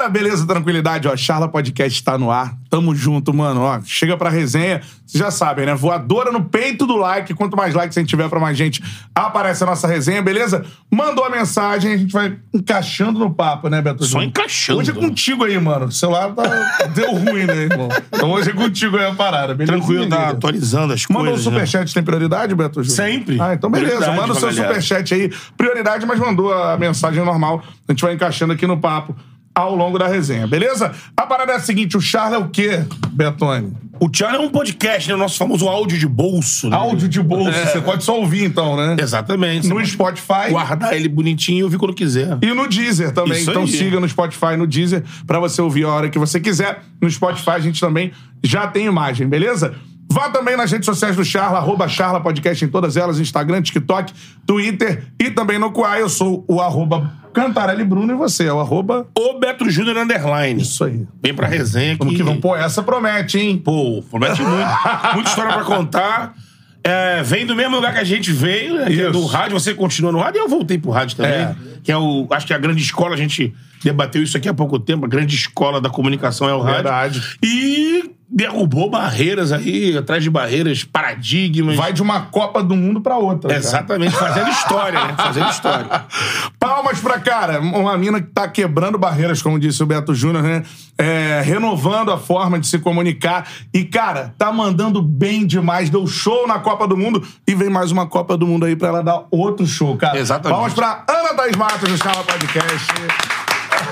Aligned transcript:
Galera, 0.00 0.08
beleza? 0.08 0.46
Tranquilidade, 0.46 1.08
ó. 1.08 1.14
Charla 1.14 1.46
Podcast 1.46 2.02
tá 2.02 2.16
no 2.16 2.30
ar. 2.30 2.54
Tamo 2.70 2.94
junto, 2.94 3.34
mano. 3.34 3.60
Ó, 3.60 3.80
chega 3.84 4.16
pra 4.16 4.30
resenha. 4.30 4.80
Vocês 5.04 5.22
já 5.22 5.30
sabem, 5.30 5.66
né? 5.66 5.74
Voadora 5.74 6.32
no 6.32 6.44
peito 6.44 6.86
do 6.86 6.96
like. 6.96 7.34
Quanto 7.34 7.54
mais 7.54 7.74
likes 7.74 7.98
a 7.98 8.00
gente 8.00 8.08
tiver 8.08 8.28
pra 8.28 8.40
mais 8.40 8.56
gente, 8.56 8.82
aparece 9.14 9.62
a 9.62 9.66
nossa 9.66 9.86
resenha, 9.86 10.22
beleza? 10.22 10.64
Mandou 10.90 11.24
a 11.24 11.28
mensagem, 11.28 11.92
a 11.92 11.96
gente 11.98 12.12
vai 12.12 12.34
encaixando 12.54 13.18
no 13.18 13.30
papo, 13.34 13.68
né, 13.68 13.82
Beto? 13.82 14.04
Só 14.04 14.22
encaixando. 14.22 14.78
Hoje 14.78 14.90
é 14.90 14.94
contigo 14.94 15.44
aí, 15.44 15.58
mano. 15.60 15.86
O 15.86 15.92
celular 15.92 16.32
tá... 16.32 16.86
deu 16.94 17.12
ruim, 17.12 17.44
né, 17.44 17.64
irmão? 17.64 17.88
Então 18.10 18.30
hoje 18.30 18.50
é 18.50 18.52
contigo 18.54 18.96
aí 18.96 19.04
a 19.04 19.14
parada, 19.14 19.54
beleza? 19.54 19.76
Tranquilo, 19.76 20.08
tá 20.08 20.30
atualizando 20.30 20.94
as 20.94 21.04
Mandou 21.08 21.24
o 21.24 21.28
coisas. 21.30 21.44
né? 21.46 21.52
superchat, 21.52 21.92
tem 21.92 22.02
prioridade, 22.02 22.54
Beto? 22.54 22.82
Júnior? 22.82 22.96
Sempre. 22.96 23.38
Ah, 23.40 23.52
então 23.52 23.70
beleza. 23.70 23.96
Prioridade 23.96 24.20
Manda 24.20 24.32
o 24.32 24.36
seu 24.36 24.48
galera. 24.48 24.68
superchat 24.68 25.14
aí. 25.14 25.30
Prioridade, 25.56 26.06
mas 26.06 26.18
mandou 26.18 26.54
a 26.54 26.78
mensagem 26.78 27.22
normal. 27.22 27.62
A 27.86 27.92
gente 27.92 28.02
vai 28.02 28.14
encaixando 28.14 28.52
aqui 28.52 28.66
no 28.66 28.78
papo 28.78 29.14
ao 29.60 29.76
longo 29.76 29.98
da 29.98 30.06
resenha, 30.06 30.46
beleza? 30.46 30.92
A 31.16 31.26
parada 31.26 31.52
é 31.52 31.56
a 31.56 31.60
seguinte, 31.60 31.96
o 31.96 32.00
Charles 32.00 32.34
é 32.34 32.38
o 32.38 32.48
quê, 32.48 32.84
Betone? 33.12 33.72
O 34.00 34.08
Tchan 34.08 34.28
é 34.28 34.38
um 34.38 34.48
podcast, 34.48 35.06
né? 35.10 35.14
O 35.14 35.18
nosso 35.18 35.36
famoso 35.36 35.68
áudio 35.68 35.98
de 35.98 36.08
bolso. 36.08 36.70
Né? 36.70 36.76
Áudio 36.76 37.06
de 37.06 37.22
bolso. 37.22 37.50
É. 37.50 37.66
Você 37.66 37.82
pode 37.82 38.02
só 38.02 38.18
ouvir, 38.18 38.44
então, 38.44 38.74
né? 38.74 38.96
Exatamente. 38.98 39.68
No 39.68 39.84
Spotify. 39.84 40.48
guardar 40.48 40.94
ele 40.94 41.06
bonitinho 41.06 41.58
e 41.58 41.64
ouvir 41.64 41.76
quando 41.76 41.92
quiser. 41.92 42.38
E 42.40 42.46
no 42.54 42.66
Deezer 42.66 43.12
também. 43.12 43.38
Isso 43.38 43.50
então 43.50 43.62
aí. 43.62 43.68
siga 43.68 44.00
no 44.00 44.08
Spotify, 44.08 44.56
no 44.56 44.66
Deezer, 44.66 45.04
pra 45.26 45.38
você 45.38 45.60
ouvir 45.60 45.84
a 45.84 45.88
hora 45.88 46.08
que 46.08 46.18
você 46.18 46.40
quiser. 46.40 46.82
No 46.98 47.10
Spotify 47.10 47.50
a 47.50 47.58
gente 47.58 47.78
também 47.78 48.10
já 48.42 48.66
tem 48.66 48.86
imagem, 48.86 49.28
beleza? 49.28 49.74
Vá 50.10 50.30
também 50.30 50.56
nas 50.56 50.72
redes 50.72 50.86
sociais 50.86 51.14
do 51.14 51.24
Charla, 51.24 51.58
arroba 51.58 51.86
Charla 51.86 52.20
Podcast 52.20 52.64
em 52.64 52.68
todas 52.68 52.96
elas, 52.96 53.20
Instagram, 53.20 53.62
TikTok, 53.62 54.12
Twitter 54.44 55.04
e 55.20 55.30
também 55.30 55.58
no 55.58 55.70
Quai. 55.70 56.00
Eu 56.00 56.08
sou 56.08 56.44
o 56.48 56.60
arroba 56.60 57.12
Cantarelli 57.32 57.84
Bruno 57.84 58.12
e 58.12 58.16
você 58.16 58.46
é 58.46 58.52
o 58.52 58.60
arroba... 58.60 59.06
O 59.16 59.38
Beto 59.38 59.68
Júnior 59.70 59.96
Underline. 59.96 60.60
Isso 60.60 60.84
aí. 60.84 61.06
Vem 61.22 61.34
pra 61.34 61.46
resenha. 61.46 61.96
Vamos 61.98 62.14
que 62.14 62.22
vamos. 62.22 62.40
Pô, 62.40 62.56
essa 62.56 62.82
promete, 62.82 63.38
hein? 63.38 63.56
Pô, 63.56 64.02
promete 64.10 64.42
muito. 64.42 64.68
Muita 65.14 65.30
história 65.30 65.52
pra 65.52 65.64
contar. 65.64 66.34
É, 66.82 67.22
vem 67.22 67.44
do 67.44 67.54
mesmo 67.54 67.76
lugar 67.76 67.92
que 67.92 67.98
a 67.98 68.04
gente 68.04 68.32
veio, 68.32 68.74
né? 68.76 68.86
Que 68.86 69.02
é 69.02 69.10
do 69.10 69.24
rádio. 69.26 69.58
Você 69.58 69.74
continua 69.74 70.10
no 70.10 70.18
rádio 70.18 70.38
e 70.38 70.40
eu 70.40 70.48
voltei 70.48 70.78
pro 70.78 70.90
rádio 70.90 71.16
também. 71.16 71.32
É. 71.32 71.54
Que 71.82 71.92
é 71.92 71.96
o. 71.96 72.26
Acho 72.30 72.46
que 72.46 72.54
a 72.54 72.58
grande 72.58 72.82
escola, 72.82 73.14
a 73.14 73.18
gente 73.18 73.54
debateu 73.82 74.22
isso 74.22 74.36
aqui 74.36 74.48
há 74.48 74.54
pouco 74.54 74.78
tempo. 74.78 75.06
A 75.06 75.08
grande 75.08 75.34
escola 75.34 75.80
da 75.80 75.90
comunicação 75.90 76.48
é 76.48 76.54
o 76.54 76.60
rádio. 76.60 76.82
Verdade. 76.82 77.38
E 77.42 78.10
derrubou 78.30 78.88
barreiras 78.88 79.50
aí, 79.50 79.96
atrás 79.96 80.22
de 80.22 80.30
barreiras, 80.30 80.84
paradigmas. 80.84 81.74
Vai 81.76 81.92
de 81.92 82.00
uma 82.00 82.20
Copa 82.26 82.62
do 82.62 82.76
Mundo 82.76 83.00
pra 83.00 83.16
outra. 83.16 83.52
Exatamente, 83.56 84.14
fazendo 84.14 84.48
história, 84.50 85.04
né? 85.04 85.14
Fazendo 85.16 85.50
história. 85.50 86.04
Palmas 86.58 87.00
pra 87.00 87.18
cara. 87.18 87.60
Uma 87.60 87.98
mina 87.98 88.20
que 88.20 88.28
tá 88.28 88.46
quebrando 88.46 88.96
barreiras, 88.96 89.42
como 89.42 89.58
disse 89.58 89.82
o 89.82 89.86
Beto 89.86 90.14
Júnior, 90.14 90.44
né? 90.44 90.62
É, 90.96 91.42
renovando 91.44 92.12
a 92.12 92.18
forma 92.18 92.60
de 92.60 92.68
se 92.68 92.78
comunicar. 92.78 93.48
E, 93.74 93.84
cara, 93.84 94.32
tá 94.38 94.52
mandando 94.52 95.02
bem 95.02 95.44
demais. 95.44 95.90
Deu 95.90 96.06
show 96.06 96.46
na 96.46 96.60
Copa 96.60 96.86
do 96.86 96.96
Mundo 96.96 97.26
e 97.46 97.54
vem 97.54 97.70
mais 97.70 97.90
uma 97.90 98.06
Copa 98.06 98.36
do 98.36 98.46
Mundo 98.46 98.64
aí 98.64 98.76
pra 98.76 98.88
ela 98.88 99.02
dar 99.02 99.24
outro 99.30 99.66
show, 99.66 99.96
cara. 99.96 100.18
Exatamente. 100.18 100.56
Palmas 100.56 100.74
pra 100.74 101.04
Ana 101.08 101.34
Thaís 101.34 101.56
Matos 101.70 101.88
do 101.88 101.98
Charla 101.98 102.24
Podcast. 102.24 102.92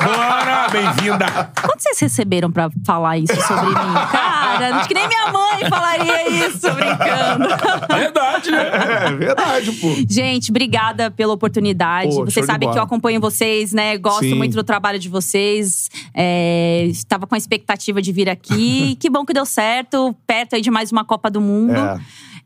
Bora, 0.03 0.69
bem-vinda. 0.69 1.27
Quanto 1.63 1.81
vocês 1.81 2.01
receberam 2.01 2.51
pra 2.51 2.69
falar 2.85 3.19
isso 3.19 3.37
sobre 3.47 3.67
mim? 3.67 3.95
Cara, 4.11 4.77
acho 4.79 4.89
que 4.89 4.95
nem 4.95 5.07
minha 5.07 5.31
mãe 5.31 5.69
falaria 5.71 6.29
isso, 6.29 6.69
brincando. 6.73 7.49
Verdade, 7.95 8.51
né? 8.51 8.71
É 9.07 9.13
verdade, 9.13 9.73
pô. 9.73 9.95
Gente, 10.11 10.51
obrigada 10.51 11.09
pela 11.09 11.33
oportunidade. 11.33 12.17
Pô, 12.17 12.25
vocês 12.25 12.45
sabem 12.45 12.69
que 12.69 12.77
eu 12.77 12.83
acompanho 12.83 13.21
vocês, 13.21 13.73
né? 13.73 13.97
Gosto 13.97 14.25
Sim. 14.25 14.35
muito 14.35 14.57
do 14.57 14.65
trabalho 14.65 14.99
de 14.99 15.09
vocês. 15.09 15.89
É, 16.13 16.85
estava 16.87 17.29
com 17.29 17.37
a 17.37 17.39
expectativa 17.39 18.03
de 18.03 18.11
vir 18.11 18.29
aqui. 18.29 18.97
que 18.99 19.09
bom 19.09 19.25
que 19.25 19.33
deu 19.33 19.47
certo. 19.47 20.17
Perto 20.27 20.57
aí 20.57 20.61
de 20.61 20.71
mais 20.71 20.91
uma 20.91 21.05
Copa 21.05 21.31
do 21.31 21.41
Mundo. 21.41 21.79
É. 21.79 22.01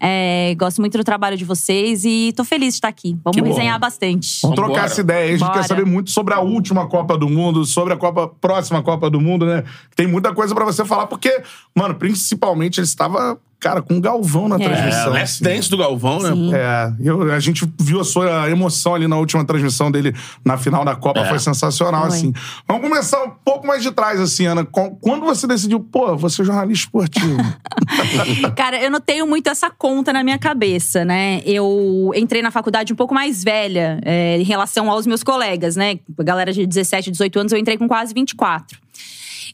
É, 0.05 0.57
gosto 0.57 0.81
muito 0.81 0.99
do 0.99 1.05
trabalho 1.05 1.37
de 1.37 1.45
vocês 1.45 2.05
e 2.05 2.33
tô 2.37 2.43
feliz 2.43 2.71
de 2.71 2.79
estar 2.79 2.89
aqui. 2.89 3.17
Vamos 3.23 3.37
Que 3.37 3.41
bom. 3.41 3.49
resenhar 3.49 3.79
bastante. 3.79 4.41
Vamos 4.43 4.57
trocar 4.57 4.87
essa 4.87 5.01
ideia 5.01 5.21
aí. 5.21 5.29
A 5.29 5.33
gente 5.37 5.47
Bora. 5.47 5.53
quer 5.61 5.63
saber 5.69 5.87
muito 5.87 6.11
sobre 6.11 6.35
a 6.35 6.41
última 6.41 6.89
Copa 6.89 7.17
do 7.17 7.29
Mundo, 7.29 7.65
sobre 7.65 7.95
a 7.95 7.97
Copa, 7.97 8.27
próxima 8.41 8.83
Copa 8.83 9.09
do 9.09 9.21
Mundo, 9.21 9.47
né? 9.47 9.63
Tem 9.95 10.09
muita 10.09 10.35
coisa 10.35 10.57
pra 10.57 10.65
você 10.65 10.85
falar, 10.85 11.07
porque, 11.07 11.41
mano, 11.73 11.95
principalmente 11.95 12.79
ele 12.81 12.87
estava, 12.87 13.39
cara, 13.63 13.81
com 13.81 13.95
um 13.95 14.01
galvão 14.01 14.49
na 14.49 14.57
É. 14.57 14.63
É, 14.63 14.69
transmissão. 14.69 15.13
Last 15.13 15.23
assim. 15.23 15.45
Dance 15.45 15.71
do 15.71 15.77
Galvão, 15.79 16.19
né? 16.21 16.31
Sim. 16.33 16.51
pô? 16.51 16.57
É, 16.57 16.95
eu- 17.01 17.33
a 17.33 17.39
gente 17.41 17.65
viu 17.81 18.01
a 18.01 18.05
sua 18.05 18.51
emoção 18.51 18.95
ali 18.95 19.07
na 19.07 19.17
última 19.17 19.45
transmissão 19.45 19.91
dele 19.91 20.15
na 20.45 20.59
final 20.59 20.85
da 20.85 20.97
Copa, 20.97 21.21
É. 21.21 21.29
foi 21.29 21.39
sensacional, 21.39 22.09
Foi. 22.09 22.17
assim. 22.17 22.33
Vamos 22.67 22.83
começar 22.89 23.23
um 23.23 23.31
pouco 23.45 23.67
mais 23.67 23.83
de 23.83 23.91
trás, 23.93 24.21
assim, 24.21 24.47
Ana. 24.47 24.65
Quando 24.67 25.25
você 25.25 25.47
decidiu, 25.47 25.79
pô, 25.81 26.17
você 26.17 26.43
é 26.43 26.45
jornalista 26.45 26.87
esportivo? 26.87 27.37
Cara, 28.57 28.83
eu 28.83 28.91
não 28.91 29.01
tenho 29.01 29.27
muito 29.27 29.49
essa 29.49 29.71
conta 29.71 30.13
na 30.13 30.23
minha 30.25 30.39
cabeça, 30.39 31.05
né? 31.05 31.41
Eu 31.47 32.11
entrei 32.17 32.43
na 32.43 32.51
faculdade 32.51 32.93
um 32.93 32.97
pouco 32.97 33.15
mais 33.15 33.43
velha 33.45 34.01
é, 34.05 34.39
em 34.39 34.43
relação 34.45 34.91
aos 34.91 35.07
meus 35.07 35.23
colegas, 35.23 35.77
né? 35.77 35.99
Galera 36.19 36.53
de 36.53 36.67
17, 36.67 37.11
18 37.11 37.39
anos, 37.39 37.53
eu 37.53 37.59
entrei 37.59 37.79
com 37.79 37.87
quase 37.87 38.13
24. 38.13 38.79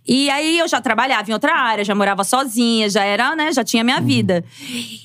E 0.07 0.31
aí 0.31 0.59
eu 0.59 0.69
já 0.69 0.81
trabalhava 0.81 1.31
em 1.31 1.33
outra 1.33 1.55
área, 1.55 1.85
já 1.85 1.95
morava 1.95 2.25
sozinha, 2.25 2.89
já 2.89 3.05
era, 3.05 3.35
né, 3.37 3.53
já 3.53 3.65
tinha 3.65 3.85
minha 3.85 4.01
vida. 4.01 4.45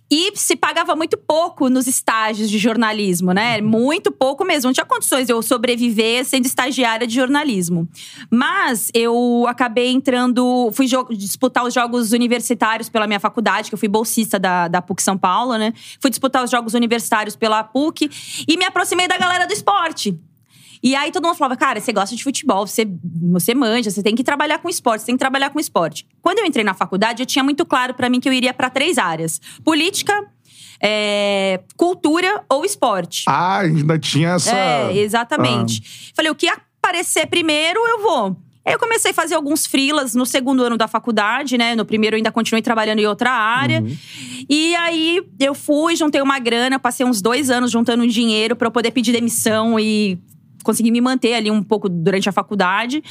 E 0.09 0.31
se 0.35 0.55
pagava 0.55 0.95
muito 0.95 1.17
pouco 1.17 1.69
nos 1.69 1.87
estágios 1.87 2.49
de 2.49 2.57
jornalismo, 2.57 3.31
né? 3.31 3.61
Muito 3.61 4.11
pouco 4.11 4.45
mesmo. 4.45 4.67
Não 4.67 4.73
tinha 4.73 4.85
condições 4.85 5.25
de 5.25 5.33
eu 5.33 5.41
sobreviver 5.41 6.25
sendo 6.25 6.45
estagiária 6.45 7.07
de 7.07 7.15
jornalismo. 7.15 7.87
Mas 8.29 8.89
eu 8.93 9.45
acabei 9.47 9.91
entrando, 9.91 10.69
fui 10.73 10.87
disputar 11.11 11.65
os 11.65 11.73
jogos 11.73 12.11
universitários 12.11 12.89
pela 12.89 13.07
minha 13.07 13.19
faculdade, 13.19 13.69
que 13.69 13.75
eu 13.75 13.79
fui 13.79 13.87
bolsista 13.87 14.37
da, 14.39 14.67
da 14.67 14.81
PUC 14.81 15.01
São 15.01 15.17
Paulo, 15.17 15.57
né? 15.57 15.73
Fui 15.99 16.09
disputar 16.09 16.43
os 16.43 16.51
jogos 16.51 16.73
universitários 16.73 17.35
pela 17.35 17.63
PUC 17.63 18.09
e 18.47 18.57
me 18.57 18.65
aproximei 18.65 19.07
da 19.07 19.17
galera 19.17 19.47
do 19.47 19.53
esporte. 19.53 20.17
E 20.83 20.95
aí 20.95 21.11
todo 21.11 21.25
mundo 21.25 21.37
falava, 21.37 21.55
cara, 21.55 21.79
você 21.79 21.93
gosta 21.93 22.13
de 22.13 22.21
futebol, 22.21 22.67
você, 22.67 22.85
você 23.31 23.55
manja, 23.55 23.89
você 23.89 24.03
tem 24.03 24.13
que 24.13 24.23
trabalhar 24.23 24.59
com 24.59 24.67
esporte, 24.67 24.99
você 24.99 25.05
tem 25.05 25.15
que 25.15 25.19
trabalhar 25.19 25.49
com 25.49 25.57
esporte. 25.57 26.05
Quando 26.21 26.39
eu 26.39 26.45
entrei 26.45 26.65
na 26.65 26.73
faculdade, 26.73 27.23
eu 27.23 27.25
tinha 27.25 27.41
muito 27.41 27.65
claro 27.65 27.93
pra 27.93 28.09
mim 28.09 28.19
que 28.19 28.27
eu 28.27 28.33
iria 28.33 28.53
pra 28.53 28.69
três 28.69 28.97
áreas: 28.97 29.39
política, 29.63 30.13
é, 30.81 31.61
cultura 31.77 32.43
ou 32.49 32.65
esporte. 32.65 33.23
ah, 33.27 33.59
ainda 33.59 33.97
tinha 33.97 34.31
essa. 34.31 34.53
É, 34.53 34.97
exatamente. 34.97 36.11
Falei, 36.13 36.29
o 36.29 36.35
que 36.35 36.49
aparecer 36.49 37.27
primeiro, 37.27 37.79
eu 37.87 38.01
vou. 38.01 38.37
Aí 38.65 38.73
eu 38.73 38.79
comecei 38.79 39.11
a 39.11 39.13
fazer 39.13 39.35
alguns 39.35 39.65
freelas 39.65 40.15
no 40.15 40.25
segundo 40.25 40.63
ano 40.63 40.77
da 40.77 40.87
faculdade, 40.87 41.57
né? 41.57 41.75
No 41.75 41.85
primeiro 41.85 42.15
eu 42.15 42.17
ainda 42.17 42.31
continuei 42.31 42.61
trabalhando 42.61 42.99
em 42.99 43.05
outra 43.05 43.29
área. 43.29 43.83
E 44.49 44.75
aí 44.75 45.21
eu 45.39 45.53
fui, 45.53 45.95
juntei 45.95 46.21
uma 46.21 46.39
grana, 46.39 46.79
passei 46.79 47.05
uns 47.05 47.21
dois 47.21 47.49
anos 47.49 47.71
juntando 47.71 48.07
dinheiro 48.07 48.55
pra 48.55 48.67
eu 48.67 48.71
poder 48.71 48.91
pedir 48.91 49.11
demissão 49.11 49.77
e 49.77 50.17
conseguir 50.63 50.91
me 50.91 51.01
manter 51.01 51.33
ali 51.35 51.51
um 51.51 51.61
pouco 51.61 51.87
durante 51.89 52.27
a 52.29 52.31
faculdade. 52.31 53.03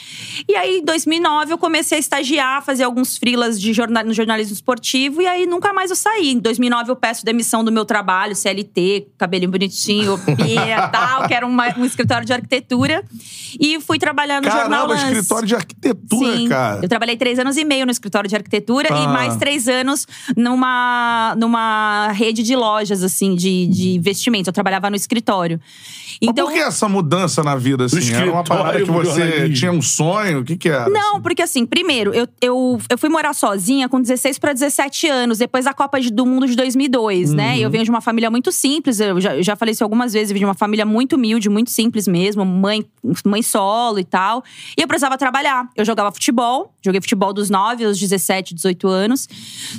E 0.48 0.54
aí, 0.56 0.78
em 0.78 0.84
2009, 0.84 1.52
eu 1.52 1.58
comecei 1.58 1.96
a 1.96 2.00
estagiar, 2.00 2.62
fazer 2.64 2.84
alguns 2.84 3.16
freelas 3.16 3.60
de 3.60 3.72
jornal, 3.72 4.04
no 4.04 4.12
jornalismo 4.12 4.52
esportivo. 4.54 5.20
E 5.22 5.26
aí, 5.26 5.46
nunca 5.46 5.72
mais 5.72 5.90
eu 5.90 5.96
saí. 5.96 6.32
Em 6.32 6.38
2009, 6.38 6.90
eu 6.90 6.96
peço 6.96 7.24
demissão 7.24 7.62
do 7.64 7.70
meu 7.70 7.84
trabalho, 7.84 8.34
CLT, 8.34 9.08
cabelinho 9.18 9.50
bonitinho, 9.50 10.18
pia, 10.36 10.88
tal, 10.88 11.26
que 11.28 11.34
era 11.34 11.46
uma- 11.46 11.78
um 11.78 11.84
escritório 11.84 12.26
de 12.26 12.32
arquitetura. 12.32 13.04
E 13.60 13.78
fui 13.80 13.98
trabalhar 13.98 14.40
no 14.40 14.50
Jornal 14.50 14.86
Caramba, 14.88 14.94
Lance. 14.94 15.12
escritório 15.12 15.46
de 15.48 15.54
arquitetura, 15.54 16.36
Sim. 16.36 16.48
cara. 16.48 16.80
Eu 16.82 16.88
trabalhei 16.88 17.16
três 17.16 17.38
anos 17.38 17.56
e 17.56 17.64
meio 17.64 17.84
no 17.84 17.92
escritório 17.92 18.28
de 18.28 18.34
arquitetura 18.34 18.88
Ah. 18.90 18.98
e 19.04 19.06
mais 19.08 19.36
três 19.36 19.68
anos 19.68 20.06
numa, 20.36 21.34
numa 21.38 22.08
rede 22.12 22.42
de 22.42 22.54
lojas, 22.56 23.02
assim, 23.02 23.34
de, 23.34 23.66
de 23.66 23.90
investimentos. 23.94 24.46
Eu 24.46 24.52
trabalhava 24.52 24.88
no 24.90 24.96
escritório. 24.96 25.60
Então, 26.20 26.46
Mas 26.46 26.54
por 26.54 26.62
que 26.62 26.66
essa 26.68 26.88
mudança 26.88 27.41
na 27.42 27.56
vida, 27.56 27.84
assim? 27.84 28.12
Era 28.12 28.30
uma 28.30 28.44
parada 28.44 28.80
que 28.80 28.90
você 28.90 29.50
tinha 29.50 29.72
um 29.72 29.82
sonho? 29.82 30.40
O 30.40 30.44
que 30.44 30.56
que 30.56 30.68
era? 30.68 30.88
Não, 30.88 31.14
assim? 31.14 31.22
porque 31.22 31.42
assim, 31.42 31.66
primeiro, 31.66 32.12
eu, 32.14 32.28
eu, 32.40 32.80
eu 32.88 32.98
fui 32.98 33.08
morar 33.08 33.34
sozinha 33.34 33.88
com 33.88 34.00
16 34.00 34.38
para 34.38 34.52
17 34.52 35.08
anos, 35.08 35.38
depois 35.38 35.64
da 35.64 35.74
Copa 35.74 36.00
do 36.00 36.26
Mundo 36.26 36.46
de 36.46 36.56
2002, 36.56 37.32
né? 37.32 37.52
Uhum. 37.52 37.58
Eu 37.58 37.70
venho 37.70 37.84
de 37.84 37.90
uma 37.90 38.00
família 38.00 38.30
muito 38.30 38.50
simples, 38.50 39.00
eu 39.00 39.20
já, 39.20 39.36
eu 39.36 39.42
já 39.42 39.56
falei 39.56 39.72
isso 39.72 39.84
algumas 39.84 40.12
vezes, 40.12 40.30
eu 40.30 40.34
venho 40.34 40.46
de 40.46 40.48
uma 40.48 40.54
família 40.54 40.84
muito 40.84 41.16
humilde, 41.16 41.48
muito 41.48 41.70
simples 41.70 42.06
mesmo, 42.08 42.44
mãe, 42.44 42.84
mãe 43.24 43.42
solo 43.42 43.98
e 43.98 44.04
tal. 44.04 44.42
E 44.76 44.82
eu 44.82 44.88
precisava 44.88 45.16
trabalhar. 45.16 45.68
Eu 45.76 45.84
jogava 45.84 46.10
futebol, 46.12 46.74
joguei 46.84 47.00
futebol 47.00 47.32
dos 47.32 47.50
9 47.50 47.84
aos 47.84 47.98
17, 47.98 48.54
18 48.54 48.88
anos. 48.88 49.28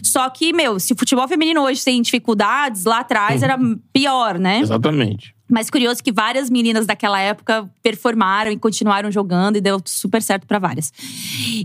Só 0.01 0.29
que, 0.29 0.53
meu, 0.53 0.79
se 0.79 0.93
o 0.93 0.95
futebol 0.95 1.27
feminino 1.27 1.61
hoje 1.61 1.83
tem 1.83 2.01
dificuldades, 2.01 2.85
lá 2.85 2.99
atrás 2.99 3.43
era 3.43 3.57
pior, 3.91 4.39
né? 4.39 4.59
Exatamente. 4.59 5.33
Mas 5.49 5.69
curioso 5.69 6.03
que 6.03 6.11
várias 6.11 6.49
meninas 6.49 6.85
daquela 6.85 7.19
época 7.19 7.69
performaram 7.81 8.51
e 8.51 8.57
continuaram 8.57 9.11
jogando 9.11 9.57
e 9.57 9.61
deu 9.61 9.81
super 9.85 10.21
certo 10.21 10.47
pra 10.47 10.57
várias. 10.57 10.91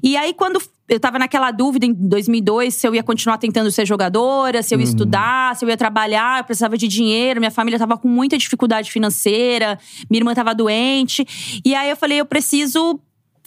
E 0.03 0.17
aí, 0.17 0.35
quando 0.35 0.61
eu 0.89 0.99
tava 0.99 1.19
naquela 1.19 1.51
dúvida 1.51 1.85
em 1.85 1.93
2002 1.93 2.75
se 2.75 2.89
eu 2.89 2.95
ia 2.95 3.03
continuar 3.03 3.37
tentando 3.39 3.71
ser 3.71 3.87
jogadora, 3.87 4.63
se 4.63 4.75
eu 4.75 4.81
ia 4.81 4.85
estudar, 4.85 5.55
se 5.55 5.65
eu 5.65 5.69
ia 5.69 5.77
trabalhar, 5.77 6.41
eu 6.41 6.45
precisava 6.45 6.79
de 6.79 6.89
dinheiro, 6.89 7.41
minha 7.41 7.51
família 7.51 7.79
tava 7.79 7.99
com 7.99 8.09
muita 8.09 8.39
dificuldade 8.39 8.91
financeira, 8.91 9.79
minha 10.11 10.21
irmã 10.21 10.35
tava 10.35 10.55
doente. 10.55 11.27
E 11.65 11.75
aí 11.75 11.91
eu 11.91 11.97
falei, 11.97 12.19
eu 12.19 12.27
preciso 12.27 12.99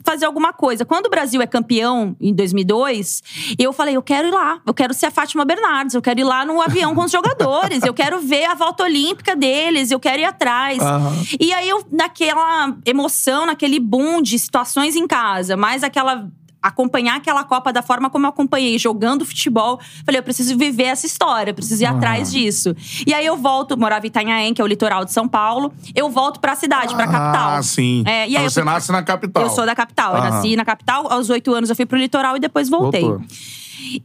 fazer 0.04 0.26
alguma 0.26 0.54
coisa. 0.54 0.86
Quando 0.86 1.08
o 1.08 1.10
Brasil 1.10 1.42
é 1.42 1.48
campeão 1.48 2.16
em 2.20 2.34
2002, 2.34 3.22
eu 3.58 3.74
falei, 3.74 3.96
eu 3.96 4.02
quero 4.02 4.28
ir 4.28 4.32
lá, 4.32 4.62
eu 4.66 4.74
quero 4.74 4.94
ser 4.94 5.08
a 5.08 5.12
Fátima 5.12 5.46
Bernardes, 5.46 5.96
eu 5.96 6.02
quero 6.02 6.20
ir 6.20 6.24
lá 6.24 6.46
no 6.46 6.62
avião 6.62 6.94
com 6.96 7.04
os 7.04 7.12
jogadores, 7.12 7.84
eu 7.84 7.94
quero 7.94 8.20
ver 8.20 8.46
a 8.46 8.54
volta 8.54 8.84
olímpica 8.84 9.36
deles, 9.36 9.92
eu 9.92 10.00
quero 10.00 10.22
ir 10.22 10.26
atrás. 10.26 10.80
Aham. 10.80 11.14
E 11.40 11.54
aí 11.54 11.70
eu 11.70 11.86
naquela 11.92 12.76
emoção, 12.86 13.46
naquele 13.46 13.80
boom 13.80 14.22
de 14.22 14.38
situações 14.38 14.96
em 14.96 15.08
casa, 15.08 15.56
mais 15.58 15.84
aquela 15.84 16.30
acompanhar 16.62 17.16
aquela 17.18 17.44
Copa 17.44 17.74
da 17.74 17.82
forma 17.82 18.10
como 18.10 18.26
eu 18.26 18.30
acompanhei, 18.30 18.78
jogando 18.78 19.26
futebol. 19.26 19.80
Falei, 20.06 20.20
eu 20.20 20.24
preciso 20.24 20.58
viver 20.58 20.84
essa 20.84 21.06
história, 21.06 21.52
eu 21.52 21.56
preciso 21.56 21.82
ir 21.84 21.86
atrás 21.86 22.32
disso. 22.32 22.76
E 23.06 23.14
aí 23.14 23.26
eu 23.26 23.36
volto, 23.38 23.78
morava 23.78 24.06
em 24.06 24.10
Itanhaém, 24.10 24.54
que 24.54 24.62
é 24.62 24.64
o 24.64 24.68
litoral 24.68 25.04
de 25.04 25.12
São 25.12 25.28
Paulo. 25.28 25.74
Eu 25.96 26.10
volto 26.10 26.40
pra 26.40 26.56
cidade, 26.56 26.94
pra 26.96 27.08
capital. 27.08 27.50
Ah, 27.58 27.64
sim. 27.64 28.04
É, 28.06 28.12
e 28.12 28.14
aí 28.14 28.30
Então 28.32 28.44
eu 28.44 28.50
você 28.50 28.62
fui- 28.62 28.70
nasce 28.72 28.92
na 28.92 29.02
capital. 29.04 29.44
eu 29.44 29.50
sou 29.50 29.66
da 29.66 29.76
capital. 29.76 30.14
Eu 30.16 30.22
Aham. 30.22 30.30
nasci 30.30 30.56
na 30.56 30.64
capital. 30.66 31.12
Aos 31.12 31.30
oito 31.30 31.54
anos 31.54 31.70
eu 31.70 31.76
fui 31.76 31.86
pro 31.86 31.98
litoral 31.98 32.38
e 32.38 32.40
depois 32.40 32.70
voltei. 32.70 33.02
Voltou. 33.02 33.22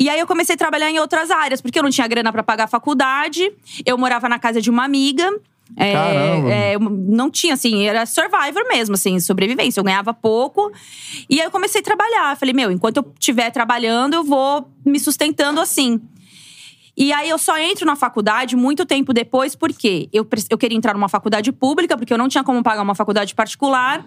E 0.01 0.09
aí 0.09 0.19
eu 0.19 0.27
comecei 0.27 0.55
a 0.55 0.59
trabalhar 0.59 0.91
em 0.91 0.99
outras 0.99 1.31
áreas, 1.31 1.61
porque 1.61 1.79
eu 1.79 1.83
não 1.83 1.91
tinha 1.91 2.07
grana 2.09 2.33
pra 2.33 2.43
pagar 2.43 2.65
a 2.65 2.67
faculdade. 2.67 3.53
Eu 3.85 3.97
morava 3.99 4.29
na 4.29 4.39
casa 4.39 4.61
de 4.61 4.71
uma 4.71 4.85
amiga. 4.85 5.31
É, 5.75 5.93
Caramba. 5.93 6.53
é, 6.53 6.79
não 6.79 7.31
tinha, 7.31 7.55
assim, 7.55 7.87
era 7.87 8.07
survivor 8.07 8.67
mesmo, 8.69 8.95
assim, 8.95 9.19
sobrevivência. 9.19 9.81
Eu 9.81 9.85
ganhava 9.85 10.15
pouco. 10.15 10.71
E 11.29 11.41
aí 11.41 11.47
eu 11.47 11.51
comecei 11.51 11.81
a 11.81 11.85
trabalhar. 11.85 12.37
Falei, 12.37 12.55
meu, 12.55 12.71
enquanto 12.71 12.99
eu 12.99 13.13
estiver 13.19 13.51
trabalhando, 13.51 14.15
eu 14.15 14.25
vou 14.25 14.71
me 14.85 15.01
sustentando 15.01 15.61
assim. 15.61 16.01
E 16.97 17.13
aí 17.13 17.29
eu 17.29 17.37
só 17.39 17.59
entro 17.59 17.85
na 17.85 17.95
faculdade 17.95 18.57
muito 18.57 18.87
tempo 18.87 19.13
depois, 19.13 19.55
porque 19.55 20.09
eu, 20.13 20.27
eu 20.49 20.57
queria 20.57 20.77
entrar 20.79 20.95
numa 20.95 21.09
faculdade 21.09 21.53
pública, 21.53 21.97
porque 21.97 22.13
eu 22.13 22.17
não 22.19 22.29
tinha 22.29 22.43
como 22.43 22.63
pagar 22.63 22.83
uma 22.83 22.95
faculdade 22.95 23.35
particular. 23.35 24.05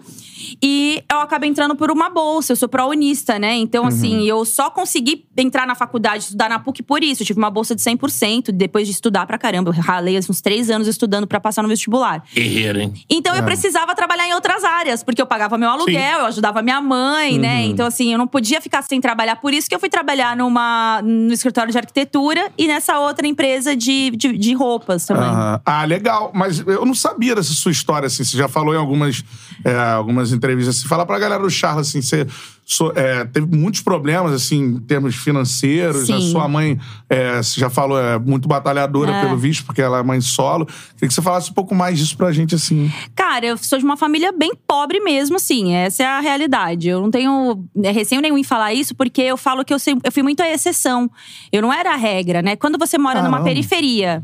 E 0.62 1.02
eu 1.10 1.20
acabei 1.20 1.48
entrando 1.48 1.76
por 1.76 1.90
uma 1.90 2.10
bolsa, 2.10 2.52
eu 2.52 2.56
sou 2.56 2.68
pró-unista, 2.68 3.38
né? 3.38 3.54
Então, 3.54 3.86
assim, 3.86 4.24
eu 4.26 4.44
só 4.44 4.70
consegui 4.70 5.24
entrar 5.36 5.66
na 5.66 5.74
faculdade, 5.74 6.24
estudar 6.24 6.48
na 6.48 6.58
PUC 6.58 6.82
por 6.82 7.02
isso. 7.04 7.22
Eu 7.22 7.26
tive 7.26 7.38
uma 7.38 7.50
bolsa 7.50 7.74
de 7.76 7.82
100%, 7.82 8.50
depois 8.50 8.86
de 8.86 8.92
estudar 8.92 9.26
pra 9.26 9.38
caramba. 9.38 9.70
Eu 9.70 9.80
ralei 9.80 10.18
uns 10.18 10.40
três 10.40 10.68
anos 10.70 10.88
estudando 10.88 11.26
pra 11.26 11.38
passar 11.40 11.62
no 11.62 11.68
vestibular. 11.68 12.24
Guerreiro, 12.34 12.80
hein? 12.80 12.92
Então 13.08 13.34
É. 13.34 13.38
eu 13.38 13.44
precisava 13.44 13.94
trabalhar 13.94 14.26
em 14.26 14.34
outras 14.34 14.64
áreas, 14.64 15.02
porque 15.04 15.22
eu 15.22 15.26
pagava 15.26 15.56
meu 15.56 15.70
aluguel, 15.70 16.20
eu 16.20 16.26
ajudava 16.26 16.60
minha 16.62 16.80
mãe, 16.80 17.34
Uhum. 17.34 17.40
né? 17.40 17.62
Então, 17.66 17.86
assim, 17.86 18.10
eu 18.12 18.18
não 18.18 18.26
podia 18.26 18.60
ficar 18.60 18.82
sem 18.82 19.00
trabalhar. 19.00 19.36
Por 19.36 19.54
isso 19.54 19.68
que 19.68 19.74
eu 19.74 19.78
fui 19.80 19.88
trabalhar 19.88 20.36
numa, 20.36 21.00
no 21.02 21.32
escritório 21.32 21.70
de 21.70 21.78
arquitetura 21.78 22.50
e 22.58 22.66
nessa 22.66 22.79
outra 23.00 23.26
empresa 23.26 23.76
de, 23.76 24.10
de, 24.10 24.36
de 24.36 24.54
roupas 24.54 25.04
também. 25.06 25.24
Aham. 25.28 25.60
Ah, 25.64 25.84
legal. 25.84 26.30
Mas 26.34 26.60
eu 26.60 26.84
não 26.84 26.94
sabia 26.94 27.34
dessa 27.34 27.52
sua 27.52 27.72
história, 27.72 28.06
assim. 28.06 28.24
Você 28.24 28.36
já 28.36 28.48
falou 28.48 28.74
em 28.74 28.78
algumas, 28.78 29.24
é, 29.64 29.74
algumas 29.76 30.32
entrevistas. 30.32 30.78
Assim, 30.78 30.88
fala 30.88 31.04
pra 31.06 31.18
galera 31.18 31.42
do 31.42 31.50
Charles, 31.50 31.88
assim, 31.88 32.00
você 32.02 32.26
so- 32.64 32.92
é, 32.94 33.24
teve 33.24 33.46
muitos 33.56 33.80
problemas, 33.80 34.32
assim, 34.32 34.60
em 34.60 34.80
termos 34.80 35.14
financeiros. 35.16 36.08
A 36.10 36.18
Sim. 36.18 36.30
sua 36.30 36.46
mãe, 36.48 36.78
é, 37.08 37.36
você 37.42 37.60
já 37.60 37.68
falou, 37.68 37.98
é 37.98 38.18
muito 38.18 38.48
batalhadora, 38.48 39.10
É. 39.12 39.20
pelo 39.22 39.36
visto, 39.36 39.64
porque 39.66 39.82
ela 39.82 39.98
é 39.98 40.02
mãe 40.02 40.20
solo. 40.20 40.66
Queria 40.66 41.08
que 41.08 41.12
você 41.14 41.22
falasse 41.22 41.50
um 41.50 41.54
pouco 41.54 41.74
mais 41.74 41.98
disso 41.98 42.16
pra 42.16 42.30
gente, 42.32 42.54
assim. 42.54 42.90
Cara, 43.14 43.44
eu 43.46 43.56
sou 43.58 43.78
de 43.78 43.84
uma 43.84 43.96
família 43.96 44.32
bem 44.32 44.52
pobre 44.66 45.00
mesmo, 45.00 45.36
assim. 45.36 45.72
Essa 45.74 46.02
é 46.02 46.06
a 46.06 46.20
realidade. 46.20 46.88
Eu 46.88 47.00
não 47.00 47.10
tenho 47.10 47.64
é, 47.82 47.90
receio 47.90 48.20
nenhum 48.20 48.38
em 48.38 48.44
falar 48.44 48.72
isso, 48.72 48.94
porque 48.94 49.20
eu 49.22 49.36
falo 49.36 49.64
que 49.64 49.74
eu, 49.74 49.78
sempre, 49.78 50.06
eu 50.08 50.12
fui 50.12 50.22
muito 50.22 50.40
a 50.42 50.48
exceção. 50.50 51.10
Eu 51.52 51.60
não 51.62 51.72
era 51.72 51.92
a 51.92 51.96
regra, 51.96 52.40
né? 52.40 52.56
Quando 52.56 52.78
você 52.78 52.96
mora 52.98 53.20
numa 53.20 53.30
Caramba. 53.38 53.48
periferia 53.48 54.22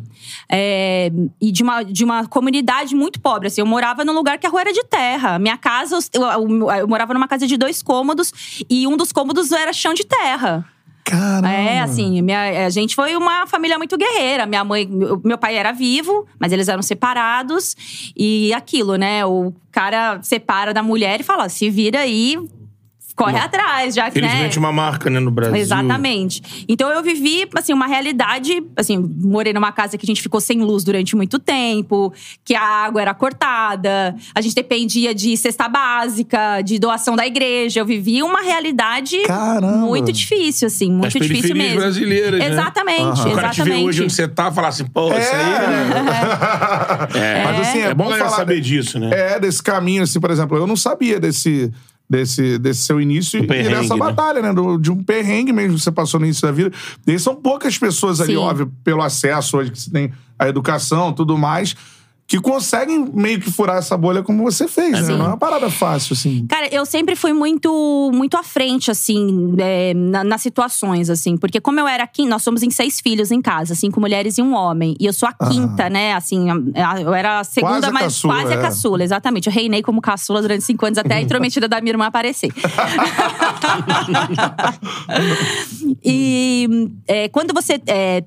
é, 0.50 1.10
e 1.40 1.50
de 1.50 1.62
uma, 1.62 1.82
de 1.82 2.04
uma 2.04 2.26
comunidade 2.26 2.94
muito 2.94 3.20
pobre, 3.20 3.48
assim, 3.48 3.60
eu 3.60 3.66
morava 3.66 4.04
num 4.04 4.12
lugar 4.14 4.38
que 4.38 4.46
a 4.46 4.50
rua 4.50 4.60
era 4.62 4.72
de 4.72 4.84
terra. 4.84 5.25
Minha 5.40 5.56
casa, 5.56 5.98
eu, 6.12 6.22
eu- 6.22 6.70
eu 6.80 6.88
morava 6.88 7.12
numa 7.14 7.28
casa 7.28 7.46
de 7.46 7.56
dois 7.56 7.82
cômodos 7.82 8.32
e 8.70 8.86
um 8.86 8.96
dos 8.96 9.12
cômodos 9.12 9.52
era 9.52 9.72
chão 9.72 9.92
de 9.94 10.04
terra. 10.04 10.64
Caramba. 11.04 11.48
É, 11.52 11.78
assim, 11.78 12.20
minha, 12.20 12.66
a 12.66 12.70
gente 12.70 12.96
foi 12.96 13.14
uma 13.16 13.46
família 13.46 13.78
muito 13.78 13.96
guerreira. 13.96 14.44
Minha 14.44 14.64
mãe, 14.64 14.84
meu, 14.88 15.20
meu 15.24 15.38
pai 15.38 15.54
era 15.56 15.70
vivo, 15.70 16.26
mas 16.36 16.50
eles 16.52 16.66
eram 16.66 16.82
separados. 16.82 17.76
E 18.16 18.52
aquilo, 18.52 18.96
né? 18.96 19.24
O 19.24 19.52
cara 19.70 20.18
separa 20.22 20.74
da 20.74 20.82
mulher 20.82 21.20
e 21.20 21.22
fala: 21.22 21.48
se 21.48 21.70
vira 21.70 22.00
aí, 22.00 22.36
corre 23.16 23.38
atrás, 23.38 23.94
já 23.94 24.10
que, 24.10 24.20
né? 24.20 24.26
Infelizmente, 24.26 24.58
uma 24.58 24.70
marca, 24.70 25.08
né, 25.08 25.18
no 25.18 25.30
Brasil. 25.30 25.56
Exatamente. 25.56 26.66
Então 26.68 26.90
eu 26.90 27.02
vivi, 27.02 27.48
assim, 27.56 27.72
uma 27.72 27.86
realidade. 27.86 28.62
Assim, 28.76 28.98
morei 28.98 29.52
numa 29.54 29.72
casa 29.72 29.96
que 29.96 30.04
a 30.04 30.06
gente 30.08 30.20
ficou 30.20 30.40
sem 30.40 30.60
luz 30.60 30.84
durante 30.84 31.16
muito 31.16 31.38
tempo, 31.38 32.12
que 32.44 32.54
a 32.54 32.62
água 32.62 33.00
era 33.00 33.14
cortada, 33.14 34.14
a 34.34 34.40
gente 34.40 34.54
dependia 34.54 35.14
de 35.14 35.36
cesta 35.36 35.68
básica, 35.68 36.60
de 36.60 36.78
doação 36.78 37.16
da 37.16 37.26
igreja. 37.26 37.80
Eu 37.80 37.86
vivi 37.86 38.22
uma 38.22 38.42
realidade 38.42 39.18
Caramba. 39.22 39.78
muito 39.78 40.12
difícil, 40.12 40.66
assim, 40.66 40.90
muito 40.92 41.06
As 41.06 41.12
difícil 41.26 41.56
mesmo. 41.56 41.80
brasileiras, 41.80 42.38
né? 42.38 42.48
Exatamente, 42.50 43.20
Aham. 43.20 43.32
O 43.32 43.34
cara 43.34 43.48
te 43.48 43.62
vê 43.62 43.70
exatamente. 43.70 43.88
hoje 43.88 44.02
onde 44.04 44.12
você 44.12 44.28
tá 44.28 44.48
e 44.50 44.54
fala 44.54 44.68
assim, 44.68 44.84
pô, 44.84 45.08
isso 45.08 45.30
aí 45.34 47.16
é... 47.18 47.44
Mas 47.44 47.60
assim, 47.60 47.78
é, 47.78 47.86
É 47.86 47.94
bom 47.94 48.04
bom 48.04 48.16
falar 48.16 48.30
saber 48.30 48.60
disso, 48.60 48.98
né? 48.98 49.10
É, 49.12 49.40
desse 49.40 49.62
caminho, 49.62 50.02
assim, 50.02 50.20
por 50.20 50.30
exemplo, 50.30 50.56
eu 50.56 50.66
não 50.66 50.76
sabia 50.76 51.18
desse, 51.18 51.72
desse, 52.08 52.58
desse 52.58 52.82
seu 52.82 53.00
início 53.00 53.42
e 53.42 53.46
dessa 53.46 53.94
né? 53.94 54.00
batalha, 54.00 54.40
né? 54.40 54.52
Do- 54.52 54.78
de 54.78 54.90
um 54.90 55.02
perrengue 55.02 55.52
mesmo 55.52 55.76
que 55.76 55.82
você 55.82 55.90
passou 55.92 56.20
no 56.20 56.26
início 56.26 56.42
da 56.42 56.52
vida. 56.52 56.70
E 57.06 57.18
são 57.18 57.34
poucas 57.34 57.76
pessoas 57.76 58.20
ali, 58.20 58.32
Sim. 58.34 58.38
óbvio, 58.38 58.72
pelo 58.84 59.02
acesso 59.02 59.56
hoje 59.58 59.70
que 59.70 59.80
você 59.80 59.90
tem 59.90 60.12
a 60.38 60.48
educação 60.48 61.12
tudo 61.12 61.36
mais, 61.36 61.74
que 62.26 62.40
conseguem 62.40 63.08
meio 63.14 63.40
que 63.40 63.48
furar 63.50 63.76
essa 63.76 63.96
bolha 63.96 64.20
como 64.22 64.42
você 64.42 64.66
fez, 64.66 64.90
né? 64.92 65.02
Sim. 65.04 65.16
Não 65.16 65.26
é 65.26 65.28
uma 65.28 65.36
parada 65.36 65.70
fácil, 65.70 66.14
assim. 66.14 66.44
Cara, 66.48 66.66
eu 66.74 66.84
sempre 66.84 67.14
fui 67.14 67.32
muito 67.32 68.10
muito 68.12 68.36
à 68.36 68.42
frente, 68.42 68.90
assim, 68.90 69.54
é, 69.58 69.94
na- 69.94 70.24
nas 70.24 70.42
situações, 70.42 71.08
assim. 71.08 71.36
Porque 71.36 71.60
como 71.60 71.78
eu 71.78 71.86
era 71.86 72.04
quinta, 72.06 72.30
nós 72.30 72.42
somos 72.42 72.62
em 72.64 72.70
seis 72.70 73.00
filhos 73.00 73.30
em 73.30 73.40
casa, 73.40 73.74
cinco 73.76 74.00
mulheres 74.00 74.38
e 74.38 74.42
um 74.42 74.54
homem. 74.54 74.96
E 74.98 75.06
eu 75.06 75.12
sou 75.12 75.28
a 75.28 75.32
quinta, 75.48 75.88
né? 75.88 76.14
Assim, 76.14 76.48
eu 77.04 77.14
era 77.14 77.38
a 77.40 77.44
segunda, 77.44 77.74
Quase 77.74 77.86
a 77.86 77.92
mas 77.92 78.02
caçula, 78.02 78.34
quase 78.34 78.52
é. 78.52 78.56
a 78.56 78.60
caçula, 78.60 79.04
exatamente. 79.04 79.46
Eu 79.48 79.52
reinei 79.52 79.82
como 79.82 80.00
caçula 80.00 80.42
durante 80.42 80.64
cinco 80.64 80.84
anos, 80.84 80.98
até 80.98 81.14
a 81.14 81.20
intrometida 81.20 81.68
da 81.68 81.80
minha 81.80 81.92
irmã 81.92 82.06
aparecer. 82.06 82.50
e 86.04 86.90
é, 87.06 87.28
quando 87.28 87.54
você 87.54 87.80
é, 87.86 88.24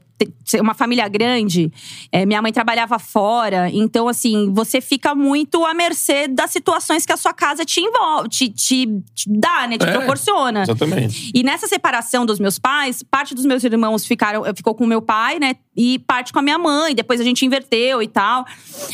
uma 0.60 0.74
família 0.74 1.08
grande, 1.08 1.72
é, 2.12 2.26
minha 2.26 2.42
mãe 2.42 2.52
trabalhava 2.52 2.98
fora, 3.00 3.70
então 3.72 4.08
assim, 4.08 4.52
você 4.54 4.82
fica 4.82 5.14
muito 5.16 5.64
à 5.66 5.74
mercê 5.74 6.28
das 6.28 6.52
situações 6.52 7.06
que 7.06 7.12
a 7.14 7.18
sua 7.18 7.34
casa 7.34 7.64
te 7.66 7.80
envolve, 7.82 8.30
te, 8.30 8.50
te, 8.50 8.88
te 9.16 9.26
dá, 9.30 9.68
né? 9.68 9.78
Te 9.78 9.86
É, 9.88 9.92
proporciona. 9.92 10.64
Exatamente. 10.64 11.32
E 11.34 11.44
nessa 11.44 11.68
separação 11.68 12.26
dos 12.26 12.40
meus 12.40 12.58
pais, 12.60 13.04
parte 13.04 13.34
dos 13.36 13.46
meus 13.46 13.64
irmãos 13.64 14.06
ficaram, 14.06 14.44
ficou 14.56 14.74
com 14.76 14.86
meu 14.86 15.02
pai, 15.02 15.40
né? 15.40 15.56
E 15.76 16.00
parte 16.00 16.34
com 16.34 16.40
a 16.40 16.42
minha 16.42 16.58
mãe. 16.58 16.94
Depois 16.94 17.22
a 17.22 17.24
gente 17.24 17.46
inverteu 17.46 18.02
e 18.04 18.08
tal. 18.08 18.44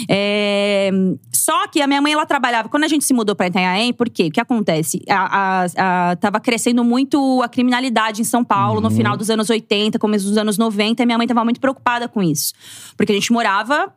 É, 0.10 0.92
Só 1.34 1.68
que 1.68 1.82
a 1.82 1.88
minha 1.88 2.02
mãe, 2.02 2.14
ela 2.14 2.26
trabalhava… 2.26 2.70
Quando 2.70 2.84
a 2.84 2.88
gente 2.88 3.04
se 3.06 3.14
mudou 3.14 3.36
pra 3.36 3.48
Itanhaém, 3.48 3.94
por 3.94 4.10
quê? 4.10 4.26
O 4.28 4.32
que 4.32 4.40
acontece? 4.40 5.02
A, 5.10 5.64
a- 5.66 6.12
a- 6.12 6.16
tava 6.16 6.40
crescendo 6.40 6.84
muito 6.84 7.42
a 7.44 7.48
criminalidade 7.50 8.22
em 8.22 8.24
São 8.24 8.44
Paulo 8.44 8.82
no 8.82 8.90
final 8.90 9.16
dos 9.18 9.30
anos 9.30 9.50
80, 9.50 10.00
começo 10.00 10.26
dos 10.28 10.38
anos 10.38 10.58
90. 10.58 11.04
E 11.04 11.06
minha 11.16 11.20
mãe 11.20 11.28
tava 11.28 11.44
muito 11.44 11.60
preocupada 11.60 12.08
com 12.08 12.22
isso. 12.22 12.54
Porque 12.98 13.12
a 13.12 13.16
gente 13.16 13.32
morava 13.32 13.94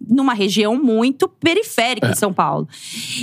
numa 0.00 0.34
região 0.34 0.76
muito 0.76 1.28
periférica 1.28 2.08
em 2.08 2.14
São 2.14 2.32
Paulo. 2.32 2.68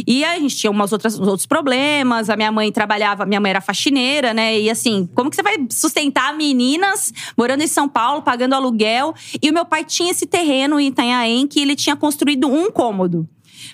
E 0.08 0.24
a 0.24 0.40
gente 0.40 0.56
tinha 0.56 0.72
umas 0.72 0.92
outras, 0.92 1.20
uns 1.20 1.28
outros 1.28 1.46
problemas. 1.46 2.30
A 2.30 2.36
minha 2.36 2.52
mãe 2.52 2.72
trabalhava, 2.72 3.26
minha 3.26 3.40
mãe 3.40 3.52
era 3.52 3.62
faxineira, 3.62 4.34
né? 4.34 4.60
E 4.60 4.70
assim, 4.70 5.08
como 5.14 5.30
que 5.30 5.36
você 5.36 5.44
vai 5.44 5.56
sustentar 5.70 6.36
meninas 6.36 7.14
morando 7.38 7.62
em 7.62 7.68
São 7.68 7.88
Paulo, 7.88 8.22
pagando 8.22 8.54
aluguel? 8.54 9.14
E 9.42 9.50
o 9.50 9.54
meu 9.54 9.66
pai 9.66 9.84
tinha 9.84 10.12
esse 10.12 10.26
terreno 10.26 10.80
em 10.80 10.88
Itanhaém 10.88 11.48
que 11.48 11.60
ele 11.60 11.76
tinha 11.76 11.96
construído 11.96 12.48
um 12.48 12.72
cômodo. 12.72 13.28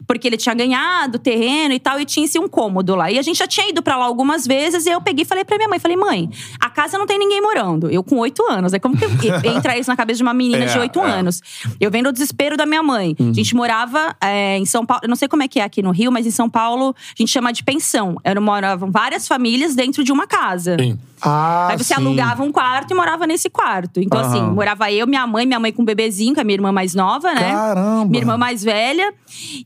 Porque 0.07 0.27
ele 0.27 0.37
tinha 0.37 0.55
ganhado 0.55 1.19
terreno 1.19 1.73
e 1.73 1.79
tal, 1.79 1.99
e 1.99 2.05
tinha 2.05 2.25
esse 2.25 2.39
um 2.39 2.47
cômodo 2.47 2.95
lá. 2.95 3.11
E 3.11 3.19
a 3.19 3.21
gente 3.21 3.37
já 3.37 3.47
tinha 3.47 3.69
ido 3.69 3.81
pra 3.81 3.97
lá 3.97 4.05
algumas 4.05 4.45
vezes, 4.45 4.85
e 4.85 4.89
eu 4.89 5.01
peguei 5.01 5.23
e 5.23 5.25
falei 5.25 5.43
pra 5.45 5.57
minha 5.57 5.69
mãe: 5.69 5.79
falei, 5.79 5.97
mãe, 5.97 6.29
a 6.59 6.69
casa 6.69 6.97
não 6.97 7.05
tem 7.05 7.17
ninguém 7.17 7.41
morando. 7.41 7.89
Eu 7.89 8.03
com 8.03 8.17
oito 8.17 8.43
anos. 8.49 8.73
É 8.73 8.79
como 8.79 8.95
que 8.97 9.05
entra 9.47 9.77
isso 9.77 9.89
na 9.89 9.95
cabeça 9.95 10.17
de 10.17 10.23
uma 10.23 10.33
menina 10.33 10.65
É, 10.65 10.67
de 10.67 10.79
oito 10.79 10.99
é. 10.99 11.09
anos? 11.09 11.41
Eu 11.79 11.91
vendo 11.91 12.07
o 12.09 12.11
desespero 12.11 12.55
da 12.57 12.65
minha 12.65 12.83
mãe. 12.83 13.15
A 13.19 13.33
gente 13.33 13.55
morava 13.55 14.15
é, 14.21 14.57
em 14.57 14.65
São 14.65 14.85
Paulo, 14.85 15.01
eu 15.03 15.09
não 15.09 15.15
sei 15.15 15.27
como 15.27 15.43
é 15.43 15.47
que 15.47 15.59
é 15.59 15.63
aqui 15.63 15.81
no 15.81 15.91
Rio, 15.91 16.11
mas 16.11 16.25
em 16.25 16.31
São 16.31 16.49
Paulo 16.49 16.95
a 16.97 17.15
gente 17.17 17.31
chama 17.31 17.51
de 17.51 17.63
pensão. 17.63 18.17
Era, 18.23 18.39
moravam 18.39 18.91
várias 18.91 19.27
famílias 19.27 19.75
dentro 19.75 20.03
de 20.03 20.11
uma 20.11 20.25
casa. 20.27 20.77
Sim. 20.79 20.97
Ah, 21.21 21.67
Aí 21.71 21.77
você 21.77 21.93
sim. 21.93 22.01
alugava 22.01 22.43
um 22.43 22.51
quarto 22.51 22.91
e 22.91 22.95
morava 22.95 23.27
nesse 23.27 23.49
quarto. 23.49 23.99
Então, 23.99 24.19
assim, 24.19 24.41
morava 24.41 24.91
eu, 24.91 25.05
minha 25.05 25.25
mãe, 25.27 25.45
minha 25.45 25.59
mãe 25.59 25.71
com 25.71 25.81
um 25.81 25.85
bebezinho, 25.85 26.33
que 26.33 26.39
é 26.39 26.43
a 26.43 26.45
minha 26.45 26.55
irmã 26.55 26.71
mais 26.71 26.95
nova, 26.95 27.33
né? 27.33 27.51
Caramba. 27.51 28.05
Minha 28.05 28.21
irmã 28.21 28.37
mais 28.37 28.63
velha. 28.63 29.13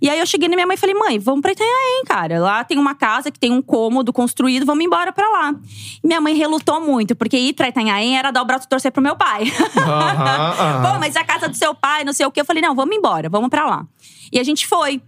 E 0.01 0.10
aí 0.10 0.19
eu 0.19 0.25
cheguei 0.25 0.48
na 0.48 0.55
minha 0.55 0.65
mãe 0.65 0.75
e 0.75 0.79
falei, 0.79 0.95
mãe, 0.95 1.19
vamos 1.19 1.41
pra 1.41 1.51
Itanhaém, 1.51 2.03
cara. 2.05 2.39
Lá 2.39 2.63
tem 2.63 2.77
uma 2.77 2.95
casa 2.95 3.29
que 3.31 3.39
tem 3.39 3.51
um 3.51 3.62
cômodo 3.62 4.12
construído, 4.12 4.65
vamos 4.65 4.83
embora 4.83 5.12
pra 5.13 5.29
lá. 5.29 5.55
E 6.03 6.07
minha 6.07 6.19
mãe 6.19 6.36
relutou 6.36 6.81
muito, 6.81 7.15
porque 7.15 7.38
ir 7.38 7.53
pra 7.53 7.69
Itanhaém 7.69 8.17
era 8.17 8.31
dar 8.31 8.41
o 8.41 8.45
braço 8.45 8.67
torcer 8.67 8.91
pro 8.91 9.01
meu 9.01 9.15
pai. 9.15 9.51
Aham. 9.77 10.81
Pô, 10.93 11.00
mas 11.00 11.15
a 11.15 11.24
casa 11.24 11.48
do 11.48 11.55
seu 11.55 11.74
pai, 11.75 12.03
não 12.03 12.13
sei 12.13 12.25
o 12.25 12.31
quê. 12.31 12.41
Eu 12.41 12.45
falei, 12.45 12.62
não, 12.62 12.75
vamos 12.75 12.95
embora, 12.95 13.29
vamos 13.29 13.50
pra 13.50 13.65
lá. 13.65 13.86
E 14.31 14.39
a 14.39 14.43
gente 14.43 14.65
foi. 14.67 15.01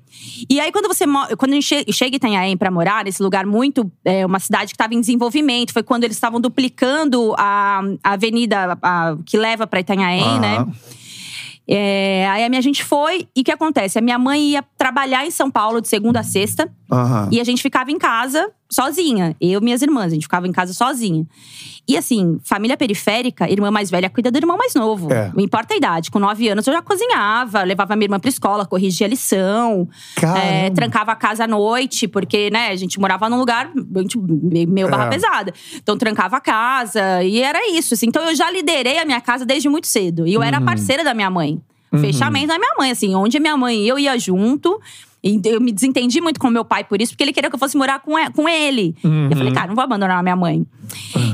E 0.49 0.59
aí, 0.59 0.71
quando 0.71 0.87
você 0.87 1.05
quando 1.37 1.51
a 1.51 1.55
gente 1.55 1.65
che- 1.67 1.85
chega 1.91 2.15
em 2.15 2.17
Itanhaém 2.17 2.57
pra 2.57 2.69
morar, 2.71 3.03
nesse 3.05 3.21
lugar 3.23 3.45
muito. 3.45 3.89
É, 4.03 4.25
uma 4.25 4.39
cidade 4.39 4.67
que 4.67 4.75
estava 4.75 4.93
em 4.93 4.99
desenvolvimento, 4.99 5.71
foi 5.73 5.83
quando 5.83 6.03
eles 6.03 6.15
estavam 6.17 6.39
duplicando 6.41 7.33
a, 7.37 7.81
a 8.03 8.13
avenida 8.13 8.77
a- 8.81 9.15
que 9.25 9.37
leva 9.37 9.65
pra 9.67 9.79
Itanhaém, 9.79 10.39
né? 10.39 10.65
É, 11.67 12.27
aí 12.29 12.43
a 12.43 12.49
minha 12.49 12.61
gente 12.61 12.83
foi, 12.83 13.27
e 13.35 13.41
o 13.41 13.43
que 13.43 13.51
acontece? 13.51 13.97
A 13.97 14.01
minha 14.01 14.19
mãe 14.19 14.51
ia 14.51 14.63
trabalhar 14.85 15.25
em 15.25 15.31
São 15.31 15.49
Paulo 15.49 15.81
de 15.81 15.87
segunda 15.87 16.19
a 16.19 16.23
sexta, 16.23 16.69
Aham. 16.91 17.27
e 17.31 17.41
a 17.41 17.43
gente 17.43 17.59
ficava 17.63 17.89
em 17.91 17.97
casa 17.97 18.51
sozinha. 18.69 19.35
Eu 19.41 19.59
e 19.59 19.63
minhas 19.63 19.81
irmãs, 19.81 20.07
a 20.07 20.09
gente 20.09 20.23
ficava 20.23 20.47
em 20.47 20.51
casa 20.51 20.73
sozinha. 20.73 21.25
E 21.87 21.97
assim, 21.97 22.37
família 22.43 22.77
periférica, 22.77 23.49
irmã 23.49 23.71
mais 23.71 23.89
velha 23.89 24.09
cuida 24.11 24.29
do 24.29 24.37
irmão 24.37 24.55
mais 24.57 24.75
novo. 24.75 25.11
É. 25.11 25.31
Não 25.35 25.43
importa 25.43 25.73
a 25.73 25.77
idade. 25.77 26.11
Com 26.11 26.19
nove 26.19 26.47
anos 26.49 26.67
eu 26.67 26.73
já 26.73 26.81
cozinhava, 26.83 27.63
levava 27.63 27.95
minha 27.95 28.05
irmã 28.05 28.19
pra 28.19 28.29
escola, 28.29 28.63
corrigia 28.65 29.07
a 29.07 29.09
lição. 29.09 29.87
É, 30.37 30.69
trancava 30.69 31.11
a 31.11 31.15
casa 31.15 31.45
à 31.45 31.47
noite, 31.47 32.07
porque, 32.07 32.49
né, 32.51 32.69
a 32.69 32.75
gente 32.75 32.99
morava 32.99 33.27
num 33.27 33.37
lugar 33.39 33.71
meio 34.67 34.87
barra 34.89 35.05
É. 35.05 35.09
pesada. 35.09 35.53
Então 35.75 35.97
trancava 35.97 36.37
a 36.37 36.41
casa, 36.41 37.23
e 37.23 37.41
era 37.41 37.59
isso. 37.71 37.95
Assim. 37.95 38.05
Então 38.07 38.23
eu 38.29 38.35
já 38.35 38.51
liderei 38.51 38.99
a 38.99 39.05
minha 39.05 39.21
casa 39.21 39.45
desde 39.45 39.67
muito 39.67 39.87
cedo. 39.87 40.27
E 40.27 40.33
eu 40.35 40.41
Uhum. 40.41 40.45
era 40.45 40.61
parceira 40.61 41.03
da 41.03 41.13
minha 41.15 41.29
mãe. 41.31 41.59
O 41.95 41.99
Fechamento 41.99 42.47
da 42.47 42.57
minha 42.57 42.75
mãe, 42.77 42.91
assim, 42.91 43.15
onde 43.15 43.37
a 43.37 43.39
minha 43.39 43.57
mãe 43.57 43.77
e 43.77 43.87
eu 43.87 43.97
ia 43.99 44.17
junto. 44.17 44.79
E 45.23 45.41
eu 45.43 45.59
me 45.59 45.71
desentendi 45.71 46.21
muito 46.21 46.39
com 46.39 46.51
meu 46.51 46.63
pai 46.63 46.83
por 46.83 47.01
isso, 47.01 47.11
porque 47.11 47.23
ele 47.23 47.33
queria 47.33 47.49
que 47.49 47.55
eu 47.55 47.59
fosse 47.59 47.75
morar 47.75 47.99
com 47.99 48.11
com 48.31 48.47
ele. 48.47 48.95
Uhum. 49.03 49.27
Eu 49.31 49.35
falei, 49.35 49.51
cara, 49.51 49.67
não 49.67 49.73
vou 49.73 49.83
abandonar 49.83 50.19
a 50.19 50.21
minha 50.21 50.35
mãe. 50.35 50.63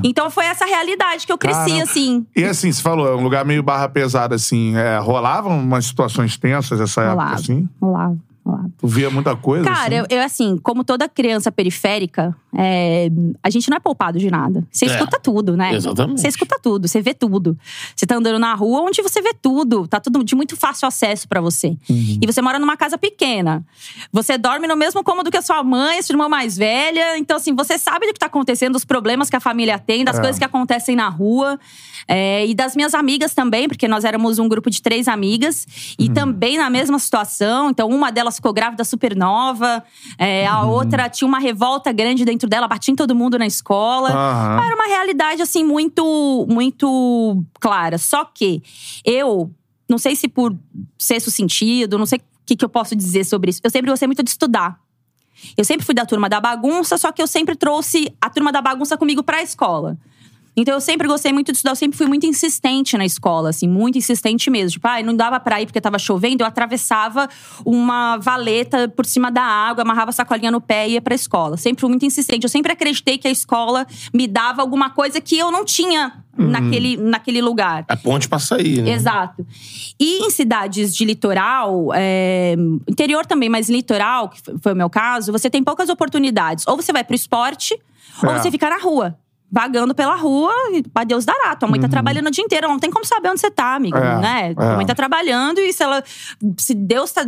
Então 0.01 0.29
foi 0.29 0.45
essa 0.45 0.65
realidade 0.65 1.25
que 1.25 1.31
eu 1.31 1.37
cresci, 1.37 1.81
assim. 1.81 2.25
E 2.33 2.45
assim, 2.45 2.71
você 2.71 2.81
falou, 2.81 3.05
é 3.05 3.15
um 3.17 3.21
lugar 3.21 3.43
meio 3.43 3.61
barra 3.61 3.89
pesada, 3.89 4.33
assim. 4.33 4.77
É, 4.77 4.97
rolavam 4.97 5.59
umas 5.59 5.85
situações 5.85 6.37
tensas 6.37 6.79
essa 6.79 7.01
época, 7.01 7.15
Rolava, 7.15 7.35
assim? 7.35 7.69
rolava, 7.81 8.17
Tu 8.77 8.87
via 8.87 9.09
muita 9.09 9.35
coisa, 9.35 9.63
Cara, 9.65 10.01
assim? 10.01 10.07
eu, 10.09 10.17
eu, 10.17 10.23
assim, 10.23 10.57
como 10.57 10.83
toda 10.83 11.07
criança 11.09 11.51
periférica, 11.51 12.35
é, 12.57 13.09
a 13.43 13.49
gente 13.49 13.69
não 13.69 13.77
é 13.77 13.79
poupado 13.79 14.19
de 14.19 14.29
nada. 14.29 14.65
Você 14.71 14.85
É. 14.85 14.89
escuta 14.89 15.19
tudo, 15.19 15.55
né? 15.57 15.73
Exatamente. 15.75 16.21
Você 16.21 16.27
escuta 16.27 16.59
tudo, 16.61 16.87
você 16.87 17.01
vê 17.01 17.13
tudo. 17.13 17.57
Você 17.95 18.05
tá 18.05 18.15
andando 18.15 18.39
na 18.39 18.53
rua 18.53 18.81
onde 18.81 19.01
você 19.01 19.21
vê 19.21 19.33
tudo. 19.33 19.87
Tá 19.87 19.99
tudo 19.99 20.23
de 20.23 20.35
muito 20.35 20.55
fácil 20.57 20.87
acesso 20.87 21.27
pra 21.27 21.39
você. 21.41 21.77
Uhum. 21.89 22.19
E 22.21 22.25
você 22.25 22.41
mora 22.41 22.59
numa 22.59 22.75
casa 22.77 22.97
pequena. 22.97 23.63
Você 24.11 24.37
dorme 24.37 24.67
no 24.67 24.75
mesmo 24.75 25.03
cômodo 25.03 25.31
que 25.31 25.37
a 25.37 25.41
sua 25.41 25.63
mãe, 25.63 25.99
a 25.99 26.03
sua 26.03 26.13
irmã 26.13 26.27
mais 26.29 26.57
velha. 26.57 27.17
Então, 27.17 27.37
assim, 27.37 27.53
você 27.55 27.77
sabe 27.77 28.07
do 28.07 28.13
que 28.13 28.19
tá 28.19 28.25
acontecendo, 28.27 28.73
dos 28.73 28.85
problemas 28.85 29.29
que 29.29 29.35
a 29.35 29.39
família 29.39 29.79
tem, 29.79 30.03
das 30.03 30.17
É. 30.17 30.19
coisas 30.21 30.37
que 30.37 30.45
acontecem 30.45 30.95
na 30.95 31.07
rua. 31.09 31.59
É, 32.07 32.45
e 32.45 32.53
das 32.53 32.75
minhas 32.75 32.93
amigas 32.93 33.33
também, 33.33 33.67
porque 33.67 33.87
nós 33.87 34.03
éramos 34.03 34.39
um 34.39 34.47
grupo 34.47 34.69
de 34.69 34.81
três 34.81 35.07
amigas. 35.07 35.65
E 35.99 36.07
Uhum. 36.07 36.13
também 36.13 36.57
na 36.57 36.69
mesma 36.69 36.97
situação. 36.99 37.69
Então, 37.69 37.87
uma 37.89 38.11
delas 38.11 38.35
ficou 38.35 38.51
grávida 38.53 38.83
super 38.83 39.15
nova. 39.15 39.83
é, 40.17 40.45
a 40.47 40.61
Uhum. 40.63 40.69
outra 40.69 41.09
tinha 41.09 41.27
uma 41.27 41.39
revolta 41.39 41.91
grande 41.91 42.25
dentro 42.25 42.47
dela, 42.49 42.67
batia 42.67 42.91
em 42.91 42.95
todo 42.95 43.15
mundo 43.15 43.37
na 43.39 43.45
escola. 43.45 44.09
Aham. 44.09 44.65
Era 44.65 44.75
uma 44.75 44.87
realidade, 44.87 45.41
assim, 45.41 45.63
muito, 45.63 46.45
muito 46.49 47.43
clara. 47.59 47.97
Só 47.97 48.25
que 48.25 48.61
eu, 49.05 49.51
não 49.89 49.97
sei 49.97 50.15
se 50.15 50.27
por 50.27 50.55
sexto 50.97 51.29
sentido, 51.31 51.97
não 51.97 52.05
sei 52.05 52.19
o 52.19 52.21
que, 52.45 52.55
que 52.55 52.65
eu 52.65 52.69
posso 52.69 52.95
dizer 52.95 53.23
sobre 53.25 53.49
isso. 53.51 53.61
Eu 53.63 53.69
sempre 53.69 53.89
gostei 53.89 54.07
muito 54.07 54.23
de 54.23 54.29
estudar. 54.29 54.79
Eu 55.57 55.63
sempre 55.65 55.85
fui 55.85 55.95
da 55.95 56.05
turma 56.05 56.29
da 56.29 56.39
bagunça, 56.39 56.97
só 56.97 57.11
que 57.11 57.21
eu 57.21 57.27
sempre 57.27 57.55
trouxe 57.55 58.13
a 58.21 58.29
turma 58.29 58.51
da 58.51 58.61
bagunça 58.61 58.97
comigo 58.97 59.23
pra 59.23 59.41
escola. 59.41 59.97
Então 60.55 60.73
eu 60.73 60.81
sempre 60.81 61.07
gostei 61.07 61.31
muito 61.31 61.51
de 61.51 61.57
estudar, 61.57 61.71
eu 61.71 61.75
sempre 61.75 61.97
fui 61.97 62.05
muito 62.07 62.25
insistente 62.25 62.97
na 62.97 63.05
escola, 63.05 63.49
assim, 63.49 63.67
muito 63.67 63.97
insistente 63.97 64.49
mesmo. 64.49 64.71
Tipo, 64.71 64.87
ai, 64.87 65.01
não 65.01 65.15
dava 65.15 65.39
pra 65.39 65.61
ir 65.61 65.65
porque 65.65 65.79
tava 65.79 65.97
chovendo, 65.97 66.43
eu 66.43 66.47
atravessava 66.47 67.29
uma 67.65 68.17
valeta 68.17 68.89
por 68.89 69.05
cima 69.05 69.31
da 69.31 69.41
água, 69.41 69.83
amarrava 69.83 70.09
a 70.09 70.13
sacolinha 70.13 70.51
no 70.51 70.59
pé 70.59 70.89
e 70.89 70.93
ia 70.93 71.01
pra 71.01 71.15
escola. 71.15 71.55
Sempre 71.55 71.79
fui 71.81 71.89
muito 71.89 72.05
insistente. 72.05 72.43
Eu 72.43 72.49
sempre 72.49 72.71
acreditei 72.71 73.17
que 73.17 73.27
a 73.27 73.31
escola 73.31 73.87
me 74.13 74.27
dava 74.27 74.61
alguma 74.61 74.89
coisa 74.89 75.21
que 75.21 75.37
eu 75.37 75.51
não 75.51 75.63
tinha 75.63 76.21
naquele, 76.37 76.97
naquele 76.97 77.41
lugar. 77.41 77.85
É 77.87 77.95
ponte 77.95 78.27
pra 78.27 78.39
sair, 78.39 78.81
né? 78.81 78.91
Exato. 78.91 79.45
E 79.99 80.25
em 80.25 80.29
cidades 80.29 80.93
de 80.93 81.05
litoral, 81.05 81.89
é, 81.93 82.55
interior 82.89 83.25
também, 83.25 83.47
mas 83.47 83.69
litoral, 83.69 84.27
que 84.29 84.41
foi- 84.61 84.73
o 84.73 84.75
meu 84.75 84.89
caso, 84.89 85.31
você 85.31 85.49
tem 85.49 85.63
poucas 85.63 85.87
oportunidades. 85.89 86.67
Ou 86.67 86.75
você 86.75 86.91
vai 86.91 87.03
pro 87.03 87.15
esporte, 87.15 87.79
ou 88.23 88.31
É. 88.31 88.37
você 88.39 88.51
fica 88.51 88.69
na 88.69 88.77
rua. 88.77 89.17
Vagando 89.51 89.93
pela 89.93 90.15
rua, 90.15 90.53
e 90.71 90.81
adeus 90.95 91.25
dará. 91.25 91.53
Tua 91.57 91.67
mãe 91.67 91.77
tá 91.79 91.89
trabalhando 91.89 92.27
o 92.27 92.31
dia 92.31 92.41
inteiro, 92.43 92.65
ela 92.65 92.73
não 92.73 92.79
tem 92.79 92.89
como 92.89 93.03
saber 93.05 93.29
onde 93.29 93.41
você 93.41 93.51
tá, 93.51 93.75
amigo, 93.75 93.97
Uhum. 93.97 94.03
É, 94.03 94.21
né? 94.21 94.51
é. 94.51 94.53
Tua 94.53 94.75
mãe 94.77 94.85
tá 94.85 94.95
trabalhando 94.95 95.59
e 95.59 95.73
se 95.73 95.83
ela. 95.83 96.01
Se 96.57 96.73
Deus 96.73 97.11
tá. 97.11 97.23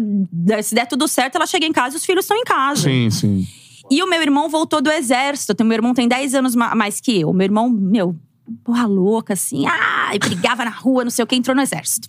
Se 0.63 0.73
der 0.73 0.87
tudo 0.87 1.05
certo, 1.07 1.35
ela 1.35 1.45
chega 1.45 1.65
em 1.65 1.73
casa 1.73 1.95
e 1.95 1.97
os 1.97 2.05
filhos 2.05 2.23
estão 2.23 2.37
em 2.37 2.43
casa. 2.45 2.83
Sim, 2.83 3.09
sim. 3.09 3.45
E 3.91 4.01
o 4.01 4.09
meu 4.09 4.21
irmão 4.21 4.47
voltou 4.47 4.81
do 4.81 4.89
exército. 4.89 5.65
Meu 5.65 5.73
irmão 5.75 5.93
tem 5.93 6.07
10 6.07 6.33
anos 6.33 6.55
ma- 6.55 6.73
mais 6.73 7.01
que 7.01 7.19
eu. 7.19 7.33
Meu 7.33 7.43
irmão, 7.43 7.69
meu, 7.69 8.15
porra 8.63 8.85
louca, 8.87 9.33
assim. 9.33 9.65
Ah, 9.67 10.11
brigava 10.17 10.63
na 10.63 10.71
rua, 10.71 11.03
não 11.03 11.11
sei 11.11 11.23
o 11.23 11.27
que, 11.27 11.35
entrou 11.35 11.53
no 11.53 11.61
exército. 11.61 12.07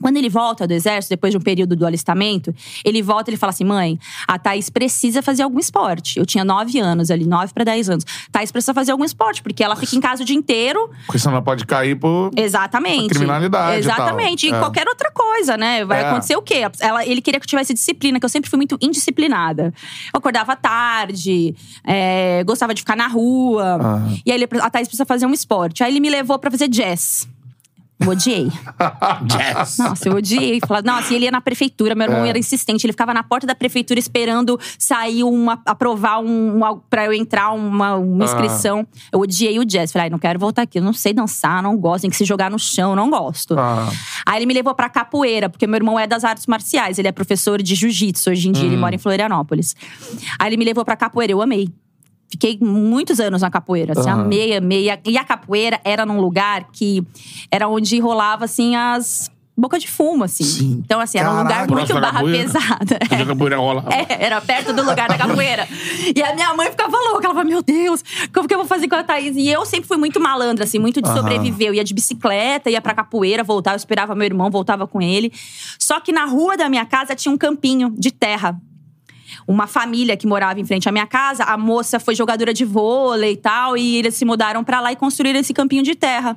Quando 0.00 0.16
ele 0.18 0.28
volta 0.28 0.66
do 0.66 0.72
exército, 0.72 1.10
depois 1.10 1.32
de 1.32 1.38
um 1.38 1.40
período 1.40 1.74
do 1.74 1.86
alistamento, 1.86 2.54
ele 2.84 3.00
volta 3.00 3.30
e 3.30 3.32
ele 3.32 3.38
fala 3.38 3.50
assim: 3.50 3.64
mãe, 3.64 3.98
a 4.28 4.38
Thaís 4.38 4.68
precisa 4.68 5.22
fazer 5.22 5.42
algum 5.42 5.58
esporte. 5.58 6.18
Eu 6.18 6.26
tinha 6.26 6.44
9 6.44 6.78
anos 6.78 7.10
ali, 7.10 7.24
9 7.24 7.52
para 7.54 7.64
10 7.64 7.88
anos. 7.90 8.04
Thaís 8.30 8.52
precisa 8.52 8.74
fazer 8.74 8.92
algum 8.92 9.04
esporte, 9.04 9.42
porque 9.42 9.64
ela 9.64 9.74
fica 9.76 9.96
em 9.96 10.00
casa 10.00 10.22
o 10.22 10.26
dia 10.26 10.36
inteiro. 10.36 10.90
Porque 11.06 11.18
senão 11.18 11.34
ela 11.34 11.42
pode 11.42 11.64
cair 11.64 11.94
por. 11.96 12.30
Exatamente. 12.36 13.08
Criminalidade 13.10 13.76
e 13.76 13.78
Exatamente. 13.80 14.48
tal. 14.48 14.54
E 14.54 14.58
É. 14.58 14.60
qualquer 14.62 14.86
outra 14.88 15.10
coisa, 15.10 15.56
né? 15.56 15.84
Vai 15.84 16.02
É. 16.02 16.08
acontecer 16.10 16.36
o 16.36 16.42
quê? 16.42 16.62
Ela, 16.80 17.06
ele 17.06 17.22
queria 17.22 17.40
que 17.40 17.44
eu 17.44 17.48
tivesse 17.48 17.72
disciplina, 17.72 18.18
que 18.20 18.24
eu 18.26 18.30
sempre 18.30 18.50
fui 18.50 18.56
muito 18.58 18.76
indisciplinada. 18.82 19.72
Eu 20.12 20.18
acordava 20.18 20.54
tarde, 20.54 21.54
é, 21.82 22.42
gostava 22.44 22.74
de 22.74 22.82
ficar 22.82 22.96
na 22.96 23.06
rua. 23.08 23.76
Aham. 23.80 24.18
E 24.26 24.30
aí 24.30 24.36
ele, 24.36 24.48
a 24.60 24.68
Thaís 24.68 24.86
precisa 24.88 25.06
fazer 25.06 25.24
um 25.26 25.32
esporte. 25.32 25.82
Aí 25.82 25.90
ele 25.92 26.00
me 26.00 26.10
levou 26.10 26.38
pra 26.38 26.50
fazer 26.50 26.68
jazz. 26.68 27.26
Eu 28.00 28.08
odiei. 28.08 28.50
Jazz. 29.24 29.78
Nossa, 29.78 30.08
eu 30.08 30.16
odiei. 30.16 30.60
Nossa, 30.84 31.12
e 31.12 31.16
ele 31.16 31.24
ia 31.26 31.30
na 31.30 31.40
prefeitura, 31.40 31.94
meu 31.94 32.06
irmão 32.08 32.24
É. 32.24 32.28
era 32.28 32.38
insistente. 32.38 32.84
Ele 32.84 32.92
ficava 32.92 33.14
na 33.14 33.22
porta 33.22 33.46
da 33.46 33.54
prefeitura 33.54 33.98
esperando 34.00 34.58
sair 34.78 35.22
uma. 35.22 35.60
aprovar 35.64 36.18
um. 36.20 36.56
uma, 36.56 36.76
pra 36.76 37.04
eu 37.06 37.12
entrar 37.12 37.52
uma, 37.52 37.94
uma 37.94 38.24
Ah. 38.24 38.26
inscrição. 38.26 38.86
Eu 39.12 39.20
odiei 39.20 39.58
o 39.58 39.64
jazz. 39.64 39.92
Falei, 39.92 40.04
ai, 40.06 40.10
não 40.10 40.18
quero 40.18 40.38
voltar 40.38 40.62
aqui. 40.62 40.78
Eu 40.78 40.82
não 40.82 40.92
sei 40.92 41.12
dançar, 41.12 41.62
não 41.62 41.76
gosto. 41.76 42.02
Tem 42.02 42.10
que 42.10 42.16
se 42.16 42.24
jogar 42.24 42.50
no 42.50 42.58
chão, 42.58 42.96
não 42.96 43.08
gosto. 43.08 43.56
Ah, 43.58 43.88
Aí 44.26 44.38
ele 44.38 44.46
me 44.46 44.54
levou 44.54 44.74
pra 44.74 44.88
capoeira, 44.88 45.48
porque 45.48 45.66
meu 45.66 45.76
irmão 45.76 45.98
é 45.98 46.06
das 46.06 46.24
artes 46.24 46.46
marciais. 46.46 46.98
Ele 46.98 47.08
é 47.08 47.12
professor 47.12 47.62
de 47.62 47.74
jiu-jitsu 47.74 48.30
hoje 48.30 48.48
em 48.48 48.52
dia, 48.52 48.64
Hum. 48.64 48.66
ele 48.68 48.76
mora 48.76 48.94
em 48.94 48.98
Florianópolis. 48.98 49.74
Aí 50.38 50.48
ele 50.48 50.56
me 50.56 50.64
levou 50.64 50.84
pra 50.84 50.96
capoeira, 50.96 51.32
eu 51.32 51.40
amei. 51.40 51.68
Fiquei 52.34 52.58
muitos 52.60 53.20
anos 53.20 53.42
na 53.42 53.48
capoeira, 53.48 53.92
assim, 53.96 54.10
Aham. 54.10 54.22
amei, 54.22 54.56
amei. 54.56 54.90
E 55.06 55.16
a- 55.16 55.24
capoeira 55.24 55.80
era 55.84 56.04
num 56.04 56.20
lugar 56.20 56.64
que 56.72 57.00
era 57.48 57.68
onde 57.68 57.96
rolava, 58.00 58.44
assim, 58.44 58.74
as 58.74 59.30
boca 59.56 59.78
de 59.78 59.88
fumo, 59.88 60.24
assim. 60.24 60.42
Sim. 60.42 60.82
Então, 60.84 60.98
assim, 60.98 61.16
era 61.16 61.30
um 61.30 61.38
lugar 61.38 61.48
Caraca. 61.68 61.72
muito 61.72 61.94
barra 61.94 62.12
capoeira. 62.14 62.42
pesada. 62.42 62.98
Onde 63.12 63.22
a 63.22 63.26
capoeira 63.26 63.56
rola. 63.56 63.84
É, 63.88 64.24
era 64.26 64.40
perto 64.40 64.72
do 64.72 64.82
lugar 64.84 65.08
da 65.08 65.16
capoeira. 65.16 65.68
E 66.12 66.20
a 66.20 66.34
minha 66.34 66.52
mãe 66.54 66.70
ficava 66.72 66.96
louca. 66.96 67.24
Ela 67.26 67.34
falava, 67.34 67.44
meu 67.44 67.62
Deus, 67.62 68.02
como 68.34 68.48
que 68.48 68.54
eu 68.54 68.58
vou 68.58 68.66
fazer 68.66 68.88
com 68.88 68.96
a 68.96 69.04
Thaís? 69.04 69.36
E 69.36 69.48
eu 69.48 69.64
sempre 69.64 69.86
fui 69.86 69.96
muito 69.96 70.18
malandra, 70.18 70.64
assim, 70.64 70.80
muito 70.80 71.00
de 71.00 71.06
sobreviver. 71.12 71.68
Eu 71.68 71.74
ia 71.74 71.84
de 71.84 71.94
bicicleta, 71.94 72.68
ia 72.68 72.80
pra 72.80 72.94
capoeira, 72.94 73.44
voltava, 73.44 73.76
eu 73.76 73.78
esperava 73.78 74.12
meu 74.16 74.26
irmão, 74.26 74.50
voltava 74.50 74.88
com 74.88 75.00
ele. 75.00 75.32
Só 75.78 76.00
que 76.00 76.10
na 76.10 76.24
rua 76.24 76.56
da 76.56 76.68
minha 76.68 76.84
casa 76.84 77.14
tinha 77.14 77.32
um 77.32 77.38
campinho 77.38 77.94
de 77.96 78.10
terra. 78.10 78.60
Uma 79.46 79.66
família 79.66 80.16
que 80.16 80.26
morava 80.26 80.60
em 80.60 80.64
frente 80.64 80.88
à 80.88 80.92
minha 80.92 81.06
casa, 81.06 81.44
a 81.44 81.56
moça 81.56 81.98
foi 82.00 82.14
jogadora 82.14 82.52
de 82.52 82.64
vôlei 82.64 83.32
e 83.32 83.36
tal, 83.36 83.76
e 83.76 83.96
eles 83.96 84.14
se 84.14 84.24
mudaram 84.24 84.62
pra 84.64 84.80
lá 84.80 84.92
e 84.92 84.96
construíram 84.96 85.40
esse 85.40 85.52
campinho 85.52 85.82
de 85.82 85.94
terra. 85.94 86.36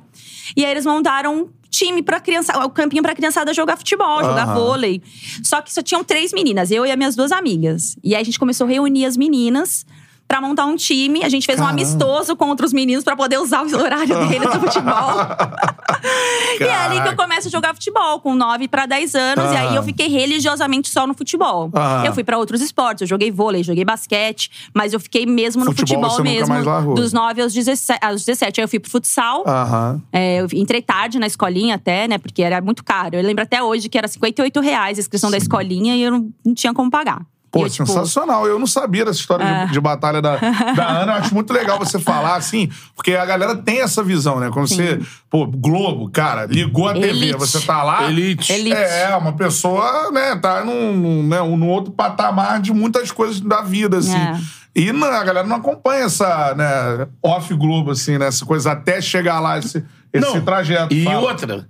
E 0.56 0.64
aí 0.64 0.70
eles 0.70 0.86
montaram 0.86 1.42
um 1.42 1.48
time 1.70 2.02
pra 2.02 2.20
criança, 2.20 2.58
o 2.64 2.70
campinho 2.70 3.02
pra 3.02 3.14
criançada 3.14 3.52
jogar 3.52 3.76
futebol, 3.76 4.22
jogar 4.24 4.48
Aham. 4.48 4.54
vôlei. 4.54 5.02
Só 5.42 5.60
que 5.60 5.72
só 5.72 5.82
tinham 5.82 6.02
três 6.02 6.32
meninas, 6.32 6.70
eu 6.70 6.84
e 6.86 6.90
as 6.90 6.96
minhas 6.96 7.14
duas 7.14 7.30
amigas. 7.30 7.96
E 8.02 8.14
aí 8.14 8.22
a 8.22 8.24
gente 8.24 8.38
começou 8.38 8.66
a 8.66 8.70
reunir 8.70 9.04
as 9.04 9.16
meninas 9.16 9.86
pra 10.28 10.42
montar 10.42 10.66
um 10.66 10.76
time. 10.76 11.24
A 11.24 11.28
gente 11.28 11.46
fez 11.46 11.58
um 11.58 11.64
Caramba. 11.64 11.82
amistoso 11.82 12.36
contra 12.36 12.66
os 12.66 12.72
meninos 12.72 13.02
pra 13.02 13.16
poder 13.16 13.38
usar 13.38 13.64
o 13.64 13.76
horário 13.76 14.14
deles 14.28 14.50
do 14.52 14.60
futebol. 14.60 15.14
e 16.60 16.62
é 16.62 16.74
ali 16.74 17.00
que 17.00 17.08
eu 17.08 17.16
começo 17.16 17.48
a 17.48 17.50
jogar 17.50 17.74
futebol, 17.74 18.20
com 18.20 18.34
9 18.34 18.68
pra 18.68 18.84
10 18.84 19.14
anos. 19.14 19.52
E 19.52 19.56
aí 19.56 19.74
eu 19.74 19.82
fiquei 19.82 20.06
religiosamente 20.08 20.90
só 20.90 21.06
no 21.06 21.14
futebol. 21.14 21.70
Aham. 21.74 22.04
Eu 22.04 22.12
fui 22.12 22.22
pra 22.22 22.36
outros 22.36 22.60
esportes, 22.60 23.00
eu 23.00 23.06
joguei 23.08 23.30
vôlei, 23.30 23.62
joguei 23.62 23.84
basquete, 23.84 24.50
mas 24.74 24.92
eu 24.92 25.00
fiquei 25.00 25.24
mesmo 25.24 25.64
no 25.64 25.74
Futebol 25.74 26.10
futebol, 26.10 26.24
mesmo. 26.24 26.94
Dos 26.94 27.12
9 27.12 27.40
aos 27.40 27.54
17, 27.54 28.04
aos 28.04 28.24
17. 28.24 28.60
Aí 28.60 28.64
eu 28.64 28.68
fui 28.68 28.78
pro 28.78 28.90
futsal. 28.90 29.44
Aham. 29.46 30.02
É, 30.12 30.40
eu 30.40 30.48
entrei 30.52 30.82
tarde 30.82 31.18
na 31.18 31.26
escolinha 31.26 31.76
até, 31.76 32.06
né? 32.06 32.18
Porque 32.18 32.42
era 32.42 32.60
muito 32.60 32.84
caro. 32.84 33.16
Eu 33.16 33.22
lembro 33.22 33.42
até 33.42 33.62
hoje 33.62 33.88
que 33.88 33.96
era 33.96 34.06
58 34.06 34.60
reais 34.60 34.98
a 34.98 35.00
inscrição 35.00 35.30
da 35.30 35.38
escolinha 35.38 35.96
e 35.96 36.02
eu 36.02 36.10
não, 36.10 36.30
não 36.44 36.54
tinha 36.54 36.74
como 36.74 36.90
pagar. 36.90 37.24
Pô, 37.58 37.64
E 37.64 37.64
eu, 37.66 37.70
tipo, 37.70 37.86
sensacional. 37.86 38.46
Eu 38.46 38.58
não 38.58 38.66
sabia 38.66 39.04
dessa 39.04 39.18
história 39.18 39.44
de- 39.44 39.52
É. 39.52 39.66
de, 39.66 39.80
batalha 39.80 40.20
da, 40.22 40.36
da 40.36 40.88
Ana. 41.02 41.12
Eu 41.12 41.16
acho 41.18 41.34
muito 41.34 41.52
legal 41.52 41.78
você 41.78 41.98
falar 41.98 42.36
assim, 42.36 42.68
porque 42.94 43.14
a 43.14 43.24
galera 43.24 43.56
tem 43.56 43.80
essa 43.80 44.02
visão, 44.02 44.38
né? 44.40 44.50
Quando 44.52 44.68
você. 44.68 45.00
Pô, 45.30 45.46
Globo, 45.46 46.08
cara, 46.10 46.46
ligou 46.46 46.88
a 46.88 46.94
TV, 46.94 47.08
Elite. 47.08 47.38
você 47.38 47.60
tá 47.60 47.82
lá. 47.82 48.08
Elite. 48.08 48.52
Elite. 48.52 48.76
É, 48.76 49.14
uma 49.16 49.32
pessoa, 49.32 50.10
né, 50.10 50.36
tá 50.36 50.64
num, 50.64 50.96
num, 50.96 51.22
né, 51.26 51.38
num 51.40 51.68
outro 51.68 51.92
patamar 51.92 52.60
de 52.60 52.72
muitas 52.72 53.10
coisas 53.12 53.40
da 53.40 53.60
vida, 53.62 53.98
assim. 53.98 54.16
É. 54.16 54.38
E 54.74 54.92
não, 54.92 55.08
a 55.08 55.24
galera 55.24 55.46
não 55.46 55.56
acompanha 55.56 56.04
essa, 56.04 56.54
né, 56.54 57.06
off 57.22 57.52
Globo, 57.54 57.90
assim, 57.90 58.16
né? 58.16 58.26
Essa 58.28 58.44
coisa 58.46 58.72
até 58.72 59.00
chegar 59.00 59.40
lá, 59.40 59.58
esse, 59.58 59.84
esse 60.12 60.24
Não, 60.34 60.40
trajeto. 60.40 60.94
E 60.94 61.04
Fala. 61.04 61.20
outra, 61.20 61.68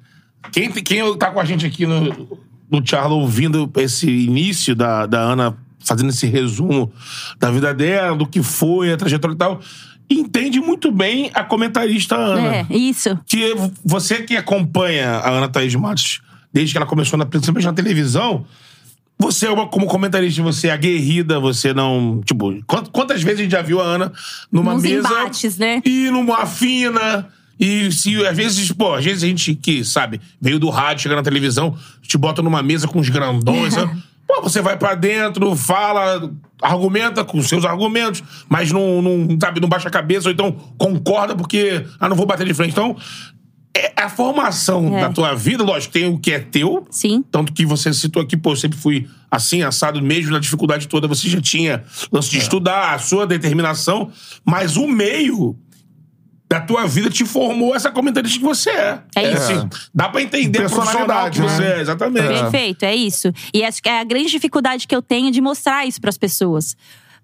quem, 0.53 0.71
quem 0.71 1.17
tá 1.17 1.31
com 1.31 1.41
a 1.41 1.45
gente 1.45 1.65
aqui 1.65 1.87
no, 1.87 2.39
no 2.71 2.87
Charla 2.87 3.15
ouvindo 3.15 3.71
esse 3.77 4.09
início 4.11 4.75
da, 4.77 5.07
da 5.07 5.21
Ana 5.21 5.57
fazendo 5.89 6.11
esse 6.11 6.27
resumo 6.27 6.93
da 7.39 7.51
vida 7.51 7.73
dela, 7.75 8.15
do 8.17 8.27
que 8.27 8.43
foi, 8.43 8.93
a 8.93 8.97
trajetória 8.97 9.35
e 9.35 9.39
tal, 9.39 9.61
entende 10.11 10.61
muito 10.61 10.91
bem 10.93 11.31
a 11.35 11.43
comentarista 11.43 12.15
Ana. 12.17 12.57
É, 12.57 12.67
isso. 12.71 13.19
Que 13.27 13.55
você 13.85 14.23
que 14.23 14.37
acompanha 14.37 15.11
a 15.17 15.31
Ana 15.31 15.49
Thaís 15.49 15.75
Matos 15.75 16.21
desde 16.53 16.73
que 16.73 16.79
ela 16.79 16.87
começou, 16.87 17.19
na, 17.19 17.27
principalmente 17.27 17.65
na 17.67 17.73
televisão, 17.73 18.45
você, 19.19 19.47
é 19.47 19.51
uma- 19.51 19.67
como 19.67 19.87
comentarista, 19.87 20.43
você 20.43 20.69
é 20.69 20.73
aguerrida, 20.73 21.41
você 21.41 21.75
não. 21.75 22.21
Tipo, 22.25 22.55
quant- 22.67 22.89
quantas 22.91 23.21
vezes 23.23 23.41
a 23.41 23.43
gente 23.43 23.53
já 23.53 23.63
viu 23.63 23.81
a 23.81 23.85
Ana 23.85 24.13
numa 24.51 24.75
Nos 24.75 24.83
mesa. 24.83 25.09
embates, 25.09 25.59
né? 25.59 25.83
E 25.85 26.09
numa 26.11 26.47
fina. 26.47 27.27
E 27.61 27.91
se 27.91 28.25
às 28.25 28.37
vezes, 28.37 28.71
pô, 28.71 28.95
às 28.95 29.05
vezes 29.05 29.25
a 29.25 29.27
gente 29.27 29.53
que, 29.57 29.85
sabe, 29.85 30.21
veio 30.41 30.61
do 30.61 30.71
rádio, 30.71 31.03
chega 31.03 31.17
na 31.17 31.23
televisão, 31.25 31.77
te 32.01 32.17
bota 32.17 32.41
numa 32.41 32.63
mesa 32.63 32.87
com 32.87 33.01
os 33.01 33.09
grandões. 33.09 33.75
sabe? 33.75 33.93
Pô, 34.29 34.43
você 34.43 34.61
vai 34.61 34.77
pra 34.77 34.95
dentro, 34.95 35.57
fala, 35.57 36.31
argumenta 36.61 37.25
com 37.25 37.41
seus 37.43 37.65
argumentos, 37.65 38.23
mas 38.49 38.71
não, 38.71 39.01
não, 39.01 39.39
sabe, 39.41 39.59
não 39.59 39.69
baixa 39.69 39.89
a 39.89 39.91
cabeça, 39.91 40.29
ou 40.29 40.33
então 40.33 40.53
concorda 40.77 41.35
porque, 41.35 41.85
ah, 41.99 42.09
não 42.11 42.15
vou 42.17 42.27
bater 42.27 42.47
de 42.47 42.53
frente. 42.53 42.73
Então, 42.73 42.95
é 43.75 43.93
a 43.97 44.09
formação 44.11 44.97
É. 44.99 45.01
da 45.03 45.11
tua 45.11 45.35
vida, 45.35 45.65
lógico, 45.65 45.93
tem 45.95 46.07
o 46.13 46.19
que 46.19 46.33
é 46.33 46.41
teu, 46.41 46.87
Sim. 46.91 47.25
tanto 47.31 47.53
que 47.55 47.65
você 47.65 47.93
citou 47.95 48.21
aqui, 48.23 48.37
pô, 48.37 48.53
eu 48.53 48.57
sempre 48.57 48.77
fui 48.79 49.09
assim, 49.31 49.63
assado, 49.63 50.01
mesmo 50.03 50.33
na 50.33 50.39
dificuldade 50.39 50.89
toda, 50.89 51.09
você 51.09 51.29
já 51.29 51.41
tinha 51.41 51.85
lance 52.13 52.31
de 52.31 52.39
estudar, 52.39 52.95
a 52.95 52.99
sua 52.99 53.27
determinação, 53.27 54.11
mas 54.45 54.77
o 54.77 54.87
meio 54.87 55.57
da 56.49 56.61
tua 56.61 56.87
vida 56.87 57.11
te 57.11 57.25
formou 57.27 57.77
essa 57.77 57.91
comentarista 57.91 58.39
que 58.39 58.45
você 58.45 58.71
é. 58.71 58.99
É 59.15 59.33
isso. 59.33 59.43
assim, 59.43 59.69
dá 59.95 60.09
pra 60.09 60.23
entender 60.23 60.65
a 60.65 60.69
profissional 60.69 61.31
que 61.31 61.41
Personalidade, 61.41 61.43
você 61.43 61.63
né? 61.63 61.77
é, 61.77 61.81
exatamente. 61.81 62.27
Perfeito, 62.27 62.83
é 62.85 62.95
isso. 62.97 63.33
E 63.53 63.63
acho 63.63 63.83
que 63.83 63.89
é 63.89 64.01
a 64.01 64.05
grande 64.05 64.31
dificuldade 64.31 64.87
que 64.87 64.97
eu 64.97 65.03
tenho 65.03 65.31
de 65.31 65.41
mostrar 65.41 65.85
isso 65.87 66.01
pras 66.01 66.17
pessoas. 66.17 66.75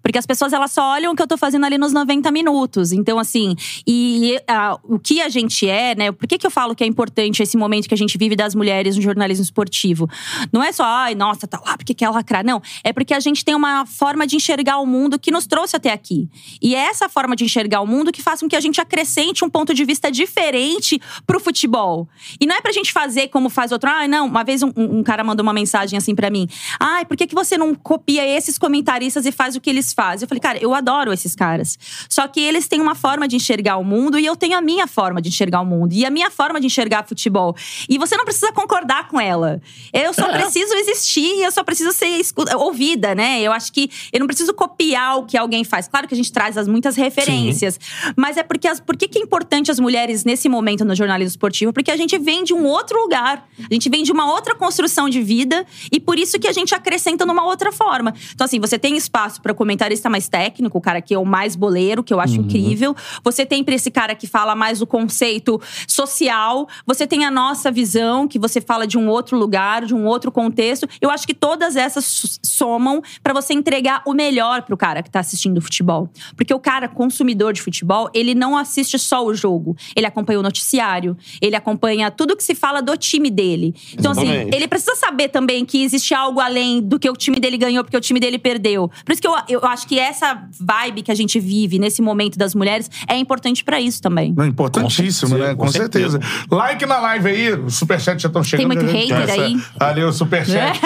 Porque 0.05 0.19
as 0.19 0.25
pessoas 0.27 0.53
elas 0.53 0.71
só 0.71 0.91
olham 0.91 1.13
o 1.13 1.15
que 1.15 1.23
eu 1.23 1.25
tô 1.25 1.35
fazendo 1.35 1.65
ali 1.65 1.79
nos 1.79 1.91
90 1.91 2.29
minutos. 2.31 2.91
Então, 2.91 3.17
assim, 3.17 3.55
e 3.87 4.39
ah, 4.47 4.77
o 4.83 4.99
que 4.99 5.19
a 5.19 5.29
gente 5.29 5.67
é, 5.67 5.95
né? 5.95 6.11
Por 6.11 6.27
que, 6.27 6.37
que 6.37 6.45
eu 6.45 6.51
falo 6.51 6.75
que 6.75 6.83
é 6.83 6.87
importante 6.87 7.41
esse 7.41 7.57
momento 7.57 7.87
que 7.87 7.93
a 7.95 7.97
gente 7.97 8.15
vive 8.15 8.35
das 8.35 8.53
mulheres 8.53 8.95
no 8.95 9.01
jornalismo 9.01 9.41
esportivo? 9.41 10.07
Não 10.53 10.61
é 10.61 10.71
só, 10.71 10.83
ai, 10.85 11.15
nossa, 11.15 11.47
tá 11.47 11.59
lá, 11.65 11.75
porque 11.75 11.95
quer 11.95 12.09
lacrar. 12.09 12.45
Não. 12.45 12.61
É 12.83 12.93
porque 12.93 13.15
a 13.15 13.19
gente 13.19 13.43
tem 13.43 13.55
uma 13.55 13.87
forma 13.87 14.27
de 14.27 14.35
enxergar 14.35 14.77
o 14.77 14.85
mundo 14.85 15.17
que 15.17 15.31
nos 15.31 15.47
trouxe 15.47 15.75
até 15.75 15.91
aqui. 15.91 16.29
E 16.61 16.75
é 16.75 16.81
essa 16.81 17.09
forma 17.09 17.35
de 17.35 17.43
enxergar 17.43 17.81
o 17.81 17.87
mundo 17.87 18.11
que 18.11 18.21
faz 18.21 18.41
com 18.41 18.47
que 18.47 18.55
a 18.55 18.61
gente 18.61 18.79
acrescente 18.79 19.43
um 19.43 19.49
ponto 19.49 19.73
de 19.73 19.83
vista 19.83 20.11
diferente 20.11 21.01
pro 21.25 21.39
futebol. 21.39 22.07
E 22.39 22.45
não 22.45 22.55
é 22.55 22.61
pra 22.61 22.71
gente 22.71 22.93
fazer 22.93 23.29
como 23.29 23.49
faz 23.49 23.71
outro. 23.71 23.89
Ai, 23.89 24.07
não, 24.07 24.27
uma 24.27 24.43
vez 24.43 24.61
um, 24.61 24.71
um 24.77 25.01
cara 25.01 25.23
mandou 25.23 25.41
uma 25.41 25.53
mensagem 25.53 25.97
assim 25.97 26.13
pra 26.13 26.29
mim. 26.29 26.47
Ai, 26.79 27.05
por 27.05 27.17
que, 27.17 27.25
que 27.25 27.33
você 27.33 27.57
não 27.57 27.73
copia 27.73 28.23
esses 28.23 28.59
comentaristas 28.59 29.25
e 29.25 29.31
faz 29.31 29.55
o 29.55 29.61
que 29.61 29.71
eles 29.71 29.94
fazem? 29.95 30.25
Eu 30.25 30.27
falei, 30.27 30.41
cara, 30.41 30.59
eu 30.61 30.73
adoro 30.73 31.13
esses 31.13 31.35
caras. 31.35 31.77
Só 32.09 32.27
que 32.27 32.39
eles 32.39 32.67
têm 32.67 32.81
uma 32.81 32.93
forma 32.93 33.27
de 33.27 33.35
enxergar 33.35 33.77
o 33.77 33.83
mundo 33.83 34.19
e 34.19 34.25
eu 34.25 34.35
tenho 34.35 34.57
a 34.57 34.61
minha 34.61 34.85
forma 34.85 35.21
de 35.21 35.29
enxergar 35.29 35.61
o 35.61 35.65
mundo. 35.65 35.93
E 35.93 36.05
a 36.05 36.09
minha 36.09 36.29
forma 36.29 36.59
de 36.59 36.67
enxergar 36.67 37.07
futebol. 37.07 37.55
E 37.89 37.97
você 37.97 38.17
não 38.17 38.25
precisa 38.25 38.51
concordar 38.51 39.07
com 39.07 39.19
ela. 39.19 39.61
Eu 39.93 40.13
só 40.13 40.27
preciso 40.33 40.73
existir, 40.75 41.41
eu 41.41 41.51
só 41.51 41.63
preciso 41.63 41.91
ser 41.91 42.19
ouvida, 42.57 43.15
né? 43.15 43.41
Eu 43.41 43.51
acho 43.51 43.71
que 43.71 43.89
eu 44.11 44.19
não 44.19 44.27
preciso 44.27 44.53
copiar 44.53 45.17
o 45.17 45.25
que 45.25 45.37
alguém 45.37 45.63
faz. 45.63 45.87
Claro 45.87 46.07
que 46.07 46.13
a 46.13 46.17
gente 46.17 46.31
traz 46.31 46.57
as 46.57 46.67
muitas 46.67 46.95
referências. 46.95 47.79
Mas 48.15 48.37
é 48.37 48.43
porque 48.43 48.67
as, 48.67 48.79
por 48.79 48.97
que, 48.97 49.07
que 49.07 49.17
é 49.17 49.21
importante 49.21 49.71
as 49.71 49.79
mulheres 49.79 50.23
nesse 50.23 50.49
momento 50.49 50.83
no 50.83 50.95
jornalismo 50.95 51.29
esportivo? 51.29 51.71
Porque 51.71 51.91
a 51.91 51.97
gente 51.97 52.17
vem 52.17 52.43
de 52.43 52.53
um 52.53 52.65
outro 52.65 52.99
lugar. 52.99 53.47
A 53.59 53.73
gente 53.73 53.89
vem 53.89 54.03
de 54.03 54.11
uma 54.11 54.31
outra 54.31 54.55
construção 54.55 55.09
de 55.09 55.21
vida 55.21 55.65
e 55.91 55.99
por 55.99 56.19
isso 56.19 56.39
que 56.39 56.47
a 56.47 56.53
gente 56.53 56.73
acrescenta 56.75 57.25
numa 57.25 57.45
outra 57.45 57.71
forma. 57.71 58.13
Então, 58.33 58.45
assim, 58.45 58.59
você 58.59 58.77
tem 58.77 58.97
espaço 58.97 59.41
para 59.41 59.53
comentarista 59.85 60.09
mais 60.09 60.27
técnico, 60.27 60.77
o 60.77 60.81
cara 60.81 61.01
que 61.01 61.13
é 61.13 61.17
o 61.17 61.25
mais 61.25 61.55
boleiro, 61.55 62.03
que 62.03 62.13
eu 62.13 62.19
acho 62.19 62.35
incrível. 62.35 62.95
Você 63.23 63.45
tem 63.45 63.63
pra 63.63 63.75
esse 63.75 63.91
cara 63.91 64.15
que 64.15 64.27
fala 64.27 64.55
mais 64.55 64.81
o 64.81 64.87
conceito 64.87 65.61
social. 65.87 66.67
Você 66.85 67.05
tem 67.05 67.25
a 67.25 67.31
nossa 67.31 67.71
visão, 67.71 68.27
que 68.27 68.39
você 68.39 68.59
fala 68.59 68.87
de 68.87 68.97
um 68.97 69.07
outro 69.07 69.37
lugar, 69.37 69.85
de 69.85 69.93
um 69.93 70.05
outro 70.05 70.31
contexto. 70.31 70.87
Eu 70.99 71.09
acho 71.09 71.27
que 71.27 71.33
todas 71.33 71.75
essas 71.75 72.39
somam 72.43 73.01
pra 73.21 73.33
você 73.33 73.53
entregar 73.53 74.01
o 74.05 74.13
melhor 74.13 74.63
pro 74.63 74.75
cara 74.75 75.03
que 75.03 75.09
tá 75.09 75.19
assistindo 75.19 75.57
o 75.57 75.61
futebol. 75.61 76.09
Porque 76.35 76.53
o 76.53 76.59
cara 76.59 76.87
consumidor 76.87 77.53
de 77.53 77.61
futebol, 77.61 78.09
ele 78.13 78.33
não 78.33 78.57
assiste 78.57 78.97
só 78.97 79.23
o 79.23 79.33
jogo. 79.33 79.75
Ele 79.95 80.05
acompanha 80.05 80.39
o 80.39 80.43
noticiário, 80.43 81.17
ele 81.41 81.55
acompanha 81.55 82.09
tudo 82.09 82.35
que 82.35 82.43
se 82.43 82.55
fala 82.55 82.81
do 82.81 82.97
time 82.97 83.29
dele. 83.29 83.75
Então, 83.93 84.11
assim, 84.11 84.27
ele 84.53 84.67
precisa 84.67 84.95
saber 84.95 85.29
também 85.29 85.65
que 85.65 85.83
existe 85.83 86.13
algo 86.13 86.39
além 86.39 86.81
do 86.81 86.99
que 86.99 87.09
o 87.09 87.13
time 87.13 87.39
dele 87.39 87.57
ganhou, 87.57 87.83
porque 87.83 87.97
o 87.97 88.01
time 88.01 88.19
dele 88.19 88.37
perdeu. 88.37 88.89
Por 89.03 89.11
isso 89.11 89.21
que 89.21 89.27
eu, 89.27 89.35
eu 89.47 89.65
acho 89.75 89.87
que 89.87 89.99
essa 89.99 90.41
vibe 90.59 91.03
que 91.03 91.11
a 91.11 91.15
gente 91.15 91.39
vive 91.39 91.77
nesse 91.77 92.01
momento 92.01 92.37
das 92.37 92.55
mulheres 92.55 92.89
é 93.07 93.15
importante 93.17 93.63
pra 93.63 93.79
isso 93.79 94.01
também. 94.01 94.33
Não, 94.35 94.45
importantíssimo, 94.45 95.31
Com 95.31 95.37
né? 95.37 95.45
certeza, 95.45 95.55
Com 95.57 95.65
com 95.65 95.71
certeza. 95.71 96.19
Like 96.49 96.85
na 96.85 96.99
live 96.99 97.29
aí, 97.29 97.51
os 97.53 97.75
superchats 97.75 98.21
já 98.21 98.27
estão 98.27 98.43
chegando. 98.43 98.67
muito 98.67 98.85
a 98.85 98.87
gente 98.87 99.11
hater 99.13 99.25
tem 99.27 99.41
aí? 99.43 99.55
essa- 99.55 99.85
Ali 99.89 100.03
o 100.03 100.11
superchat. 100.13 100.79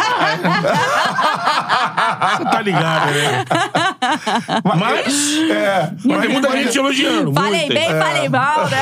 Você 2.37 2.43
tá 2.45 2.61
ligado, 2.61 3.11
né? 3.11 3.45
Mas, 4.63 5.37
É, 5.49 5.91
mas 6.05 6.21
tem 6.21 6.29
muita 6.29 6.51
gente 6.51 6.77
elogiando. 6.77 7.33
Falei 7.33 7.59
muita. 7.67 7.73
bem, 7.73 7.89
falei 7.89 8.29
mal, 8.29 8.69
né? 8.69 8.81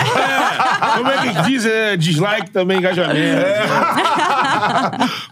Como 0.98 1.10
é 1.12 1.18
que 1.18 1.42
diz? 1.44 1.66
É, 1.66 1.98
dislike 1.98 2.50
também, 2.52 2.78
engajamento. 2.80 3.18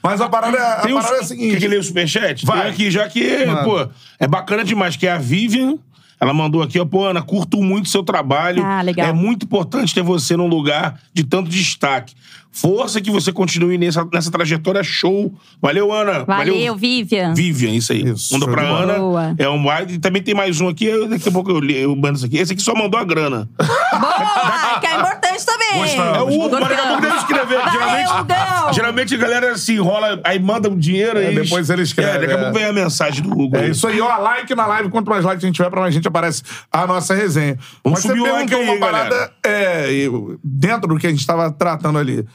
Mas 0.04 0.22
a 0.22 0.30
parada, 0.30 0.58
a 0.58 0.82
Tem 0.82 0.94
parada 0.94 1.16
é 1.18 1.20
a 1.20 1.24
seguinte. 1.24 1.52
Quer 1.54 1.60
que 1.60 1.68
lê 1.68 1.78
o 1.78 1.84
superchat? 1.84 2.46
Vai. 2.46 2.62
Tem 2.62 2.72
aqui, 2.72 2.92
já 2.92 3.08
que, 3.08 3.46
Manda. 3.46 3.64
pô, 3.64 3.88
é 4.20 4.28
bacana 4.28 4.55
demais, 4.64 4.96
que 4.96 5.08
é 5.08 5.12
a 5.12 5.18
Vivian. 5.18 5.78
Ela 6.20 6.34
mandou 6.34 6.62
aqui, 6.62 6.80
ó, 6.80 6.86
pô, 6.86 7.06
Ana, 7.06 7.22
curto 7.22 7.62
muito 7.62 7.90
seu 7.90 8.02
trabalho. 8.02 8.64
Ah, 8.64 8.82
legal. 8.82 9.10
É 9.10 9.14
muito 9.14 9.44
importante 9.46 9.94
ter 9.94 10.02
você 10.02 10.38
num 10.38 10.48
lugar 10.48 11.00
de 11.14 11.24
tanto 11.24 11.50
destaque. 11.50 12.16
Força 12.58 13.02
que 13.02 13.12
você 13.12 13.34
continue 13.34 13.78
nessa, 13.78 14.08
nessa 14.14 14.32
trajetória 14.32 14.82
show. 14.82 15.34
Valeu, 15.62 15.92
Ana. 15.92 16.24
Valeu, 16.24 16.74
Vivian. 16.78 17.34
Vivian, 17.34 17.72
isso 17.72 17.92
aí. 17.92 18.02
Isso, 18.04 18.30
show 18.40 18.48
pra 18.48 18.64
de 18.64 18.68
bola. 18.70 18.84
Ana. 18.84 18.94
Boa. 18.96 19.36
É 19.38 19.50
um 19.50 19.70
wide. 19.70 19.96
E 19.96 20.00
também 20.00 20.22
tem 20.24 20.34
mais 20.34 20.62
um 20.62 20.70
aqui. 20.70 20.86
eu- 20.86 21.10
Daqui 21.10 21.28
a 21.28 21.32
pouco 21.34 21.52
eu, 21.52 21.60
li- 21.60 21.78
eu 21.82 21.94
mando 21.96 22.16
isso 22.16 22.26
aqui. 22.26 22.38
Esse 22.38 22.54
aqui 22.54 22.62
só 22.62 22.74
mandou 22.74 22.98
a 22.98 23.04
grana. 23.04 23.50
Boa! 23.60 24.80
que 24.80 24.88
é 24.88 24.96
importante 24.96 25.46
também. 25.46 25.82
Gostamos. 25.82 26.18
É 26.18 26.22
o 26.22 26.28
Hugo, 26.46 26.50
mas 26.60 26.70
daqui 26.70 26.82
a 26.82 26.88
pouco 26.88 27.02
deve 27.02 27.16
escrever. 27.18 27.56
Valeu, 27.60 27.72
geralmente, 27.72 28.74
geralmente 28.76 29.16
a 29.16 29.18
galera 29.18 29.58
se 29.58 29.74
enrola, 29.74 30.22
aí 30.24 30.40
manda 30.40 30.70
um 30.70 30.78
dinheiro 30.78 31.20
É, 31.20 31.28
aí. 31.28 31.36
depois 31.36 31.70
ele 31.70 31.82
escreve, 31.82 32.10
É, 32.10 32.20
daqui 32.22 32.34
a 32.34 32.36
é. 32.36 32.38
pouco 32.38 32.54
vem 32.54 32.64
a 32.66 32.72
mensagem 32.74 33.22
do 33.22 33.32
Hugo. 33.38 33.58
É 33.58 33.68
isso 33.68 33.86
aí, 33.86 34.00
ó. 34.00 34.18
Like 34.18 34.56
na 34.56 34.66
live. 34.66 34.90
Quanto 34.90 35.10
mais 35.10 35.26
likes 35.26 35.44
a 35.44 35.48
gente 35.48 35.56
tiver, 35.58 35.70
pra 35.70 35.82
mais 35.82 35.94
gente 35.94 36.08
aparece 36.08 36.42
a 36.72 36.88
nossa 36.88 37.14
resenha. 37.14 37.58
Vamos 37.84 38.00
Mas 38.00 38.04
subir 38.04 38.20
você 38.22 38.30
o 38.30 38.34
like 38.34 38.50
perguntou 38.50 38.74
aí, 38.74 38.78
uma 38.80 38.88
parada 38.88 39.32
é, 39.46 39.92
eu- 39.92 40.40
dentro 40.44 40.88
do 40.88 40.98
que 40.98 41.06
a 41.08 41.10
gente 41.10 41.26
tava 41.28 41.52
tratando 41.52 42.00
ali. 42.00 42.26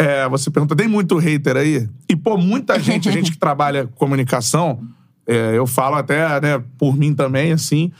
É, 0.00 0.28
você 0.28 0.50
pergunta, 0.50 0.74
tem 0.76 0.88
muito 0.88 1.16
hater 1.18 1.56
aí? 1.56 1.88
E, 2.08 2.16
pô, 2.16 2.36
muita 2.36 2.78
gente, 2.78 3.10
gente 3.12 3.30
que 3.32 3.38
trabalha 3.38 3.86
com 3.86 3.92
comunicação, 3.92 4.80
é, 5.26 5.56
eu 5.56 5.66
falo 5.66 5.96
até, 5.96 6.40
né, 6.40 6.62
por 6.78 6.96
mim 6.96 7.14
também, 7.14 7.52
assim. 7.52 7.92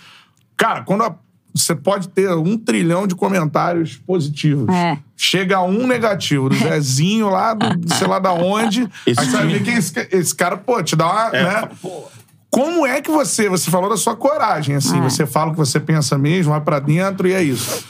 Cara, 0.56 0.82
quando 0.82 1.04
a- 1.04 1.14
você 1.52 1.74
pode 1.74 2.08
ter 2.08 2.30
um 2.32 2.56
trilhão 2.56 3.06
de 3.08 3.14
comentários 3.16 3.96
positivos. 3.96 4.72
É. 4.72 4.96
Chega 5.16 5.60
um 5.60 5.84
negativo, 5.86 6.48
do 6.48 6.54
Zezinho 6.54 7.28
lá, 7.28 7.54
do, 7.54 7.92
sei 7.94 8.06
lá 8.06 8.18
da 8.20 8.32
onde. 8.32 8.88
Esse 9.04 9.20
aí 9.20 9.26
você 9.26 9.36
vai 9.36 9.46
ver 9.48 9.62
que 9.64 9.70
esse, 9.70 10.08
esse 10.12 10.34
cara, 10.34 10.56
pô, 10.56 10.80
te 10.82 10.94
dá 10.94 11.06
uma. 11.10 11.36
É, 11.36 11.42
né? 11.42 11.68
pô, 11.82 12.04
Como 12.50 12.86
é 12.86 13.00
que 13.02 13.10
você. 13.10 13.48
Você 13.48 13.68
falou 13.70 13.90
da 13.90 13.96
sua 13.96 14.14
coragem, 14.14 14.76
assim. 14.76 14.98
É. 14.98 15.02
Você 15.02 15.26
fala 15.26 15.48
o 15.48 15.52
que 15.52 15.58
você 15.58 15.80
pensa 15.80 16.16
mesmo, 16.16 16.52
vai 16.52 16.60
pra 16.60 16.78
dentro 16.78 17.26
e 17.26 17.32
é 17.32 17.42
isso. 17.42 17.84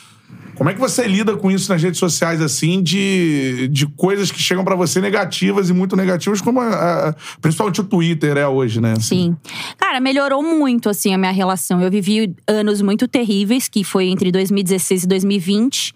Como 0.60 0.68
é 0.68 0.74
que 0.74 0.78
você 0.78 1.08
lida 1.08 1.34
com 1.38 1.50
isso 1.50 1.72
nas 1.72 1.82
redes 1.82 1.98
sociais, 1.98 2.42
assim, 2.42 2.82
de, 2.82 3.66
de 3.68 3.86
coisas 3.86 4.30
que 4.30 4.42
chegam 4.42 4.62
pra 4.62 4.76
você 4.76 5.00
negativas 5.00 5.70
e 5.70 5.72
muito 5.72 5.96
negativas, 5.96 6.42
como 6.42 6.60
a- 6.60 7.08
a- 7.08 7.14
principalmente 7.40 7.80
o 7.80 7.84
Twitter 7.84 8.36
é 8.36 8.46
hoje, 8.46 8.78
né? 8.78 8.92
Sim. 9.00 9.34
Cara, 9.78 10.00
melhorou 10.00 10.42
muito, 10.42 10.90
assim, 10.90 11.14
a 11.14 11.16
minha 11.18 11.32
relação. 11.32 11.80
Eu 11.80 11.90
vivi 11.90 12.34
anos 12.46 12.82
muito 12.82 13.08
terríveis, 13.08 13.68
que 13.68 13.82
foi 13.82 14.08
entre 14.08 14.30
2016 14.30 15.04
e 15.04 15.06
2020. 15.06 15.94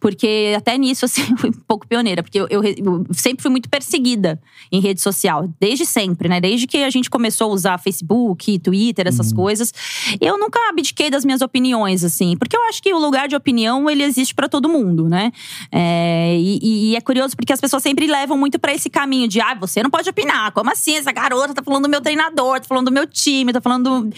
Porque 0.00 0.54
até 0.56 0.76
nisso, 0.78 1.04
assim, 1.04 1.22
eu 1.30 1.36
fui 1.36 1.50
um 1.50 1.60
pouco 1.68 1.86
pioneira. 1.86 2.22
Porque 2.22 2.40
eu, 2.40 2.46
eu 2.48 2.62
eu 2.64 3.06
sempre 3.12 3.42
fui 3.42 3.50
muito 3.50 3.68
perseguida 3.68 4.40
em 4.72 4.80
rede 4.80 5.00
social. 5.00 5.48
Desde 5.60 5.84
sempre, 5.84 6.28
né? 6.28 6.40
Desde 6.40 6.66
que 6.66 6.78
a 6.78 6.90
gente 6.90 7.10
começou 7.10 7.50
a 7.50 7.54
usar 7.54 7.78
Facebook, 7.78 8.58
Twitter, 8.58 9.06
essas 9.06 9.32
coisas. 9.32 9.72
Eu 10.20 10.38
nunca 10.38 10.58
abdiquei 10.70 11.10
das 11.10 11.24
minhas 11.24 11.42
opiniões, 11.42 12.02
assim. 12.02 12.36
Porque 12.36 12.56
eu 12.56 12.62
acho 12.64 12.82
que 12.82 12.92
o 12.94 12.98
lugar 12.98 13.28
de 13.28 13.36
opinião, 13.36 13.88
ele 13.90 14.02
existe 14.02 14.34
pra 14.34 14.48
todo 14.48 14.68
mundo, 14.68 15.08
né? 15.08 15.30
É, 15.70 16.36
e, 16.38 16.90
e 16.92 16.96
é 16.96 17.00
curioso 17.00 17.36
porque 17.36 17.52
as 17.52 17.60
pessoas 17.60 17.82
sempre 17.82 18.06
levam 18.06 18.38
muito 18.38 18.58
pra 18.58 18.72
esse 18.74 18.88
caminho 18.88 19.28
de… 19.28 19.40
Ah, 19.40 19.54
você 19.54 19.82
não 19.82 19.90
pode 19.90 20.08
opinar. 20.08 20.52
Como 20.52 20.70
assim? 20.70 20.94
Essa 20.96 21.12
garota 21.12 21.52
tá 21.52 21.62
falando 21.62 21.82
do 21.84 21.88
meu 21.90 22.00
treinador, 22.00 22.60
tá 22.60 22.66
falando 22.66 22.86
do 22.86 22.92
meu 22.92 23.06
time, 23.06 23.52
tá 23.52 23.60
falando… 23.60 24.02
do- 24.04 24.16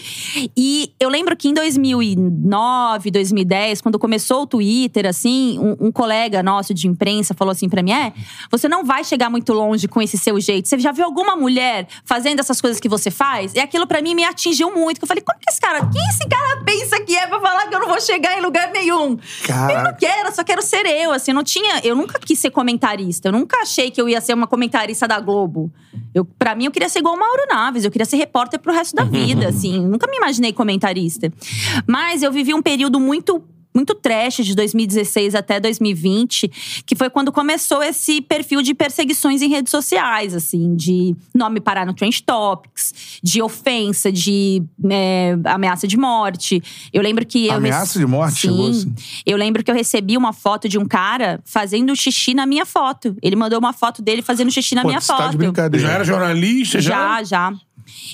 E 0.55 0.93
eu 0.99 1.09
lembro 1.09 1.35
que 1.35 1.49
em 1.49 1.53
2009, 1.53 3.11
2010, 3.11 3.81
quando 3.81 3.99
começou 3.99 4.43
o 4.43 4.47
Twitter, 4.47 5.05
assim, 5.05 5.57
um, 5.59 5.72
um 5.79 5.91
colega 5.91 6.41
nosso 6.43 6.73
de 6.73 6.87
imprensa 6.87 7.33
falou 7.33 7.51
assim 7.51 7.69
pra 7.69 7.81
mim: 7.83 7.91
é, 7.91 8.13
você 8.49 8.67
não 8.67 8.83
vai 8.83 9.03
chegar 9.03 9.29
muito 9.29 9.53
longe 9.53 9.87
com 9.87 10.01
esse 10.01 10.17
seu 10.17 10.39
jeito. 10.39 10.67
Você 10.67 10.77
já 10.79 10.91
viu 10.91 11.05
alguma 11.05 11.35
mulher 11.35 11.87
fazendo 12.05 12.39
essas 12.39 12.59
coisas 12.61 12.79
que 12.79 12.89
você 12.89 13.09
faz? 13.11 13.53
E 13.53 13.59
aquilo 13.59 13.87
pra 13.87 14.01
mim 14.01 14.15
me 14.15 14.23
atingiu 14.23 14.71
muito. 14.73 14.99
que 14.99 15.03
Eu 15.03 15.07
falei: 15.07 15.23
como 15.23 15.39
que 15.39 15.49
esse 15.49 15.59
cara, 15.59 15.85
quem 15.87 16.01
esse 16.07 16.27
cara 16.27 16.63
pensa 16.63 16.99
que 17.03 17.15
é 17.15 17.27
pra 17.27 17.39
falar 17.39 17.67
que 17.67 17.75
eu 17.75 17.79
não 17.79 17.87
vou 17.87 17.99
chegar 18.01 18.37
em 18.37 18.41
lugar 18.41 18.71
nenhum? 18.71 18.93
Eu 19.03 19.09
não 19.09 19.17
Caraca. 19.47 19.93
quero, 19.93 20.29
eu 20.29 20.33
só 20.33 20.43
quero 20.43 20.61
ser 20.61 20.85
eu. 20.85 21.11
Assim, 21.11 21.31
eu 21.31 21.35
não 21.35 21.43
tinha, 21.43 21.79
eu 21.83 21.95
nunca 21.95 22.19
quis 22.19 22.39
ser 22.39 22.51
comentarista. 22.51 23.27
Eu 23.27 23.31
nunca 23.31 23.57
achei 23.61 23.89
que 23.91 24.01
eu 24.01 24.07
ia 24.09 24.21
ser 24.21 24.33
uma 24.33 24.47
comentarista 24.47 25.07
da 25.07 25.19
Globo. 25.19 25.71
Eu, 26.13 26.23
para 26.25 26.55
mim, 26.55 26.65
eu 26.65 26.71
queria 26.71 26.89
ser 26.89 26.99
igual 26.99 27.15
o 27.15 27.19
Mauro 27.19 27.43
Naves. 27.49 27.83
Eu 27.85 27.91
queria 27.91 28.05
ser 28.05 28.17
repórter 28.17 28.59
pro 28.59 28.73
resto 28.73 28.95
da 28.95 29.03
vida, 29.05 29.47
assim. 29.47 29.79
Nunca 29.85 30.07
me 30.09 30.17
imaginei 30.17 30.53
comentarista. 30.53 31.31
Mas 31.87 32.23
eu 32.23 32.31
vivi 32.31 32.53
um 32.53 32.61
período 32.61 32.99
muito 32.99 33.43
muito 33.73 33.95
trash 33.95 34.37
de 34.37 34.55
2016 34.55 35.35
até 35.35 35.59
2020, 35.59 36.83
que 36.85 36.95
foi 36.95 37.09
quando 37.09 37.31
começou 37.31 37.81
esse 37.81 38.21
perfil 38.21 38.61
de 38.61 38.73
perseguições 38.73 39.41
em 39.41 39.49
redes 39.49 39.71
sociais, 39.71 40.33
assim, 40.35 40.75
de 40.75 41.15
nome 41.33 41.59
parar 41.59 41.85
no 41.85 41.93
Trend 41.93 42.21
Topics, 42.23 43.19
de 43.21 43.41
ofensa, 43.41 44.11
de 44.11 44.63
é, 44.89 45.37
ameaça 45.45 45.87
de 45.87 45.97
morte. 45.97 46.61
Eu 46.91 47.01
lembro 47.01 47.25
que 47.25 47.47
eu 47.47 47.53
Ameaça 47.53 47.99
de 47.99 48.05
morte 48.05 48.41
Sim. 48.41 48.47
chegou 48.49 48.69
assim? 48.69 48.93
Eu 49.25 49.37
lembro 49.37 49.63
que 49.63 49.71
eu 49.71 49.75
recebi 49.75 50.17
uma 50.17 50.33
foto 50.33 50.67
de 50.69 50.77
um 50.77 50.85
cara 50.85 51.39
fazendo 51.45 51.95
xixi 51.95 52.33
na 52.33 52.45
minha 52.45 52.65
foto. 52.65 53.15
Ele 53.21 53.35
mandou 53.35 53.59
uma 53.59 53.73
foto 53.73 54.01
dele 54.01 54.21
fazendo 54.21 54.51
xixi 54.51 54.75
na 54.75 54.81
Pô, 54.81 54.89
minha 54.89 55.01
você 55.01 55.07
tá 55.07 55.17
foto. 55.17 55.31
de 55.31 55.37
brincadeira. 55.37 55.87
Já 55.87 55.93
era 55.93 56.03
jornalista? 56.03 56.81
Já? 56.81 56.93
Já, 56.93 57.23
já. 57.23 57.53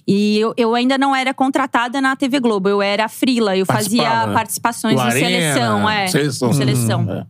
E 0.08 0.40
eu, 0.40 0.54
eu 0.58 0.76
ainda 0.76 0.98
não 0.98 1.16
era 1.16 1.34
contratada 1.34 2.02
na 2.02 2.16
TV 2.16 2.40
Globo, 2.40 2.70
eu 2.70 2.82
era 2.82 3.08
frila, 3.08 3.56
eu 3.56 3.66
fazia 3.66 4.28
participações 4.34 4.96
Do 4.96 5.02
de 5.02 5.08
Arena, 5.08 5.28
seleção, 5.28 5.90
é. 5.90 6.08
seleção. 6.08 6.54
Seleção. 6.54 7.12
É. 7.12 7.26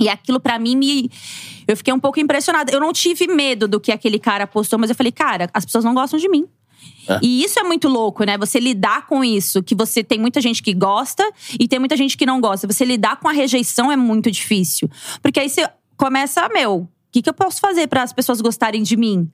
E 0.00 0.08
aquilo 0.08 0.38
pra 0.38 0.58
mim 0.58 0.76
me. 0.76 1.10
Eu 1.66 1.76
fiquei 1.76 1.92
um 1.92 1.98
pouco 1.98 2.20
impressionada. 2.20 2.70
Eu 2.70 2.80
não 2.80 2.92
tive 2.92 3.26
medo 3.26 3.66
do 3.66 3.80
que 3.80 3.90
aquele 3.90 4.18
cara 4.18 4.46
postou, 4.46 4.78
mas 4.78 4.90
eu 4.90 4.96
falei, 4.96 5.10
cara, 5.10 5.48
as 5.54 5.64
pessoas 5.64 5.84
não 5.84 5.94
gostam 5.94 6.18
de 6.18 6.28
mim. 6.28 6.46
É. 7.08 7.18
E 7.22 7.42
isso 7.42 7.58
é 7.58 7.62
muito 7.62 7.88
louco, 7.88 8.24
né? 8.24 8.36
Você 8.36 8.60
lidar 8.60 9.06
com 9.06 9.24
isso, 9.24 9.62
que 9.62 9.74
você 9.74 10.02
tem 10.02 10.18
muita 10.18 10.40
gente 10.40 10.62
que 10.62 10.74
gosta 10.74 11.24
e 11.58 11.66
tem 11.66 11.78
muita 11.78 11.96
gente 11.96 12.16
que 12.16 12.26
não 12.26 12.40
gosta. 12.40 12.66
Você 12.66 12.84
lidar 12.84 13.16
com 13.16 13.28
a 13.28 13.32
rejeição 13.32 13.90
é 13.90 13.96
muito 13.96 14.30
difícil. 14.30 14.90
Porque 15.22 15.40
aí 15.40 15.48
você 15.48 15.68
começa, 15.96 16.48
meu, 16.48 16.74
o 16.74 16.88
que, 17.10 17.22
que 17.22 17.30
eu 17.30 17.34
posso 17.34 17.60
fazer 17.60 17.86
para 17.86 18.02
as 18.02 18.12
pessoas 18.12 18.40
gostarem 18.40 18.82
de 18.82 18.96
mim? 18.96 19.30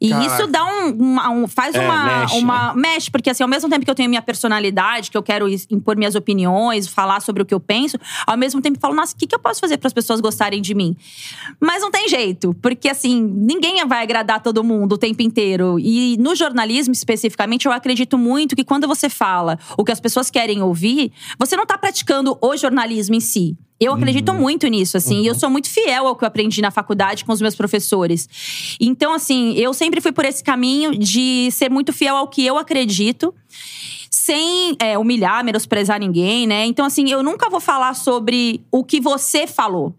E 0.00 0.10
Caraca. 0.10 0.34
isso 0.42 0.46
dá 0.48 0.64
um, 0.64 0.88
uma- 0.90 1.30
um- 1.30 1.46
faz 1.48 1.74
É, 1.74 1.80
uma, 1.80 2.04
mexe, 2.04 2.36
uma 2.38 2.74
mexe, 2.74 3.10
porque 3.10 3.30
assim, 3.30 3.42
ao 3.42 3.48
mesmo 3.48 3.70
tempo 3.70 3.84
que 3.84 3.90
eu 3.90 3.94
tenho 3.94 4.08
minha 4.08 4.20
personalidade, 4.20 5.10
que 5.10 5.16
eu 5.16 5.22
quero 5.22 5.46
impor 5.70 5.96
minhas 5.96 6.14
opiniões, 6.14 6.88
falar 6.88 7.20
sobre 7.20 7.42
o 7.42 7.46
que 7.46 7.54
eu 7.54 7.60
penso, 7.60 7.96
ao 8.26 8.36
mesmo 8.36 8.60
tempo 8.60 8.76
eu 8.76 8.80
falo, 8.80 8.94
nossa, 8.94 9.14
o 9.14 9.16
que, 9.16 9.26
que 9.26 9.34
eu 9.34 9.38
posso 9.38 9.60
fazer 9.60 9.78
para 9.78 9.86
as 9.86 9.92
pessoas 9.92 10.20
gostarem 10.20 10.60
de 10.60 10.74
mim? 10.74 10.96
Mas 11.60 11.80
não 11.80 11.90
tem 11.90 12.08
jeito, 12.08 12.54
porque 12.60 12.88
assim, 12.88 13.22
ninguém 13.22 13.84
vai 13.86 14.02
agradar 14.02 14.42
todo 14.42 14.62
mundo 14.64 14.94
o 14.94 14.98
tempo 14.98 15.22
inteiro. 15.22 15.78
E 15.78 16.16
no 16.18 16.34
jornalismo, 16.34 16.92
especificamente, 16.92 17.66
eu 17.66 17.72
acredito 17.72 18.18
muito 18.18 18.54
que 18.56 18.64
quando 18.64 18.86
você 18.86 19.08
fala 19.08 19.58
o 19.78 19.84
que 19.84 19.92
as 19.92 20.00
pessoas 20.00 20.30
querem 20.30 20.60
ouvir, 20.62 21.12
você 21.38 21.56
não 21.56 21.64
tá 21.66 21.78
praticando 21.78 22.36
o 22.42 22.56
jornalismo 22.56 23.14
em 23.14 23.20
si. 23.20 23.56
Eu 23.84 23.92
acredito 23.92 24.32
muito 24.32 24.66
nisso, 24.66 24.96
assim, 24.96 25.22
e 25.22 25.26
eu 25.26 25.34
sou 25.34 25.50
muito 25.50 25.68
fiel 25.68 26.06
ao 26.06 26.16
que 26.16 26.24
eu 26.24 26.28
aprendi 26.28 26.62
na 26.62 26.70
faculdade 26.70 27.24
com 27.24 27.32
os 27.32 27.40
meus 27.40 27.54
professores. 27.54 28.28
Então, 28.80 29.12
assim, 29.12 29.54
eu 29.54 29.74
sempre 29.74 30.00
fui 30.00 30.12
por 30.12 30.24
esse 30.24 30.42
caminho 30.42 30.96
de 30.98 31.50
ser 31.50 31.70
muito 31.70 31.92
fiel 31.92 32.16
ao 32.16 32.28
que 32.28 32.44
eu 32.44 32.56
acredito 32.56 33.34
sem 34.10 34.74
é, 34.78 34.96
humilhar, 34.96 35.44
menosprezar 35.44 36.00
ninguém, 36.00 36.46
né? 36.46 36.64
Então, 36.64 36.86
assim, 36.86 37.10
eu 37.10 37.22
nunca 37.22 37.50
vou 37.50 37.60
falar 37.60 37.94
sobre 37.94 38.64
o 38.70 38.82
que 38.82 38.98
você 39.00 39.46
falou. 39.46 39.94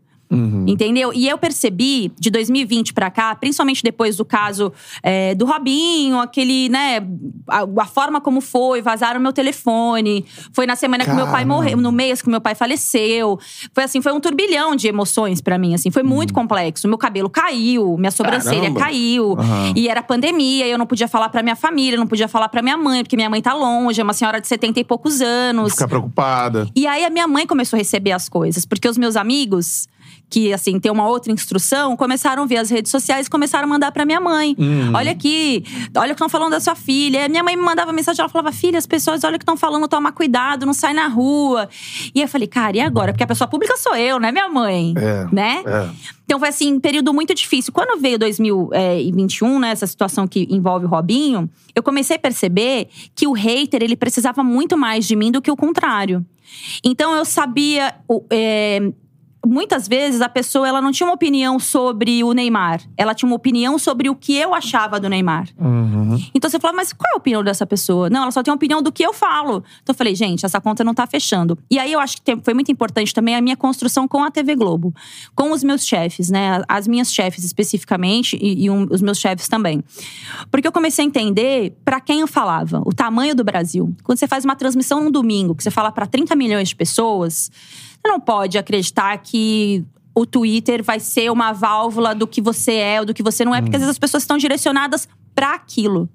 Entendeu? 0.67 1.13
E 1.13 1.27
eu 1.27 1.37
percebi 1.37 2.11
de 2.19 2.29
2020 2.29 2.93
pra 2.93 3.11
cá, 3.11 3.35
principalmente 3.35 3.83
depois 3.83 4.17
do 4.17 4.25
caso 4.25 4.73
é, 5.03 5.35
do 5.35 5.45
Robinho, 5.45 6.19
aquele, 6.19 6.67
né, 6.67 7.05
a, 7.47 7.65
a 7.81 7.85
forma 7.85 8.19
como 8.19 8.41
foi, 8.41 8.81
vazaram 8.81 9.19
meu 9.19 9.31
telefone. 9.31 10.25
Foi 10.51 10.65
na 10.65 10.75
semana 10.75 11.05
que 11.05 11.13
meu 11.13 11.25
pai 11.25 11.43
Caramba. 11.43 11.55
morreu, 11.55 11.77
no 11.77 11.91
mês 11.91 12.21
que 12.21 12.29
meu 12.29 12.41
pai 12.41 12.55
faleceu. 12.55 13.39
Foi 13.73 13.83
assim, 13.83 14.01
foi 14.01 14.11
um 14.11 14.19
turbilhão 14.19 14.75
de 14.75 14.87
emoções 14.87 15.41
pra 15.41 15.57
mim, 15.57 15.73
assim, 15.73 15.91
foi 15.91 16.03
muito 16.03 16.33
complexo. 16.33 16.87
Meu 16.87 16.97
cabelo 16.97 17.29
caiu, 17.29 17.95
minha 17.97 18.11
sobrancelha 18.11 18.61
Caramba. 18.61 18.79
caiu. 18.79 19.35
Aham. 19.37 19.73
E 19.75 19.87
era 19.87 20.01
pandemia, 20.01 20.67
eu 20.67 20.77
não 20.77 20.85
podia 20.85 21.07
falar 21.07 21.29
pra 21.29 21.43
minha 21.43 21.55
família, 21.55 21.97
não 21.97 22.07
podia 22.07 22.27
falar 22.27 22.49
pra 22.49 22.61
minha 22.61 22.77
mãe, 22.77 23.03
porque 23.03 23.15
minha 23.15 23.29
mãe 23.29 23.41
tá 23.41 23.53
longe, 23.53 24.01
é 24.01 24.03
uma 24.03 24.13
senhora 24.13 24.41
de 24.41 24.47
70 24.47 24.79
e 24.79 24.83
poucos 24.83 25.21
anos. 25.21 25.73
Ficar 25.73 25.87
preocupada. 25.87 26.67
E 26.75 26.87
aí 26.87 27.05
a 27.05 27.09
minha 27.09 27.27
mãe 27.27 27.45
começou 27.45 27.77
a 27.77 27.79
receber 27.79 28.11
as 28.11 28.27
coisas, 28.27 28.65
porque 28.65 28.87
os 28.89 28.97
meus 28.97 29.15
amigos, 29.15 29.87
que 30.35 30.51
assim, 30.51 30.77
tem 30.81 30.91
uma 30.91 31.07
outra 31.07 31.31
instrução, 31.31 31.95
começaram 31.95 32.43
a 32.43 32.45
ver 32.45 32.57
as 32.57 32.69
redes 32.69 32.91
sociais 32.91 33.27
e 33.27 33.29
começaram 33.29 33.63
a 33.63 33.69
mandar 33.69 33.89
pra 33.93 34.03
minha 34.05 34.19
mãe. 34.19 34.53
Olha 34.93 35.13
aqui, 35.13 35.63
olha 35.95 36.07
o 36.07 36.07
que 36.07 36.11
estão 36.15 36.27
falando 36.27 36.51
da 36.51 36.59
sua 36.59 36.75
filha. 36.75 37.29
Minha 37.29 37.41
mãe 37.41 37.55
me 37.55 37.63
mandava 37.63 37.93
mensagem, 37.93 38.19
ela 38.19 38.27
falava: 38.27 38.51
"Filha, 38.51 38.77
as 38.77 38.85
pessoas 38.85 39.23
olha 39.23 39.37
o 39.37 39.39
que 39.39 39.43
estão 39.43 39.55
falando, 39.55 39.87
toma 39.87 40.11
cuidado, 40.11 40.65
não 40.65 40.73
sai 40.73 40.93
na 40.93 41.07
rua". 41.07 41.69
E 42.13 42.19
eu 42.21 42.27
falei: 42.27 42.49
"Cara, 42.49 42.75
e 42.75 42.81
agora? 42.81 43.13
Porque 43.13 43.23
a 43.23 43.27
pessoa 43.27 43.47
pública 43.47 43.77
sou 43.77 43.95
eu, 43.95 44.19
né, 44.19 44.29
minha 44.29 44.49
mãe?" 44.49 44.93
É, 44.97 45.25
Né? 45.31 45.63
é. 45.65 45.89
Então 46.25 46.37
foi 46.37 46.49
assim, 46.49 46.73
um 46.73 46.79
período 46.81 47.13
muito 47.13 47.33
difícil. 47.33 47.71
Quando 47.71 47.97
veio 48.01 48.19
2021, 48.19 49.57
né, 49.59 49.69
essa 49.69 49.87
situação 49.87 50.27
que 50.27 50.45
envolve 50.49 50.85
o 50.85 50.89
Robinho, 50.89 51.49
eu 51.73 51.81
comecei 51.81 52.17
a 52.17 52.19
perceber 52.19 52.89
que 53.15 53.25
o 53.25 53.31
hater, 53.31 53.81
ele 53.81 53.95
precisava 53.95 54.43
muito 54.43 54.75
mais 54.75 55.05
de 55.07 55.15
mim 55.15 55.31
do 55.31 55.41
que 55.41 55.49
o 55.51 55.55
contrário. 55.55 56.25
Então 56.83 57.15
eu 57.15 57.23
sabia. 57.23 57.93
é, 58.29 58.91
Muitas 59.45 59.87
vezes 59.87 60.21
a 60.21 60.29
pessoa 60.29 60.67
ela 60.67 60.81
não 60.81 60.91
tinha 60.91 61.07
uma 61.07 61.13
opinião 61.13 61.59
sobre 61.59 62.23
o 62.23 62.33
Neymar. 62.33 62.81
Ela 62.97 63.13
tinha 63.13 63.27
uma 63.27 63.35
opinião 63.35 63.77
sobre 63.77 64.09
o 64.09 64.15
que 64.15 64.35
eu 64.35 64.53
achava 64.53 64.99
do 64.99 65.07
Neymar. 65.09 65.47
Então 66.33 66.49
você 66.49 66.59
fala, 66.59 66.73
mas 66.75 66.91
qual 66.93 67.09
é 67.11 67.15
a 67.15 67.17
opinião 67.17 67.43
dessa 67.43 67.65
pessoa? 67.65 68.09
Não, 68.09 68.23
ela 68.23 68.31
só 68.31 68.41
tem 68.41 68.51
uma 68.51 68.55
opinião 68.55 68.81
do 68.81 68.91
que 68.91 69.03
eu 69.03 69.13
falo. 69.13 69.63
Então 69.83 69.93
eu 69.93 69.97
falei, 69.97 70.15
gente, 70.15 70.45
essa 70.45 70.59
conta 70.59 70.83
não 70.83 70.93
tá 70.93 71.05
fechando. 71.07 71.57
E 71.69 71.77
aí 71.79 71.91
eu 71.91 71.99
acho 71.99 72.21
que 72.21 72.35
foi 72.43 72.53
muito 72.53 72.71
importante 72.71 73.13
também 73.13 73.35
a 73.35 73.41
minha 73.41 73.55
construção 73.57 74.07
com 74.07 74.23
a 74.23 74.31
TV 74.31 74.55
Globo, 74.55 74.93
com 75.35 75.51
os 75.51 75.63
meus 75.63 75.85
chefes, 75.85 76.29
né? 76.29 76.61
As 76.67 76.87
minhas 76.87 77.13
chefes 77.13 77.43
especificamente 77.43 78.37
e, 78.41 78.65
e 78.65 78.69
um- 78.69 78.87
os 78.89 79.01
meus 79.01 79.17
chefes 79.19 79.47
também. 79.47 79.83
Porque 80.51 80.67
eu 80.67 80.71
comecei 80.71 81.03
a 81.03 81.07
entender 81.07 81.75
pra 81.83 81.99
quem 81.99 82.21
eu 82.21 82.27
falava, 82.27 82.81
o 82.85 82.93
tamanho 82.93 83.35
do 83.35 83.43
Brasil. 83.43 83.93
Quando 84.03 84.17
você 84.17 84.27
faz 84.27 84.43
uma 84.45 84.55
transmissão 84.55 85.03
num 85.03 85.11
domingo, 85.11 85.53
que 85.55 85.63
você 85.63 85.71
fala 85.71 85.91
pra 85.91 86.05
30 86.05 86.35
milhões 86.35 86.69
de 86.69 86.75
pessoas, 86.75 87.51
não 88.07 88.19
pode 88.19 88.57
acreditar 88.57 89.17
que 89.17 89.85
o 90.13 90.25
Twitter 90.25 90.83
vai 90.83 90.99
ser 90.99 91.29
uma 91.31 91.51
válvula 91.51 92.15
do 92.15 92.25
que 92.25 92.41
você 92.41 92.73
é 92.73 92.99
ou 92.99 93.05
do 93.05 93.13
que 93.13 93.21
você 93.21 93.43
não 93.43 93.53
é, 93.53 93.61
porque 93.61 93.75
às 93.75 93.81
vezes 93.81 93.91
as 93.91 93.99
pessoas 93.99 94.23
estão 94.23 94.37
direcionadas 94.37 95.07
pra 95.35 95.53
aquilo, 95.53 96.09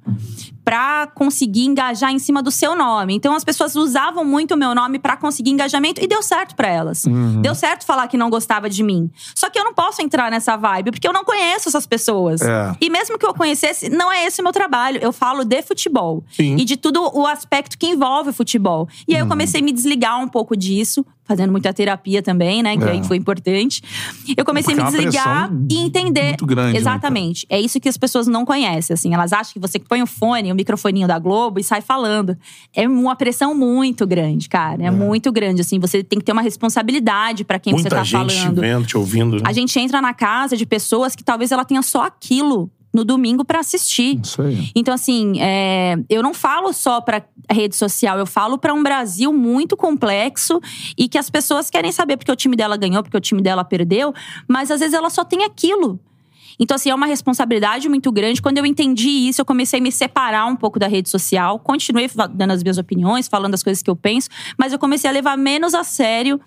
Pra 0.64 1.08
conseguir 1.14 1.64
engajar 1.64 2.12
em 2.12 2.18
cima 2.18 2.40
do 2.42 2.50
seu 2.50 2.76
nome. 2.76 3.14
Então 3.14 3.34
as 3.34 3.42
pessoas 3.42 3.74
usavam 3.74 4.24
muito 4.24 4.54
o 4.54 4.56
meu 4.56 4.72
nome 4.74 4.98
pra 5.00 5.16
conseguir 5.16 5.50
engajamento 5.50 6.00
e 6.04 6.06
deu 6.06 6.22
certo 6.22 6.54
pra 6.54 6.68
elas. 6.68 7.04
Deu 7.40 7.54
certo 7.56 7.84
falar 7.84 8.06
que 8.06 8.16
não 8.16 8.30
gostava 8.30 8.68
de 8.70 8.82
mim. 8.82 9.10
Só 9.34 9.50
que 9.50 9.58
eu 9.58 9.64
não 9.64 9.74
posso 9.74 10.00
entrar 10.00 10.30
nessa 10.30 10.56
vibe 10.56 10.92
porque 10.92 11.08
eu 11.08 11.12
não 11.12 11.24
conheço 11.24 11.68
essas 11.68 11.86
pessoas. 11.86 12.40
É. 12.42 12.76
E 12.80 12.88
mesmo 12.90 13.18
que 13.18 13.26
eu 13.26 13.34
conhecesse, 13.34 13.88
não 13.88 14.12
é 14.12 14.26
esse 14.26 14.40
o 14.40 14.44
meu 14.44 14.52
trabalho. 14.52 14.98
Eu 15.02 15.12
falo 15.12 15.44
de 15.44 15.60
futebol 15.62 16.22
Sim. 16.30 16.56
e 16.56 16.64
de 16.64 16.76
tudo 16.76 17.02
o 17.18 17.26
aspecto 17.26 17.76
que 17.76 17.86
envolve 17.88 18.30
o 18.30 18.32
futebol. 18.32 18.86
E 19.08 19.14
aí 19.14 19.20
eu 19.22 19.26
comecei 19.26 19.60
a 19.60 19.64
me 19.64 19.72
desligar 19.72 20.20
um 20.20 20.28
pouco 20.28 20.54
disso, 20.56 21.04
fazendo 21.24 21.50
muita 21.50 21.72
terapia 21.72 22.22
também, 22.22 22.62
né? 22.62 22.76
Que 22.76 22.84
É. 22.84 22.90
aí 22.92 23.04
foi 23.04 23.16
importante. 23.16 23.82
Eu 24.36 24.44
comecei 24.44 24.74
a 24.74 24.76
me 24.76 24.82
Porque 24.84 24.96
é 24.96 25.00
desligar 25.00 25.48
pressão 25.48 25.66
e 25.70 25.78
entender. 25.78 26.26
muito 26.28 26.46
grande, 26.46 26.72
né, 26.74 26.78
Exatamente. 26.78 27.46
É 27.48 27.58
isso 27.60 27.80
que 27.80 27.88
as 27.88 27.96
pessoas 27.96 28.26
não 28.28 28.44
conhecem. 28.44 28.94
Assim, 28.94 29.09
elas 29.14 29.32
acham 29.32 29.52
que 29.52 29.58
você 29.58 29.78
põe 29.78 30.02
o 30.02 30.06
fone, 30.06 30.52
o 30.52 30.54
microfoninho 30.54 31.06
da 31.08 31.18
Globo 31.18 31.58
e 31.60 31.64
sai 31.64 31.80
falando. 31.80 32.36
É 32.74 32.88
uma 32.88 33.16
pressão 33.16 33.54
muito 33.54 34.06
grande, 34.06 34.48
cara. 34.48 34.82
É, 34.84 34.90
muito 34.90 35.30
grande. 35.32 35.60
Assim, 35.60 35.78
você 35.78 36.02
tem 36.02 36.18
que 36.18 36.24
ter 36.24 36.32
uma 36.32 36.42
responsabilidade 36.42 37.44
pra 37.44 37.58
quem 37.58 37.72
você 37.72 37.82
Muita 37.82 37.96
tá 37.96 38.04
gente 38.04 38.34
falando. 38.34 38.60
vendo, 38.60 38.86
te 38.86 38.96
ouvindo. 38.96 39.36
né? 39.36 39.42
A 39.44 39.52
gente 39.52 39.78
entra 39.78 40.00
na 40.00 40.14
casa 40.14 40.56
de 40.56 40.64
pessoas 40.66 41.14
que 41.14 41.22
talvez 41.24 41.52
ela 41.52 41.64
tenha 41.64 41.82
só 41.82 42.02
aquilo 42.04 42.70
no 42.92 43.04
domingo 43.04 43.44
pra 43.44 43.60
assistir. 43.60 44.20
Isso 44.20 44.42
aí. 44.42 44.70
Então, 44.74 44.92
assim, 44.92 45.40
é, 45.40 45.96
eu 46.08 46.22
não 46.24 46.34
falo 46.34 46.72
só 46.72 47.00
pra 47.00 47.22
rede 47.48 47.76
social, 47.76 48.18
eu 48.18 48.26
falo 48.26 48.58
pra 48.58 48.74
um 48.74 48.82
Brasil 48.82 49.32
muito 49.32 49.76
complexo 49.76 50.60
e 50.98 51.08
que 51.08 51.16
as 51.16 51.30
pessoas 51.30 51.70
querem 51.70 51.92
saber 51.92 52.16
porque 52.16 52.32
o 52.32 52.36
time 52.36 52.56
dela 52.56 52.76
ganhou, 52.76 53.02
porque 53.02 53.16
o 53.16 53.20
time 53.20 53.40
dela 53.40 53.62
perdeu, 53.64 54.12
mas 54.48 54.70
às 54.72 54.80
vezes 54.80 54.94
ela 54.94 55.08
só 55.08 55.24
tem 55.24 55.44
aquilo. 55.44 56.00
Então, 56.58 56.74
assim, 56.74 56.90
é 56.90 56.94
uma 56.94 57.06
responsabilidade 57.06 57.88
muito 57.88 58.10
grande. 58.12 58.40
Quando 58.40 58.58
eu 58.58 58.66
entendi 58.66 59.08
isso, 59.08 59.40
eu 59.40 59.44
comecei 59.44 59.78
a 59.78 59.82
me 59.82 59.92
separar 59.92 60.46
um 60.46 60.56
pouco 60.56 60.78
da 60.78 60.86
rede 60.86 61.08
social. 61.08 61.58
Continuei 61.58 62.10
dando 62.32 62.50
as 62.52 62.62
minhas 62.62 62.78
opiniões, 62.78 63.28
falando 63.28 63.54
as 63.54 63.62
coisas 63.62 63.82
que 63.82 63.90
eu 63.90 63.96
penso, 63.96 64.28
mas 64.58 64.72
eu 64.72 64.78
comecei 64.78 65.08
a 65.08 65.12
levar 65.12 65.36
menos 65.36 65.74
a 65.74 65.84
sério 65.84 66.40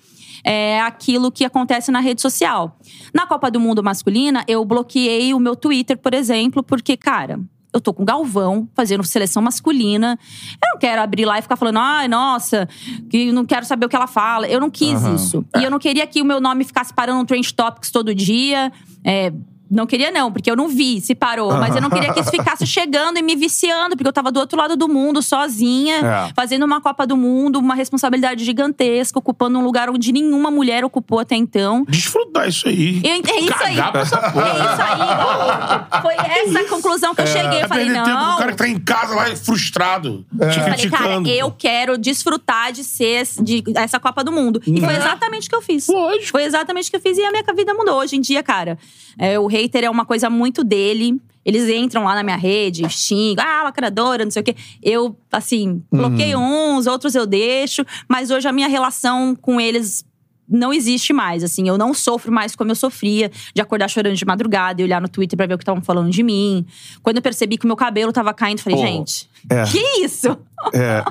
é, 0.44 0.82
aquilo 0.82 1.32
que 1.32 1.46
acontece 1.46 1.92
na 1.92 2.00
rede 2.00 2.22
social. 2.22 2.78
Na 3.14 3.26
Copa 3.26 3.50
do 3.50 3.60
Mundo 3.60 3.84
Masculina, 3.84 4.44
eu 4.48 4.64
bloqueei 4.66 5.34
o 5.34 5.40
meu 5.40 5.56
Twitter, 5.56 5.98
por 5.98 6.14
exemplo, 6.14 6.62
porque, 6.62 6.98
cara. 6.98 7.40
Eu 7.76 7.82
tô 7.82 7.92
com 7.92 8.04
o 8.04 8.06
Galvão 8.06 8.70
fazendo 8.76 9.04
seleção 9.04 9.42
masculina. 9.42 10.16
Eu 10.64 10.74
não 10.74 10.78
quero 10.78 11.02
abrir 11.02 11.26
lá 11.26 11.40
e 11.40 11.42
ficar 11.42 11.56
falando, 11.56 11.80
ai, 11.80 12.08
nossa, 12.08 12.70
que 13.10 13.32
não 13.32 13.44
quero 13.48 13.66
saber 13.66 13.88
o 13.88 13.90
que 13.90 13.96
ela 13.96 14.06
fala. 14.06 14.48
Eu 14.48 14.60
não 14.60 14.70
quis 14.70 15.02
isso. 15.06 15.44
E 15.58 15.64
eu 15.64 15.72
não 15.72 15.80
queria 15.80 16.06
que 16.06 16.22
o 16.22 16.26
meu 16.26 16.40
nome 16.40 16.64
ficasse 16.64 16.94
parando 16.94 17.18
no 17.18 17.26
Trend 17.26 17.52
Topics 17.52 17.90
todo 17.90 18.14
dia. 18.14 18.72
É, 19.04 19.34
não 19.74 19.88
queria, 19.88 20.12
não, 20.12 20.32
porque 20.32 20.50
eu 20.50 20.56
não 20.56 20.68
vi 20.68 21.02
se 21.02 21.16
parou. 21.16 21.52
Mas 21.58 21.76
eu 21.76 21.82
não 21.82 21.90
queria 21.90 22.14
que 22.14 22.20
isso 22.20 22.30
ficasse 22.30 22.66
chegando 22.66 23.18
e 23.18 23.22
me 23.22 23.36
viciando, 23.36 23.96
porque 23.96 24.08
eu 24.08 24.14
tava 24.14 24.32
do 24.32 24.40
outro 24.40 24.58
lado 24.58 24.78
do 24.78 24.88
mundo, 24.88 25.22
sozinha, 25.22 25.96
É. 25.98 26.34
fazendo 26.36 26.64
uma 26.64 26.80
Copa 26.80 27.08
do 27.08 27.18
Mundo, 27.18 27.60
uma 27.60 27.76
responsabilidade 27.76 28.44
gigantesca, 28.44 29.18
ocupando 29.18 29.58
um 29.58 29.64
lugar 29.64 29.90
onde 29.90 30.12
nenhuma 30.12 30.52
mulher 30.52 30.86
ocupou 30.86 31.20
até 31.20 31.36
então. 31.36 31.86
Desfrutar 31.88 32.48
isso 32.48 32.68
aí. 32.68 33.02
Eu 33.04 33.12
é 33.12 33.40
isso 33.40 33.64
aí. 33.64 33.76
Cagar 33.76 33.92
pra 33.92 34.02
essa 34.02 34.18
porra. 34.32 34.48
É 34.48 34.74
isso 34.74 34.82
aí. 34.82 36.02
Foi 36.02 36.14
essa 36.14 36.60
a 36.60 36.70
conclusão 36.70 37.16
que 37.16 37.22
eu 37.22 37.28
cheguei. 37.28 37.64
Eu 37.64 37.68
falei, 37.68 37.86
tempo 37.86 38.08
não. 38.08 38.36
o 38.36 38.38
cara 38.38 38.52
que 38.52 38.58
tá 38.58 38.68
em 38.68 38.80
casa 38.80 39.16
lá 39.16 39.36
frustrado, 39.36 40.26
te 40.32 40.46
Eu 40.46 40.64
falei, 40.64 40.90
cara, 40.90 41.30
eu 41.30 41.52
quero 41.52 41.98
desfrutar 41.98 42.72
de 42.72 42.84
ser 42.84 43.24
de, 43.42 43.64
essa 43.76 44.00
Copa 44.00 44.24
do 44.24 44.32
Mundo. 44.32 44.62
E 44.66 44.80
foi 44.80 44.96
exatamente 44.96 45.48
o 45.48 45.50
que 45.50 45.56
eu 45.56 45.62
fiz. 45.62 45.88
Lógico. 45.88 46.32
Foi 46.32 46.44
exatamente 46.44 46.88
o 46.88 46.92
que 46.92 46.98
eu 46.98 47.02
fiz 47.02 47.18
e 47.18 47.24
a 47.24 47.32
minha 47.32 47.44
vida 47.56 47.74
mudou. 47.74 47.98
Hoje 48.00 48.16
em 48.16 48.22
dia, 48.22 48.44
cara, 48.44 48.78
é, 49.18 49.38
o 49.40 49.48
hater 49.64 49.84
é 49.84 49.90
uma 49.90 50.06
coisa 50.06 50.30
muito 50.30 50.64
dele. 50.64 51.20
Eles 51.46 51.68
entram 51.68 52.06
lá 52.06 52.16
na 52.16 52.24
minha 52.24 52.38
rede, 52.38 52.88
xingam, 52.90 53.44
ah, 53.46 53.64
lacradora, 53.64 54.24
não 54.24 54.32
sei 54.32 54.42
o 54.42 54.46
quê. 54.46 54.56
Eu, 54.82 55.18
assim, 55.32 55.84
bloqueio 55.92 56.40
uns, 56.40 56.88
outros 56.88 57.16
eu 57.16 57.26
deixo. 57.26 57.86
Mas 58.08 58.32
hoje 58.32 58.48
a 58.48 58.54
minha 58.54 58.68
relação 58.68 59.36
com 59.36 59.60
eles 59.60 60.06
não 60.48 60.74
existe 60.74 61.14
mais, 61.14 61.44
assim. 61.44 61.68
Eu 61.68 61.78
não 61.78 61.94
sofro 61.94 62.32
mais 62.32 62.56
como 62.56 62.72
eu 62.72 62.76
sofria 62.76 63.32
de 63.56 63.62
acordar 63.62 63.88
chorando 63.90 64.16
de 64.16 64.26
madrugada 64.26 64.82
e 64.82 64.84
olhar 64.84 65.02
no 65.02 65.08
Twitter 65.08 65.38
pra 65.38 65.46
ver 65.46 65.54
o 65.54 65.58
que 65.58 65.64
estavam 65.64 65.82
falando 65.82 66.10
de 66.12 66.22
mim. 66.24 66.66
Quando 67.02 67.18
eu 67.18 67.22
percebi 67.22 67.58
que 67.58 67.66
o 67.66 67.68
meu 67.68 67.76
cabelo 67.78 68.12
tava 68.12 68.34
caindo, 68.34 68.60
falei, 68.62 68.78
Pô, 68.80 68.86
gente, 68.86 69.30
é. 69.50 69.64
que 69.64 69.80
isso? 70.04 70.38
É, 70.74 71.04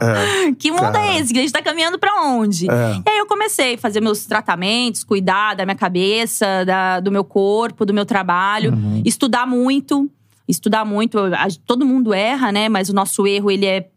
é. 0.48 0.52
Que 0.58 0.70
mundo 0.70 0.80
Cara. 0.80 1.06
é 1.06 1.18
esse? 1.20 1.32
Que 1.32 1.38
a 1.38 1.42
gente 1.42 1.52
tá 1.52 1.62
caminhando 1.62 1.98
pra 1.98 2.22
onde? 2.22 2.70
É. 2.70 3.02
E 3.06 3.10
aí 3.10 3.18
eu 3.18 3.26
comecei 3.26 3.74
a 3.74 3.78
fazer 3.78 4.00
meus 4.00 4.24
tratamentos, 4.26 5.02
cuidar 5.04 5.54
da 5.54 5.64
minha 5.64 5.76
cabeça, 5.76 6.64
da- 6.64 7.00
do 7.00 7.10
meu 7.10 7.24
corpo, 7.24 7.84
do 7.86 7.92
meu 7.94 8.04
trabalho, 8.06 8.72
Uhum. 8.72 9.02
estudar 9.04 9.46
muito. 9.46 10.10
Estudar 10.48 10.84
muito. 10.84 11.18
Todo 11.66 11.86
mundo 11.86 12.12
erra, 12.12 12.50
né? 12.52 12.68
Mas 12.68 12.88
o 12.88 12.94
nosso 12.94 13.26
erro, 13.26 13.50
ele 13.50 13.64
é 13.64 13.88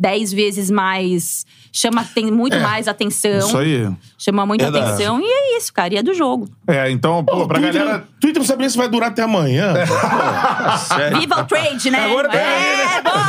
dez 0.00 0.32
vezes 0.32 0.70
mais. 0.70 1.44
Chama 1.70 2.04
tem 2.04 2.32
muito 2.32 2.58
mais 2.58 2.88
atenção. 2.88 3.30
É. 3.30 3.38
Isso 3.38 3.58
aí. 3.58 3.90
Chama 4.18 4.46
muita 4.46 4.64
Verdade. 4.64 4.94
atenção. 4.94 5.20
E 5.20 5.24
é 5.24 5.58
isso, 5.58 5.72
cara. 5.72 5.94
E 5.94 5.98
é 5.98 6.02
do 6.02 6.14
jogo. 6.14 6.48
É, 6.66 6.90
então, 6.90 7.22
pô, 7.22 7.46
pra 7.46 7.60
Twitter, 7.60 7.84
galera. 7.84 8.08
Twitter 8.18 8.40
não 8.40 8.46
sabia 8.46 8.68
se 8.70 8.78
vai 8.78 8.88
durar 8.88 9.10
até 9.10 9.22
amanhã. 9.22 9.74
Pô, 9.86 10.94
sério. 10.94 11.20
Viva 11.20 11.42
o 11.42 11.44
trade, 11.44 11.90
né? 11.90 12.06
Agora 12.06 12.34
é, 12.34 13.02
bora! 13.02 13.20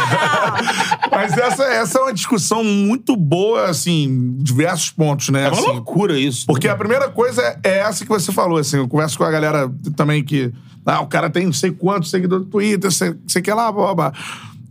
Mas 1.11 1.37
essa, 1.37 1.63
essa 1.65 1.99
é 1.99 2.01
uma 2.01 2.13
discussão 2.13 2.63
muito 2.63 3.17
boa, 3.17 3.65
assim, 3.65 4.35
diversos 4.39 4.89
pontos, 4.91 5.29
né? 5.29 5.43
É 5.43 5.47
uma 5.49 5.59
assim, 5.59 5.67
loucura 5.67 6.17
isso. 6.17 6.45
Porque 6.47 6.69
a 6.69 6.75
primeira 6.75 7.09
coisa 7.09 7.59
é 7.63 7.79
essa 7.79 8.05
que 8.05 8.09
você 8.09 8.31
falou, 8.31 8.57
assim, 8.57 8.77
eu 8.77 8.87
converso 8.87 9.17
com 9.17 9.25
a 9.25 9.31
galera 9.31 9.69
também 9.95 10.23
que. 10.23 10.51
Ah, 10.83 11.01
o 11.01 11.07
cara 11.07 11.29
tem 11.29 11.45
não 11.45 11.53
sei 11.53 11.69
quantos 11.69 12.09
seguidores 12.09 12.45
no 12.45 12.51
Twitter, 12.51 12.91
sei, 12.91 13.13
sei 13.27 13.39
que 13.39 13.53
lá, 13.53 13.71
blá, 13.71 13.93
blá, 13.93 14.09
blá. 14.09 14.13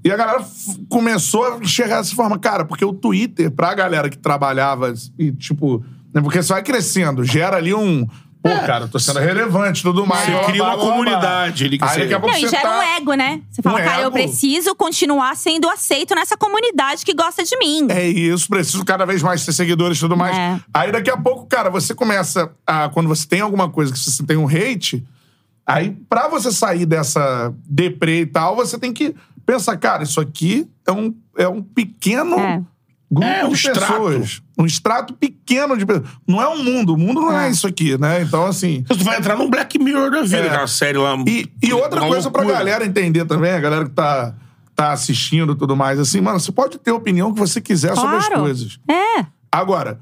E 0.04 0.10
a 0.10 0.16
galera 0.16 0.44
começou 0.88 1.44
a 1.54 1.58
enxergar 1.58 1.98
dessa 1.98 2.14
forma, 2.14 2.38
cara, 2.38 2.64
porque 2.64 2.84
o 2.84 2.92
Twitter, 2.92 3.50
pra 3.50 3.74
galera 3.74 4.08
que 4.08 4.16
trabalhava 4.18 4.94
e, 5.18 5.30
tipo, 5.32 5.84
né, 6.14 6.20
porque 6.22 6.42
você 6.42 6.52
vai 6.52 6.62
crescendo, 6.62 7.22
gera 7.24 7.56
ali 7.56 7.74
um. 7.74 8.06
Pô, 8.42 8.48
cara, 8.48 8.84
eu 8.84 8.88
tô 8.88 8.98
sendo 8.98 9.18
relevante 9.18 9.80
e 9.80 9.82
tudo 9.82 10.06
mais. 10.06 10.24
Você 10.26 10.44
cria 10.46 10.64
uma 10.64 10.78
comunidade 10.78 11.66
ali 11.66 11.76
que 11.76 11.84
Aí 11.84 11.90
você- 11.90 12.00
daqui 12.00 12.14
a 12.14 12.20
pouco 12.20 12.34
Não, 12.34 12.42
e 12.42 12.48
você 12.48 12.56
gera 12.56 12.68
tá... 12.70 12.78
um 12.78 12.82
ego, 12.96 13.12
né? 13.12 13.42
Você 13.50 13.60
fala, 13.60 13.78
Um 13.78 13.84
cara, 13.84 14.00
eu 14.00 14.06
ego. 14.06 14.12
preciso 14.12 14.74
continuar 14.74 15.36
sendo 15.36 15.68
aceito 15.68 16.14
nessa 16.14 16.38
comunidade 16.38 17.04
que 17.04 17.12
gosta 17.12 17.44
de 17.44 17.54
mim. 17.58 17.86
É 17.90 18.08
isso, 18.08 18.48
preciso 18.48 18.82
cada 18.82 19.04
vez 19.04 19.22
mais 19.22 19.44
ter 19.44 19.52
seguidores 19.52 19.98
e 19.98 20.00
tudo 20.00 20.16
mais. 20.16 20.34
É. 20.34 20.58
Aí 20.72 20.90
daqui 20.90 21.10
a 21.10 21.18
pouco, 21.18 21.44
cara, 21.46 21.68
você 21.68 21.94
começa 21.94 22.50
a. 22.66 22.88
Quando 22.88 23.08
você 23.08 23.26
tem 23.28 23.42
alguma 23.42 23.68
coisa 23.68 23.92
que 23.92 23.98
você 23.98 24.22
tem 24.24 24.38
um 24.38 24.48
hate, 24.48 25.04
aí 25.74 25.90
pra 26.08 26.28
você 26.28 26.50
sair 26.52 26.86
dessa 26.86 27.52
deprê 27.66 28.20
e 28.22 28.26
tal, 28.26 28.56
você 28.56 28.78
tem 28.78 28.92
que 28.92 29.14
pensar, 29.46 29.76
cara, 29.76 30.02
isso 30.02 30.20
aqui 30.20 30.68
é 30.86 30.92
um, 30.92 31.14
é 31.36 31.48
um 31.48 31.62
pequeno. 31.62 32.38
É. 32.38 32.62
Grupo 33.12 33.26
É, 33.26 33.44
um 33.44 33.48
de 33.48 33.54
extrato. 33.54 33.80
pessoas. 33.80 34.42
Um 34.56 34.64
extrato 34.66 35.14
pequeno 35.14 35.76
de 35.76 35.84
pessoas. 35.84 36.06
Não 36.28 36.40
é 36.40 36.48
um 36.48 36.62
mundo. 36.62 36.94
O 36.94 36.96
mundo 36.96 37.20
não 37.22 37.32
é, 37.36 37.48
É. 37.48 37.50
isso 37.50 37.66
aqui, 37.66 37.98
né? 37.98 38.22
Então, 38.22 38.46
assim. 38.46 38.84
Tu 38.86 39.02
vai 39.02 39.18
entrar 39.18 39.36
num 39.36 39.50
Black 39.50 39.78
Mirror 39.80 40.10
da 40.12 40.22
vida, 40.22 40.36
É. 40.38 40.46
aquela 40.46 40.66
série 40.68 40.96
lá. 40.96 41.16
E, 41.26 41.50
e 41.60 41.72
outra 41.72 42.00
coisa 42.02 42.30
pra 42.30 42.42
loucura. 42.42 42.58
galera 42.58 42.86
entender 42.86 43.24
também, 43.24 43.50
a 43.50 43.58
galera 43.58 43.84
que 43.84 43.90
tá, 43.90 44.32
tá 44.76 44.92
assistindo 44.92 45.54
e 45.54 45.56
tudo 45.56 45.74
mais, 45.76 45.98
assim, 45.98 46.20
mano, 46.20 46.38
você 46.38 46.52
pode 46.52 46.78
ter 46.78 46.92
a 46.92 46.94
opinião 46.94 47.32
que 47.34 47.40
você 47.40 47.60
quiser 47.60 47.96
sobre 47.96 48.14
as 48.16 48.26
Claro. 48.28 48.42
coisas. 48.42 48.78
É. 48.88 49.26
Agora, 49.50 49.98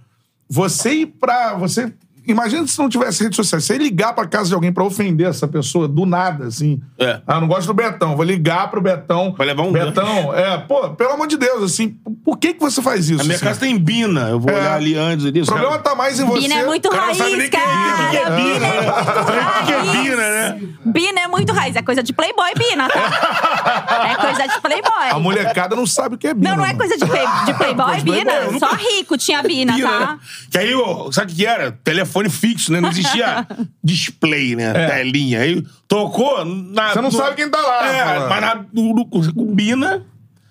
você 0.47 0.93
ir 0.93 1.07
pra. 1.07 1.55
Você. 1.55 1.91
Imagina 2.29 2.67
se 2.67 2.79
não 2.79 2.89
tivesse 2.89 3.25
rede 3.25 3.35
social. 3.35 3.61
Você 3.61 3.77
ligar 3.79 4.13
pra 4.13 4.27
casa 4.27 4.49
de 4.49 4.55
alguém 4.55 4.73
pra 4.73 4.85
ofender 4.85 5.27
essa 5.27 5.49
pessoa 5.49 5.89
do 5.89 6.05
nada, 6.07 6.47
assim. 6.47 6.81
É. 6.99 7.21
Ah, 7.27 7.41
não 7.41 7.49
gosto 7.49 7.67
do 7.67 7.75
Betão. 7.75 8.15
Vou 8.15 8.25
ligar 8.25 8.71
pro 8.71 8.81
Betão. 8.81 9.35
Vai 9.37 9.47
levar 9.47 9.63
um 9.63 9.73
Betão, 9.73 10.35
é, 10.35 10.59
pô, 10.59 10.91
pelo 10.91 11.13
amor 11.13 11.27
de 11.27 11.37
Deus, 11.37 11.63
assim, 11.63 11.97
por 12.25 12.37
que 12.39 12.53
que 12.55 12.61
você 12.61 12.83
faz 12.83 13.09
isso? 13.09 13.21
A 13.23 13.25
minha 13.25 13.37
assim? 13.37 13.45
casa 13.45 13.61
tem 13.61 13.79
Bina. 13.79 14.29
Eu 14.29 14.39
vou 14.39 14.51
É. 14.51 14.57
olhar 14.61 14.75
ali 14.75 14.95
antes. 14.97 15.25
Ali, 15.27 15.41
O 15.43 15.47
problema 15.47 15.79
tá 15.79 15.95
mais 15.95 16.21
em 16.21 16.25
você. 16.27 16.41
Bina 16.43 16.55
é 16.55 16.67
muito 16.67 16.89
cara 16.91 17.07
raiz, 17.07 17.21
é 17.21 17.49
cara. 17.49 17.67
Bina, 17.67 18.07
o 18.07 18.11
que 18.11 18.17
é 18.17 18.31
Bina. 18.31 18.67
É 18.67 19.63
O 19.63 19.67
que 19.67 19.73
é 19.73 19.77
raiz. 19.79 20.03
Bina, 20.03 20.17
né? 20.17 20.61
Bina 20.85 21.21
é 21.21 21.29
muito 21.29 21.53
raiz. 21.53 21.77
É 21.77 21.83
coisa 21.83 22.03
de 22.03 22.13
playboy, 22.13 22.51
Bina, 22.57 22.89
tá? 22.89 24.09
É 24.11 24.15
coisa 24.17 24.47
de 24.47 24.61
playboy. 24.61 25.09
A 25.11 25.19
molecada 25.19 25.77
não 25.77 25.87
sabe 25.87 26.15
o 26.17 26.19
que 26.19 26.27
é 26.29 26.35
Bina. 26.35 26.51
Não, 26.51 26.57
não 26.59 26.67
é 26.67 26.75
coisa 26.75 26.97
de, 26.97 27.07
play- 27.07 27.27
de 27.47 27.55
playboy, 27.55 27.97
de 27.99 28.05
Bina. 28.05 28.59
Só 28.59 28.73
rico 28.75 29.17
tinha 29.17 29.43
Bina, 29.43 29.75
Bina, 29.75 29.89
tá? 29.89 29.99
né? 30.01 30.19
Que 30.51 30.59
aí, 30.59 30.73
sabe 31.13 31.33
o 31.33 31.35
que 31.37 31.47
era? 31.47 31.73
Telefone 31.85 32.18
fixo, 32.29 32.73
né? 32.73 32.81
Não 32.81 32.89
existia 32.91 33.47
display, 33.85 34.57
né? 34.57 34.73
Telinha. 34.89 35.41
Aí 35.41 35.63
tocou. 35.87 36.45
Na, 36.45 36.91
É. 36.91 36.93
Você 36.95 37.01
não 37.01 37.11
sabe 37.11 37.37
quem 37.37 37.49
tá 37.51 37.59
lá, 37.61 37.87
É, 37.87 38.29
mas 38.29 38.41
na, 38.41 38.65
no, 38.73 38.95
no, 38.95 39.07
com 39.07 39.55
Bina. 39.55 40.03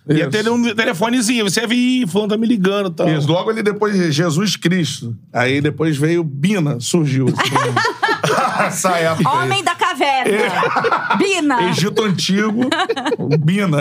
Ia 0.10 0.22
Isso. 0.22 0.30
ter 0.30 0.48
um 0.50 0.74
telefonezinho. 0.74 1.44
Você 1.44 1.60
ia 1.60 1.68
vir, 1.68 1.76
"Ih, 2.04 2.08
fulano 2.08 2.30
tá 2.30 2.38
me 2.38 2.48
ligando 2.48 2.88
e 2.90 2.94
tal. 2.94 3.10
Isso, 3.10 3.30
logo 3.30 3.50
ali 3.50 3.62
depois 3.62 3.94
Jesus 4.16 4.56
Cristo. 4.56 5.14
Aí 5.34 5.60
depois 5.60 5.98
veio 5.98 6.24
Bina, 6.24 6.80
surgiu. 6.80 7.28
Época. 8.18 8.90
aí. 8.94 9.26
Homem 9.44 9.64
da 9.64 9.76
caverna. 9.76 10.32
Bina. 11.18 11.70
Egito 11.70 12.04
Antigo, 12.04 12.70
Bina. 13.40 13.80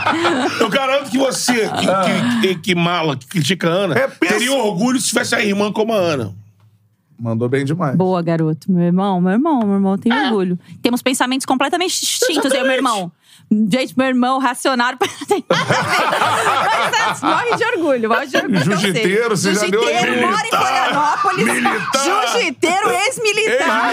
Eu 0.60 0.68
garanto 0.68 1.10
que 1.10 1.18
você, 1.18 1.68
que, 1.70 1.86
que, 1.86 2.40
que, 2.40 2.54
que 2.60 2.74
mala, 2.74 3.16
que 3.16 3.26
critica 3.26 3.68
a 3.68 3.72
Ana, 3.72 3.94
É, 3.98 4.06
pensa- 4.08 4.34
teria 4.34 4.52
orgulho 4.52 5.00
se 5.00 5.08
tivesse 5.08 5.34
a 5.34 5.42
irmã 5.44 5.72
como 5.72 5.92
a 5.92 5.96
Ana. 5.96 6.34
Mandou 7.18 7.48
bem 7.48 7.64
demais. 7.64 7.96
Boa, 7.96 8.20
garoto. 8.22 8.70
Meu 8.70 8.84
irmão, 8.84 9.20
meu 9.20 9.32
irmão, 9.32 9.60
meu 9.64 9.74
irmão 9.74 9.96
tem 9.98 10.12
orgulho. 10.12 10.58
Temos 10.82 11.00
pensamentos 11.02 11.46
completamente 11.46 12.00
distintos, 12.00 12.52
eu 12.52 12.60
e 12.60 12.64
meu 12.64 12.72
irmão. 12.72 13.12
Gente, 13.50 13.96
meu 13.96 14.06
irmão, 14.06 14.38
racionário. 14.38 14.98
tem 15.28 15.44
nada 15.48 15.64
é, 17.22 17.26
morre 17.26 17.56
de 17.56 17.64
orgulho, 17.64 18.08
morre 18.08 18.26
de 18.26 18.36
orgulho. 18.36 18.64
Jiu-jiteiro, 18.64 19.36
você 19.36 19.54
já 19.54 19.66
deu. 19.66 19.82
Jiu-jiteiro, 19.82 20.26
mora 20.26 20.46
em. 20.46 20.50
Florianópolis. 20.50 21.44
Militar. 21.44 22.04
Jiu-jiteiro, 22.04 22.90
ex-militar. 22.90 23.92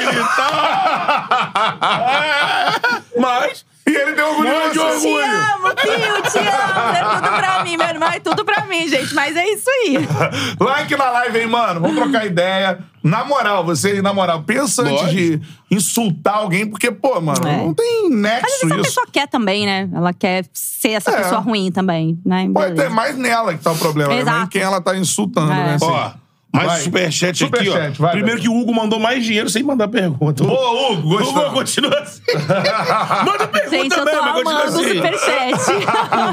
Mas. 3.20 3.66
E 3.88 3.92
ele 3.92 4.14
deu 4.14 4.30
orgulho 4.30 4.72
de 4.72 4.80
você. 4.80 5.00
Te 5.00 5.08
orgulho. 5.08 5.26
amo, 5.26 5.76
Pio, 5.76 6.32
te 6.32 6.38
amo. 6.40 6.96
É 6.96 7.16
tudo 7.16 7.38
pra 7.38 7.64
mim, 7.64 7.78
meu 7.78 7.88
irmão. 7.88 8.10
É 8.10 8.20
tudo 8.20 8.46
pra 8.46 8.66
mim, 8.66 8.88
gente. 8.88 9.14
Mas 9.14 9.36
é 9.36 9.46
isso 9.50 9.70
aí. 9.70 9.98
Like 10.60 10.96
na 10.96 11.10
live 11.10 11.40
aí, 11.40 11.48
mano. 11.48 11.82
Vamos 11.82 11.96
trocar 11.98 12.26
ideia. 12.26 12.80
Na 13.04 13.24
moral, 13.26 13.64
você, 13.66 14.02
na 14.02 14.14
moral, 14.14 14.44
pensa 14.44 14.84
antes 14.84 15.10
de 15.12 15.42
insultar 15.72 16.36
alguém, 16.36 16.68
porque, 16.68 16.92
pô, 16.92 17.20
mano, 17.20 17.48
É. 17.48 17.58
não 17.58 17.74
tem 17.74 18.06
Às 18.08 18.12
nexo 18.12 18.46
vezes 18.48 18.64
a 18.64 18.76
isso. 18.76 18.84
pessoa 18.84 19.08
quer 19.12 19.28
também, 19.28 19.66
né? 19.66 19.90
Ela 19.94 20.14
quer 20.14 20.46
ser 20.54 20.90
essa 20.90 21.12
É. 21.12 21.18
pessoa 21.24 21.40
ruim 21.42 21.72
também, 21.72 22.20
né? 22.26 22.48
Pode 22.54 22.68
ter 22.70 22.76
Beleza. 22.76 22.96
mais 22.96 23.18
nela 23.18 23.54
que 23.56 23.64
tá 23.64 23.72
o 23.72 23.78
problema, 23.78 24.14
né? 24.14 24.22
Exato. 24.22 24.46
Em 24.46 24.48
quem 24.50 24.62
ela 24.62 24.80
tá 24.82 24.96
insultando, 24.96 25.52
É. 25.52 25.56
né? 25.56 25.74
assim. 25.76 25.86
Ó, 25.86 26.12
mais 26.54 26.68
Vai. 26.68 26.80
um 26.80 26.84
superchat 26.84 27.44
aqui, 27.46 27.54
ó. 27.56 27.64
Superchat, 27.72 28.00
vai, 28.02 28.12
Primeiro 28.12 28.38
vai. 28.38 28.42
que 28.44 28.50
o 28.50 28.60
Hugo 28.62 28.76
mandou 28.76 29.00
mais 29.00 29.24
dinheiro 29.24 29.50
sem 29.50 29.64
mandar 29.64 29.88
pergunta. 29.88 30.44
Boa, 30.44 30.92
Hugo, 30.92 31.08
Hugo, 31.16 31.18
gostou. 31.18 31.52
continua 31.52 31.98
assim. 32.00 32.22
Manda 33.26 33.48
pergunta 33.48 33.70
Gente, 33.70 33.98
eu 33.98 34.06
tô 34.06 34.12
mesmo, 34.12 34.22
mas 34.22 34.34
continua 34.44 34.64
assim. 34.66 34.96
superchat. 34.96 35.54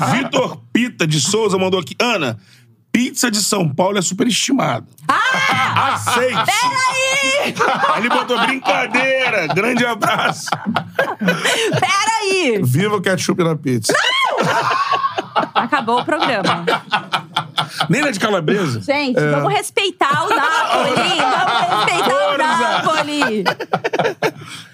O 0.03 0.11
Vitor 0.13 0.59
Pita 0.73 1.07
de 1.07 1.21
Souza 1.21 1.57
mandou 1.57 1.79
aqui. 1.81 1.95
Ana, 2.01 2.37
pizza 2.99 3.31
de 3.31 3.39
São 3.41 3.69
Paulo 3.69 3.97
é 3.97 4.03
superestimada. 4.03 4.85
Ah! 5.07 5.95
Aceite. 5.95 6.35
Peraí! 6.35 7.55
Ele 7.99 8.09
botou 8.09 8.37
brincadeira. 8.41 9.47
Grande 9.55 9.87
abraço. 9.87 10.47
Peraí! 11.79 12.61
Viva 12.65 12.97
o 12.97 13.01
ketchup 13.01 13.45
na 13.45 13.55
pizza. 13.55 13.95
Acabou 15.55 16.01
o 16.01 16.05
programa. 16.05 16.65
Nem 17.89 18.03
na 18.03 18.11
de 18.11 18.19
calabresa. 18.19 18.81
Gente, 18.81 19.17
É. 19.17 19.31
vamos 19.31 19.53
respeitar 19.53 20.25
o 20.25 20.29
Napoli! 20.35 21.19
Vamos 21.21 21.87
respeitar 21.87 22.35
o! 22.35 22.39
Napoli! 22.39 23.45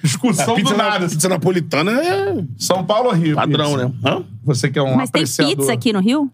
Discussão 0.02 0.54
pizza, 0.54 0.72
do 0.72 0.78
na- 0.78 0.90
nada. 0.90 1.08
pizza 1.08 1.28
napolitana 1.28 1.92
é 1.92 2.44
São 2.58 2.82
Paulo 2.84 3.08
ou 3.10 3.14
Rio? 3.14 3.36
padrão, 3.36 3.72
pizza? 3.72 3.88
né? 3.88 3.94
Hã? 4.06 4.24
Você 4.44 4.70
que 4.70 4.78
é 4.78 4.82
um 4.82 4.96
Mas 4.96 5.10
tem 5.10 5.24
pizza 5.24 5.72
aqui 5.74 5.92
no 5.92 6.00
Rio? 6.00 6.30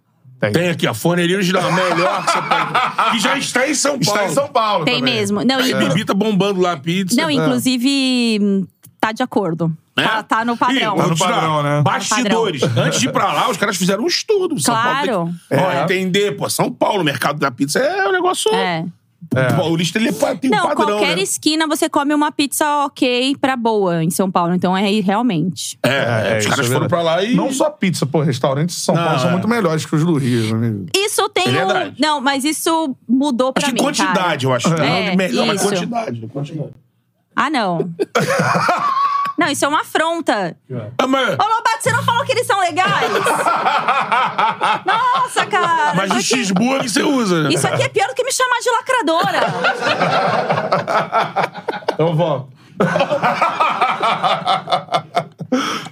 Tem 0.52 0.70
aqui, 0.70 0.86
a 0.86 0.94
forneria 0.94 1.36
original, 1.36 1.68
a 1.68 1.72
melhor 1.72 2.24
que 2.24 2.32
você 2.32 2.42
pode. 2.42 3.10
Que 3.12 3.18
já 3.18 3.36
está 3.38 3.68
em 3.68 3.74
São 3.74 3.98
Paulo. 3.98 4.20
Está 4.20 4.24
em 4.26 4.34
São 4.34 4.48
Paulo 4.48 4.84
Tem 4.84 4.98
também. 5.00 5.14
mesmo. 5.14 5.44
Não, 5.44 5.60
e- 5.60 5.70
E 5.70 5.74
Bibi 5.74 6.04
tá 6.04 6.14
bombando 6.14 6.60
lá 6.60 6.72
a 6.72 6.76
pizza. 6.76 7.20
Não, 7.20 7.30
inclusive, 7.30 8.38
hum, 8.40 8.66
tá 9.00 9.12
de 9.12 9.22
acordo. 9.22 9.70
Né? 9.96 10.04
Tá, 10.06 10.22
tá 10.22 10.44
no 10.44 10.56
padrão. 10.56 10.94
Ih, 10.96 11.00
vou 11.00 11.10
no 11.10 11.18
padrão, 11.18 11.62
né? 11.62 11.82
Bastidores. 11.82 12.62
Antes 12.62 13.00
de 13.00 13.08
ir 13.08 13.12
pra 13.12 13.32
lá, 13.32 13.50
os 13.50 13.56
caras 13.58 13.76
fizeram 13.76 14.04
um 14.04 14.06
estudo. 14.06 14.58
São 14.60 14.74
Claro. 14.74 15.06
Paulo 15.08 15.34
tem 15.48 15.58
que, 15.58 15.64
ó, 15.64 15.70
É. 15.72 15.82
entender, 15.82 16.32
pô, 16.36 16.48
São 16.48 16.70
Paulo, 16.72 17.02
o 17.02 17.04
mercado 17.04 17.38
da 17.38 17.50
pizza 17.50 17.78
é 17.80 18.08
um 18.08 18.12
negócio. 18.12 18.50
É. 18.54 18.84
O 19.32 19.56
paulista, 19.56 19.98
ele 19.98 20.08
é 20.08 20.12
tem 20.12 20.50
um 20.50 20.54
Não, 20.56 20.68
padrão, 20.68 20.86
qualquer 20.86 21.16
né? 21.16 21.22
esquina 21.22 21.66
você 21.66 21.88
come 21.88 22.14
uma 22.14 22.32
pizza 22.32 22.66
ok 22.86 23.36
pra 23.40 23.54
boa 23.54 24.02
em 24.02 24.10
São 24.10 24.30
Paulo. 24.30 24.54
Então 24.54 24.76
é 24.76 24.84
aí 24.84 25.00
realmente. 25.00 25.78
É, 25.82 26.32
É, 26.34 26.38
os 26.38 26.44
isso 26.44 26.48
caras 26.50 26.70
é 26.70 26.72
foram 26.74 26.88
pra 26.88 27.02
lá 27.02 27.22
e... 27.22 27.34
Não 27.34 27.52
só 27.52 27.70
pizza, 27.70 28.06
pô, 28.06 28.20
restaurantes 28.22 28.76
de 28.76 28.82
São 28.82 28.94
Não, 28.94 29.04
Paulo 29.04 29.18
são 29.20 29.28
é. 29.28 29.32
muito 29.32 29.46
melhores 29.48 29.84
que 29.86 29.94
os 29.94 30.04
do 30.04 30.16
Rio, 30.16 30.56
né? 30.56 30.66
amigo. 30.68 30.86
Isso 30.96 31.28
tem 31.28 31.44
É 31.46 31.64
um. 31.64 31.68
verdade. 31.68 31.96
Não, 32.00 32.20
mas 32.20 32.44
isso 32.44 32.96
mudou 33.08 33.52
pra 33.52 33.62
Acho 33.62 33.74
que 33.74 33.78
mim. 33.80 33.84
quantidade, 33.86 34.14
cara. 34.14 34.38
eu 34.44 34.52
acho. 34.54 34.68
É, 34.74 35.04
não, 35.04 35.10
de 35.12 35.16
melhor, 35.16 35.46
mas 35.46 35.60
isso. 35.60 35.68
quantidade. 35.70 36.20
né? 36.20 36.28
quantidade. 36.32 36.70
Ah, 37.36 37.50
não. 37.50 37.88
não, 39.40 39.48
isso 39.48 39.64
é 39.64 39.68
uma 39.68 39.80
afronta. 39.80 40.54
Ah, 40.98 41.06
mas, 41.06 41.30
Ô, 41.30 41.32
Lobato, 41.32 41.78
você 41.80 41.90
não 41.90 42.02
falou 42.02 42.22
que 42.26 42.32
eles 42.32 42.46
são 42.46 42.60
legais? 42.60 43.10
Nossa, 44.84 45.46
cara. 45.46 45.94
mas 45.94 46.10
aqui, 46.10 46.22
cheeseburger 46.22 46.90
você 46.90 47.02
usa. 47.02 47.44
né? 47.44 47.50
isso 47.50 47.66
aqui 47.66 47.82
é 47.82 47.88
pior 47.88 48.06
do 48.08 48.14
que 48.14 48.22
me 48.22 48.30
chamar 48.30 48.58
de 48.58 48.70
lacradora. 48.70 49.40
Eu 51.98 52.14
volto. 52.14 52.52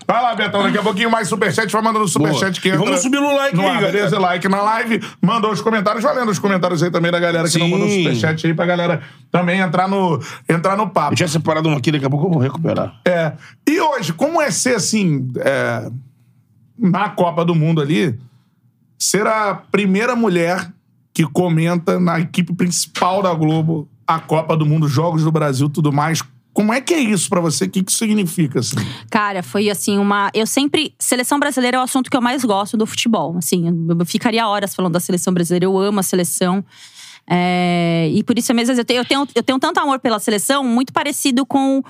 Vai 0.06 0.22
lá, 0.22 0.34
Betão, 0.34 0.62
daqui 0.62 0.78
a 0.78 0.82
pouquinho 0.82 1.10
mais 1.10 1.28
superchat. 1.28 1.70
Vai 1.70 1.82
mandando 1.82 2.06
superchat 2.06 2.60
que 2.60 2.68
entra. 2.68 2.80
vamos 2.80 3.00
subir 3.00 3.20
no 3.20 3.34
like 3.34 3.56
no 3.56 3.62
aí, 3.62 3.68
galera. 3.68 3.92
beleza? 3.92 4.18
Like 4.18 4.48
na 4.48 4.62
live. 4.62 5.02
Mandou 5.20 5.50
os 5.50 5.60
comentários. 5.60 6.02
Valendo 6.02 6.30
os 6.30 6.38
comentários 6.38 6.82
aí 6.82 6.90
também 6.90 7.10
da 7.10 7.18
galera 7.18 7.48
que 7.48 7.58
não 7.58 7.66
Sim. 7.66 7.72
mandou 7.72 7.88
superchat 7.88 8.46
aí 8.46 8.54
pra 8.54 8.66
galera 8.66 9.02
também 9.30 9.60
entrar 9.60 9.88
no, 9.88 10.20
entrar 10.48 10.76
no 10.76 10.88
papo. 10.88 11.12
Eu 11.12 11.16
tinha 11.16 11.28
separado 11.28 11.68
um 11.68 11.76
aqui, 11.76 11.90
daqui 11.90 12.06
a 12.06 12.10
pouco 12.10 12.26
eu 12.26 12.30
vou 12.30 12.40
recuperar. 12.40 13.00
É. 13.04 13.32
E 13.66 13.80
hoje, 13.80 14.12
como 14.12 14.40
é 14.40 14.50
ser 14.50 14.76
assim, 14.76 15.28
é, 15.38 15.90
na 16.78 17.08
Copa 17.10 17.44
do 17.44 17.54
Mundo 17.54 17.80
ali, 17.80 18.18
ser 18.98 19.26
a 19.26 19.54
primeira 19.54 20.14
mulher 20.14 20.72
que 21.12 21.24
comenta 21.24 21.98
na 21.98 22.20
equipe 22.20 22.54
principal 22.54 23.22
da 23.22 23.34
Globo 23.34 23.88
a 24.08 24.18
Copa 24.18 24.56
do 24.56 24.64
Mundo, 24.64 24.88
Jogos 24.88 25.22
do 25.22 25.30
Brasil 25.30 25.68
tudo 25.68 25.92
mais. 25.92 26.22
Como 26.58 26.72
é 26.72 26.80
que 26.80 26.92
é 26.92 26.98
isso 26.98 27.28
pra 27.28 27.40
você? 27.40 27.66
O 27.66 27.70
que 27.70 27.84
que 27.84 27.92
significa, 27.92 28.58
assim? 28.58 28.74
Cara, 29.08 29.44
foi 29.44 29.70
assim 29.70 29.96
uma. 29.96 30.28
Eu 30.34 30.44
sempre. 30.44 30.92
Seleção 30.98 31.38
brasileira 31.38 31.76
é 31.76 31.80
o 31.80 31.84
assunto 31.84 32.10
que 32.10 32.16
eu 32.16 32.20
mais 32.20 32.44
gosto 32.44 32.76
do 32.76 32.84
futebol. 32.84 33.36
Assim, 33.38 33.66
eu 33.68 34.04
ficaria 34.04 34.44
horas 34.44 34.74
falando 34.74 34.94
da 34.94 34.98
seleção 34.98 35.32
brasileira. 35.32 35.66
Eu 35.66 35.78
amo 35.78 36.00
a 36.00 36.02
seleção. 36.02 36.64
É, 37.30 38.08
e 38.12 38.22
por 38.22 38.38
isso 38.38 38.54
mesmo 38.54 38.74
eu 38.74 38.84
tenho, 38.84 39.00
eu, 39.00 39.04
tenho, 39.04 39.28
eu 39.34 39.42
tenho 39.42 39.58
tanto 39.58 39.78
amor 39.78 39.98
pela 39.98 40.18
seleção, 40.18 40.64
muito 40.64 40.92
parecido 40.92 41.44
com 41.44 41.82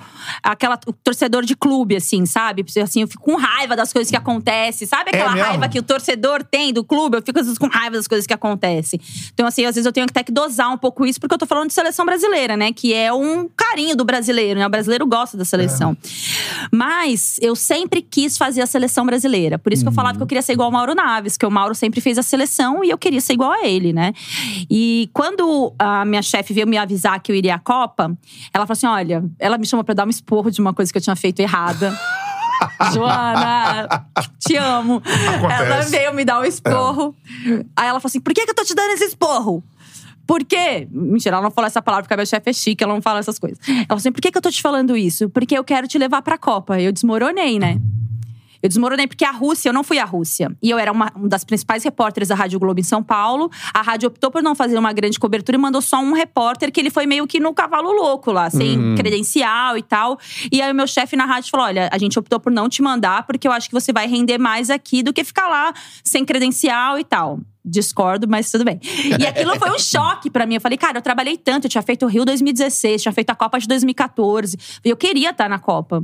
aquela 0.43 0.77
o 0.85 0.91
torcedor 0.91 1.45
de 1.45 1.55
clube, 1.55 1.95
assim, 1.95 2.25
sabe? 2.25 2.65
Assim, 2.83 3.01
eu 3.01 3.07
fico 3.07 3.23
com 3.23 3.35
raiva 3.35 3.75
das 3.75 3.93
coisas 3.93 4.09
que 4.09 4.17
acontecem. 4.17 4.87
Sabe 4.87 5.11
aquela 5.11 5.31
mesmo? 5.31 5.47
raiva 5.47 5.69
que 5.69 5.79
o 5.79 5.83
torcedor 5.83 6.43
tem 6.43 6.73
do 6.73 6.83
clube? 6.83 7.17
Eu 7.17 7.21
fico 7.21 7.39
às 7.39 7.45
vezes 7.45 7.57
com 7.57 7.67
raiva 7.67 7.95
das 7.95 8.07
coisas 8.07 8.27
que 8.27 8.33
acontecem. 8.33 8.99
Então, 9.33 9.47
assim, 9.47 9.65
às 9.65 9.75
vezes 9.75 9.85
eu 9.85 9.93
tenho 9.93 10.05
até 10.09 10.23
que 10.23 10.31
dosar 10.31 10.71
um 10.71 10.77
pouco 10.77 11.05
isso, 11.05 11.19
porque 11.19 11.33
eu 11.33 11.37
tô 11.37 11.45
falando 11.45 11.67
de 11.67 11.73
seleção 11.73 12.05
brasileira, 12.05 12.57
né? 12.57 12.73
Que 12.73 12.93
é 12.93 13.13
um 13.13 13.47
carinho 13.47 13.95
do 13.95 14.03
brasileiro, 14.03 14.59
né? 14.59 14.65
O 14.65 14.69
brasileiro 14.69 15.05
gosta 15.05 15.37
da 15.37 15.45
seleção. 15.45 15.95
Mas 16.71 17.37
eu 17.41 17.55
sempre 17.55 18.01
quis 18.01 18.37
fazer 18.37 18.61
a 18.61 18.65
seleção 18.65 19.05
brasileira. 19.05 19.57
Por 19.57 19.71
isso 19.71 19.83
que 19.83 19.89
eu 19.89 19.93
falava 19.93 20.17
que 20.17 20.23
eu 20.23 20.27
queria 20.27 20.41
ser 20.41 20.53
igual 20.53 20.67
ao 20.67 20.71
Mauro 20.71 20.93
Naves, 20.93 21.37
que 21.37 21.45
o 21.45 21.51
Mauro 21.51 21.75
sempre 21.75 22.01
fez 22.01 22.17
a 22.17 22.23
seleção 22.23 22.83
e 22.83 22.89
eu 22.89 22.97
queria 22.97 23.21
ser 23.21 23.33
igual 23.33 23.51
a 23.51 23.67
ele, 23.67 23.93
né? 23.93 24.13
E 24.69 25.09
quando 25.13 25.28
a 25.77 26.05
minha 26.05 26.21
chefe 26.21 26.53
veio 26.53 26.67
me 26.67 26.77
avisar 26.77 27.19
que 27.19 27.31
eu 27.31 27.35
iria 27.35 27.55
à 27.55 27.59
Copa, 27.59 28.17
ela 28.53 28.65
falou 28.65 28.73
assim: 28.73 28.87
olha, 28.87 29.23
ela 29.37 29.57
me 29.57 29.65
chamou 29.65 29.83
pra 29.83 29.93
dar 29.93 30.05
um 30.05 30.09
esporro 30.09 30.49
de 30.51 30.61
uma 30.61 30.73
coisa 30.73 30.91
que 30.91 30.97
eu 30.97 31.01
tinha 31.01 31.15
feito 31.15 31.39
errada. 31.39 31.97
Joana, 32.93 33.87
te 34.39 34.55
amo. 34.57 34.97
Acontece. 34.97 35.63
Ela 35.63 35.81
veio 35.81 36.13
me 36.13 36.25
dar 36.25 36.41
um 36.41 36.43
esporro. 36.43 37.15
Aí 37.75 37.87
ela 37.87 37.99
falou 37.99 38.07
assim: 38.07 38.19
por 38.19 38.33
que, 38.33 38.45
que 38.45 38.51
eu 38.51 38.55
tô 38.55 38.63
te 38.63 38.73
dando 38.73 38.91
esse 38.91 39.05
esporro? 39.05 39.63
Por 40.27 40.45
quê? 40.45 40.87
Mentira, 40.91 41.37
ela 41.37 41.43
não 41.43 41.51
falou 41.51 41.67
essa 41.67 41.81
palavra 41.81 42.03
porque 42.03 42.13
a 42.13 42.17
minha 42.17 42.25
chefe 42.25 42.49
é 42.49 42.53
chique, 42.53 42.83
ela 42.83 42.93
não 42.93 43.01
fala 43.01 43.19
essas 43.19 43.39
coisas. 43.39 43.57
Ela 43.67 43.85
falou 43.87 43.97
assim: 43.97 44.11
por 44.11 44.21
que, 44.21 44.31
que 44.31 44.37
eu 44.37 44.41
tô 44.41 44.51
te 44.51 44.61
falando 44.61 44.95
isso? 44.95 45.29
Porque 45.29 45.57
eu 45.57 45.63
quero 45.63 45.87
te 45.87 45.97
levar 45.97 46.21
pra 46.21 46.37
Copa. 46.37 46.79
Eu 46.79 46.91
desmoronei, 46.91 47.57
né? 47.57 47.79
Eu 48.61 48.69
desmoronei 48.69 49.07
porque 49.07 49.25
a 49.25 49.31
Rússia, 49.31 49.69
eu 49.69 49.73
não 49.73 49.83
fui 49.83 49.99
à 49.99 50.05
Rússia. 50.05 50.55
E 50.61 50.69
eu 50.69 50.77
era 50.77 50.91
uma, 50.91 51.11
uma 51.15 51.27
das 51.27 51.43
principais 51.43 51.83
repórteres 51.83 52.29
da 52.29 52.35
Rádio 52.35 52.59
Globo 52.59 52.79
em 52.79 52.83
São 52.83 53.01
Paulo. 53.01 53.49
A 53.73 53.81
rádio 53.81 54.07
optou 54.07 54.29
por 54.29 54.43
não 54.43 54.55
fazer 54.55 54.77
uma 54.77 54.93
grande 54.93 55.19
cobertura 55.19 55.57
e 55.57 55.61
mandou 55.61 55.81
só 55.81 55.99
um 55.99 56.13
repórter 56.13 56.71
que 56.71 56.79
ele 56.79 56.89
foi 56.89 57.05
meio 57.05 57.25
que 57.25 57.39
no 57.39 57.53
cavalo 57.53 57.91
louco 57.91 58.31
lá, 58.31 58.49
sem 58.49 58.95
credencial 58.95 59.77
e 59.77 59.83
tal. 59.83 60.19
E 60.51 60.61
aí 60.61 60.71
o 60.71 60.75
meu 60.75 60.87
chefe 60.87 61.15
na 61.15 61.25
rádio 61.25 61.49
falou: 61.49 61.65
olha, 61.65 61.89
a 61.91 61.97
gente 61.97 62.17
optou 62.17 62.39
por 62.39 62.51
não 62.51 62.67
te 62.67 62.81
mandar 62.81 63.25
porque 63.25 63.47
eu 63.47 63.51
acho 63.51 63.67
que 63.67 63.73
você 63.73 63.93
vai 63.93 64.07
render 64.07 64.37
mais 64.37 64.69
aqui 64.69 65.01
do 65.01 65.13
que 65.13 65.23
ficar 65.23 65.47
lá 65.47 65.73
sem 66.03 66.25
credencial 66.25 66.99
e 66.99 67.03
tal. 67.03 67.39
Discordo, 67.63 68.27
mas 68.27 68.49
tudo 68.49 68.63
bem. 68.63 68.79
E 69.19 69.27
aquilo 69.27 69.55
foi 69.59 69.69
um 69.71 69.77
choque 69.79 70.29
pra 70.29 70.45
mim. 70.45 70.55
Eu 70.55 70.61
falei, 70.61 70.77
cara, 70.77 70.97
eu 70.97 71.01
trabalhei 71.01 71.37
tanto, 71.37 71.65
eu 71.65 71.69
tinha 71.69 71.81
feito 71.81 72.05
o 72.05 72.09
Rio 72.09 72.23
2016, 72.23 73.01
tinha 73.01 73.11
feito 73.11 73.29
a 73.31 73.35
Copa 73.35 73.59
de 73.59 73.67
2014. 73.67 74.57
Eu 74.83 74.95
queria 74.95 75.31
estar 75.31 75.49
na 75.49 75.59
Copa. 75.59 76.03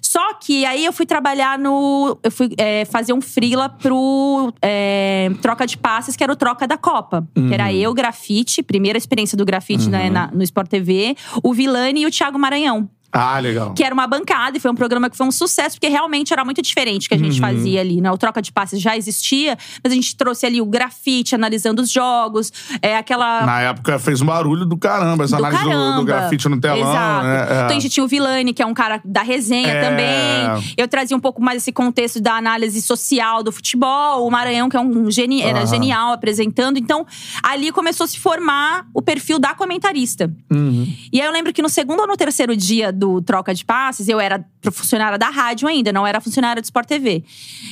Só 0.00 0.34
que 0.34 0.64
aí 0.64 0.84
eu 0.84 0.92
fui 0.92 1.04
trabalhar 1.04 1.58
no. 1.58 2.18
Eu 2.22 2.30
fui 2.30 2.50
é, 2.56 2.84
fazer 2.84 3.12
um 3.12 3.20
freela 3.20 3.68
pro 3.68 4.52
é, 4.62 5.30
Troca 5.42 5.66
de 5.66 5.76
Passes, 5.76 6.14
que 6.16 6.22
era 6.22 6.32
o 6.32 6.36
Troca 6.36 6.66
da 6.66 6.76
Copa. 6.78 7.26
Que 7.34 7.52
era 7.52 7.72
eu, 7.72 7.92
grafite, 7.92 8.62
primeira 8.62 8.96
experiência 8.96 9.36
do 9.36 9.44
grafite 9.44 9.88
né, 9.88 10.08
na- 10.10 10.30
no 10.32 10.42
Sport 10.44 10.68
TV, 10.68 11.16
o 11.42 11.52
Vilani 11.52 12.02
e 12.02 12.06
o 12.06 12.10
Thiago 12.10 12.38
Maranhão 12.38 12.88
Ah, 13.14 13.38
legal. 13.38 13.72
que 13.74 13.82
era 13.84 13.94
uma 13.94 14.06
bancada 14.06 14.56
e 14.56 14.60
foi 14.60 14.70
um 14.70 14.74
programa 14.74 15.08
que 15.08 15.16
foi 15.16 15.26
um 15.26 15.30
sucesso, 15.32 15.76
porque 15.76 15.88
realmente 15.88 16.32
era 16.32 16.44
muito 16.44 16.60
diferente 16.60 17.06
o 17.06 17.08
que 17.08 17.14
a 17.14 17.18
Uhum. 17.18 17.24
gente 17.24 17.40
fazia 17.40 17.80
ali, 17.80 18.00
né? 18.00 18.10
O 18.10 18.18
troca 18.18 18.42
de 18.42 18.50
passes 18.52 18.80
já 18.80 18.96
existia, 18.96 19.56
mas 19.82 19.92
a 19.92 19.94
gente 19.94 20.16
trouxe 20.16 20.44
ali 20.46 20.60
o 20.60 20.66
grafite, 20.66 21.34
analisando 21.34 21.80
os 21.82 21.90
jogos, 21.90 22.52
é 22.82 22.96
aquela. 22.96 23.46
Na 23.46 23.60
época 23.60 23.98
fez 23.98 24.20
um 24.20 24.26
barulho 24.26 24.64
do 24.66 24.76
caramba, 24.76 25.24
essa 25.24 25.36
do 25.36 25.44
análise 25.44 25.62
do, 25.64 25.70
caramba. 25.70 25.96
do 26.00 26.04
grafite 26.04 26.48
no 26.48 26.60
telão. 26.60 26.78
Exato. 26.90 27.26
Né? 27.26 27.38
É. 27.38 27.54
Então 27.64 27.66
a 27.76 27.80
gente 27.80 27.88
tinha 27.88 28.04
o 28.04 28.08
Vilani, 28.08 28.52
que 28.52 28.62
é 28.62 28.66
um 28.66 28.74
cara 28.74 29.00
da 29.04 29.22
resenha 29.22 29.68
É. 29.68 29.80
também. 29.88 30.74
Eu 30.76 30.88
trazia 30.88 31.16
um 31.16 31.20
pouco 31.20 31.40
mais 31.42 31.58
esse 31.62 31.72
contexto 31.72 32.20
da 32.20 32.34
análise 32.36 32.82
social 32.82 33.42
do 33.42 33.52
futebol. 33.52 34.26
O 34.26 34.30
Maranhão, 34.30 34.68
que 34.68 34.76
é 34.76 34.80
um 34.80 35.10
geni 35.10 35.40
era 35.42 35.58
Aham. 35.60 35.66
genial 35.66 36.12
apresentando. 36.12 36.78
Então, 36.78 37.06
ali 37.42 37.70
começou 37.70 38.04
a 38.04 38.08
se 38.08 38.18
formar 38.18 38.86
o 38.92 39.00
perfil 39.00 39.38
da 39.38 39.54
comentarista. 39.54 40.32
Uhum. 40.52 40.92
E 41.12 41.20
aí 41.20 41.26
eu 41.26 41.32
lembro 41.32 41.52
que 41.52 41.62
no 41.62 41.68
segundo 41.68 42.00
ou 42.00 42.06
no 42.06 42.16
terceiro 42.16 42.56
dia 42.56 42.92
do 42.92 43.03
Troca 43.22 43.54
de 43.54 43.64
Passes, 43.64 44.08
eu 44.08 44.20
era 44.20 44.44
funcionária 44.72 45.18
da 45.18 45.28
rádio 45.28 45.68
ainda, 45.68 45.92
não 45.92 46.06
era 46.06 46.20
funcionária 46.20 46.60
do 46.60 46.64
Sport 46.64 46.86
TV. 46.86 47.24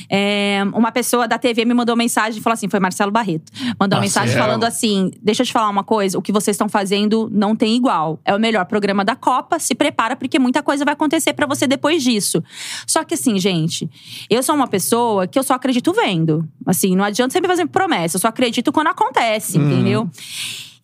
É, 0.09 0.61
uma 0.73 0.91
pessoa 0.91 1.27
da 1.27 1.37
TV 1.37 1.65
me 1.65 1.73
mandou 1.73 1.95
mensagem 1.95 2.39
e 2.39 2.43
falou 2.43 2.53
assim: 2.53 2.69
foi 2.69 2.79
Marcelo 2.79 3.11
Barreto. 3.11 3.51
Mandou 3.79 3.97
uma 3.97 4.03
mensagem 4.03 4.29
Marcelo. 4.29 4.45
falando 4.45 4.63
assim: 4.63 5.11
deixa 5.21 5.43
eu 5.43 5.45
te 5.45 5.53
falar 5.53 5.69
uma 5.69 5.83
coisa, 5.83 6.17
o 6.17 6.21
que 6.21 6.31
vocês 6.31 6.55
estão 6.55 6.69
fazendo 6.69 7.29
não 7.31 7.55
tem 7.55 7.75
igual. 7.75 8.19
É 8.25 8.35
o 8.35 8.39
melhor 8.39 8.65
programa 8.65 9.03
da 9.03 9.15
Copa, 9.15 9.59
se 9.59 9.75
prepara, 9.75 10.15
porque 10.15 10.39
muita 10.39 10.61
coisa 10.61 10.85
vai 10.85 10.93
acontecer 10.93 11.33
pra 11.33 11.45
você 11.45 11.67
depois 11.67 12.03
disso. 12.03 12.43
Só 12.87 13.03
que 13.03 13.13
assim, 13.13 13.39
gente, 13.39 13.89
eu 14.29 14.43
sou 14.43 14.55
uma 14.55 14.67
pessoa 14.67 15.27
que 15.27 15.37
eu 15.37 15.43
só 15.43 15.53
acredito 15.53 15.93
vendo. 15.93 16.47
Assim, 16.65 16.95
não 16.95 17.03
adianta 17.03 17.33
sempre 17.33 17.49
fazer 17.49 17.65
promessa, 17.67 18.17
eu 18.17 18.21
só 18.21 18.27
acredito 18.27 18.71
quando 18.71 18.87
acontece, 18.87 19.57
entendeu? 19.57 20.09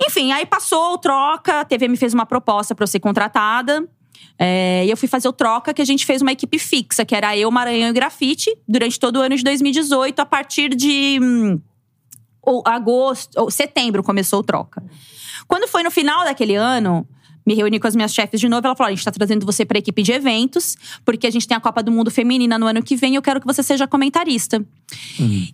Enfim, 0.02 0.32
aí 0.32 0.46
passou 0.46 0.94
o 0.94 0.98
troca, 0.98 1.60
a 1.60 1.66
TV 1.66 1.88
me 1.88 1.98
fez 1.98 2.14
uma 2.14 2.26
proposta 2.26 2.74
pra 2.74 2.84
eu 2.84 2.88
ser 2.88 3.00
contratada. 3.00 3.86
É, 4.38 4.86
e 4.86 4.90
eu 4.90 4.96
fui 4.96 5.08
fazer 5.08 5.28
o 5.28 5.34
troca, 5.34 5.74
que 5.74 5.82
a 5.82 5.86
gente 5.86 6.06
fez 6.06 6.22
uma 6.22 6.32
equipe 6.32 6.58
fixa, 6.58 7.04
que 7.04 7.14
era 7.14 7.36
eu, 7.36 7.52
Maranhão 7.52 7.90
e 7.90 7.94
Grafite, 7.94 8.56
durante 8.68 9.00
todo 9.00 9.18
o 9.18 9.22
ano 9.22 9.36
de 9.36 9.44
2018, 9.44 10.20
a 10.20 10.26
partir 10.26 10.70
de 10.70 11.20
hum, 11.22 11.60
agosto, 12.66 13.40
ou 13.40 13.52
setembro 13.52 14.02
começou 14.02 14.40
o 14.40 14.44
troca. 14.44 14.82
Quando 15.48 15.68
foi 15.68 15.84
no 15.84 15.92
final 15.92 16.24
daquele 16.24 16.56
ano, 16.56 17.08
me 17.46 17.54
reuni 17.56 17.80
com 17.80 17.88
as 17.88 17.96
minhas 17.96 18.14
chefes 18.14 18.40
de 18.40 18.48
novo. 18.48 18.66
Ela 18.66 18.76
falou: 18.76 18.90
a 18.90 18.96
gente 18.96 19.04
tá 19.04 19.12
trazendo 19.12 19.46
você 19.46 19.66
pra 19.66 19.80
equipe 19.80 20.04
de 20.04 20.12
eventos, 20.12 20.78
porque 21.06 21.28
a 21.28 21.32
gente 21.32 21.48
tem 21.48 21.56
a 21.56 21.60
Copa 21.60 21.82
do 21.82 21.92
Mundo 21.92 22.12
Feminina 22.12 22.58
no 22.58 22.68
ano 22.68 22.82
que 22.84 22.96
vem 22.96 23.14
e 23.14 23.16
eu 23.16 23.22
quero 23.22 23.40
que 23.40 23.48
você 23.48 23.64
seja 23.64 23.88
comentarista. 23.88 24.64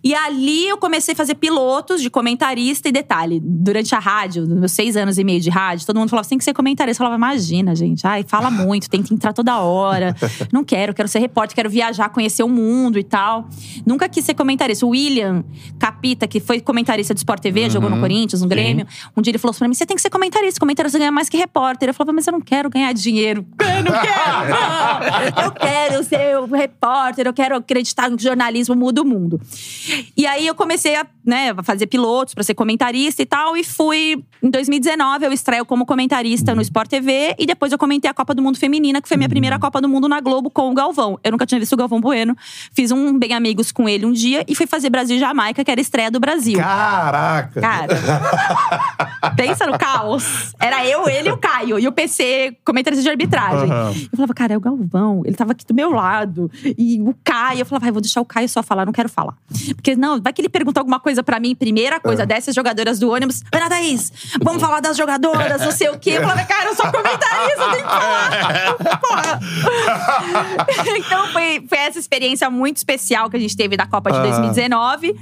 E 0.02 0.14
ali 0.14 0.68
eu 0.68 0.78
comecei 0.78 1.12
a 1.12 1.16
fazer 1.16 1.34
pilotos 1.34 2.00
de 2.00 2.08
comentarista 2.08 2.88
e 2.88 2.92
detalhe. 2.92 3.40
Durante 3.42 3.94
a 3.94 3.98
rádio, 3.98 4.46
nos 4.46 4.58
meus 4.58 4.72
seis 4.72 4.96
anos 4.96 5.18
e 5.18 5.24
meio 5.24 5.40
de 5.40 5.50
rádio, 5.50 5.86
todo 5.86 5.98
mundo 5.98 6.08
falava: 6.08 6.24
você 6.24 6.30
tem 6.30 6.38
que 6.38 6.44
ser 6.44 6.54
comentarista. 6.54 7.02
Eu 7.02 7.06
falava: 7.06 7.16
imagina, 7.16 7.74
gente, 7.74 8.06
ai, 8.06 8.24
fala 8.26 8.50
muito, 8.52 8.88
tem 8.88 9.02
que 9.02 9.14
entrar 9.14 9.32
toda 9.32 9.58
hora. 9.58 10.14
Não 10.52 10.64
quero, 10.64 10.94
quero 10.94 11.08
ser 11.08 11.18
repórter, 11.18 11.54
quero 11.54 11.70
viajar, 11.70 12.08
conhecer 12.10 12.42
o 12.42 12.48
mundo 12.48 12.98
e 12.98 13.04
tal. 13.04 13.48
Nunca 13.84 14.08
quis 14.08 14.24
ser 14.24 14.34
comentarista. 14.34 14.84
O 14.86 14.90
William 14.90 15.44
Capita, 15.78 16.26
que 16.26 16.40
foi 16.40 16.60
comentarista 16.60 17.14
do 17.14 17.18
Sport 17.18 17.40
TV, 17.40 17.70
jogou 17.70 17.90
no 17.90 18.00
Corinthians, 18.00 18.42
no 18.42 18.48
Grêmio. 18.48 18.86
Um 19.16 19.22
dia 19.22 19.30
ele 19.30 19.38
falou 19.38 19.54
pra 19.54 19.68
mim: 19.68 19.74
você 19.74 19.86
tem 19.86 19.96
que 19.96 20.02
ser 20.02 20.10
comentarista, 20.10 20.60
comentarista 20.60 20.98
ganha 20.98 21.12
mais 21.12 21.28
que 21.28 21.36
repórter. 21.36 21.75
Eu 21.84 21.94
falava, 21.94 22.12
mas 22.12 22.26
eu 22.26 22.32
não 22.32 22.40
quero 22.40 22.68
ganhar 22.70 22.92
dinheiro. 22.92 23.46
Eu 23.76 23.84
não 23.84 23.92
quero, 23.92 25.36
não. 25.36 25.44
Eu 25.44 25.52
quero 25.52 26.02
ser 26.02 26.38
um 26.38 26.46
repórter, 26.46 27.26
eu 27.26 27.32
quero 27.34 27.56
acreditar 27.56 28.10
que 28.10 28.22
jornalismo 28.22 28.74
muda 28.74 29.02
o 29.02 29.04
mundo. 29.04 29.38
E 30.16 30.26
aí 30.26 30.46
eu 30.46 30.54
comecei 30.54 30.96
a, 30.96 31.06
né, 31.24 31.54
fazer 31.62 31.86
pilotos 31.86 32.32
pra 32.32 32.42
ser 32.42 32.54
comentarista 32.54 33.20
e 33.20 33.26
tal. 33.26 33.54
E 33.54 33.62
fui. 33.62 34.24
Em 34.42 34.50
2019, 34.50 35.26
eu 35.26 35.32
estreio 35.32 35.66
como 35.66 35.84
comentarista 35.84 36.54
no 36.54 36.62
Sport 36.62 36.88
TV. 36.88 37.34
E 37.38 37.44
depois 37.44 37.70
eu 37.70 37.76
comentei 37.76 38.10
a 38.10 38.14
Copa 38.14 38.34
do 38.34 38.42
Mundo 38.42 38.58
Feminina, 38.58 39.02
que 39.02 39.08
foi 39.08 39.18
minha 39.18 39.28
primeira 39.28 39.58
Copa 39.58 39.80
do 39.80 39.88
Mundo 39.88 40.08
na 40.08 40.20
Globo 40.20 40.48
com 40.48 40.70
o 40.70 40.74
Galvão. 40.74 41.18
Eu 41.22 41.32
nunca 41.32 41.44
tinha 41.44 41.60
visto 41.60 41.74
o 41.74 41.76
Galvão 41.76 42.00
Bueno. 42.00 42.34
Fiz 42.72 42.90
um 42.90 43.18
Bem 43.18 43.34
Amigos 43.34 43.70
com 43.70 43.86
ele 43.86 44.06
um 44.06 44.12
dia 44.12 44.42
e 44.48 44.54
fui 44.54 44.66
fazer 44.66 44.88
Brasil 44.88 45.16
e 45.16 45.20
Jamaica, 45.20 45.62
que 45.62 45.70
era 45.70 45.80
a 45.80 45.82
estreia 45.82 46.10
do 46.10 46.18
Brasil. 46.18 46.58
Caraca! 46.58 47.60
Cara, 47.60 49.32
pensa 49.36 49.66
no 49.66 49.78
caos. 49.78 50.54
Era 50.58 50.86
eu, 50.86 51.08
ele 51.08 51.28
e 51.28 51.32
o 51.32 51.36
Caio. 51.36 51.65
E 51.78 51.86
o 51.88 51.92
PC, 51.92 52.56
comentarista 52.64 53.02
de 53.02 53.08
arbitragem. 53.08 53.70
Aham. 53.70 53.92
Eu 53.94 54.16
falava, 54.16 54.34
cara, 54.34 54.54
é 54.54 54.56
o 54.56 54.60
Galvão. 54.60 55.22
Ele 55.24 55.34
tava 55.36 55.52
aqui 55.52 55.64
do 55.66 55.74
meu 55.74 55.90
lado. 55.90 56.50
E 56.78 57.00
o 57.00 57.14
Caio, 57.24 57.60
eu 57.60 57.66
falava, 57.66 57.84
vai, 57.84 57.92
vou 57.92 58.00
deixar 58.00 58.20
o 58.20 58.24
Caio 58.24 58.48
só 58.48 58.62
falar, 58.62 58.84
não 58.86 58.92
quero 58.92 59.08
falar. 59.08 59.34
Porque, 59.74 59.96
não, 59.96 60.20
vai 60.20 60.32
que 60.32 60.40
ele 60.40 60.48
pergunta 60.48 60.80
alguma 60.80 61.00
coisa 61.00 61.22
pra 61.22 61.40
mim. 61.40 61.54
Primeira 61.54 61.98
coisa 62.00 62.24
dessas 62.26 62.54
jogadoras 62.54 62.98
do 62.98 63.10
ônibus. 63.10 63.42
Ana 63.52 63.68
Thaís, 63.68 64.12
vamos 64.42 64.60
falar 64.62 64.80
das 64.80 64.96
jogadoras, 64.96 65.60
não 65.60 65.72
sei 65.72 65.88
o 65.90 65.98
quê. 65.98 66.10
Eu 66.12 66.22
falava, 66.22 66.44
cara, 66.44 66.70
eu 66.70 66.74
sou 66.74 66.86
comentarista, 66.90 67.60
eu 67.62 67.70
tenho 67.72 67.84
que 67.84 67.90
falar. 67.90 68.76
Porra. 69.00 69.40
então, 70.96 71.26
foi, 71.32 71.64
foi 71.68 71.78
essa 71.78 71.98
experiência 71.98 72.48
muito 72.50 72.76
especial 72.78 73.28
que 73.30 73.36
a 73.36 73.40
gente 73.40 73.56
teve 73.56 73.76
da 73.76 73.86
Copa 73.86 74.10
de 74.10 74.18
Ah. 74.18 74.22
2019. 74.22 75.14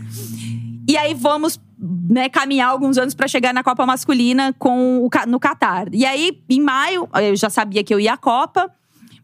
E 0.88 0.96
aí 0.96 1.14
vamos 1.14 1.58
né, 2.08 2.28
caminhar 2.28 2.70
alguns 2.70 2.96
anos 2.96 3.14
pra 3.14 3.28
chegar 3.28 3.52
na 3.52 3.62
Copa 3.62 3.84
Masculina 3.84 4.54
com 4.58 5.04
o, 5.04 5.10
no 5.28 5.38
Catar. 5.38 5.86
E 5.92 6.06
aí, 6.06 6.40
em 6.48 6.60
maio, 6.60 7.08
eu 7.22 7.36
já 7.36 7.50
sabia 7.50 7.84
que 7.84 7.92
eu 7.92 8.00
ia 8.00 8.14
à 8.14 8.16
Copa. 8.16 8.70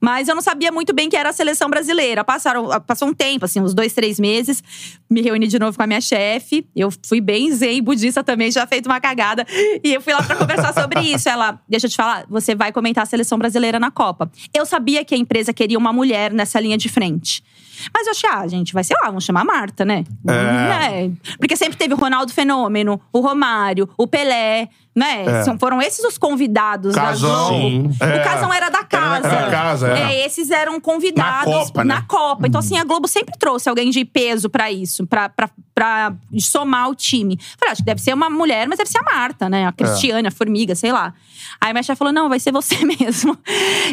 Mas 0.02 0.28
eu 0.28 0.34
não 0.34 0.40
sabia 0.40 0.72
muito 0.72 0.94
bem 0.94 1.11
que 1.11 1.16
era 1.16 1.28
a 1.28 1.32
seleção 1.32 1.68
brasileira. 1.68 2.24
Passaram, 2.24 2.68
passou 2.86 3.08
um 3.08 3.12
tempo, 3.12 3.44
assim, 3.44 3.61
uns 3.61 3.74
dois, 3.74 3.92
três 3.92 4.18
meses. 4.18 4.62
Me 5.11 5.20
reuni 5.20 5.46
de 5.46 5.58
novo 5.58 5.76
com 5.76 5.82
a 5.82 5.86
minha 5.86 6.00
chefe. 6.00 6.66
Eu 6.74 6.88
fui 7.06 7.20
bem 7.20 7.52
zen, 7.52 7.82
budista 7.82 8.24
também, 8.24 8.50
já 8.50 8.66
feito 8.66 8.86
uma 8.86 8.98
cagada. 8.98 9.46
E 9.84 9.92
eu 9.92 10.00
fui 10.00 10.14
lá 10.14 10.22
pra 10.22 10.36
conversar 10.36 10.72
sobre 10.72 11.00
isso. 11.00 11.28
Ela, 11.28 11.61
deixa 11.68 11.86
eu 11.86 11.90
te 11.90 11.96
falar, 11.96 12.24
você 12.30 12.54
vai 12.54 12.72
comentar 12.72 13.02
a 13.02 13.06
seleção 13.06 13.36
brasileira 13.38 13.78
na 13.78 13.90
Copa. 13.90 14.30
Eu 14.54 14.64
sabia 14.64 15.04
que 15.04 15.14
a 15.14 15.18
empresa 15.18 15.52
queria 15.52 15.76
uma 15.76 15.92
mulher 15.92 16.32
nessa 16.32 16.58
linha 16.58 16.78
de 16.78 16.88
frente. 16.88 17.44
Mas 17.93 18.07
eu 18.07 18.12
achei, 18.12 18.31
ah, 18.31 18.47
gente, 18.47 18.72
vai 18.72 18.85
ser 18.85 18.95
lá, 19.03 19.07
vamos 19.09 19.24
chamar 19.24 19.43
a 19.43 19.45
Marta, 19.45 19.85
né? 19.85 20.05
É. 20.28 21.05
É. 21.05 21.11
Porque 21.39 21.57
sempre 21.57 21.76
teve 21.76 21.95
o 21.95 21.97
Ronaldo 21.97 22.33
Fenômeno, 22.33 23.01
o 23.12 23.20
Romário, 23.20 23.89
o 23.97 24.07
Pelé, 24.07 24.68
né? 24.95 25.24
É. 25.24 25.45
São, 25.45 25.59
foram 25.59 25.81
esses 25.81 26.05
os 26.05 26.18
convidados 26.18 26.95
Casão. 26.95 27.31
da 27.31 27.49
Globo. 27.49 27.61
Sim. 27.61 27.91
É. 28.01 28.20
O 28.20 28.24
Casão 28.24 28.53
era 28.53 28.68
da 28.68 28.85
casa. 28.85 29.28
Era 29.28 29.45
da 29.47 29.51
casa, 29.51 29.99
é. 29.99 30.26
esses 30.26 30.51
eram 30.51 30.81
convidados 30.81 31.53
Na 31.53 31.59
Copa, 31.61 31.85
né? 31.85 31.95
na 31.95 32.03
Copa. 32.03 32.47
Então, 32.47 32.59
assim, 32.59 32.76
a 32.76 32.85
Globo 32.85 33.07
sempre 33.07 33.37
trouxe 33.39 33.68
alguém 33.68 33.91
de 33.91 34.05
peso 34.05 34.51
pra 34.51 34.70
isso, 34.70 35.07
pra, 35.07 35.28
pra, 35.28 35.49
pra 35.74 36.12
somar 36.39 36.89
o 36.89 36.95
time. 36.95 37.39
Falei, 37.59 37.72
acho 37.72 37.83
que 37.83 37.87
deve 37.87 38.01
ser 38.01 38.12
uma 38.12 38.28
mulher, 38.28 38.66
mas 38.68 38.78
deve 38.78 38.91
ser 38.91 38.99
a 38.99 39.03
Marta, 39.03 39.49
né? 39.49 39.66
A 39.66 39.72
Cristiane, 39.72 40.26
a 40.26 40.31
Formiga, 40.31 40.74
sei 40.74 40.93
lá. 40.93 41.14
Aí 41.61 41.74
minha 41.74 41.82
chefe 41.82 41.98
falou: 41.98 42.12
não, 42.12 42.28
vai 42.28 42.40
ser 42.40 42.50
você 42.50 42.82
mesmo. 42.86 43.36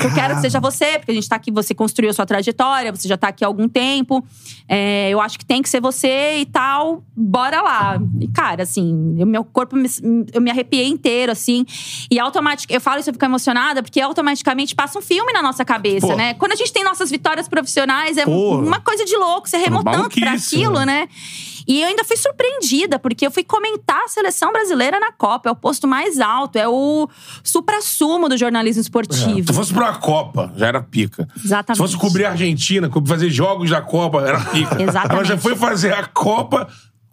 Eu 0.01 0.13
quero 0.13 0.35
que 0.35 0.41
seja 0.41 0.59
você, 0.59 0.97
porque 0.97 1.11
a 1.11 1.13
gente 1.13 1.27
tá 1.27 1.35
aqui, 1.35 1.51
você 1.51 1.73
construiu 1.75 2.09
a 2.09 2.13
sua 2.13 2.25
trajetória, 2.25 2.95
você 2.95 3.07
já 3.07 3.17
tá 3.17 3.27
aqui 3.27 3.43
há 3.43 3.47
algum 3.47 3.67
tempo. 3.67 4.25
É, 4.69 5.09
eu 5.09 5.19
acho 5.19 5.37
que 5.37 5.45
tem 5.45 5.61
que 5.61 5.69
ser 5.69 5.81
você 5.81 6.37
e 6.37 6.45
tal. 6.45 7.03
Bora 7.15 7.61
lá. 7.61 7.99
E, 8.21 8.27
cara, 8.29 8.63
assim, 8.63 9.17
o 9.21 9.25
meu 9.25 9.43
corpo, 9.43 9.75
me, 9.75 9.89
eu 10.33 10.41
me 10.41 10.49
arrepiei 10.49 10.87
inteiro, 10.87 11.31
assim. 11.31 11.65
E 12.09 12.17
automaticamente, 12.19 12.73
eu 12.73 12.81
falo 12.81 12.99
isso, 12.99 13.09
eu 13.09 13.13
fico 13.13 13.25
emocionada, 13.25 13.83
porque 13.83 13.99
automaticamente 13.99 14.73
passa 14.73 14.97
um 14.97 15.01
filme 15.01 15.33
na 15.33 15.41
nossa 15.41 15.65
cabeça, 15.65 16.07
Pô. 16.07 16.15
né? 16.15 16.33
Quando 16.35 16.53
a 16.53 16.55
gente 16.55 16.71
tem 16.71 16.83
nossas 16.85 17.11
vitórias 17.11 17.49
profissionais, 17.49 18.17
é 18.17 18.23
Pô. 18.23 18.59
uma 18.59 18.79
coisa 18.79 19.03
de 19.03 19.15
louco. 19.17 19.49
Você 19.49 19.57
remou 19.57 19.83
tanto 19.83 20.19
pra 20.19 20.33
aquilo, 20.33 20.85
né? 20.85 21.09
E 21.67 21.81
eu 21.81 21.87
ainda 21.87 22.03
fui 22.03 22.15
surpreendida, 22.15 22.97
porque 22.97 23.27
eu 23.27 23.31
fui 23.31 23.43
comentar 23.43 24.01
a 24.03 24.07
seleção 24.07 24.51
brasileira 24.51 24.99
na 24.99 25.11
Copa. 25.11 25.49
É 25.49 25.51
o 25.51 25.55
posto 25.55 25.87
mais 25.87 26.19
alto, 26.19 26.55
é 26.55 26.67
o 26.67 27.09
supra-sumo 27.43 28.29
do 28.29 28.37
jornalismo 28.37 28.81
esportivo. 28.81 29.47
Se 29.47 29.53
fosse 29.53 29.73
pra 29.73 29.91
uma 29.91 29.95
Copa, 29.95 30.53
já 30.55 30.67
era 30.67 30.81
pica. 30.81 31.27
Exatamente. 31.43 31.77
Se 31.77 31.83
fosse 31.83 31.97
cobrir 31.97 32.25
a 32.25 32.31
Argentina, 32.31 32.89
fazer 33.05 33.29
jogos 33.29 33.69
da 33.69 33.81
Copa, 33.81 34.21
era 34.21 34.39
pica. 34.39 34.77
Exatamente. 34.81 35.13
Ela 35.13 35.23
já 35.25 35.37
foi 35.37 35.55
fazer 35.55 35.93
a 35.93 36.05
Copa 36.05 36.67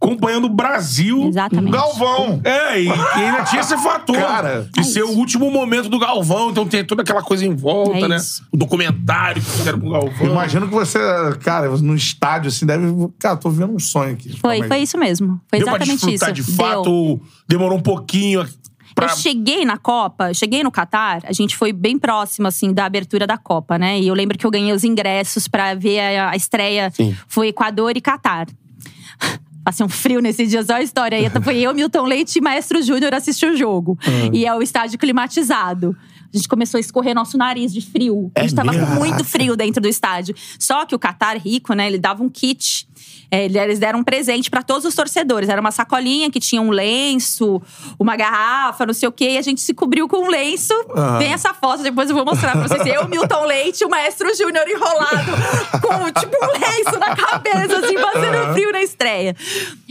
acompanhando 0.05 0.45
o 0.45 0.49
Brasil. 0.51 1.29
Exatamente. 1.29 1.73
Galvão! 1.73 2.41
É, 2.45 2.81
e, 2.81 2.87
e 2.87 2.91
ainda 2.91 3.43
tinha 3.45 3.61
esse 3.61 3.77
fator. 3.79 4.17
Cara. 4.17 4.69
de 4.73 4.81
É 4.81 4.83
ser 4.83 5.01
isso. 5.03 5.13
o 5.13 5.17
último 5.17 5.51
momento 5.51 5.89
do 5.89 5.99
Galvão. 5.99 6.51
Então 6.51 6.67
tem 6.67 6.85
toda 6.85 7.03
aquela 7.03 7.23
coisa 7.23 7.45
em 7.47 7.55
volta, 7.55 7.99
É 7.99 8.09
né? 8.09 8.17
isso. 8.17 8.45
O 8.53 8.57
documentário 8.57 9.43
que 9.43 9.51
fizeram 9.51 9.81
com 9.81 9.89
o 9.89 9.91
Galvão. 9.93 10.27
Imagino 10.31 10.69
que 10.69 10.75
você, 10.75 10.99
cara, 11.43 11.69
no 11.79 11.95
estádio, 11.95 12.49
assim, 12.49 12.67
deve. 12.67 12.87
Cara, 13.19 13.37
tô 13.37 13.51
vendo 13.51 13.75
um 13.75 13.79
sonho 13.79 14.13
aqui. 14.13 14.39
Foi, 14.39 14.63
foi 14.69 14.79
isso 14.79 14.99
mesmo. 14.99 15.41
Foi 15.49 15.59
Deu 15.59 15.67
pra 15.67 15.77
exatamente 15.77 16.01
desfrutar 16.07 16.33
isso. 16.33 16.43
de 16.43 16.43
Deu. 16.43 16.55
fato, 16.67 17.21
demorou 17.49 17.79
um 17.79 17.83
pouquinho 17.83 18.47
pra... 18.95 19.07
Eu 19.07 19.17
cheguei 19.17 19.65
na 19.65 19.77
Copa, 19.77 20.33
cheguei 20.35 20.63
no 20.63 20.71
Catar, 20.71 21.21
a 21.25 21.33
gente 21.33 21.57
foi 21.57 21.73
bem 21.73 21.99
próximo, 21.99 22.47
assim, 22.47 22.73
da 22.73 22.85
abertura 22.85 23.27
da 23.27 23.37
Copa, 23.37 23.77
né? 23.79 23.99
E 23.99 24.07
eu 24.07 24.15
lembro 24.15 24.39
que 24.39 24.47
eu 24.47 24.51
ganhei 24.51 24.73
os 24.73 24.85
ingressos 24.85 25.49
pra 25.49 25.75
ver 25.75 26.01
a, 26.17 26.31
a 26.31 26.37
estreia. 26.37 26.91
Sim. 26.95 27.17
Foi 27.27 27.49
Equador 27.49 27.97
e 27.97 28.01
Catar. 28.01 28.47
Passei 29.65 29.85
um 29.85 29.89
frio 29.89 30.21
nesse 30.21 30.47
dia, 30.47 30.63
só 30.63 30.75
a 30.75 30.83
história. 30.83 31.17
aí. 31.17 31.31
Foi 31.43 31.59
eu, 31.59 31.75
Milton 31.75 32.05
Leite 32.05 32.39
e 32.39 32.41
Maestro 32.41 32.83
Júnior 32.83 33.15
assistir 33.15 33.47
o 33.47 33.57
jogo. 33.57 33.99
E 34.33 34.45
é 34.45 34.55
o 34.55 34.61
estádio 34.61 34.99
climatizado. 34.99 35.97
A 36.33 36.37
gente 36.37 36.49
começou 36.49 36.79
a 36.79 36.81
escorrer 36.81 37.15
nosso 37.15 37.39
nariz 37.39 37.73
de 37.73 37.81
frio. 37.81 38.31
A 38.35 38.43
gente 38.43 38.55
tava 38.55 38.73
mesmo? 38.73 38.87
com 38.87 38.95
muito 38.95 39.25
frio 39.25 39.57
dentro 39.57 39.81
do 39.81 39.89
estádio. 39.89 40.35
Só 40.59 40.85
que 40.85 40.95
o 40.95 40.99
Qatar 40.99 41.41
rico, 41.41 41.73
né? 41.75 41.87
Ele 41.87 41.97
dava 41.97 42.25
um 42.25 42.29
kit. 42.29 42.89
É, 43.31 43.45
ele- 43.47 43.59
eles 43.59 43.79
deram 43.79 44.01
um 44.01 44.05
presente 44.05 44.51
pra 44.51 44.63
todos 44.63 44.85
os 44.85 44.95
torcedores. 44.95 45.49
Era 45.49 45.61
uma 45.61 45.71
sacolinha 45.71 46.31
que 46.31 46.39
tinha 46.39 46.61
um 46.63 46.71
lenço, 46.71 47.61
uma 47.99 48.17
garrafa, 48.17 48.87
não 48.87 48.95
sei 48.95 49.09
o 49.09 49.13
quê. 49.13 49.31
E 49.31 49.39
a 49.39 49.43
gente 49.43 49.61
se 49.61 49.75
cobriu 49.75 50.07
com 50.09 50.25
um 50.25 50.29
lenço. 50.29 50.73
Aham. 50.91 51.19
Tem 51.19 51.33
essa 51.33 51.53
foto, 51.55 51.83
depois 51.83 52.09
eu 52.09 52.15
vou 52.17 52.25
mostrar 52.25 52.53
pra 52.53 52.69
vocês. 52.69 52.87
Eu, 52.87 53.09
Milton 53.09 53.45
Leite 53.45 53.85
o 53.85 53.89
Maestro 53.89 54.35
Júnior 54.37 54.65
enrolado 54.69 55.33
com 55.81 56.21
tipo 56.21 56.37
um 56.45 56.53
lenço 56.53 56.99
na 56.99 57.17
cabeça, 57.17 57.79
assim, 57.79 57.95
passando 57.95 58.53
frio 58.55 58.73
na 58.73 58.83
estreia. 58.83 59.35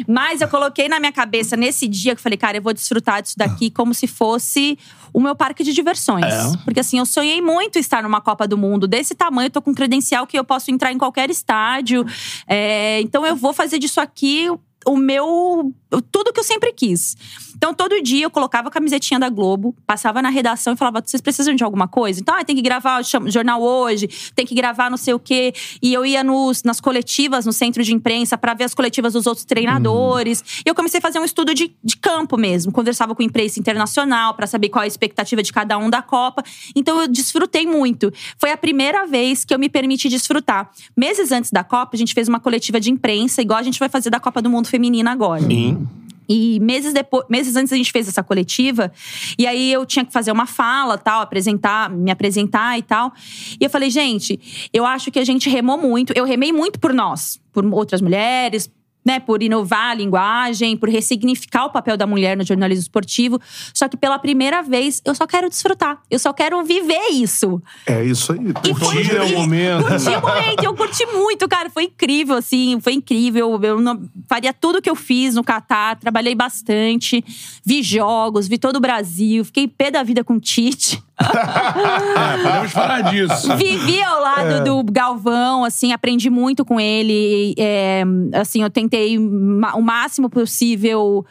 Mas 0.08 0.42
eu 0.42 0.48
coloquei 0.48 0.88
na 0.88 1.00
minha 1.00 1.12
cabeça 1.12 1.56
nesse 1.58 1.88
dia 1.88 2.14
que 2.16 2.20
eu 2.20 2.24
falei, 2.24 2.38
cara, 2.38 2.58
eu 2.58 2.62
vou 2.62 2.74
desfrutar 2.74 3.22
disso 3.22 3.38
daqui 3.38 3.70
como 3.70 3.94
se 3.94 4.08
fosse 4.08 4.78
o 5.14 5.20
meu 5.22 5.36
parque 5.36 5.64
de 5.64 5.74
diversões. 5.74 6.26
Porque 6.66 6.80
assim, 6.80 6.98
eu 7.00 7.06
sonhei 7.06 7.42
muito 7.42 7.78
estar 7.78 8.02
numa 8.04 8.20
Copa 8.20 8.48
do 8.48 8.58
Mundo 8.58 8.88
desse 8.88 9.14
tamanho, 9.14 9.48
eu 9.48 9.52
tô 9.52 9.62
com 9.62 9.74
credencial 9.74 10.26
que 10.26 10.38
eu 10.38 10.44
posso 10.44 10.72
entrar 10.72 10.92
em 10.92 10.98
qualquer 10.98 11.30
estádio. 11.30 12.06
É, 12.48 13.00
então 13.02 13.26
eu 13.26 13.36
vou 13.36 13.54
fazer 13.54 13.78
disso 13.80 14.02
aqui 14.02 14.50
o 14.86 14.98
meu 14.98 15.26
eu- 15.26 15.74
tudo 16.02 16.34
que 16.34 16.40
eu 16.40 16.44
sempre 16.44 16.72
quis. 16.74 17.16
Então, 17.56 17.74
todo 17.74 18.02
dia 18.02 18.26
eu 18.26 18.30
colocava 18.30 18.68
a 18.68 18.72
camisetinha 18.72 19.20
da 19.20 19.30
Globo, 19.30 19.76
passava 19.88 20.22
na 20.22 20.30
redação 20.30 20.74
e 20.74 20.76
falava: 20.76 21.02
vocês 21.06 21.22
precisam 21.22 21.56
de 21.56 21.64
alguma 21.64 21.88
coisa? 21.88 22.20
Então, 22.20 22.36
ah, 22.36 22.44
tem 22.44 22.56
que 22.56 22.62
gravar 22.62 23.02
o 23.02 23.32
jornal 23.32 23.62
hoje, 23.62 24.10
tem 24.36 24.46
que 24.46 24.54
gravar 24.54 24.90
não 24.90 24.98
sei 24.98 25.14
o 25.14 25.20
quê. 25.20 25.54
E 25.82 25.94
eu 25.94 26.06
ia 26.06 26.24
nos, 26.24 26.64
nas 26.64 26.82
coletivas, 26.82 27.46
no 27.46 27.54
centro 27.54 27.84
de 27.84 27.94
imprensa, 27.94 28.38
pra 28.38 28.54
ver 28.54 28.66
as 28.66 28.74
coletivas 28.74 29.14
dos 29.14 29.26
outros 29.26 29.46
treinadores. 29.46 30.44
E 30.66 30.70
eu 30.70 30.76
comecei 30.76 30.98
a 30.98 31.02
fazer 31.02 31.20
um 31.20 31.24
estudo 31.24 31.54
de, 31.54 31.74
de 31.84 31.96
campo 31.96 32.38
mesmo. 32.38 32.72
Conversava 32.72 33.16
com 33.16 33.24
imprensa 33.24 33.60
internacional 33.60 34.34
pra 34.34 34.46
saber 34.46 34.70
qual 34.70 34.84
a 34.84 34.88
expectativa 34.88 35.42
de 35.42 35.54
cada 35.54 35.78
um 35.78 35.90
da 35.90 36.02
Copa. 36.02 36.44
Então, 36.76 37.00
eu 37.00 37.08
desfrutei 37.08 37.66
muito. 37.66 38.12
Foi 38.38 38.52
a 38.52 38.58
primeira 38.58 39.06
vez 39.06 39.46
que 39.46 39.54
eu 39.54 39.60
me 39.60 39.70
permiti 39.70 40.10
desfrutar. 40.10 40.70
Meses 40.98 41.32
antes 41.32 41.50
da 41.50 41.64
Copa, 41.64 41.92
a 41.94 41.98
gente 41.98 42.14
fez 42.14 42.28
uma 42.28 42.40
coletiva 42.40 42.80
de 42.80 42.92
imprensa, 42.92 43.42
igual 43.42 43.60
a 43.60 43.64
gente 43.64 43.80
vai 43.80 43.88
fazer 43.88 44.10
da 44.10 44.20
Copa 44.20 44.42
do 44.42 44.50
Mundo 44.50 44.68
Feminina 44.68 45.12
agora. 45.12 45.42
Sim. 45.42 45.83
E 46.28 46.60
meses 46.60 46.94
depois, 46.94 47.26
meses 47.30 47.56
antes 47.56 47.72
a 47.74 47.76
gente 47.76 47.92
fez 47.92 48.08
essa 48.08 48.24
coletiva, 48.24 48.92
e 49.38 49.46
aí 49.48 49.72
eu 49.72 49.86
tinha 49.86 50.06
que 50.06 50.12
fazer 50.12 50.32
uma 50.32 50.46
fala, 50.46 50.98
tal, 50.98 51.22
apresentar, 51.22 51.90
me 51.90 52.12
apresentar 52.12 52.78
e 52.78 52.82
tal. 52.82 53.12
E 53.60 53.64
eu 53.64 53.70
falei, 53.70 53.90
gente, 53.90 54.70
eu 54.74 54.86
acho 54.86 55.12
que 55.12 55.20
a 55.20 55.26
gente 55.26 55.50
remou 55.50 55.78
muito. 55.78 56.14
Eu 56.16 56.26
remei 56.26 56.52
muito 56.52 56.80
por 56.80 56.94
nós, 56.94 57.40
por 57.52 57.66
outras 57.66 58.02
mulheres, 58.02 58.70
né, 59.06 59.20
por 59.20 59.44
inovar 59.44 59.92
a 59.92 59.94
linguagem, 59.94 60.78
por 60.78 60.90
ressignificar 60.90 61.66
o 61.66 61.70
papel 61.70 61.98
da 61.98 62.08
mulher 62.08 62.38
no 62.38 62.46
jornalismo 62.46 62.82
esportivo. 62.84 63.40
Só 63.74 63.88
que 63.88 63.98
pela 63.98 64.18
primeira 64.20 64.62
vez, 64.62 65.02
eu 65.06 65.14
só 65.14 65.26
quero 65.28 65.50
desfrutar. 65.50 66.00
Eu 66.10 66.20
só 66.20 66.32
quero 66.34 66.64
viver 66.64 67.10
isso. 67.12 67.62
É 67.86 68.04
isso 68.04 68.32
aí. 68.32 68.40
E 68.70 68.74
foi 68.76 68.94
Curtir 69.04 69.16
o 69.16 69.28
e- 69.28 69.32
momento. 69.34 69.86
Curti 69.88 70.10
o 70.10 70.22
momento. 70.22 70.64
Eu 70.64 70.74
curti 70.76 71.06
muito, 71.08 71.48
cara. 71.48 71.70
Foi 71.70 71.84
incrível, 71.84 72.36
assim. 72.38 72.80
Foi 72.80 72.94
incrível. 72.94 73.60
Eu 73.62 73.80
não- 73.82 74.02
faria 74.28 74.54
tudo 74.54 74.82
que 74.82 74.90
eu 74.90 74.96
fiz 74.96 75.36
no 75.36 75.44
Catar. 75.44 75.98
Trabalhei 75.98 76.36
bastante. 76.36 77.24
Vi 77.66 77.82
jogos, 77.84 78.48
vi 78.48 78.58
todo 78.58 78.78
o 78.78 78.80
Brasil. 78.80 79.44
Fiquei 79.46 79.68
pé 79.68 79.92
da 79.92 80.04
vida 80.04 80.24
com 80.24 80.36
o 80.36 80.40
Tite. 80.40 81.04
É, 81.24 82.38
podemos 82.44 82.72
falar 82.72 83.02
disso. 83.02 83.56
Vivi 83.58 84.02
ao 84.02 84.22
lado 84.22 84.48
É. 84.54 84.62
do 84.62 84.84
Galvão, 84.84 85.64
assim, 85.64 85.92
aprendi 85.94 86.30
muito 86.30 86.66
com 86.66 86.80
ele. 86.80 87.54
É, 87.58 88.04
assim, 88.34 88.62
eu 88.64 88.70
tentei 88.70 88.93
ma- 89.18 89.76
o 89.76 89.82
máximo 89.82 90.30
possível 90.30 91.26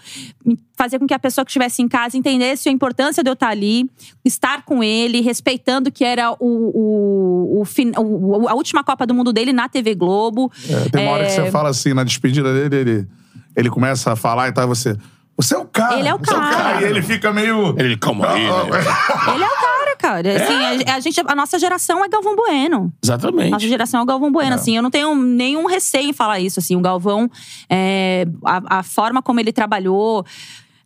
fazer 0.76 0.98
com 0.98 1.06
que 1.06 1.14
a 1.14 1.18
pessoa 1.18 1.44
que 1.44 1.50
estivesse 1.50 1.80
em 1.82 1.88
casa 1.88 2.16
entendesse 2.16 2.68
a 2.68 2.72
importância 2.72 3.22
de 3.22 3.28
eu 3.30 3.34
estar 3.34 3.48
ali, 3.48 3.88
estar 4.24 4.64
com 4.64 4.82
ele, 4.82 5.20
respeitando 5.20 5.90
que 5.92 6.04
era 6.04 6.32
o, 6.32 6.36
o, 6.40 7.62
o 7.62 7.64
o- 8.00 8.48
a 8.48 8.54
última 8.54 8.82
Copa 8.82 9.06
do 9.06 9.14
Mundo 9.14 9.32
dele 9.32 9.52
na 9.52 9.68
TV 9.68 9.94
Globo. 9.94 10.50
É, 10.68 10.88
tem 10.90 11.02
uma 11.06 11.12
hora 11.12 11.24
que 11.26 11.32
É, 11.32 11.34
você 11.44 11.50
fala 11.50 11.68
assim, 11.70 11.92
na 11.94 12.04
despedida 12.04 12.52
dele, 12.52 12.76
ele, 12.90 13.06
ele 13.56 13.70
começa 13.70 14.12
a 14.12 14.16
falar 14.16 14.48
e 14.48 14.52
tal, 14.52 14.64
e 14.64 14.66
você. 14.68 14.96
Você 15.36 15.54
é 15.54 15.58
o 15.58 15.64
cara. 15.64 15.98
Ele 15.98 16.08
é 16.08 16.14
o 16.14 16.18
você 16.18 16.34
cara. 16.34 16.82
E 16.82 16.84
ele 16.84 17.02
fica 17.02 17.32
meio. 17.32 17.74
Ele, 17.78 17.96
calma 17.96 18.32
aí. 18.32 18.44
né? 18.44 18.50
Ele 19.34 19.42
é 19.44 19.46
o 19.46 19.50
cara, 19.50 19.71
cara. 20.02 20.36
Assim, 20.36 20.84
a, 20.84 20.96
a 20.96 21.00
gente, 21.00 21.20
a 21.24 21.34
nossa 21.34 21.58
geração 21.58 22.04
é 22.04 22.08
Galvão 22.08 22.34
Bueno. 22.34 22.92
Exatamente. 23.02 23.50
Nossa 23.50 23.68
geração 23.68 24.00
é 24.00 24.02
o 24.02 24.06
Galvão 24.06 24.32
Bueno, 24.32 24.54
assim. 24.54 24.76
Eu 24.76 24.82
não 24.82 24.90
tenho 24.90 25.14
nenhum 25.14 25.66
receio 25.66 26.10
em 26.10 26.12
falar 26.12 26.40
isso, 26.40 26.58
assim. 26.58 26.74
O 26.74 26.80
Galvão, 26.80 27.30
é, 27.70 28.26
a, 28.44 28.78
a 28.78 28.82
forma 28.82 29.22
como 29.22 29.38
ele 29.38 29.52
trabalhou… 29.52 30.26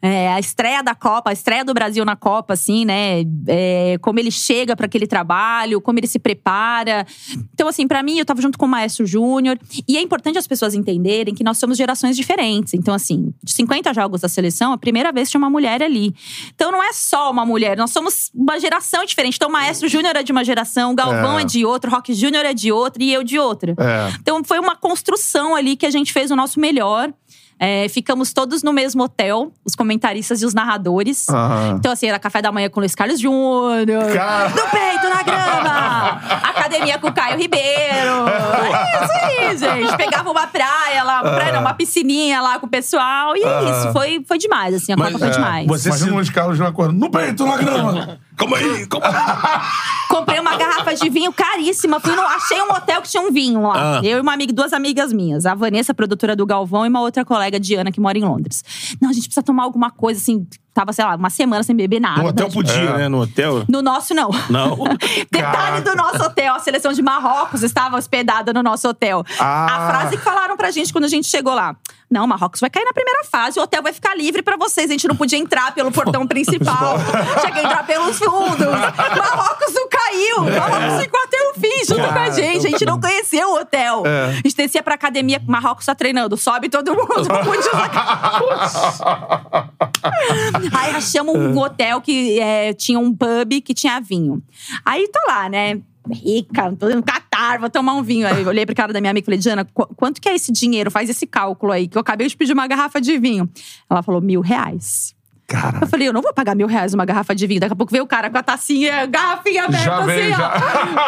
é, 0.07 0.33
a 0.33 0.39
estreia 0.39 0.83
da 0.83 0.95
Copa, 0.95 1.31
a 1.31 1.33
estreia 1.33 1.65
do 1.65 1.75
Brasil 1.75 2.05
na 2.05 2.15
Copa, 2.15 2.55
assim, 2.55 2.85
né? 2.85 3.25
É, 3.49 3.99
como 4.01 4.19
ele 4.19 4.31
chega 4.31 4.77
para 4.77 4.87
aquele 4.87 5.07
trabalho, 5.07 5.81
como 5.81 5.99
ele 5.99 6.07
se 6.07 6.19
prepara. 6.19 7.07
Então, 7.53 7.69
assim, 7.69 7.89
para 7.89 8.03
mim, 8.03 8.19
eu 8.19 8.25
tava 8.25 8.41
junto 8.41 8.59
com 8.59 8.67
o 8.67 8.69
Maestro 8.69 9.05
Júnior. 9.05 9.59
E 9.89 9.97
é 9.97 10.01
importante 10.01 10.39
as 10.39 10.47
pessoas 10.47 10.75
entenderem 10.75 11.35
que 11.35 11.43
nós 11.43 11.59
somos 11.59 11.77
gerações 11.77 12.17
diferentes. 12.17 12.75
Então, 12.75 12.95
assim, 12.95 13.35
de 13.43 13.53
50 13.53 13.93
jogos 13.93 14.21
da 14.21 14.29
seleção, 14.29 14.73
a 14.73 14.79
primeira 14.79 15.11
vez 15.13 15.31
tinha 15.31 15.39
uma 15.39 15.51
mulher 15.51 15.83
ali. 15.83 16.15
Então, 16.55 16.71
não 16.71 16.83
é 16.83 16.93
só 16.93 17.31
uma 17.31 17.45
mulher, 17.45 17.77
nós 17.77 17.91
somos 17.91 18.31
uma 18.35 18.59
geração 18.61 19.05
diferente. 19.05 19.37
Então, 19.37 19.49
o 19.49 19.53
Maestro 19.53 19.89
Júnior 19.89 20.17
é 20.17 20.23
de 20.23 20.33
uma 20.33 20.45
geração, 20.45 20.93
o 20.93 20.95
Galvão 20.95 21.39
É. 21.39 21.43
é 21.43 21.45
de 21.45 21.65
outra, 21.65 21.91
o 21.91 21.95
Rock 21.95 22.15
Júnior 22.15 22.45
é 22.45 22.55
de 22.55 22.71
outra 22.71 23.03
e 23.03 23.13
eu 23.13 23.23
de 23.25 23.39
outra. 23.39 23.73
É. 23.79 24.17
Então 24.21 24.43
foi 24.45 24.59
uma 24.59 24.77
construção 24.77 25.55
ali 25.55 25.77
que 25.77 25.87
a 25.87 25.91
gente 25.91 26.13
fez 26.13 26.31
o 26.31 26.37
nosso 26.37 26.61
melhor. 26.61 27.13
É, 27.59 27.89
ficamos 27.89 28.35
todos 28.35 28.63
no 28.63 28.71
mesmo 28.73 29.03
hotel, 29.05 29.51
os 29.65 29.75
comentaristas 29.75 30.43
e 30.43 30.45
os 30.47 30.53
narradores. 30.53 31.27
Aham. 31.31 31.77
Então, 31.79 31.91
assim, 31.91 32.07
era 32.07 32.19
café 32.19 32.43
da 32.43 32.53
manhã 32.53 32.69
com 32.69 32.79
o 32.79 32.83
Luiz 32.83 32.95
Carlos 32.95 33.19
Júnior. 33.19 34.13
Cara. 34.13 34.51
No 34.51 34.63
peito, 34.71 35.09
na 35.09 35.23
grama. 35.23 36.09
Academia 36.51 36.99
com 36.99 37.09
o 37.09 37.13
Caio 37.15 37.39
Ribeiro. 37.39 38.29
É 38.29 39.05
isso 39.05 39.13
aí, 39.13 39.57
gente. 39.81 39.97
Pegava 39.97 40.31
uma 40.31 40.47
praia 40.47 41.03
lá, 41.03 41.23
uma 41.23 41.33
praia 41.33 41.53
não, 41.53 41.61
uma 41.61 41.73
piscininha 41.75 42.41
lá 42.43 42.59
com 42.59 42.67
o 42.67 42.69
pessoal. 42.69 43.35
E 43.37 43.43
é 43.43 43.71
isso. 43.71 43.93
Foi, 43.93 44.23
foi 44.27 44.37
demais, 44.39 44.75
assim. 44.75 44.93
A 44.93 44.97
Mas, 44.97 45.13
Copa 45.13 45.19
foi 45.21 45.29
é, 45.29 45.31
demais. 45.31 45.67
você- 45.67 45.89
Imagina 45.89 46.13
o 46.13 46.15
Luiz 46.17 46.31
Carlos 46.31 46.59
não 46.59 46.67
acordando. 46.67 46.99
No 46.99 47.11
peito, 47.11 47.47
na 47.47 47.57
grama. 47.57 48.19
Calma 48.37 48.59
aí, 48.59 48.87
calma 48.89 49.07
aí. 49.09 50.07
Comprei 50.09 50.39
uma 50.39 50.57
garrafa 50.57 50.95
de 50.95 51.09
vinho 51.09 51.33
caríssima. 51.33 51.99
Fui 51.99 52.15
no, 52.15 52.23
achei 52.23 52.61
um 52.63 52.71
hotel 52.71 53.03
que 53.03 53.09
tinha 53.09 53.23
um 53.23 53.33
vinho 53.33 53.63
lá. 53.63 53.99
Ah. 53.99 54.01
Eu 54.05 54.19
e 54.19 54.21
uma 54.21 54.33
amiga, 54.33 54.53
duas 54.53 54.73
amigas 54.73 55.13
minhas. 55.13 55.47
A 55.47 55.55
Vanessa, 55.55 55.95
produtora 55.95 56.37
do 56.37 56.47
Galvão, 56.47 56.85
e 56.85 56.89
uma 56.89 57.01
outra 57.01 57.25
colega, 57.25 57.59
Diana, 57.59 57.91
que 57.91 58.01
mora 58.01 58.17
em 58.17 58.25
Londres. 58.25 58.63
Não, 59.01 59.11
a 59.11 59.13
gente 59.13 59.25
precisa 59.25 59.43
tomar 59.43 59.65
alguma 59.65 59.91
coisa, 59.91 60.21
assim… 60.21 60.47
Tava, 60.77 60.93
sei 60.93 61.07
lá, 61.07 61.15
uma 61.15 61.31
semana 61.31 61.63
sem 61.63 61.75
beber 61.75 61.99
nada. 61.99 62.21
No 62.21 62.29
hotel 62.29 62.49
né? 62.49 62.53
podia, 62.53 62.97
né? 62.99 63.09
No 63.09 63.23
hotel. 63.23 63.65
No 63.67 63.81
nosso, 63.81 64.13
não. 64.13 64.29
Não. 64.51 64.77
Detalhe 65.33 65.81
do 65.81 65.97
nosso 65.97 66.23
hotel: 66.23 66.55
a 66.55 66.59
seleção 66.59 66.93
de 66.93 67.01
Marrocos 67.01 67.63
estava 67.63 67.97
hospedada 67.97 68.53
no 68.53 68.63
nosso 68.63 68.87
hotel. 68.87 69.25
Ah. 69.41 69.69
A 69.71 69.91
frase 69.91 70.19
que 70.19 70.23
falaram 70.23 70.55
pra 70.55 70.71
gente 70.71 70.93
quando 70.93 71.07
a 71.07 71.09
gente 71.09 71.29
chegou 71.29 71.55
lá: 71.55 71.75
Não, 72.11 72.27
Marrocos 72.27 72.61
vai 72.61 72.69
cair 72.69 72.85
na 72.85 72.93
primeira 72.93 73.25
fase, 73.25 73.59
o 73.59 73.63
hotel 73.63 73.83
vai 73.83 73.95
ficar 73.95 74.15
livre 74.15 74.43
pra 74.43 74.59
vocês. 74.59 74.91
A 74.91 74.93
gente 74.93 75.09
não 75.09 75.17
podia 75.17 75.39
entrar 75.39 75.75
pelo 75.75 75.91
portão 75.91 76.25
principal, 76.29 76.99
tinha 77.41 77.53
que 77.53 77.61
entrar 77.61 77.87
pelos 77.87 78.19
fundos. 78.19 78.67
Marrocos 78.67 79.73
não 79.73 79.89
caiu! 79.89 80.43
Marrocos 80.61 81.03
ficou 81.03 81.21
até 81.23 81.39
o 81.39 81.55
fim 81.55 81.87
junto 81.89 82.07
com 82.07 82.19
a 82.19 82.29
gente. 82.29 82.67
A 82.67 82.71
gente 82.71 82.85
não 82.85 83.01
conheceu 83.01 83.49
o 83.49 83.61
hotel. 83.61 84.03
É. 84.05 84.27
A 84.27 84.33
gente 84.33 84.55
descia 84.55 84.83
pra 84.83 84.95
academia, 84.95 85.41
Marrocos 85.47 85.87
tá 85.87 85.95
treinando, 85.95 86.37
sobe 86.37 86.69
todo 86.69 86.95
mundo. 86.95 87.07
Aí 90.73 90.95
achamos 90.95 91.35
um 91.37 91.59
hotel 91.59 92.01
que 92.01 92.39
é, 92.41 92.73
tinha 92.73 92.99
um 92.99 93.15
pub 93.15 93.61
que 93.65 93.75
tinha 93.75 94.01
vinho. 94.01 94.43
Aí 94.85 95.09
tô 95.13 95.19
lá, 95.27 95.49
né? 95.49 95.81
Rica, 96.09 96.73
tô 96.79 96.89
no 96.89 97.03
Catar, 97.03 97.59
vou 97.59 97.69
tomar 97.69 97.95
um 97.95 98.03
vinho. 98.03 98.29
Aí 98.29 98.41
eu 98.43 98.49
olhei 98.49 98.65
pra 98.65 98.75
cara 98.77 98.93
da 98.93 99.01
minha 99.01 99.11
amiga 99.11 99.25
e 99.25 99.27
falei, 99.27 99.41
Diana, 99.41 99.65
qu- 99.65 99.93
quanto 99.97 100.21
que 100.21 100.29
é 100.29 100.35
esse 100.37 100.53
dinheiro? 100.53 100.89
Faz 100.89 101.11
esse 101.11 101.27
cálculo 101.27 101.73
aí, 101.73 101.89
que 101.89 101.97
eu 101.99 102.01
acabei 102.01 102.29
de 102.29 102.37
pedir 102.37 102.53
uma 102.53 102.67
garrafa 102.69 103.01
de 103.01 103.19
vinho. 103.19 103.51
Ela 103.91 104.05
falou, 104.05 104.21
mil 104.21 104.41
reais. 104.41 105.16
Cara. 105.49 105.79
Eu 105.83 105.87
falei, 105.87 106.09
eu 106.09 106.13
não 106.13 106.21
vou 106.23 106.35
pagar 106.35 106.57
mil 106.57 106.67
reais 106.67 106.93
uma 106.93 107.05
garrafa 107.05 107.33
de 107.35 107.47
vinho. 107.47 107.61
Daqui 107.61 107.73
a 107.73 107.77
pouco 107.77 107.93
veio 107.93 108.03
o 108.03 108.07
cara 108.07 108.29
com 108.29 108.37
a 108.37 108.43
tacinha, 108.43 109.07
garrafinha 109.07 109.65
aberta, 109.65 109.85
Já 109.85 109.97
assim, 109.99 110.07
veio, 110.07 110.35
ó. 110.35 110.37
já. 110.37 110.49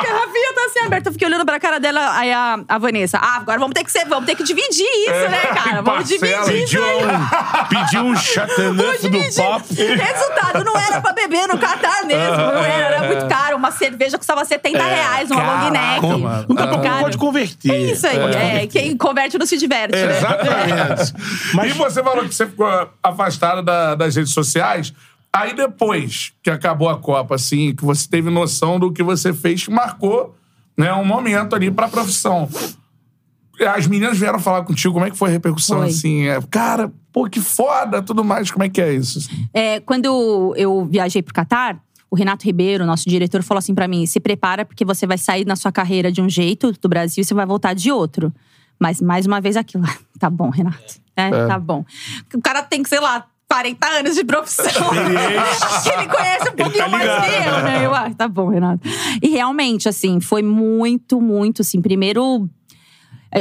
Garrafinha, 0.09 0.55
tacinha 0.55 0.85
aberta. 0.87 1.09
Eu 1.09 1.13
fiquei 1.13 1.27
olhando 1.29 1.45
pra 1.45 1.59
cara 1.59 1.81
dela, 1.81 2.17
aí 2.17 2.33
a, 2.33 2.61
a 2.69 2.79
Vanessa. 2.79 3.19
Ah, 3.19 3.37
agora 3.39 3.59
vamos 3.59 3.75
ter 3.75 3.83
que 3.83 3.91
ser, 3.91 4.05
vamos 4.07 4.27
ter 4.27 4.37
que 4.37 4.45
dividir 4.45 4.85
isso, 4.85 5.29
né, 5.31 5.41
cara? 5.55 5.83
Vamos 5.83 6.09
parcela. 6.09 6.45
dividir 6.45 6.65
isso 6.65 6.77
Pediu 6.79 6.85
aí. 6.85 7.05
um, 7.05 7.69
pediu 7.69 8.03
um 8.05 8.17
chateauneuf 8.17 9.03
do 9.03 9.11
Dividir. 9.11 9.43
papo. 9.45 9.67
Resultado, 9.75 10.65
não 10.65 10.77
era 10.79 11.01
pra 11.01 11.13
beber 11.13 11.49
no 11.49 11.59
Catar 11.59 12.05
mesmo. 12.05 12.37
Não 12.37 12.65
era, 12.65 12.95
era 12.97 13.07
muito 13.09 13.27
caro. 13.29 13.57
Uma 13.57 13.73
cerveja 13.73 14.17
custava 14.19 14.45
70 14.45 14.79
reais, 14.83 15.31
uma 15.33 15.43
long 15.65 15.71
neck. 15.71 16.03
Nunca 16.49 16.67
Muito 16.67 16.81
caro. 16.83 17.01
pode 17.01 17.19
converter. 17.19 17.73
É 17.73 17.79
isso 17.79 18.07
aí. 18.07 18.19
É, 18.63 18.67
quem 18.69 18.97
converte 18.97 19.37
não 19.37 19.47
se 19.47 19.57
diverte, 19.57 19.97
né? 19.97 20.17
Exatamente. 20.17 21.13
E 21.67 21.73
você 21.73 22.03
falou 22.05 22.25
que 22.25 22.35
você 22.35 22.47
ficou 22.47 22.69
afastado 23.03 23.63
da- 23.63 23.95
das 23.97 24.15
redes 24.15 24.28
sociais. 24.31 24.93
Aí 25.33 25.55
depois 25.55 26.33
que 26.43 26.51
acabou 26.51 26.89
a 26.89 26.99
Copa, 26.99 27.35
assim, 27.35 27.75
que 27.75 27.85
você 27.85 28.09
teve 28.09 28.31
noção 28.31 28.79
do 28.79 28.93
que 28.93 29.03
você 29.03 29.33
fez, 29.33 29.65
que 29.65 29.71
marcou 29.71 30.35
né, 30.77 30.93
um 30.95 31.05
momento 31.05 31.55
ali 31.55 31.71
pra 31.71 31.89
profissão. 31.89 32.49
As 33.75 33.87
meninas 33.87 34.17
vieram 34.17 34.39
falar 34.39 34.63
contigo, 34.63 34.95
como 34.95 35.05
é 35.05 35.11
que 35.11 35.17
foi 35.17 35.31
a 35.31 35.33
repercussão, 35.33 35.79
Foi. 35.79 35.89
assim? 35.89 36.29
É, 36.29 36.41
cara, 36.49 36.93
pô, 37.13 37.29
que 37.29 37.41
foda, 37.41 38.01
tudo 38.01 38.25
mais. 38.25 38.51
Como 38.51 38.63
é 38.63 38.69
que 38.69 38.81
é 38.81 38.93
isso? 38.95 39.19
assim? 39.19 39.49
É, 39.53 39.81
quando 39.81 40.55
eu 40.57 40.87
viajei 40.87 41.23
pro 41.23 41.35
Catar, 41.35 41.77
o 42.11 42.17
Renato 42.17 42.47
Ribeiro, 42.47 42.87
nosso 42.87 43.09
diretor, 43.09 43.43
falou 43.43 43.59
assim 43.59 43.75
pra 43.75 43.89
mim: 43.89 44.07
se 44.07 44.21
prepara, 44.21 44.65
porque 44.65 44.85
você 44.85 45.07
vai 45.07 45.19
sair 45.19 45.45
na 45.45 45.57
sua 45.57 45.73
carreira 45.73 46.11
de 46.13 46.23
um 46.23 46.29
jeito 46.29 46.73
do 46.73 46.89
Brasil 46.89 47.23
e 47.23 47.25
você 47.25 47.35
vai 47.35 47.45
voltar 47.45 47.75
de 47.75 47.91
outro. 47.91 48.33
Mas 48.79 49.01
mais 49.01 49.27
uma 49.27 49.41
vez 49.41 49.57
aquilo. 49.57 49.85
Tá 50.19 50.29
bom, 50.29 50.51
Renato. 50.51 51.01
É, 51.15 51.31
Tá 51.47 51.61
bom. 51.61 51.85
O 52.35 52.43
cara 52.43 52.61
tem 52.61 52.83
que, 52.83 52.89
sei 52.89 52.99
lá. 52.99 53.25
40 53.51 53.87
anos 53.87 54.15
de 54.15 54.25
profissão. 54.25 54.65
Ele 55.93 56.09
conhece 56.09 56.49
um 56.51 56.57
pouquinho 56.57 56.85
tá 56.85 56.89
mais 56.89 57.05
que 57.05 57.49
eu, 57.49 57.63
né? 57.63 57.87
Eu, 57.87 57.95
ah, 57.95 58.11
tá 58.17 58.29
bom, 58.29 58.49
Renato. 58.49 58.87
E 59.23 59.29
realmente, 59.29 59.89
assim, 59.89 60.21
foi 60.21 60.43
muito, 60.43 61.21
muito, 61.21 61.63
assim. 61.63 61.81
Primeiro, 61.81 62.49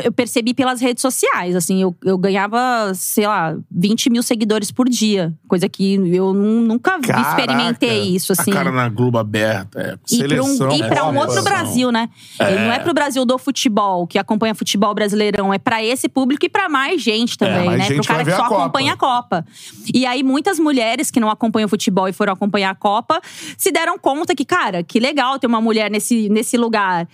eu 0.04 0.12
percebi 0.12 0.54
pelas 0.54 0.82
redes 0.82 1.02
sociais, 1.02 1.56
assim, 1.56 1.82
eu, 1.82 1.96
eu 2.04 2.18
ganhava, 2.18 2.92
sei 2.94 3.26
lá, 3.26 3.56
20 3.72 4.10
mil 4.10 4.22
seguidores 4.22 4.72
por 4.72 4.90
dia. 4.90 5.34
Coisa 5.48 5.70
que 5.70 5.94
eu 5.96 6.34
nu- 6.34 6.62
nunca 6.62 7.00
Caraca. 7.00 7.30
experimentei 7.30 8.02
isso, 8.04 8.34
A 8.34 8.36
assim. 8.42 8.52
cara 8.52 8.72
na 8.72 8.90
Globo 8.90 9.18
aberta. 9.18 9.80
É. 9.80 10.16
E 10.16 10.24
pra 10.24 10.42
um, 10.42 10.46
Seleção, 10.46 10.72
e 10.72 10.84
pra 10.88 11.06
um 11.08 11.18
outro 11.18 11.42
Brasil, 11.44 11.92
né? 11.92 12.10
Ele 12.40 12.56
Não 12.60 12.72
é 12.74 12.80
pro 12.80 12.94
Brasil 12.94 13.26
do 13.26 13.38
futebol, 13.38 14.06
que 14.06 14.18
acompanha 14.20 14.54
futebol 14.54 14.94
brasileirão. 14.94 15.54
É 15.54 15.58
pra 15.58 15.84
esse 15.84 16.10
público 16.10 16.46
e 16.46 16.50
pra 16.50 16.68
mais 16.68 17.02
gente 17.02 17.38
também, 17.38 17.66
mais 17.66 17.80
né? 17.80 17.86
gente 17.86 17.98
pro 18.06 18.08
cara 18.08 18.26
que 18.26 18.32
só 18.32 18.44
a 18.44 18.46
acompanha 18.48 18.94
a 18.94 18.98
Copa. 18.98 19.46
E 19.94 20.06
aí, 20.06 20.24
muitas 20.24 20.60
mulheres 20.60 21.10
que 21.10 21.20
não 21.20 21.30
acompanham 21.30 21.70
futebol 21.70 22.08
e 22.08 22.14
foram 22.14 22.34
acompanhar 22.34 22.72
a 22.72 22.76
Copa 22.76 23.22
se 23.58 23.72
deram 23.72 23.98
conta 23.98 24.36
que, 24.36 24.44
cara, 24.44 24.84
que 24.84 25.00
legal 25.00 25.40
ter 25.40 25.48
uma 25.48 25.62
mulher 25.62 25.90
nesse, 25.90 26.28
nesse 26.30 26.58
lugar. 26.58 27.08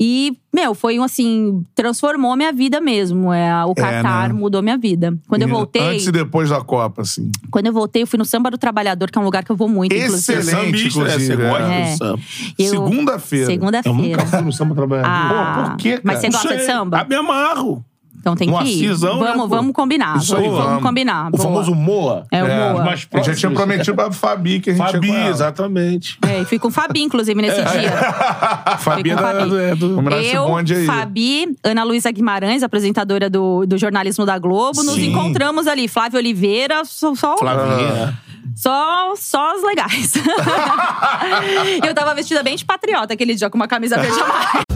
E, 0.00 0.36
meu, 0.52 0.74
foi 0.74 0.98
um 0.98 1.02
assim, 1.02 1.62
transformou 1.74 2.34
minha 2.34 2.52
vida 2.52 2.80
mesmo. 2.80 3.32
É, 3.32 3.64
o 3.64 3.74
Qatar 3.74 4.28
né? 4.28 4.32
mudou 4.34 4.62
minha 4.62 4.78
vida. 4.78 5.16
Quando 5.28 5.42
eu 5.42 5.48
voltei, 5.48 5.82
Antes 5.82 6.06
e 6.06 6.12
depois 6.12 6.48
da 6.50 6.60
Copa, 6.62 7.02
assim. 7.02 7.30
quando 7.50 7.66
eu 7.66 7.72
voltei, 7.72 8.02
eu 8.02 8.06
fui 8.06 8.18
no 8.18 8.24
Samba 8.24 8.50
do 8.50 8.56
Trabalhador, 8.58 9.10
que 9.10 9.18
é 9.18 9.20
um 9.20 9.24
lugar 9.24 9.44
que 9.44 9.52
eu 9.52 9.56
vou 9.56 9.68
muito, 9.68 9.94
inclusive. 9.94 10.38
Excelente, 10.38 10.72
né? 10.72 10.78
Você 10.78 10.86
inclusive, 10.86 11.36
gosta 11.36 11.64
é. 11.64 11.92
do 11.92 11.96
samba. 11.98 12.22
Eu- 12.58 12.70
Segunda-feira. 12.70 13.52
Eu 13.52 13.58
nunca 13.58 13.82
Segunda-feira. 13.82 14.26
fui 14.26 14.40
no 14.40 14.52
samba 14.52 14.74
trabalhador. 14.74 15.10
Ah, 15.10 15.54
Pô, 15.64 15.70
por 15.70 15.76
quê, 15.76 15.90
cara? 15.90 16.02
mas 16.04 16.18
você 16.20 16.28
gosta 16.30 16.56
de 16.56 16.64
samba? 16.64 17.00
Ah, 17.00 17.04
me 17.04 17.14
amarro. 17.14 17.84
Então 18.20 18.34
tem 18.34 18.48
No 18.48 18.58
que 18.58 18.64
ir. 18.64 18.86
Assisão, 18.90 19.18
né, 19.20 19.26
vamos, 19.28 19.42
pô? 19.42 19.48
vamos 19.48 19.72
combinar. 19.72 20.16
Isso 20.18 20.36
aí, 20.36 20.48
vamos, 20.48 20.64
vamos. 20.64 20.82
combinar. 20.82 21.28
O 21.28 21.30
Boa. 21.30 21.42
famoso 21.44 21.74
Moa. 21.74 22.26
É 22.30 22.42
o 22.42 22.46
É, 22.46 22.72
Moa. 22.72 22.84
mais 22.84 23.06
A 23.12 23.20
gente 23.22 23.38
tinha 23.38 23.50
prometido 23.52 23.94
pra 23.94 24.10
Fabi 24.12 24.60
que 24.60 24.70
a 24.70 24.74
gente 24.74 24.84
ia 24.86 24.92
Fabi, 24.92 25.10
ela. 25.10 25.28
exatamente. 25.30 26.18
É, 26.26 26.40
e 26.40 26.44
fui 26.44 26.58
com 26.58 26.68
o 26.68 26.70
Fabi, 26.70 27.02
inclusive, 27.02 27.40
nesse 27.40 27.62
dia. 27.62 27.90
Fabi 28.78 29.10
é 29.10 29.14
com 29.14 29.22
da- 29.22 29.28
Fabi. 29.28 29.56
é 29.56 29.74
do... 29.74 30.10
Esse 30.18 30.34
Eu, 30.36 30.46
bonde 30.46 30.74
aí. 30.74 30.84
Fabi, 30.86 31.56
Ana 31.64 31.84
Luísa 31.84 32.10
Guimarães, 32.10 32.62
apresentadora 32.62 33.30
do, 33.30 33.64
do 33.66 33.78
jornalismo 33.78 34.26
da 34.26 34.38
Globo, 34.38 34.82
nos 34.82 34.94
Sim. 34.96 35.10
encontramos 35.10 35.66
ali. 35.66 35.86
Flávio 35.88 36.18
Oliveira, 36.18 36.84
só, 36.84 37.14
só, 37.14 37.36
Flavinha. 37.36 38.18
só, 38.54 39.14
só 39.16 39.54
as 39.56 39.62
legais. 39.62 40.14
eu 41.86 41.94
tava 41.94 42.14
vestida 42.14 42.42
bem 42.42 42.56
de 42.56 42.64
patriota 42.64 43.14
aquele 43.14 43.34
dia, 43.34 43.48
com 43.48 43.56
uma 43.56 43.68
camisa 43.68 43.96
verde 43.98 44.18
amarela. 44.20 44.67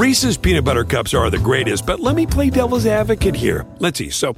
Reese's 0.00 0.38
peanut 0.38 0.64
butter 0.64 0.82
cups 0.82 1.12
are 1.12 1.28
the 1.28 1.36
greatest, 1.38 1.84
but 1.84 2.00
let 2.00 2.16
me 2.16 2.26
play 2.26 2.48
devil's 2.48 2.86
advocate 2.86 3.34
here. 3.36 3.66
Let's 3.80 3.98
see. 3.98 4.08
So, 4.08 4.34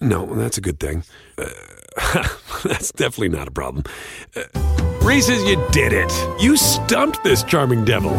no, 0.00 0.26
that's 0.34 0.58
a 0.58 0.60
good 0.60 0.80
thing. 0.80 1.04
Uh, 1.38 1.44
that's 2.64 2.90
definitely 2.90 3.28
not 3.28 3.46
a 3.46 3.52
problem. 3.52 3.84
Uh, 4.34 4.42
Reese's, 5.02 5.44
you 5.44 5.56
did 5.70 5.92
it. 5.92 6.12
You 6.40 6.56
stumped 6.56 7.22
this 7.22 7.44
charming 7.44 7.84
devil. 7.84 8.12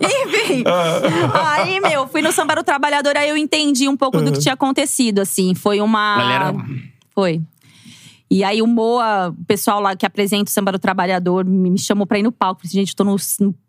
Enfim. 0.00 0.64
aí, 1.32 1.80
meu, 1.80 2.06
fui 2.06 2.22
no 2.22 2.32
Samba 2.32 2.54
do 2.56 2.64
Trabalhador, 2.64 3.16
aí 3.16 3.28
eu 3.28 3.36
entendi 3.36 3.88
um 3.88 3.96
pouco 3.96 4.20
do 4.20 4.32
que 4.32 4.38
tinha 4.40 4.54
acontecido, 4.54 5.20
assim. 5.20 5.54
Foi 5.54 5.80
uma. 5.80 6.16
Galera- 6.16 6.54
Foi. 7.14 7.40
E 8.30 8.44
aí 8.44 8.62
o 8.62 8.66
Moa, 8.66 9.30
o 9.30 9.44
pessoal 9.44 9.80
lá 9.80 9.96
que 9.96 10.06
apresenta 10.06 10.48
o 10.48 10.52
Samba 10.52 10.70
do 10.70 10.78
Trabalhador, 10.78 11.44
me 11.44 11.76
chamou 11.78 12.06
pra 12.06 12.18
ir 12.18 12.22
no 12.22 12.30
palco. 12.30 12.60
Falei, 12.60 12.72
gente, 12.72 12.90
eu 12.90 12.96
tô 12.96 13.04
no, 13.04 13.16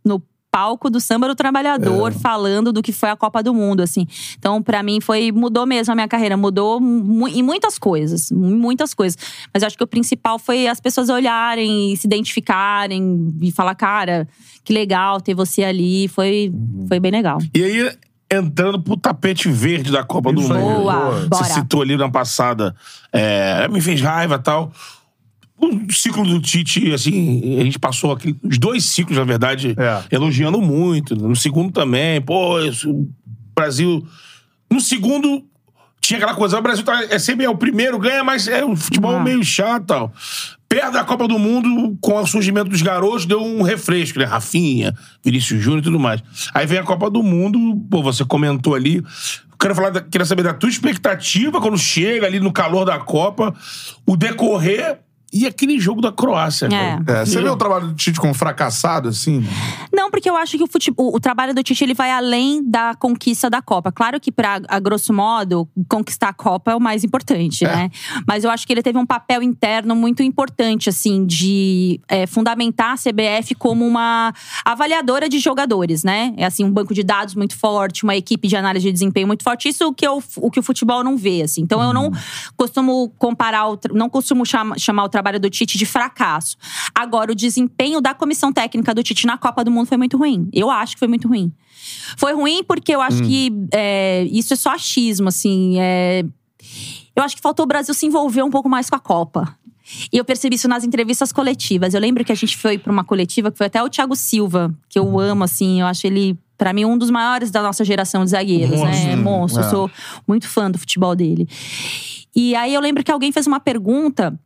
no, 0.06 0.24
palco 0.52 0.90
do 0.90 1.00
Samba 1.00 1.28
do 1.30 1.34
Trabalhador, 1.34 2.12
falando 2.12 2.74
do 2.74 2.84
que 2.84 2.92
foi 2.92 3.10
a 3.10 3.16
Copa 3.16 3.42
do 3.42 3.54
Mundo, 3.54 3.82
assim. 3.82 4.06
Então, 4.38 4.62
pra 4.62 4.84
mim, 4.84 5.00
foi 5.00 5.32
mudou 5.32 5.66
mesmo 5.66 5.94
a 5.94 5.96
minha 5.96 6.08
carreira. 6.08 6.36
Mudou 6.36 6.80
mu 6.82 7.28
em 7.28 7.42
muitas 7.42 7.80
coisas. 7.80 8.30
Em 8.32 8.36
muitas 8.36 8.94
coisas. 8.94 9.18
Mas 9.54 9.64
eu 9.64 9.68
acho 9.68 9.78
que 9.78 9.84
o 9.84 9.88
principal 9.88 10.38
foi 10.38 10.68
as 10.68 10.82
pessoas 10.82 11.10
olharem, 11.10 11.96
se 11.96 12.06
identificarem 12.06 13.34
e 13.42 13.52
falar, 13.52 13.74
cara, 13.76 14.28
que 14.64 14.74
legal 14.74 15.22
ter 15.22 15.34
você 15.34 15.64
ali. 15.64 16.10
Foi, 16.10 16.54
foi 16.88 17.00
bem 17.00 17.12
legal. 17.12 17.38
E 17.56 17.64
aí, 17.64 17.92
entrando 18.32 18.82
pro 18.82 18.96
tapete 18.98 19.50
verde 19.50 19.92
da 19.92 20.04
Copa 20.04 20.32
do 20.32 20.42
Isso 20.42 20.54
aí. 20.54 20.62
Mundo. 20.62 20.82
Boa, 20.84 21.12
Você 21.22 21.28
bora. 21.28 21.44
citou 21.46 21.82
ali 21.82 21.98
na 21.98 22.10
passada, 22.10 22.76
é, 23.12 23.68
me 23.68 23.82
fez 23.82 24.02
raiva 24.02 24.36
e 24.36 24.40
tal. 24.40 24.72
O 25.58 25.94
ciclo 25.94 26.26
do 26.26 26.42
Tite, 26.42 26.92
assim, 26.92 27.60
a 27.60 27.64
gente 27.64 27.78
passou 27.78 28.12
aqui, 28.12 28.36
os 28.44 28.58
dois 28.58 28.84
ciclos, 28.86 29.18
na 29.18 29.24
verdade, 29.24 29.76
É. 29.78 30.04
elogiando 30.16 30.60
muito. 30.60 31.16
No 31.16 31.36
segundo 31.36 31.72
também, 31.72 32.20
pô, 32.20 32.60
isso, 32.62 32.90
o 32.90 33.08
Brasil. 33.56 34.04
No 34.72 34.82
segundo, 34.82 35.44
tinha 36.00 36.18
aquela 36.18 36.34
coisa, 36.34 36.58
o 36.58 36.62
Brasil 36.64 36.84
tá, 36.84 37.04
é 37.04 37.20
sempre 37.20 37.46
é 37.46 37.50
o 37.50 37.56
primeiro, 37.56 38.00
ganha, 38.00 38.24
mas 38.24 38.48
é 38.48 38.66
um 38.66 38.76
futebol 38.76 39.18
Ah. 39.18 39.24
meio 39.24 39.44
chato 39.44 39.84
e 39.84 39.86
tal. 39.88 40.14
Perto 40.72 40.94
da 40.94 41.04
Copa 41.04 41.28
do 41.28 41.38
Mundo, 41.38 41.98
com 42.00 42.16
o 42.16 42.26
surgimento 42.26 42.70
dos 42.70 42.82
garotos, 42.82 43.26
deu 43.26 43.44
um 43.44 43.62
refresco, 43.62 44.18
né? 44.18 44.24
Rafinha, 44.24 44.96
Vinícius 45.22 45.62
Júnior 45.62 45.82
e 45.82 45.84
tudo 45.84 46.00
mais. 46.00 46.24
Aí 46.54 46.66
vem 46.66 46.80
a 46.80 46.84
Copa 46.84 47.10
do 47.10 47.22
Mundo, 47.22 47.76
pô, 47.92 48.02
você 48.02 48.24
comentou 48.24 48.74
ali. 48.74 49.04
Quero 49.60 49.76
falar, 49.76 49.90
da, 49.90 50.00
queria 50.00 50.24
saber 50.24 50.44
da 50.44 50.54
tua 50.54 50.70
expectativa 50.70 51.60
quando 51.60 51.78
chega 51.78 52.26
ali 52.26 52.40
no 52.40 52.54
calor 52.54 52.86
da 52.86 52.98
Copa, 52.98 53.54
o 54.08 54.16
decorrer 54.16 55.00
e 55.34 55.46
aquele 55.48 55.80
jogo 55.80 56.02
da 56.02 56.12
Croácia. 56.12 56.68
É. 56.68 57.00
É, 57.22 57.26
você 57.26 57.42
vê 57.42 57.50
o 57.50 57.56
trabalho 57.56 57.88
do 57.88 57.94
Tite 57.96 58.20
como 58.20 58.34
fracassado, 58.34 59.10
assim? 59.10 59.44
Não, 59.94 60.10
porque 60.12 60.30
eu 60.30 60.36
acho 60.36 60.58
que 60.58 60.64
o, 60.64 60.68
fute- 60.68 60.92
o- 60.98 61.16
o 61.16 61.20
trabalho 61.20 61.54
do 61.54 61.64
Tite 61.64 61.84
ele 61.84 61.94
vai 61.94 62.12
além 62.12 62.62
da 62.70 62.94
conquista 62.96 63.50
da 63.50 63.62
Copa. 63.62 63.92
Claro 63.92 64.20
que, 64.20 64.32
pra, 64.32 64.60
a 64.68 64.80
grosso 64.80 65.14
modo, 65.14 65.68
conquistar 65.88 66.30
a 66.30 66.34
Copa 66.34 66.72
é 66.72 66.76
o 66.76 66.80
mais 66.82 67.04
importante, 67.04 67.64
né? 67.64 67.90
Mas 68.28 68.44
eu 68.44 68.50
acho 68.52 68.66
que 68.68 68.74
ele 68.74 68.82
teve 68.84 68.98
um 68.98 69.06
papel 69.06 69.42
interno 69.42 69.96
muito 69.96 70.22
importante, 70.22 70.90
assim, 70.90 71.26
de 71.26 72.00
é, 72.08 72.28
fundamentar 72.28 72.94
a 72.94 72.96
CBF 72.98 73.56
como 73.56 73.86
uma 73.88 74.34
avaliadora 74.66 75.30
de 75.30 75.40
jogadores, 75.40 76.04
né? 76.04 76.34
É 76.38 76.46
assim, 76.46 76.64
um 76.64 76.72
banco 76.72 76.94
de 76.94 77.04
dados 77.04 77.36
muito 77.36 77.58
forte, 77.58 78.04
uma 78.04 78.16
equipe 78.16 78.48
de 78.48 78.56
análise 78.56 78.86
de 78.86 78.92
desempenho 78.92 79.28
muito 79.28 79.44
forte. 79.44 79.70
Isso 79.70 79.84
é 79.84 79.88
o 79.88 79.94
que, 79.94 80.06
eu, 80.06 80.22
o, 80.38 80.52
que 80.52 80.60
o 80.60 80.64
futebol 80.64 81.04
não 81.04 81.16
vê, 81.16 81.42
assim. 81.42 81.62
Então 81.62 81.82
eu 81.82 81.94
não 81.94 82.12
costumo 82.58 83.10
comparar, 83.18 83.68
o 83.70 83.80
não 83.94 84.10
costumo 84.10 84.46
chama- 84.46 84.78
chamar 84.78 85.04
o 85.06 85.10
trabalho 85.10 85.21
do 85.40 85.50
Tite 85.50 85.78
de 85.78 85.86
fracasso. 85.86 86.58
Agora, 86.94 87.32
o 87.32 87.36
desempenho 87.36 88.02
da 88.02 88.14
comissão 88.14 88.52
técnica 88.52 88.94
do 88.94 89.04
Tite 89.04 89.26
na 89.26 89.38
Copa 89.38 89.64
do 89.64 89.72
Mundo 89.72 89.88
foi 89.88 89.98
muito 89.98 90.18
ruim. 90.18 90.50
Eu 90.54 90.70
acho 90.70 90.94
que 90.96 91.00
foi 91.00 91.08
muito 91.08 91.28
ruim. 91.28 91.52
Foi 92.18 92.34
ruim 92.34 92.64
porque 92.64 92.94
eu 92.94 93.02
acho 93.02 93.24
que 93.24 93.52
é, 93.74 94.24
isso 94.32 94.54
é 94.54 94.56
só 94.56 94.72
achismo, 94.72 95.28
assim. 95.28 95.80
é, 95.80 96.24
eu 97.16 97.24
acho 97.24 97.36
que 97.36 97.42
faltou 97.42 97.66
o 97.66 97.68
Brasil 97.68 97.94
se 97.94 98.06
envolver 98.06 98.44
um 98.44 98.50
pouco 98.50 98.70
mais 98.70 98.90
com 98.90 98.96
a 98.96 99.00
Copa. 99.00 99.58
E 100.12 100.18
eu 100.18 100.24
percebi 100.24 100.56
isso 100.56 100.68
nas 100.68 100.84
entrevistas 100.84 101.32
coletivas. 101.32 101.94
Eu 101.94 102.00
lembro 102.00 102.24
que 102.24 102.32
a 102.32 102.36
gente 102.36 102.56
foi 102.58 102.78
pra 102.78 102.92
uma 102.92 103.04
coletiva 103.04 103.52
que 103.52 103.58
foi 103.58 103.68
até 103.68 103.84
o 103.84 103.90
Thiago 103.90 104.16
Silva, 104.16 104.74
que 104.88 104.98
eu 104.98 105.20
amo, 105.20 105.44
assim. 105.44 105.82
Eu 105.82 105.88
acho 105.88 106.08
ele, 106.08 106.38
pra 106.58 106.72
mim, 106.72 106.86
um 106.86 106.98
dos 106.98 107.10
maiores 107.10 107.52
da 107.52 107.62
nossa 107.62 107.84
geração 107.84 108.24
de 108.24 108.32
zagueiros, 108.32 108.80
né? 108.80 109.16
Monstro. 109.16 109.22
Monstro. 109.22 109.62
É. 109.62 109.66
Eu 109.66 109.70
sou 109.70 109.92
muito 110.28 110.48
fã 110.48 110.72
do 110.72 110.78
futebol 110.78 111.16
dele. 111.16 111.48
E 112.34 112.56
aí 112.56 112.74
eu 112.74 112.80
lembro 112.80 113.04
que 113.04 113.12
alguém 113.12 113.32
fez 113.32 113.46
uma 113.48 113.60
pergunta 113.60 114.40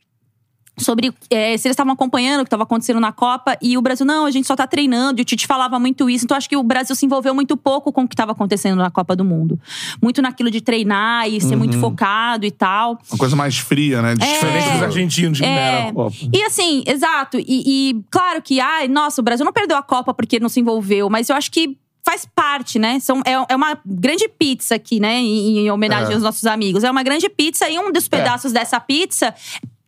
sobre 0.77 1.13
é, 1.29 1.57
se 1.57 1.67
eles 1.67 1.73
estavam 1.73 1.93
acompanhando 1.93 2.41
o 2.41 2.43
que 2.43 2.47
estava 2.47 2.63
acontecendo 2.63 2.99
na 2.99 3.11
Copa 3.11 3.57
e 3.61 3.77
o 3.77 3.81
Brasil, 3.81 4.05
não, 4.05 4.25
a 4.25 4.31
gente 4.31 4.45
só 4.45 4.55
tá 4.55 4.67
treinando. 4.67 5.19
E 5.19 5.23
o 5.23 5.25
Tite 5.25 5.47
falava 5.47 5.79
muito 5.79 6.09
isso. 6.09 6.25
Então 6.25 6.35
acho 6.35 6.49
que 6.49 6.57
o 6.57 6.63
Brasil 6.63 6.95
se 6.95 7.05
envolveu 7.05 7.33
muito 7.33 7.55
pouco 7.55 7.91
com 7.91 8.03
o 8.03 8.07
que 8.07 8.13
estava 8.13 8.33
acontecendo 8.33 8.77
na 8.77 8.91
Copa 8.91 9.15
do 9.15 9.23
Mundo. 9.23 9.59
Muito 10.01 10.21
naquilo 10.21 10.51
de 10.51 10.61
treinar 10.61 11.29
e 11.29 11.39
ser 11.39 11.55
muito 11.55 11.79
focado 11.79 12.45
e 12.45 12.51
tal. 12.51 12.99
Uma 13.09 13.17
coisa 13.17 13.35
mais 13.35 13.57
fria, 13.57 14.01
né? 14.01 14.15
Diferente 14.15 14.69
dos 14.71 14.83
argentinos 14.83 15.39
que 15.39 15.45
É. 15.45 15.91
Copa. 15.93 16.15
E 16.33 16.43
assim, 16.43 16.83
exato. 16.85 17.37
E, 17.39 17.45
e 17.47 18.03
claro 18.11 18.41
que, 18.41 18.59
ai, 18.59 18.87
nossa, 18.87 19.21
o 19.21 19.23
Brasil 19.23 19.45
não 19.45 19.53
perdeu 19.53 19.77
a 19.77 19.83
Copa 19.83 20.13
porque 20.13 20.39
não 20.39 20.49
se 20.49 20.59
envolveu, 20.59 21.09
mas 21.09 21.29
eu 21.29 21.35
acho 21.35 21.51
que 21.51 21.77
faz 22.03 22.23
parte, 22.35 22.77
né? 22.77 22.99
São, 22.99 23.21
é, 23.25 23.31
é 23.49 23.55
uma 23.55 23.77
grande 23.83 24.27
pizza 24.27 24.75
aqui, 24.75 24.99
né? 24.99 25.15
Em, 25.15 25.59
em 25.59 25.71
homenagem 25.71 26.11
É. 26.11 26.13
aos 26.13 26.21
nossos 26.21 26.45
amigos. 26.45 26.83
É 26.83 26.91
uma 26.91 27.01
grande 27.01 27.27
pizza 27.29 27.67
e 27.67 27.79
um 27.79 27.91
dos 27.91 28.07
pedaços 28.07 28.51
dessa 28.51 28.79
pizza, 28.79 29.33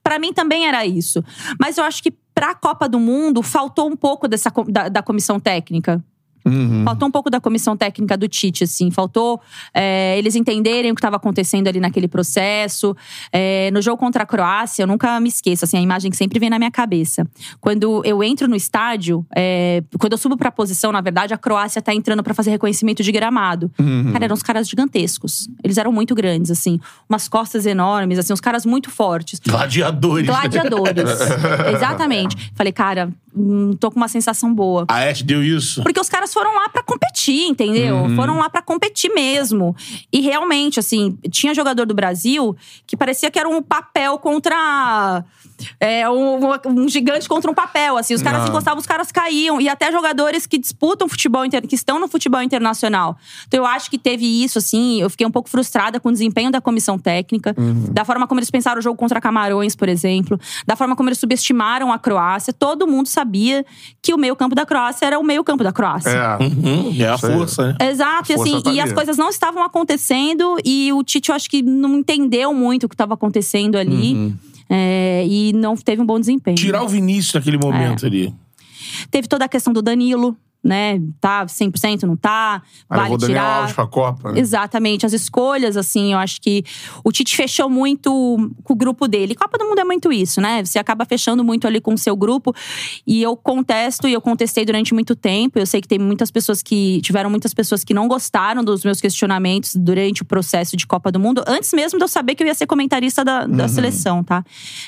pra 0.08 0.18
mim 0.20 0.32
também 0.32 0.66
era 0.66 0.86
isso. 0.86 1.22
Mas 1.60 1.78
eu 1.78 1.84
acho 1.84 2.02
que 2.02 2.12
pra 2.34 2.56
Copa 2.56 2.88
do 2.88 2.98
Mundo 2.98 3.44
faltou 3.44 3.90
um 3.90 3.96
pouco 3.96 4.26
dessa, 4.26 4.50
da, 4.70 4.88
da 4.88 5.04
comissão 5.04 5.38
técnica. 5.38 6.02
Uhum. 6.50 6.84
Faltou 6.84 7.08
um 7.08 7.12
pouco 7.12 7.30
da 7.30 7.40
comissão 7.40 7.76
técnica 7.76 8.18
do 8.18 8.28
Tite, 8.28 8.64
assim. 8.64 8.92
Faltou 8.92 9.40
é, 9.74 10.18
eles 10.18 10.36
entenderem 10.36 10.92
o 10.92 10.96
que 10.96 11.00
estava 11.00 11.16
acontecendo 11.18 11.68
ali 11.68 11.80
naquele 11.80 12.08
processo. 12.08 12.96
É, 13.32 13.70
no 13.72 13.82
jogo 13.82 13.98
contra 13.98 14.24
a 14.24 14.26
Croácia, 14.26 14.84
eu 14.84 14.88
nunca 14.88 15.20
me 15.20 15.30
esqueço, 15.30 15.66
assim, 15.66 15.78
a 15.78 15.82
imagem 15.82 16.10
que 16.12 16.18
sempre 16.18 16.40
vem 16.40 16.50
na 16.50 16.58
minha 16.58 16.72
cabeça. 16.72 17.28
Quando 17.60 18.02
eu 18.06 18.24
entro 18.24 18.48
no 18.48 18.56
estádio, 18.56 19.26
é, 19.36 19.84
quando 20.00 20.14
eu 20.14 20.18
subo 20.18 20.38
pra 20.38 20.52
posição, 20.52 20.92
na 20.92 21.02
verdade, 21.02 21.34
a 21.34 21.38
Croácia 21.38 21.82
tá 21.82 21.94
entrando 21.94 22.24
pra 22.24 22.34
fazer 22.34 22.52
reconhecimento 22.52 23.04
de 23.04 23.12
gramado. 23.12 23.72
Cara, 24.12 24.26
eram 24.26 24.34
uns 24.34 24.44
caras 24.44 24.68
gigantescos. 24.68 25.48
Eles 25.64 25.78
eram 25.78 25.92
muito 25.92 26.16
grandes, 26.16 26.52
assim. 26.52 26.80
Umas 27.10 27.28
costas 27.28 27.66
enormes, 27.66 28.20
assim, 28.20 28.34
uns 28.34 28.42
caras 28.42 28.66
muito 28.66 28.90
fortes. 28.90 29.40
Gladiadores. 29.40 30.28
Gladiadores. 30.28 31.10
Exatamente. 31.74 32.52
Falei, 32.56 32.72
cara, 32.72 33.12
hum, 33.38 33.74
tô 33.80 33.92
com 33.92 33.98
uma 33.98 34.08
sensação 34.08 34.54
boa. 34.54 34.86
A 34.88 35.10
Ash 35.10 35.22
deu 35.22 35.44
isso. 35.44 35.84
Porque 35.84 36.00
os 36.00 36.10
caras 36.10 36.34
foram 36.34 36.54
lá 36.56 36.70
pra 36.70 36.84
competir, 36.84 37.48
entendeu? 37.48 37.96
Uhum. 37.96 38.16
Foram 38.16 38.38
lá 38.38 38.50
pra 38.50 38.62
competir 38.62 39.14
mesmo. 39.14 39.76
E 40.12 40.22
realmente, 40.22 40.80
assim, 40.80 41.18
tinha 41.30 41.54
jogador 41.54 41.86
do 41.86 41.94
Brasil 41.94 42.56
que 42.86 42.98
parecia 42.98 43.30
que 43.30 43.40
era 43.40 43.48
um 43.48 43.62
papel 43.62 44.18
contra. 44.18 45.24
É, 45.80 46.10
um, 46.10 46.40
um 46.66 46.88
gigante 46.88 47.28
contra 47.28 47.50
um 47.50 47.54
papel, 47.54 47.98
assim. 47.98 48.14
Os 48.14 48.22
caras 48.22 48.44
se 48.44 48.50
encostavam, 48.50 48.80
os 48.80 48.86
caras 48.86 49.12
caíam. 49.12 49.60
E 49.60 49.68
até 49.68 49.92
jogadores 49.92 50.46
que 50.46 50.58
disputam 50.58 51.08
futebol, 51.08 51.46
inter... 51.46 51.66
que 51.68 51.76
estão 51.76 52.00
no 52.00 52.08
futebol 52.08 52.42
internacional. 52.42 53.18
Então 53.48 53.60
eu 53.62 53.66
acho 53.66 53.90
que 53.90 53.98
teve 53.98 54.26
isso, 54.44 54.58
assim. 54.58 55.02
Eu 55.02 55.10
fiquei 55.10 55.26
um 55.26 55.32
pouco 55.32 55.50
frustrada 55.50 56.00
com 56.00 56.10
o 56.10 56.12
desempenho 56.12 56.52
da 56.52 56.62
comissão 56.62 56.98
técnica. 56.98 57.56
Da 57.92 58.06
forma 58.06 58.28
como 58.28 58.40
eles 58.40 58.52
pensaram 58.52 58.80
o 58.80 58.82
jogo 58.82 58.98
contra 58.98 59.20
Camarões, 59.20 59.76
por 59.76 59.90
exemplo. 59.90 60.40
Da 60.66 60.76
forma 60.76 60.96
como 60.96 61.10
eles 61.10 61.20
subestimaram 61.20 61.92
a 61.92 62.00
Croácia. 62.00 62.54
Todo 62.54 62.88
mundo 62.88 63.08
sabia 63.08 63.66
que 64.02 64.14
o 64.14 64.18
meio 64.18 64.36
campo 64.36 64.56
da 64.56 64.66
Croácia 64.66 65.06
era 65.06 65.20
o 65.20 65.24
meio 65.24 65.44
campo 65.44 65.64
da 65.64 65.72
Croácia. 65.72 66.10
É. 66.10 66.44
Hum, 66.44 66.96
é 67.00 67.08
a 67.08 67.18
força, 67.18 67.68
né? 67.68 67.90
Exato, 67.90 68.32
e, 68.32 68.34
A 68.34 68.38
força 68.38 68.44
assim, 68.44 68.62
tá 68.62 68.70
e 68.72 68.80
ali. 68.80 68.90
as 68.90 68.94
coisas 68.94 69.18
não 69.18 69.30
estavam 69.30 69.64
acontecendo 69.64 70.58
e 70.64 70.92
o 70.94 71.04
Tite, 71.04 71.30
eu 71.30 71.36
acho 71.36 71.50
que 71.50 71.62
não 71.62 71.98
entendeu 71.98 72.54
muito 72.54 72.86
o 72.86 72.90
que 72.90 72.96
estava 72.96 73.14
acontecendo 73.14 73.76
ali. 73.78 74.14
Uhum. 74.14 74.36
É, 74.70 75.26
e 75.28 75.54
não 75.54 75.76
teve 75.76 76.02
um 76.02 76.06
bom 76.06 76.20
desempenho. 76.20 76.58
Tirar 76.58 76.84
o 76.84 76.88
Vinícius 76.88 77.34
naquele 77.34 77.58
momento 77.58 78.04
É. 78.06 78.08
ali. 78.08 78.34
Teve 79.12 79.28
toda 79.28 79.46
a 79.46 79.50
questão 79.50 79.72
do 79.74 79.82
Danilo, 79.82 80.36
né? 80.68 81.02
Tá 81.20 81.46
100%, 81.46 82.04
não 82.04 82.16
tá? 82.16 82.62
Aí 82.90 83.00
Vale 83.00 83.14
o 83.16 83.18
Daniel 83.18 83.40
tirar. 83.40 83.58
Alves 83.60 83.74
pra 83.74 83.88
Copa. 83.88 84.32
né? 84.34 84.40
Exatamente, 84.40 85.06
as 85.06 85.14
escolhas, 85.14 85.78
assim, 85.78 86.14
eu 86.14 86.20
acho 86.20 86.42
que 86.42 86.64
o 87.04 87.12
Tite 87.12 87.36
fechou 87.36 87.70
muito 87.70 88.10
com 88.64 88.74
o 88.74 88.76
grupo 88.76 89.08
dele. 89.08 89.34
Copa 89.34 89.58
do 89.58 89.66
Mundo 89.66 89.80
é 89.80 89.84
muito 89.84 90.12
isso, 90.12 90.42
né? 90.42 90.64
Você 90.64 90.78
acaba 90.78 91.06
fechando 91.06 91.44
muito 91.44 91.66
ali 91.66 91.80
com 91.80 91.94
o 91.94 91.98
seu 91.98 92.16
grupo. 92.16 92.54
E 93.06 93.22
eu 93.22 93.36
contesto 93.36 94.08
e 94.08 94.14
eu 94.14 94.22
contestei 94.22 94.66
durante 94.66 94.94
muito 94.94 95.16
tempo. 95.16 95.58
Eu 95.58 95.66
sei 95.66 95.82
que 95.82 95.88
tem 95.88 96.00
muitas 96.00 96.30
pessoas 96.30 96.62
que. 96.62 97.00
Tiveram 97.02 97.30
muitas 97.30 97.54
pessoas 97.54 97.84
que 97.84 97.94
não 97.94 98.08
gostaram 98.08 98.64
dos 98.64 98.84
meus 98.84 99.00
questionamentos 99.00 99.76
durante 99.76 100.22
o 100.22 100.26
processo 100.26 100.76
de 100.76 100.86
Copa 100.86 101.12
do 101.12 101.20
Mundo, 101.20 101.44
antes 101.48 101.72
mesmo 101.74 101.98
de 101.98 102.04
eu 102.04 102.08
saber 102.08 102.36
que 102.36 102.44
eu 102.44 102.48
ia 102.48 102.54
ser 102.54 102.66
comentarista 102.66 103.24
da, 103.24 103.46
da 103.46 103.68
seleção, 103.68 104.24
tá? 104.24 104.44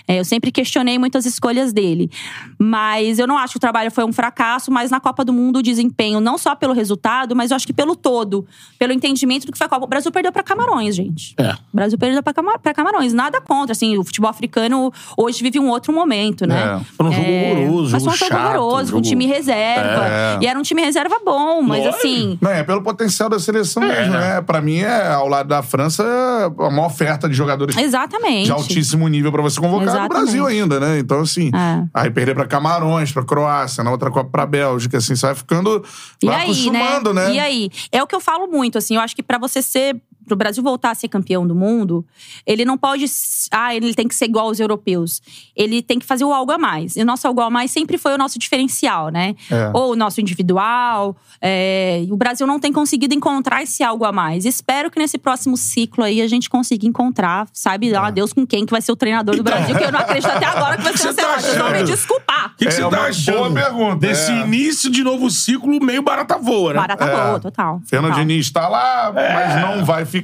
É, 0.08 0.20
eu 0.20 0.26
sempre 0.26 0.52
questionei 0.52 0.98
muitas 0.98 1.26
escolhas 1.26 1.72
dele. 1.72 2.10
Mas 2.58 3.20
eu 3.20 3.28
não 3.28 3.38
acho 3.38 3.54
que 3.54 3.58
o 3.58 3.60
trabalho 3.60 3.92
foi 3.92 4.04
um 4.04 4.12
fracasso, 4.12 4.72
mas 4.72 4.92
na 4.92 5.00
Copa 5.00 5.24
do 5.24 5.32
Mundo 5.32 5.62
desempenho, 5.70 6.20
não 6.20 6.38
só 6.38 6.55
pelo 6.55 6.74
resultado, 6.74 7.36
mas 7.36 7.51
eu 7.51 7.55
acho 7.55 7.65
que 7.67 7.74
pelo 7.74 7.95
todo, 7.95 8.45
pelo 8.78 8.91
entendimento 8.93 9.45
do 9.45 9.51
que 9.51 9.57
foi 9.57 9.65
a 9.67 9.70
Copa. 9.70 9.86
O 9.86 9.88
Brasil 9.88 10.11
perdeu 10.11 10.32
pra 10.32 10.43
Camarões, 10.43 10.95
gente. 10.95 11.34
É. 11.38 11.51
O 11.53 11.57
Brasil 11.76 11.97
perdeu 11.97 12.22
pra, 12.24 12.34
Camar 12.34 12.59
Camarões. 12.76 13.13
Nada 13.13 13.39
contra, 13.41 13.72
assim, 13.74 13.97
o 13.97 14.03
futebol 14.03 14.30
africano 14.30 14.91
hoje 15.17 15.41
vive 15.43 15.59
um 15.59 15.70
outro 15.70 15.93
momento, 15.93 16.45
né? 16.47 16.80
É. 16.82 16.86
Foi 16.95 17.05
um 17.07 17.11
jogo 17.11 17.28
horroroso, 17.30 17.91
Mas 17.91 18.03
foi 18.03 18.13
um 18.13 18.15
jogo 18.15 18.32
chato, 18.32 18.55
horroroso, 18.57 18.84
com 18.91 18.97
jogo- 18.97 19.01
time 19.01 19.26
reserva. 19.26 20.05
É. 20.07 20.38
E 20.41 20.47
era 20.47 20.57
um 20.57 20.61
time 20.63 20.82
reserva 20.82 21.20
bom, 21.24 21.61
mas 21.61 21.80
Lógico. 21.86 21.97
assim. 21.97 22.38
Não, 22.41 22.51
é 22.51 22.63
pelo 22.63 22.82
potencial 22.82 23.30
da 23.30 23.39
seleção 23.39 23.84
mesmo, 23.84 24.13
né? 24.13 24.41
Pra 24.41 24.61
mim, 24.61 24.78
é, 24.80 25.07
ao 25.11 25.28
lado 25.28 25.47
da 25.49 25.61
França, 25.61 26.03
é 26.03 26.47
uma 26.63 26.86
oferta 26.86 27.28
de 27.30 27.36
jogadores 27.36 27.76
Exatamente. 27.78 28.45
de 28.45 28.51
altíssimo 28.51 29.07
nível 29.07 29.32
pra 29.32 29.41
você 29.41 29.59
convocar 29.59 29.86
no 29.86 29.91
Exatamente. 29.91 30.24
Brasil 30.26 30.45
ainda, 30.47 30.80
né? 30.80 30.99
Então, 30.99 31.20
assim, 31.22 31.51
É. 31.53 31.84
aí 31.93 32.09
perder 32.09 32.36
pra 32.36 32.45
Camarões, 32.45 33.11
pra 33.11 33.24
Croácia, 33.24 33.84
na 33.84 33.91
outra 33.91 34.09
Copa 34.09 34.30
pra 34.32 34.45
Bélgica, 34.45 34.97
assim, 34.97 35.15
você 35.15 35.26
vai 35.26 35.36
ficando. 35.50 35.84
E 36.22 36.30
aí, 36.30 36.43
acostumando, 36.43 37.14
né? 37.14 37.34
E 37.34 37.39
aí? 37.39 37.70
É 37.91 38.02
o 38.04 38.08
que 38.08 38.16
eu 38.16 38.22
falo 38.22 38.47
muito, 38.47 38.78
assim, 38.78 38.95
eu 38.95 39.02
acho 39.02 39.16
que 39.16 39.24
pra 39.24 39.38
você 39.38 39.62
ser. 39.62 39.95
Pro 40.30 40.38
Brasil 40.38 40.64
voltar 40.64 40.92
a 40.92 40.96
ser 40.96 41.08
campeão 41.08 41.46
do 41.46 41.56
mundo, 41.56 42.06
ele 42.46 42.64
não 42.64 42.78
pode. 42.78 43.06
Ah, 43.52 43.76
ele 43.76 43.94
tem 43.94 44.08
que 44.08 44.16
ser 44.16 44.26
igual 44.26 44.46
aos 44.48 44.60
europeus. 44.60 45.22
Ele 45.56 45.82
tem 45.82 45.98
que 46.00 46.06
fazer 46.06 46.24
o 46.24 46.32
algo 46.32 46.52
a 46.52 46.58
mais. 46.58 46.96
E 46.96 47.02
o 47.02 47.06
nosso 47.06 47.28
algo 47.28 47.42
a 47.42 47.50
mais 47.50 47.72
sempre 47.72 47.98
foi 47.98 48.14
o 48.14 48.18
nosso 48.18 48.38
diferencial, 48.38 49.10
né? 49.10 49.36
É. 49.50 49.72
Ou 49.74 49.94
o 49.94 49.96
nosso 49.96 50.22
individual. 50.22 51.18
é, 51.42 52.06
O 52.12 52.16
Brasil 52.16 52.46
não 52.46 52.60
tem 52.60 52.72
conseguido 52.72 53.14
encontrar 53.16 53.64
esse 53.64 53.84
algo 53.84 54.06
a 54.06 54.12
mais. 54.12 54.46
Espero 54.46 54.92
que 54.92 55.00
nesse 55.00 55.18
próximo 55.18 55.58
ciclo 55.58 56.04
aí 56.04 56.22
a 56.22 56.28
gente 56.28 56.50
consiga 56.50 56.86
encontrar, 56.86 57.48
sabe, 57.52 57.92
lá, 57.92 58.12
Deus 58.12 58.32
com 58.32 58.46
quem 58.46 58.66
que 58.66 58.72
vai 58.72 58.82
ser 58.82 58.92
o 58.92 58.96
treinador 58.96 59.36
do 59.36 59.44
Brasil, 59.44 59.76
que 59.76 59.84
eu 59.84 59.92
não 59.92 60.00
acredito 60.00 60.30
até 60.30 60.46
agora 60.46 60.78
que 60.78 60.84
vai 60.84 60.96
ser 60.96 61.08
o 61.10 61.14
Você 61.14 61.22
tá. 61.22 61.40
Vocês 61.40 61.58
vão 61.58 61.72
me 61.72 61.84
desculpar. 61.84 62.54
O 62.54 62.58
que, 62.58 62.66
que 62.66 62.68
É 62.68 62.72
você 62.72 62.82
tá 62.82 62.90
boa 62.90 63.08
achando 63.08 63.54
pergunta, 63.54 63.96
desse 63.96 64.32
é. 64.32 64.42
início 64.42 64.90
de 64.92 65.04
novo 65.04 65.30
ciclo 65.30 65.84
meio 65.84 66.04
barata 66.04 66.38
voa, 66.38 66.74
né? 66.74 66.80
Barata 66.80 67.06
É. 67.06 67.26
boa, 67.28 67.40
total. 67.40 67.82
Fernando 67.86 68.12
total. 68.12 68.26
Diniz 68.26 68.52
tá 68.52 68.68
lá, 68.68 69.12
mas 69.14 69.62
não 69.62 69.86
vai 69.86 70.06
ficar. 70.06 70.18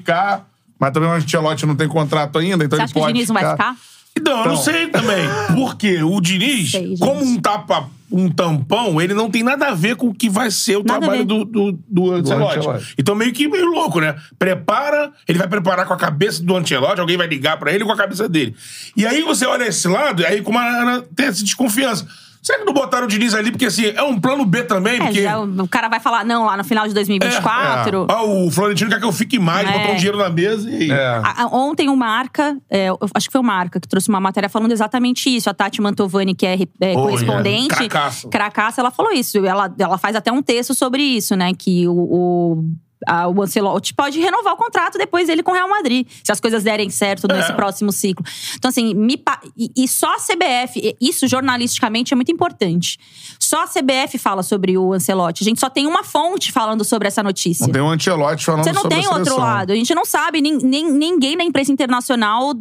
Mas 0.79 0.91
também 0.91 1.09
o 1.09 1.13
Ancelotti 1.13 1.65
não 1.65 1.75
tem 1.75 1.87
contrato 1.87 2.37
ainda, 2.37 2.63
então 2.65 2.77
Você 2.77 2.81
ele 2.81 2.83
acha 2.83 2.93
que 2.93 2.99
o 2.99 3.01
pode 3.01 3.13
Diniz 3.13 3.29
não 3.29 3.33
vai 3.35 3.51
ficar? 3.51 3.75
Então, 4.17 4.31
eu 4.39 4.45
não 4.45 4.51
Então. 4.53 4.63
sei 4.63 4.87
também. 4.87 5.25
Porque 5.55 6.01
o 6.03 6.19
Diniz, 6.21 6.71
Sei, 6.71 6.95
como 6.97 7.21
um 7.23 7.37
tapa, 7.39 7.89
um 8.11 8.29
tampão, 8.29 9.01
ele 9.01 9.13
não 9.13 9.29
tem 9.29 9.43
nada 9.43 9.67
a 9.67 9.73
ver 9.73 9.95
com 9.97 10.07
o 10.07 10.13
que 10.13 10.29
vai 10.29 10.49
ser 10.51 10.77
o 10.77 10.83
Nada 10.83 10.99
trabalho 11.01 11.25
do, 11.25 11.43
do, 11.43 11.71
do 11.87 12.11
Ancelotti. 12.13 12.59
Ancelotti. 12.59 12.93
Então, 12.97 13.13
meio 13.15 13.33
que 13.33 13.47
meio 13.47 13.65
louco, 13.65 13.99
né? 13.99 14.15
Prepara, 14.39 15.11
ele 15.27 15.37
vai 15.37 15.47
preparar 15.49 15.85
com 15.85 15.93
a 15.93 15.97
cabeça 15.97 16.41
do 16.43 16.55
Ancelotti, 16.55 16.99
alguém 17.01 17.17
vai 17.17 17.27
ligar 17.27 17.57
pra 17.57 17.73
ele 17.73 17.83
com 17.83 17.91
a 17.91 17.97
cabeça 17.97 18.29
dele. 18.29 18.55
E 18.95 19.05
aí 19.05 19.21
você 19.21 19.45
olha 19.45 19.65
esse 19.67 19.87
lado, 19.87 20.25
aí 20.25 20.41
como 20.41 20.59
a 20.59 20.65
Ana 20.65 21.03
tem 21.15 21.25
essa 21.27 21.43
desconfiança. 21.43 22.07
Será 22.45 22.59
que 22.59 22.65
não 22.65 22.73
botaram 22.73 23.05
o 23.05 23.07
Diniz 23.07 23.33
ali? 23.33 23.49
Porque 23.49 23.65
assim, 23.65 23.87
é 23.87 24.03
um 24.03 24.19
plano 24.19 24.45
B 24.45 24.61
também, 24.63 24.97
É, 24.97 24.99
porque. 24.99 25.23
já 25.23 25.39
o 25.39 25.67
cara 25.67 25.89
vai 25.89 25.99
falar, 25.99 26.23
não, 26.23 26.45
lá 26.45 26.55
no 26.55 26.63
final 26.63 26.87
de 26.87 26.93
2024. 26.93 28.05
Ah, 28.07 28.23
o 28.23 28.51
Florentino 28.51 28.87
quer 28.89 28.99
que 28.99 29.05
eu 29.05 29.11
fique 29.11 29.39
mais, 29.39 29.67
É. 29.67 29.71
botou 29.79 29.93
um 29.93 29.95
dinheiro 29.95 30.17
na 30.19 30.29
mesa 30.29 30.69
e. 30.69 30.91
É. 30.91 31.05
A- 31.23 31.43
a- 31.43 31.47
Ontem 31.47 31.89
o 31.89 31.95
Marca, 31.95 32.55
é, 32.69 32.89
eu 32.89 32.99
acho 33.15 33.27
que 33.27 33.31
foi 33.31 33.41
o 33.41 33.43
Marca 33.43 33.79
que 33.79 33.87
trouxe 33.87 34.09
uma 34.09 34.19
matéria 34.19 34.47
falando 34.47 34.71
exatamente 34.71 35.35
isso. 35.35 35.49
A 35.49 35.55
Tati 35.55 35.81
Mantovani, 35.81 36.35
que 36.35 36.45
é, 36.45 36.53
é, 36.81 36.91
Oh, 36.95 37.01
correspondente, 37.03 37.73
é. 37.73 37.77
Cracaça. 37.89 38.27
Cracaça, 38.29 38.81
ela 38.81 38.91
falou 38.91 39.11
isso. 39.11 39.43
Ela, 39.43 39.73
ela 39.79 39.97
faz 39.97 40.15
até 40.15 40.31
um 40.31 40.43
texto 40.43 40.75
sobre 40.75 41.01
isso, 41.01 41.35
né? 41.35 41.51
Que 41.57 41.87
o, 41.87 41.93
o, 41.97 42.63
a- 43.08 43.28
o 43.28 43.41
Ancelotti 43.41 43.93
pode 43.93 44.20
renovar 44.20 44.53
o 44.53 44.58
contrato 44.58 44.97
depois 44.97 45.28
dele 45.28 45.41
com 45.43 45.51
o 45.51 45.53
Real 45.53 45.70
Madrid, 45.70 46.08
se 46.24 46.32
as 46.32 46.39
coisas 46.39 46.64
derem 46.64 46.89
certo 46.89 47.28
nesse 47.28 47.51
É. 47.51 47.56
próximo 47.56 47.91
ciclo. 47.91 48.26
Então, 48.56 48.70
assim, 48.70 48.93
me 48.93 49.22
e, 49.58 49.72
e 49.76 49.88
só 49.88 50.16
a 50.16 50.20
CBF, 50.20 50.95
isso 51.01 51.28
jornalisticamente 51.28 52.14
é 52.14 52.16
muito 52.16 52.32
importante. 52.32 52.97
Só 53.39 53.64
a 53.64 53.68
CBF 53.68 54.18
fala 54.18 54.43
sobre 54.43 54.78
o 54.78 54.93
Ancelotti. 54.93 55.43
A 55.43 55.45
gente 55.45 55.60
só 55.60 55.70
tem 55.70 55.86
uma 55.88 56.03
fonte 56.03 56.51
falando 56.51 56.84
sobre 56.84 57.08
essa 57.08 57.22
notícia. 57.24 57.66
Não 57.66 57.74
tem 57.74 57.82
o 57.82 57.89
Ancelotti 57.89 58.45
falando 58.45 58.64
Você 58.64 58.72
não 58.72 58.82
sobre 58.82 58.97
tem 58.97 59.06
a 59.06 59.12
outro 59.12 59.39
lado. 59.39 59.72
A 59.72 59.76
gente 59.76 59.93
não 59.95 60.06
sabe, 60.06 60.41
nin- 60.41 60.58
nin- 60.58 60.91
ninguém 60.91 61.36
na 61.36 61.43
imprensa 61.43 61.72
internacional 61.72 62.53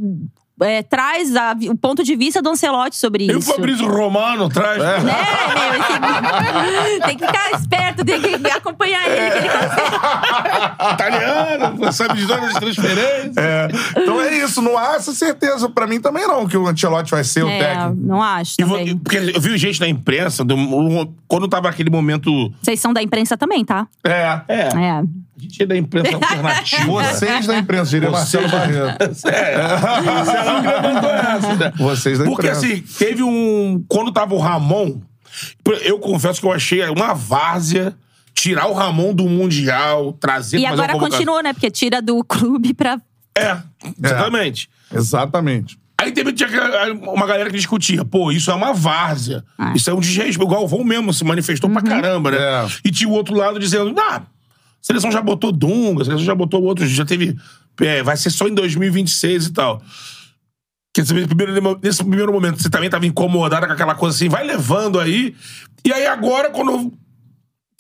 é, 0.63 0.83
traz 0.83 1.35
a- 1.35 1.57
o 1.69 1.77
ponto 1.77 2.03
de 2.05 2.15
vista 2.17 2.41
do 2.41 2.51
Ancelotti 2.51 2.97
sobre 2.97 3.27
E 3.27 3.33
o 3.35 3.39
isso. 3.39 3.53
Fabrício 3.53 3.87
Romano 3.89 4.49
traz. 4.49 4.83
É. 4.83 5.01
Né, 5.01 5.15
meu, 5.55 6.85
esse- 6.87 7.01
tem 7.07 7.17
que 7.19 7.27
ficar 7.27 7.51
esperto, 7.53 8.05
tem 8.05 8.21
que 8.21 8.51
acompanhar 8.51 9.07
ele. 9.09 9.31
que 9.31 9.39
ele 9.39 9.49
consegue. 9.49 10.95
Italiano, 10.95 11.93
sabe 11.93 12.15
de 12.21 12.27
todas 12.27 12.45
as 12.45 12.55
transferências. 12.55 13.37
É. 13.37 13.69
Então 13.99 14.21
é 14.21 14.35
isso, 14.39 14.63
não 14.63 14.77
há 14.79 14.95
essa 14.95 15.13
certeza. 15.13 15.69
Pra 15.69 15.87
mim 15.87 16.01
também 16.01 16.27
não, 16.27 16.47
que 16.47 16.57
o 16.57 16.67
Ancelotti 16.67 17.11
vai 17.11 17.25
ser 17.25 17.45
o 17.45 17.49
É, 17.49 17.59
técnico. 17.59 17.97
não 18.07 18.23
acho 18.23 18.55
E 18.59 18.65
porque 18.97 19.17
eu 19.35 19.41
vi 19.41 19.57
gente 19.59 19.81
na 19.81 19.89
imprensa, 19.89 20.45
do- 20.45 20.57
quando 21.27 21.49
tava 21.49 21.69
aquele 21.69 21.91
momento. 21.91 22.53
Vocês 22.63 22.81
são 22.81 22.93
da 22.93 23.03
imprensa 23.03 23.37
também, 23.37 23.65
tá? 23.65 23.87
É. 24.05 24.41
É, 24.49 24.61
É. 24.69 25.03
a 25.37 25.43
gente 25.43 25.63
é 25.63 25.67
da 25.67 25.77
imprensa 25.77 26.15
alternativa. 26.15 26.85
Vocês 26.87 27.47
da 27.47 27.59
imprensa, 27.59 27.91
diria 27.91 28.11
Marcelo 28.11 28.49
Barreto. 28.49 29.29
É, 29.29 29.57
Marcelão 30.03 30.63
que 30.63 30.69
levantou 30.69 31.11
essa, 31.11 31.55
né? 31.57 31.73
Vocês 31.77 32.19
da 32.19 32.25
Porque 32.25 32.47
imprensa. 32.49 32.67
assim, 32.67 32.81
teve 32.99 33.23
um. 33.23 33.85
Quando 33.89 34.13
tava 34.13 34.35
o 34.35 34.39
Ramon, 34.39 35.01
eu 35.83 35.99
confesso 35.99 36.41
que 36.41 36.47
eu 36.47 36.53
achei 36.53 36.83
uma 36.89 37.13
várzea 37.15 37.95
tirar 38.35 38.67
o 38.69 38.73
Ramon 38.73 39.15
do 39.15 39.29
Mundial, 39.29 40.13
trazer 40.15 40.59
E 40.59 40.67
agora 40.67 40.93
continua, 40.99 41.43
né? 41.43 41.53
Porque 41.53 41.71
tira 41.71 42.01
do 42.01 42.23
clube 42.25 42.75
pra. 42.75 43.01
É, 43.37 43.57
exatamente. 44.03 44.69
Exatamente. 44.93 45.79
Aí 46.01 46.13
teve 46.13 46.33
tinha 46.33 46.49
uma 47.03 47.27
galera 47.27 47.49
que 47.49 47.57
discutia, 47.57 48.05
pô, 48.05 48.31
isso 48.31 48.51
é 48.51 48.55
uma 48.55 48.73
várzea. 48.75 49.43
Ah. 49.57 49.73
Isso 49.75 49.89
é 49.89 49.95
um 49.95 50.01
desrespeito. 50.01 50.35
Igual 50.43 50.49
o 50.49 50.61
Galvão 50.69 50.85
mesmo 50.85 51.13
se 51.15 51.25
manifestou 51.25 51.71
Uhum. 51.71 51.75
pra 51.75 51.83
caramba, 51.83 52.31
né? 52.33 52.37
É. 52.37 52.67
E 52.85 52.91
tinha 52.91 53.09
o 53.09 53.13
outro 53.13 53.35
lado 53.35 53.59
dizendo, 53.59 53.95
ah, 53.99 54.23
a 54.85 54.87
seleção 54.87 55.11
já 55.11 55.23
botou 55.23 55.51
Dunga, 55.51 56.03
a 56.03 56.05
seleção 56.05 56.27
já 56.27 56.35
botou 56.35 56.63
outros, 56.63 56.91
já 56.91 57.05
teve. 57.07 57.37
é, 57.81 58.03
vai 58.03 58.17
ser 58.17 58.31
só 58.31 58.47
em 58.47 58.55
2026 58.55 59.47
e 59.47 59.53
tal. 59.53 59.83
Quer 60.95 61.03
dizer, 61.03 61.27
primeiro- 61.27 61.81
nesse 61.83 61.99
primeiro 62.05 62.33
momento 62.33 62.63
você 62.63 62.71
também 62.71 62.89
tava 62.91 63.07
incomodada 63.07 63.67
com 63.67 63.73
aquela 63.73 63.95
coisa 63.95 64.15
assim, 64.15 64.29
vai 64.29 64.45
levando 64.47 65.01
aí. 65.01 65.35
E 65.85 65.93
aí 65.93 66.07
agora, 66.07 66.51
quando 66.51 66.93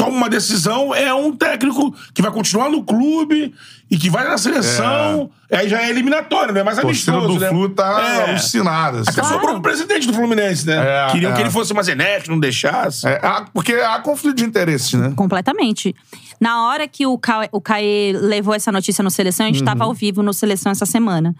toma 0.04 0.16
uma 0.16 0.28
decisão, 0.28 0.94
é 0.94 1.12
um 1.14 1.32
técnico 1.34 1.94
que 2.12 2.22
vai 2.22 2.30
continuar 2.30 2.68
no 2.70 2.82
clube 2.84 3.54
e 3.90 3.96
que 3.98 4.08
vai 4.10 4.26
na 4.28 4.36
seleção. 4.38 5.30
Aí 5.52 5.68
já 5.68 5.82
é 5.82 5.90
eliminatório, 5.90 6.52
não 6.52 6.60
é 6.60 6.64
mais 6.64 6.78
A 6.78 6.82
torcida 6.82 7.12
amistoso, 7.12 7.38
do 7.38 7.40
né? 7.40 7.48
Flu 7.48 7.68
tá 7.68 8.00
É. 8.02 8.30
alucinada. 8.30 9.00
assim. 9.00 9.10
Até 9.10 9.20
Claro. 9.20 9.34
sobrou 9.36 9.56
o 9.56 9.62
presidente 9.62 10.06
do 10.06 10.12
Fluminense, 10.14 10.66
né? 10.66 11.06
É, 11.08 11.12
Queriam 11.12 11.32
é. 11.32 11.34
que 11.34 11.40
ele 11.42 11.50
fosse 11.50 11.72
mais 11.74 11.86
enérgico, 11.88 12.30
não 12.32 12.40
deixasse. 12.40 13.06
É, 13.06 13.20
porque 13.52 13.72
há 13.74 13.98
conflito 14.00 14.36
de 14.36 14.44
interesses, 14.44 14.92
né? 14.94 15.12
Completamente. 15.14 15.94
Na 16.40 16.66
hora 16.66 16.88
que 16.88 17.06
o 17.06 17.16
Ca- 17.18 17.48
o 17.52 17.60
Caê 17.60 18.12
levou 18.12 18.54
essa 18.54 18.72
notícia 18.72 19.02
no 19.04 19.10
Seleção, 19.10 19.44
a 19.44 19.48
gente 19.48 19.58
Uhum. 19.58 19.64
estava 19.64 19.84
ao 19.84 19.94
vivo 19.94 20.22
no 20.22 20.32
Seleção 20.32 20.72
essa 20.72 20.86
semana. 20.86 21.34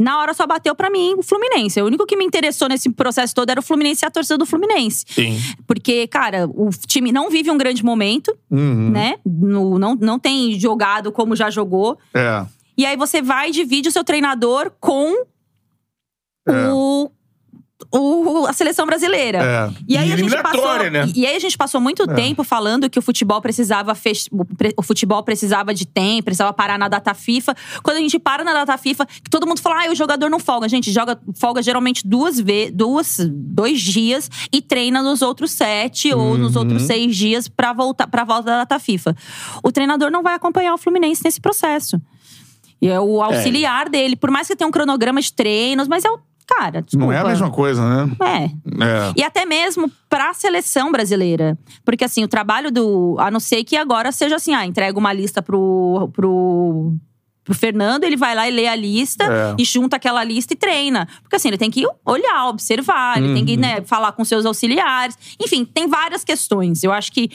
Na 0.00 0.18
hora 0.18 0.32
só 0.34 0.46
bateu 0.46 0.74
pra 0.74 0.88
mim 0.90 1.14
o 1.18 1.22
Fluminense. 1.22 1.80
O 1.82 1.84
único 1.86 2.06
que 2.06 2.16
me 2.16 2.24
interessou 2.24 2.68
nesse 2.68 2.88
processo 2.90 3.34
todo 3.34 3.50
era 3.50 3.60
o 3.60 3.62
Fluminense 3.62 4.04
e 4.04 4.06
a 4.06 4.10
torcida 4.10 4.38
do 4.38 4.46
Fluminense. 4.46 5.04
Sim. 5.08 5.38
Porque, 5.66 6.06
cara, 6.06 6.48
o 6.48 6.70
time 6.70 7.12
não 7.12 7.28
vive 7.28 7.50
um 7.50 7.58
grande 7.58 7.84
momento, 7.84 8.34
Uhum. 8.50 8.90
né? 8.90 9.16
No- 9.26 9.78
não, 9.78 9.94
não 9.94 10.18
tem 10.18 10.58
jogado 10.58 11.12
como 11.12 11.36
já 11.36 11.50
jogou. 11.50 11.98
É. 12.14 12.44
E 12.78 12.86
aí 12.86 12.96
você 12.96 13.20
vai 13.20 13.50
e 13.50 13.52
divide 13.52 13.88
o 13.88 13.92
seu 13.92 14.02
treinador 14.02 14.72
com 14.80 15.12
o, 16.72 17.10
o- 17.92 18.46
a 18.46 18.52
seleção 18.52 18.86
brasileira. 18.86 19.38
É. 19.42 19.82
E 19.88 19.96
aí 19.96 20.08
E 20.10 20.12
a 20.12 20.16
gente 20.16 20.42
passou, 20.42 20.90
né? 20.90 21.10
E 21.14 21.26
aí 21.26 21.34
a 21.36 21.38
gente 21.40 21.58
passou 21.58 21.80
muito 21.80 22.06
tempo 22.06 22.44
falando 22.44 22.88
que 22.88 22.98
o 22.98 23.02
futebol 23.02 23.40
precisava 23.40 23.94
fech... 23.94 24.28
o 24.76 24.82
futebol 24.82 25.22
precisava 25.22 25.74
de 25.74 25.86
tempo, 25.86 26.24
precisava 26.24 26.52
parar 26.52 26.78
na 26.78 26.88
data 26.88 27.12
FIFA. 27.14 27.54
Quando 27.82 27.96
a 27.96 28.00
gente 28.00 28.18
para 28.18 28.44
na 28.44 28.52
data 28.52 28.76
FIFA, 28.78 29.06
que 29.06 29.28
todo 29.30 29.46
mundo 29.46 29.60
fala: 29.60 29.86
"Ah, 29.86 29.90
o 29.90 29.94
jogador 29.94 30.28
não 30.30 30.38
folga". 30.38 30.68
Gente, 30.68 30.92
joga 30.92 31.18
folga 31.36 31.62
geralmente 31.62 32.06
duas 32.06 32.38
vezes, 32.38 32.72
duas, 32.74 33.16
dois 33.28 33.80
dias 33.80 34.30
e 34.52 34.62
treina 34.62 35.02
nos 35.02 35.20
outros 35.22 35.50
sete 35.50 36.12
ou 36.14 36.38
nos 36.38 36.54
Uhum. 36.54 36.62
outros 36.62 36.82
seis 36.82 37.16
dias 37.16 37.48
pra 37.48 37.72
voltar 37.72 38.06
para 38.06 38.22
volta 38.24 38.44
da 38.44 38.58
data 38.58 38.78
FIFA. 38.78 39.16
O 39.64 39.72
treinador 39.72 40.10
não 40.10 40.22
vai 40.22 40.34
acompanhar 40.34 40.74
o 40.74 40.78
Fluminense 40.78 41.22
nesse 41.24 41.40
processo. 41.40 42.00
E 42.82 42.88
é 42.88 42.98
o 42.98 43.20
auxiliar 43.22 43.88
dele, 43.90 44.16
por 44.16 44.30
mais 44.30 44.46
que 44.48 44.56
tenha 44.56 44.66
um 44.66 44.70
cronograma 44.70 45.20
de 45.20 45.30
treinos, 45.32 45.86
mas 45.86 46.02
é 46.04 46.10
o 46.10 46.18
cara, 46.56 46.82
desculpa. 46.82 47.06
Não 47.06 47.12
é 47.12 47.18
a 47.20 47.24
mesma 47.24 47.50
coisa, 47.50 47.82
né? 48.06 48.16
É. 48.20 48.44
É. 48.44 49.12
E 49.16 49.22
até 49.22 49.44
mesmo 49.46 49.90
pra 50.08 50.32
seleção 50.34 50.90
brasileira. 50.90 51.56
Porque, 51.84 52.04
assim, 52.04 52.24
o 52.24 52.28
trabalho 52.28 52.70
do. 52.70 53.16
A 53.18 53.30
não 53.30 53.40
ser 53.40 53.62
que 53.64 53.76
agora 53.76 54.10
seja 54.12 54.36
assim: 54.36 54.54
ah, 54.54 54.66
entrega 54.66 54.98
uma 54.98 55.12
lista 55.12 55.40
pro. 55.42 56.10
pro 56.12 56.94
pro 57.42 57.54
Fernando, 57.54 58.04
ele 58.04 58.18
vai 58.18 58.34
lá 58.34 58.46
e 58.46 58.52
lê 58.52 58.68
a 58.68 58.76
lista 58.76 59.24
É. 59.24 59.54
e 59.58 59.64
junta 59.64 59.96
aquela 59.96 60.22
lista 60.22 60.52
e 60.52 60.56
treina. 60.56 61.08
Porque 61.22 61.34
assim, 61.34 61.48
ele 61.48 61.56
tem 61.56 61.70
que 61.70 61.84
olhar, 62.04 62.48
observar, 62.48 63.16
ele 63.16 63.32
tem 63.32 63.44
que 63.46 63.54
Uhum. 63.54 63.60
né, 63.60 63.80
falar 63.86 64.12
com 64.12 64.22
seus 64.26 64.44
auxiliares. 64.44 65.16
Enfim, 65.40 65.64
tem 65.64 65.88
várias 65.88 66.22
questões. 66.22 66.84
Eu 66.84 66.92
acho 66.92 67.10
que 67.10 67.30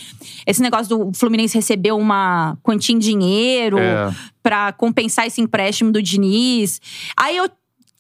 esse 0.46 0.62
negócio 0.62 0.96
do 0.96 1.12
Fluminense 1.14 1.58
receber 1.58 1.92
uma 1.92 2.56
quantia 2.62 2.96
em 2.96 3.00
dinheiro 3.00 3.80
É. 3.80 4.14
pra 4.44 4.72
compensar 4.74 5.26
esse 5.26 5.42
empréstimo 5.42 5.92
do 5.92 6.02
Diniz. 6.02 6.80
Aí 7.18 7.36
eu 7.36 7.50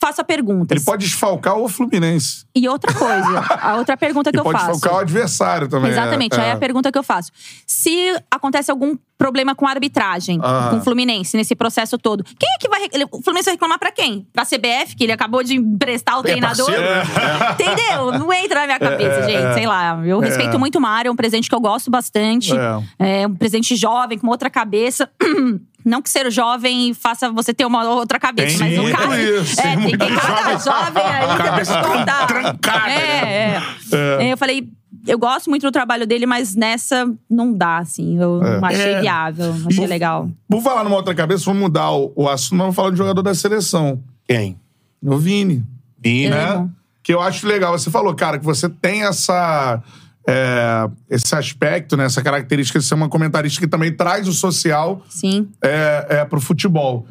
faço 0.06 0.22
a 0.22 0.24
pergunta. 0.24 0.74
Ele 0.74 0.82
pode 0.84 1.06
desfalcar 1.06 1.58
o 1.58 1.68
Fluminense. 1.68 2.45
E 2.56 2.70
outra 2.70 2.93
coisa, 2.93 3.39
a 3.39 3.76
outra 3.78 3.97
pergunta 3.97 4.32
que 4.32 4.39
eu 4.39 4.43
pode 4.43 4.60
faço. 4.60 4.72
desfalcar 4.74 4.99
o 4.99 5.01
adversário 5.01 5.68
também. 5.68 5.91
Exatamente, 5.91 6.38
é. 6.38 6.41
aí 6.43 6.49
é 6.49 6.51
a 6.51 6.58
pergunta 6.58 6.91
que 6.91 6.97
eu 6.97 7.03
faço. 7.03 7.32
Se 7.66 8.16
acontece 8.30 8.70
algum 8.70 8.95
problema 9.18 9.56
com 9.56 9.66
a 9.66 9.72
arbitragem, 9.72 10.39
Aham. 10.43 10.70
com 10.72 10.78
o 10.78 10.82
Fluminense, 10.82 11.36
nesse 11.38 11.56
processo 11.56 11.97
todo, 11.97 12.24
quem 12.24 12.49
é 12.53 12.58
que 12.60 12.70
vai. 12.70 12.82
O 13.12 13.22
Fluminense 13.22 13.45
vai 13.45 13.53
reclamar 13.56 13.80
pra 13.80 13.91
quem? 13.91 14.28
Pra 14.32 14.45
CBF, 14.45 14.95
que 14.95 15.06
ele 15.06 15.12
acabou 15.14 15.41
de 15.41 15.56
emprestar 15.56 16.20
o 16.20 16.24
treinador? 16.24 16.66
parceiro, 16.66 16.82
né? 16.82 17.51
Entendeu? 17.53 18.12
Não 18.20 18.32
entra 18.32 18.62
na 18.62 18.66
minha 18.68 18.80
cabeça, 18.80 19.24
gente. 19.24 19.53
Sei 19.53 19.66
lá. 19.66 20.01
Eu 20.06 20.20
respeito 20.20 20.60
muito 20.60 20.78
o 20.78 20.82
Mário, 20.82 21.10
é 21.10 21.12
um 21.12 21.16
presente 21.16 21.49
que 21.49 21.56
eu 21.56 21.62
gosto 21.62 21.89
bastante. 21.89 22.53
É. 22.99 23.22
É 23.24 23.28
um 23.28 23.36
presente 23.36 23.76
jovem, 23.76 24.18
com 24.20 24.28
outra 24.28 24.49
cabeça. 24.49 25.10
Não 25.86 26.02
que 26.02 26.10
ser 26.10 26.32
jovem 26.32 26.94
faça 26.96 27.30
você 27.32 27.54
ter 27.54 27.64
uma 27.66 27.84
outra 27.88 28.20
cabeça, 28.20 28.58
Tem 28.58 28.70
mas 28.72 28.80
muito 28.80 28.98
caso. 28.98 29.14
isso, 29.22 29.60
é, 29.62 29.76
tem 29.78 29.98
tem, 29.98 29.98
cada 29.98 30.58
jovem. 30.58 30.60
jovem 30.60 31.04
aí 31.04 31.38
Cabeça 31.38 31.80
te 31.82 31.88
contar. 31.88 32.26
trancada, 32.28 32.90
É, 32.90 33.62
é. 33.92 34.24
É, 34.28 34.34
Eu 34.34 34.38
falei, 34.38 34.68
eu 35.08 35.20
gosto 35.20 35.48
muito 35.50 35.62
do 35.62 35.72
trabalho 35.72 36.08
dele, 36.08 36.26
mas 36.26 36.56
nessa 36.56 37.08
não 37.30 37.54
dá, 37.54 37.78
assim. 37.78 38.20
Eu 38.20 38.40
não 38.42 38.66
achei 38.66 38.94
É. 38.94 39.02
viável, 39.02 39.54
não 39.54 39.68
achei 39.68 39.86
legal. 39.86 40.28
Vou 40.50 40.60
falar 40.60 40.84
numa 40.84 40.96
outra 40.96 41.14
cabeça, 41.14 41.46
vamos 41.46 41.62
mudar 41.62 41.92
o, 41.92 42.12
o 42.16 42.28
assunto, 42.28 42.52
mas 42.56 42.62
vamos 42.62 42.76
falar 42.76 42.90
do 42.90 42.96
jogador 42.98 43.22
da 43.22 43.36
seleção. 43.36 44.02
Quem? 44.28 44.60
O 45.04 45.18
Vini. 45.18 45.64
Vini. 46.00 46.30
né? 46.32 46.68
Que 47.04 47.14
eu 47.14 47.22
acho 47.22 47.46
legal. 47.46 47.78
Você 47.78 47.92
falou, 47.92 48.16
cara, 48.16 48.40
que 48.40 48.46
você 48.46 48.68
tem 48.68 49.04
essa. 49.04 49.80
É, 50.28 50.89
esse 51.09 51.36
aspecto, 51.36 51.95
né? 51.95 52.05
Essa 52.05 52.21
característica 52.21 52.80
de 52.80 52.86
ser 52.86 52.95
uma 52.95 53.09
comentarista 53.09 53.59
que 53.59 53.67
também 53.67 53.91
traz 53.91 54.28
o 54.28 54.34
social 54.34 55.01
Sim. 55.09 55.49
é, 55.63 56.05
é, 56.09 56.26
pro 56.26 56.41
futebol. 56.41 57.07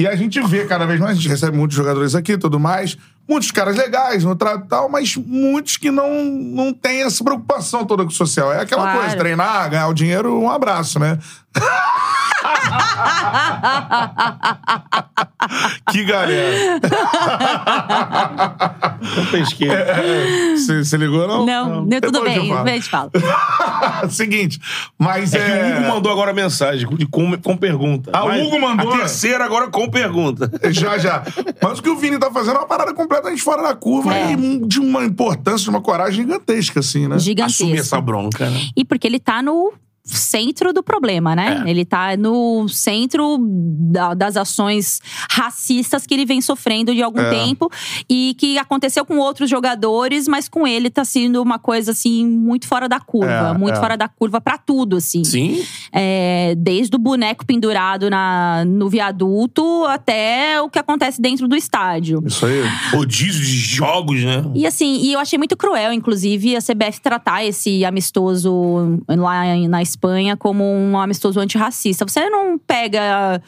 E 0.00 0.06
a 0.06 0.14
gente 0.14 0.40
vê 0.42 0.64
cada 0.64 0.86
vez 0.86 1.00
mais, 1.00 1.12
a 1.12 1.14
gente 1.20 1.28
recebe 1.28 1.56
muitos 1.56 1.76
jogadores 1.76 2.14
aqui 2.14 2.32
e 2.32 2.38
tudo 2.38 2.60
mais, 2.60 2.96
muitos 3.28 3.50
caras 3.50 3.76
legais 3.76 4.22
no 4.22 4.36
trato 4.36 4.64
e 4.64 4.68
tal, 4.68 4.88
mas 4.88 5.16
muitos 5.16 5.76
que 5.76 5.90
não, 5.90 6.24
não 6.24 6.72
têm 6.72 7.02
essa 7.02 7.24
preocupação 7.24 7.84
toda 7.84 8.04
com 8.04 8.10
o 8.10 8.14
social. 8.14 8.52
É 8.52 8.60
aquela 8.60 8.82
Claro. 8.82 9.00
coisa, 9.00 9.16
treinar, 9.16 9.68
ganhar 9.68 9.88
o 9.88 9.94
dinheiro, 9.94 10.38
um 10.40 10.48
abraço, 10.48 11.00
né? 11.00 11.18
que 15.90 16.04
galera. 16.04 16.80
Eu 19.16 19.26
pesquei. 19.30 19.68
Você 20.56 20.84
você 20.84 20.96
ligou, 20.96 21.26
não? 21.26 21.46
Não, 21.46 21.84
não, 21.86 22.00
tudo 22.00 22.12
Depois 22.20 22.34
bem, 22.34 22.48
depois 22.54 22.74
eu 22.76 22.82
te 22.82 22.88
falo. 22.88 23.10
Seguinte, 24.10 24.60
mas 24.98 25.34
É 25.34 25.38
é... 25.38 25.44
que 25.44 25.52
o 25.52 25.78
Hugo 25.78 25.88
mandou 25.94 26.12
agora 26.12 26.32
mensagem 26.32 26.86
com, 27.10 27.36
com 27.38 27.56
pergunta. 27.56 28.10
Ah, 28.12 28.24
o 28.24 28.46
Hugo 28.46 28.60
mandou? 28.60 28.92
A 28.94 28.98
terceira 28.98 29.44
agora 29.44 29.68
com 29.68 29.88
pergunta. 29.88 30.50
Já, 30.70 30.98
já. 30.98 31.22
Mas 31.62 31.78
o 31.78 31.82
que 31.82 31.88
o 31.90 31.96
Vini 31.96 32.18
tá 32.18 32.30
fazendo 32.30 32.56
é 32.56 32.58
uma 32.58 32.66
parada 32.66 32.92
completamente 32.94 33.42
fora 33.42 33.62
da 33.62 33.74
curva 33.74 34.14
É. 34.14 34.32
e 34.32 34.66
de 34.66 34.80
uma 34.80 35.04
importância, 35.04 35.64
de 35.64 35.70
uma 35.70 35.80
coragem 35.80 36.22
gigantesca, 36.22 36.80
assim, 36.80 37.06
né? 37.08 37.16
Assumir 37.16 37.24
Gigantesco. 37.24 37.74
essa 37.76 38.00
bronca, 38.00 38.50
né? 38.50 38.60
E 38.76 38.84
porque 38.84 39.06
ele 39.06 39.18
tá 39.20 39.42
no 39.42 39.72
centro 40.16 40.72
do 40.72 40.82
problema, 40.82 41.36
né? 41.36 41.62
É. 41.66 41.70
Ele 41.70 41.84
tá 41.84 42.16
no 42.16 42.68
centro 42.68 43.38
da- 43.40 44.14
das 44.14 44.36
ações 44.36 45.00
racistas 45.30 46.06
que 46.06 46.14
ele 46.14 46.24
vem 46.24 46.40
sofrendo 46.40 46.94
de 46.94 47.02
algum 47.02 47.20
É. 47.20 47.30
tempo 47.30 47.70
e 48.08 48.34
que 48.38 48.58
aconteceu 48.58 49.04
com 49.04 49.18
outros 49.18 49.48
jogadores, 49.50 50.26
mas 50.26 50.48
com 50.48 50.66
ele 50.66 50.88
tá 50.90 51.04
sendo 51.04 51.42
uma 51.42 51.58
coisa 51.58 51.90
assim 51.92 52.26
muito 52.26 52.66
fora 52.66 52.88
da 52.88 52.98
curva, 52.98 53.52
É, 53.54 53.58
muito 53.58 53.76
é. 53.76 53.80
fora 53.80 53.96
da 53.96 54.08
curva 54.08 54.40
pra 54.40 54.56
tudo, 54.56 54.96
assim. 54.96 55.22
Sim. 55.24 55.62
É, 55.92 56.54
desde 56.56 56.96
o 56.96 56.98
boneco 56.98 57.44
pendurado 57.44 58.08
na, 58.10 58.64
no 58.64 58.88
viaduto 58.88 59.84
até 59.84 60.60
o 60.62 60.68
que 60.70 60.78
acontece 60.78 61.20
dentro 61.20 61.46
do 61.46 61.54
estádio. 61.54 62.22
Isso 62.26 62.46
aí. 62.46 62.62
Rodízio 62.92 63.40
de 63.44 63.56
jogos, 63.58 64.22
né? 64.24 64.42
E 64.54 64.66
assim, 64.66 65.00
e 65.02 65.12
eu 65.12 65.20
achei 65.20 65.36
muito 65.38 65.56
cruel, 65.56 65.92
inclusive, 65.92 66.56
a 66.56 66.60
CBF 66.60 67.00
tratar 67.00 67.44
esse 67.44 67.84
amistoso 67.84 69.00
lá 69.06 69.44
na 69.68 69.82
Espanha 69.82 69.97
como 70.36 70.64
um 70.64 70.98
amistoso 70.98 71.40
antirracista. 71.40 72.06
Você 72.06 72.28
não 72.30 72.58
pega. 72.58 73.42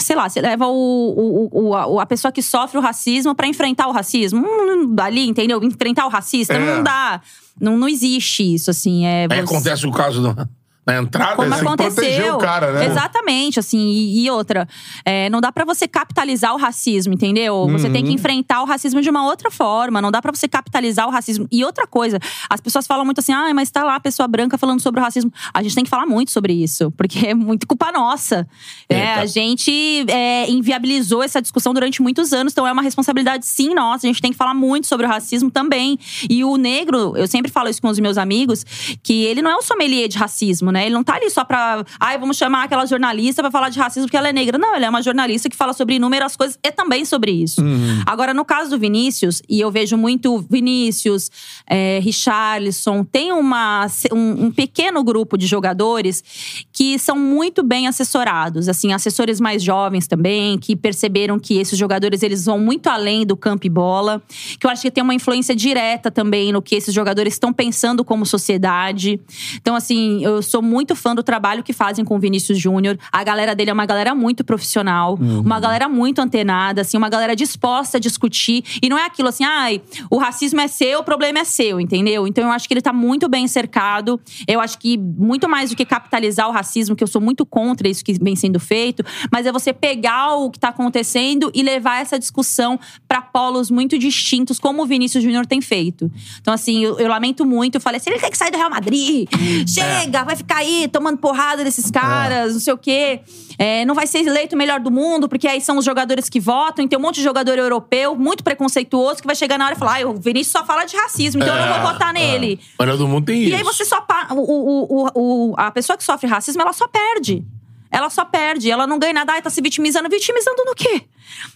Sei 0.00 0.16
lá, 0.16 0.28
você 0.28 0.40
leva 0.40 0.66
o, 0.66 1.48
o- 1.52 1.68
o- 1.70 2.00
a, 2.00 2.06
pessoa 2.06 2.32
que 2.32 2.42
sofre 2.42 2.78
o 2.78 2.80
racismo 2.80 3.34
pra 3.34 3.46
enfrentar 3.46 3.88
o 3.88 3.92
racismo. 3.92 4.42
Hum, 4.46 4.96
ali, 4.98 5.28
entendeu? 5.28 5.62
Enfrentar 5.62 6.06
o 6.06 6.08
racista. 6.08 6.54
É. 6.54 6.58
Não 6.58 6.82
dá. 6.82 7.20
Não, 7.60 7.76
não 7.76 7.88
existe 7.88 8.54
isso, 8.54 8.70
assim. 8.70 9.04
É, 9.04 9.26
Aí 9.30 9.40
você- 9.42 9.54
acontece 9.54 9.86
o 9.86 9.92
caso 9.92 10.22
do- 10.22 10.48
na 10.86 10.96
entrada. 10.98 11.36
como 11.36 11.48
que 11.48 11.60
aconteceu. 11.60 12.34
o 12.34 12.38
cara, 12.38 12.72
né? 12.72 12.86
Exatamente, 12.86 13.60
assim. 13.60 13.78
E, 13.78 14.24
e 14.24 14.30
outra, 14.30 14.66
é, 15.04 15.30
não 15.30 15.40
dá 15.40 15.52
pra 15.52 15.64
você 15.64 15.86
capitalizar 15.86 16.52
o 16.54 16.56
racismo, 16.58 17.12
entendeu? 17.14 17.68
Você 17.68 17.88
tem 17.88 18.02
Uhum. 18.02 18.08
que 18.08 18.14
enfrentar 18.14 18.62
o 18.62 18.64
racismo 18.64 19.00
de 19.00 19.08
uma 19.08 19.24
outra 19.24 19.50
forma. 19.50 20.02
Não 20.02 20.10
dá 20.10 20.20
pra 20.20 20.32
você 20.34 20.48
capitalizar 20.48 21.06
o 21.06 21.10
racismo. 21.10 21.46
E 21.52 21.64
outra 21.64 21.86
coisa, 21.86 22.18
as 22.50 22.60
pessoas 22.60 22.86
falam 22.86 23.04
muito 23.04 23.20
assim, 23.20 23.32
ah, 23.32 23.52
mas 23.54 23.70
tá 23.70 23.84
lá 23.84 23.94
a 23.94 24.00
pessoa 24.00 24.26
branca 24.26 24.58
falando 24.58 24.80
sobre 24.80 25.00
o 25.00 25.04
racismo. 25.04 25.32
A 25.54 25.62
gente 25.62 25.74
tem 25.74 25.84
que 25.84 25.90
falar 25.90 26.06
muito 26.06 26.32
sobre 26.32 26.52
isso, 26.52 26.90
porque 26.92 27.28
é 27.28 27.34
muito 27.34 27.66
culpa 27.66 27.92
nossa. 27.92 28.46
É, 28.88 29.14
a 29.14 29.26
gente 29.26 30.04
é, 30.08 30.50
inviabilizou 30.50 31.22
essa 31.22 31.40
discussão 31.40 31.72
durante 31.72 32.02
muitos 32.02 32.32
anos, 32.32 32.52
então 32.52 32.66
é 32.66 32.72
uma 32.72 32.82
responsabilidade 32.82 33.46
sim 33.46 33.72
nossa. 33.72 34.06
A 34.06 34.08
gente 34.08 34.20
tem 34.20 34.32
que 34.32 34.36
falar 34.38 34.54
muito 34.54 34.86
sobre 34.88 35.06
o 35.06 35.08
racismo 35.08 35.50
também. 35.50 35.96
E 36.28 36.42
o 36.44 36.56
negro, 36.56 37.16
eu 37.16 37.28
sempre 37.28 37.52
falo 37.52 37.68
isso 37.68 37.80
com 37.80 37.88
os 37.88 38.00
meus 38.00 38.18
amigos, 38.18 38.64
que 39.02 39.24
ele 39.24 39.42
não 39.42 39.50
é 39.50 39.56
o 39.56 39.62
sommelier 39.62 40.08
de 40.08 40.18
racismo, 40.18 40.71
né? 40.72 40.86
Ele 40.86 40.94
não 40.94 41.04
tá 41.04 41.14
ali 41.14 41.30
só 41.30 41.44
pra. 41.44 41.84
Ai, 42.00 42.18
vamos 42.18 42.36
chamar 42.36 42.64
aquela 42.64 42.86
jornalista 42.86 43.42
pra 43.42 43.50
falar 43.50 43.68
de 43.68 43.78
racismo 43.78 44.06
porque 44.06 44.16
ela 44.16 44.28
é 44.28 44.32
negra. 44.32 44.58
Não, 44.58 44.74
ele 44.74 44.84
é 44.84 44.88
uma 44.88 45.02
jornalista 45.02 45.48
que 45.48 45.56
fala 45.56 45.72
sobre 45.72 45.96
inúmeras 45.96 46.36
coisas 46.36 46.58
e 46.62 46.72
também 46.72 47.04
sobre 47.04 47.30
isso. 47.30 47.62
Agora, 48.06 48.34
no 48.34 48.44
caso 48.44 48.70
do 48.70 48.78
Vinícius, 48.78 49.42
e 49.48 49.60
eu 49.60 49.70
vejo 49.70 49.96
muito 49.96 50.44
Vinícius, 50.50 51.30
é, 51.66 52.00
Richarlison, 52.02 53.04
tem 53.04 53.32
uma, 53.32 53.86
um, 54.12 54.46
um 54.46 54.50
pequeno 54.50 55.04
grupo 55.04 55.36
de 55.36 55.46
jogadores 55.46 56.64
que 56.82 56.98
são 56.98 57.16
muito 57.16 57.62
bem 57.62 57.86
assessorados. 57.86 58.68
Assim, 58.68 58.92
assessores 58.92 59.40
mais 59.40 59.62
jovens 59.62 60.08
também, 60.08 60.58
que 60.58 60.74
perceberam 60.74 61.38
que 61.38 61.56
esses 61.58 61.78
jogadores 61.78 62.24
eles 62.24 62.44
vão 62.44 62.58
muito 62.58 62.88
além 62.88 63.24
do 63.24 63.36
campo 63.36 63.68
e 63.68 63.70
bola. 63.70 64.20
Que 64.58 64.66
eu 64.66 64.70
acho 64.70 64.82
que 64.82 64.90
tem 64.90 65.04
uma 65.04 65.14
influência 65.14 65.54
direta 65.54 66.10
também 66.10 66.50
no 66.50 66.60
que 66.60 66.74
esses 66.74 66.92
jogadores 66.92 67.34
estão 67.34 67.52
pensando 67.52 68.04
como 68.04 68.26
sociedade. 68.26 69.20
Então, 69.54 69.76
assim, 69.76 70.24
eu 70.24 70.42
sou 70.42 70.60
muito 70.60 70.96
fã 70.96 71.14
do 71.14 71.22
trabalho 71.22 71.62
que 71.62 71.72
fazem 71.72 72.04
com 72.04 72.16
o 72.16 72.18
Vinícius 72.18 72.58
Júnior. 72.58 72.98
A 73.12 73.22
galera 73.22 73.54
dele 73.54 73.70
é 73.70 73.72
uma 73.72 73.86
galera 73.86 74.12
muito 74.12 74.42
profissional, 74.42 75.14
uma 75.14 75.60
galera 75.60 75.88
muito 75.88 76.18
antenada, 76.20 76.80
assim, 76.80 76.96
uma 76.96 77.08
galera 77.08 77.36
disposta 77.36 77.98
a 77.98 78.00
discutir. 78.00 78.64
E 78.82 78.88
não 78.88 78.98
é 78.98 79.06
aquilo 79.06 79.28
assim, 79.28 79.44
ai, 79.44 79.80
o 80.10 80.18
racismo 80.18 80.60
é 80.60 80.66
seu, 80.66 80.98
o 80.98 81.04
problema 81.04 81.38
é 81.38 81.44
seu, 81.44 81.80
entendeu? 81.80 82.26
Então 82.26 82.42
eu 82.42 82.50
acho 82.50 82.66
que 82.66 82.74
ele 82.74 82.82
tá 82.82 82.92
muito 82.92 83.28
bem 83.28 83.46
cercado. 83.46 84.20
Eu 84.48 84.60
acho 84.60 84.76
que 84.80 84.98
muito 84.98 85.48
mais 85.48 85.70
do 85.70 85.76
que 85.76 85.84
capitalizar 85.84 86.48
o 86.48 86.50
racismo, 86.50 86.71
racismo, 86.72 86.96
que 86.96 87.04
eu 87.04 87.08
sou 87.08 87.20
muito 87.20 87.44
contra 87.44 87.88
isso 87.88 88.04
que 88.04 88.14
vem 88.14 88.34
sendo 88.34 88.58
feito, 88.58 89.04
mas 89.30 89.46
é 89.46 89.52
você 89.52 89.72
pegar 89.72 90.36
o 90.36 90.50
que 90.50 90.58
tá 90.58 90.68
acontecendo 90.68 91.50
e 91.54 91.62
levar 91.62 92.00
essa 92.00 92.18
discussão 92.18 92.80
para 93.06 93.20
polos 93.20 93.70
muito 93.70 93.98
distintos, 93.98 94.58
como 94.58 94.82
o 94.82 94.86
Vinícius 94.86 95.22
Júnior 95.22 95.46
tem 95.46 95.60
feito. 95.60 96.10
Então, 96.40 96.54
assim, 96.54 96.82
eu, 96.82 96.98
eu 96.98 97.08
lamento 97.08 97.44
muito. 97.44 97.76
Eu 97.76 97.80
falei 97.80 97.98
assim: 98.00 98.10
ele 98.10 98.18
tem 98.18 98.30
que 98.30 98.38
sair 98.38 98.50
do 98.50 98.56
Real 98.56 98.70
Madrid. 98.70 99.28
Chega, 99.66 100.24
vai 100.24 100.36
ficar 100.36 100.56
aí 100.56 100.88
tomando 100.88 101.18
porrada 101.18 101.62
desses 101.62 101.90
caras, 101.90 102.54
não 102.54 102.60
sei 102.60 102.72
o 102.72 102.78
quê. 102.78 103.20
É, 103.58 103.84
não 103.84 103.94
vai 103.94 104.06
ser 104.06 104.18
eleito 104.26 104.54
o 104.54 104.58
melhor 104.58 104.80
do 104.80 104.90
mundo, 104.90 105.28
porque 105.28 105.46
aí 105.46 105.60
são 105.60 105.78
os 105.78 105.84
jogadores 105.84 106.28
que 106.28 106.40
votam. 106.40 106.84
E 106.84 106.88
tem 106.88 106.98
um 106.98 107.02
monte 107.02 107.16
de 107.16 107.22
jogador 107.22 107.58
europeu, 107.58 108.14
muito 108.16 108.42
preconceituoso, 108.42 109.20
que 109.20 109.26
vai 109.26 109.36
chegar 109.36 109.58
na 109.58 109.66
hora 109.66 109.74
e 109.74 109.78
falar: 109.78 110.02
ah, 110.02 110.08
o 110.08 110.14
Vinícius 110.14 110.52
só 110.52 110.64
fala 110.64 110.84
de 110.84 110.96
racismo, 110.96 111.42
então 111.42 111.54
eu 111.56 111.66
não 111.66 111.80
vou 111.82 111.92
votar 111.92 112.12
nele. 112.12 112.60
O 112.78 112.82
melhor 112.82 112.96
do 112.96 113.06
mundo 113.08 113.26
tem 113.26 113.42
isso. 113.42 113.50
E 113.52 113.54
aí 113.54 113.62
você 113.62 113.84
só. 113.84 114.00
pa- 114.00 114.28
O, 114.30 114.36
o, 114.36 115.08
o, 115.14 115.54
a 115.56 115.70
pessoa 115.70 115.96
que 115.96 116.04
sofre 116.04 116.26
racismo, 116.28 116.62
ela 116.62 116.72
só 116.72 116.86
perde. 116.88 117.44
Ela 117.90 118.08
só 118.08 118.24
perde, 118.24 118.70
ela 118.70 118.86
não 118.86 118.98
ganha 118.98 119.12
nada, 119.12 119.32
ai, 119.34 119.42
tá 119.42 119.50
se 119.50 119.60
vitimizando. 119.60 120.08
Vitimizando 120.08 120.64
no 120.64 120.74
quê? 120.74 121.02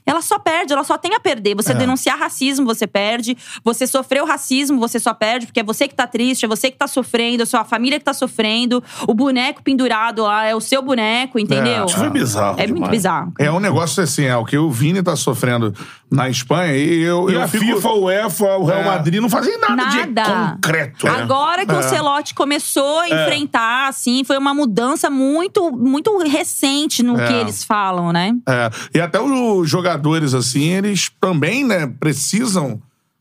Ela 0.04 0.22
só 0.22 0.38
perde, 0.38 0.72
ela 0.72 0.84
só 0.84 0.96
tem 0.96 1.14
a 1.14 1.20
perder. 1.20 1.54
Você 1.56 1.74
denunciar 1.74 2.18
racismo, 2.18 2.64
você 2.66 2.86
perde. 2.86 3.36
Você 3.64 3.86
sofreu 3.86 4.24
racismo, 4.24 4.78
você 4.78 4.98
só 4.98 5.12
perde, 5.14 5.46
porque 5.46 5.60
é 5.60 5.64
você 5.64 5.88
que 5.88 5.94
tá 5.94 6.06
triste, 6.06 6.44
é 6.44 6.48
você 6.48 6.70
que 6.70 6.76
tá 6.76 6.86
sofrendo, 6.86 7.42
é 7.42 7.44
a 7.44 7.46
sua 7.46 7.64
família 7.64 7.98
que 7.98 8.04
tá 8.04 8.14
sofrendo. 8.14 8.82
O 9.06 9.14
boneco 9.14 9.62
pendurado 9.62 10.22
lá 10.22 10.44
é 10.44 10.54
o 10.54 10.60
seu 10.60 10.80
boneco, 10.82 11.38
entendeu? 11.38 11.86
Isso 11.86 11.96
foi 11.96 12.10
bizarro. 12.10 12.54
É 12.58 12.62
muito 12.66 12.74
demais. 12.74 12.90
bizarro. 12.90 13.32
É 13.38 13.50
um 13.50 13.60
negócio 13.60 14.02
assim, 14.02 14.24
é 14.24 14.36
o 14.36 14.44
que 14.44 14.56
o 14.56 14.70
Vini 14.70 15.02
tá 15.02 15.16
sofrendo 15.16 15.74
na 16.10 16.28
Espanha 16.28 16.72
e 16.76 17.02
eu, 17.02 17.28
E 17.30 17.34
eu 17.34 17.42
a 17.42 17.48
fico... 17.48 17.64
FIFA, 17.64 17.88
o 17.90 18.04
UEFA, 18.04 18.56
o 18.58 18.64
Real 18.64 18.80
É. 18.80 18.84
Madrid 18.84 19.20
não 19.20 19.28
fazem 19.28 19.58
nada, 19.58 19.84
de 19.86 20.06
Nada. 20.06 20.52
concreto. 20.54 21.06
né? 21.06 21.12
Agora 21.12 21.66
que 21.66 21.74
o 21.74 21.82
Celote 21.82 22.34
começou 22.34 23.00
a 23.00 23.08
enfrentar, 23.08 23.88
assim, 23.88 24.22
foi 24.24 24.38
uma 24.38 24.54
mudança 24.54 25.10
muito, 25.10 25.70
muito 25.72 26.16
recente 26.18 27.02
no 27.02 27.20
É. 27.20 27.26
que 27.26 27.32
eles 27.32 27.64
falam, 27.64 28.12
né? 28.12 28.32
É, 28.48 28.70
e 28.94 29.00
até 29.00 29.18
os 29.58 29.68
jogadores, 29.68 30.34
assim, 30.34 30.64
eles 30.64 31.10
também, 31.20 31.64
né, 31.64 31.86
precisam 31.86 32.80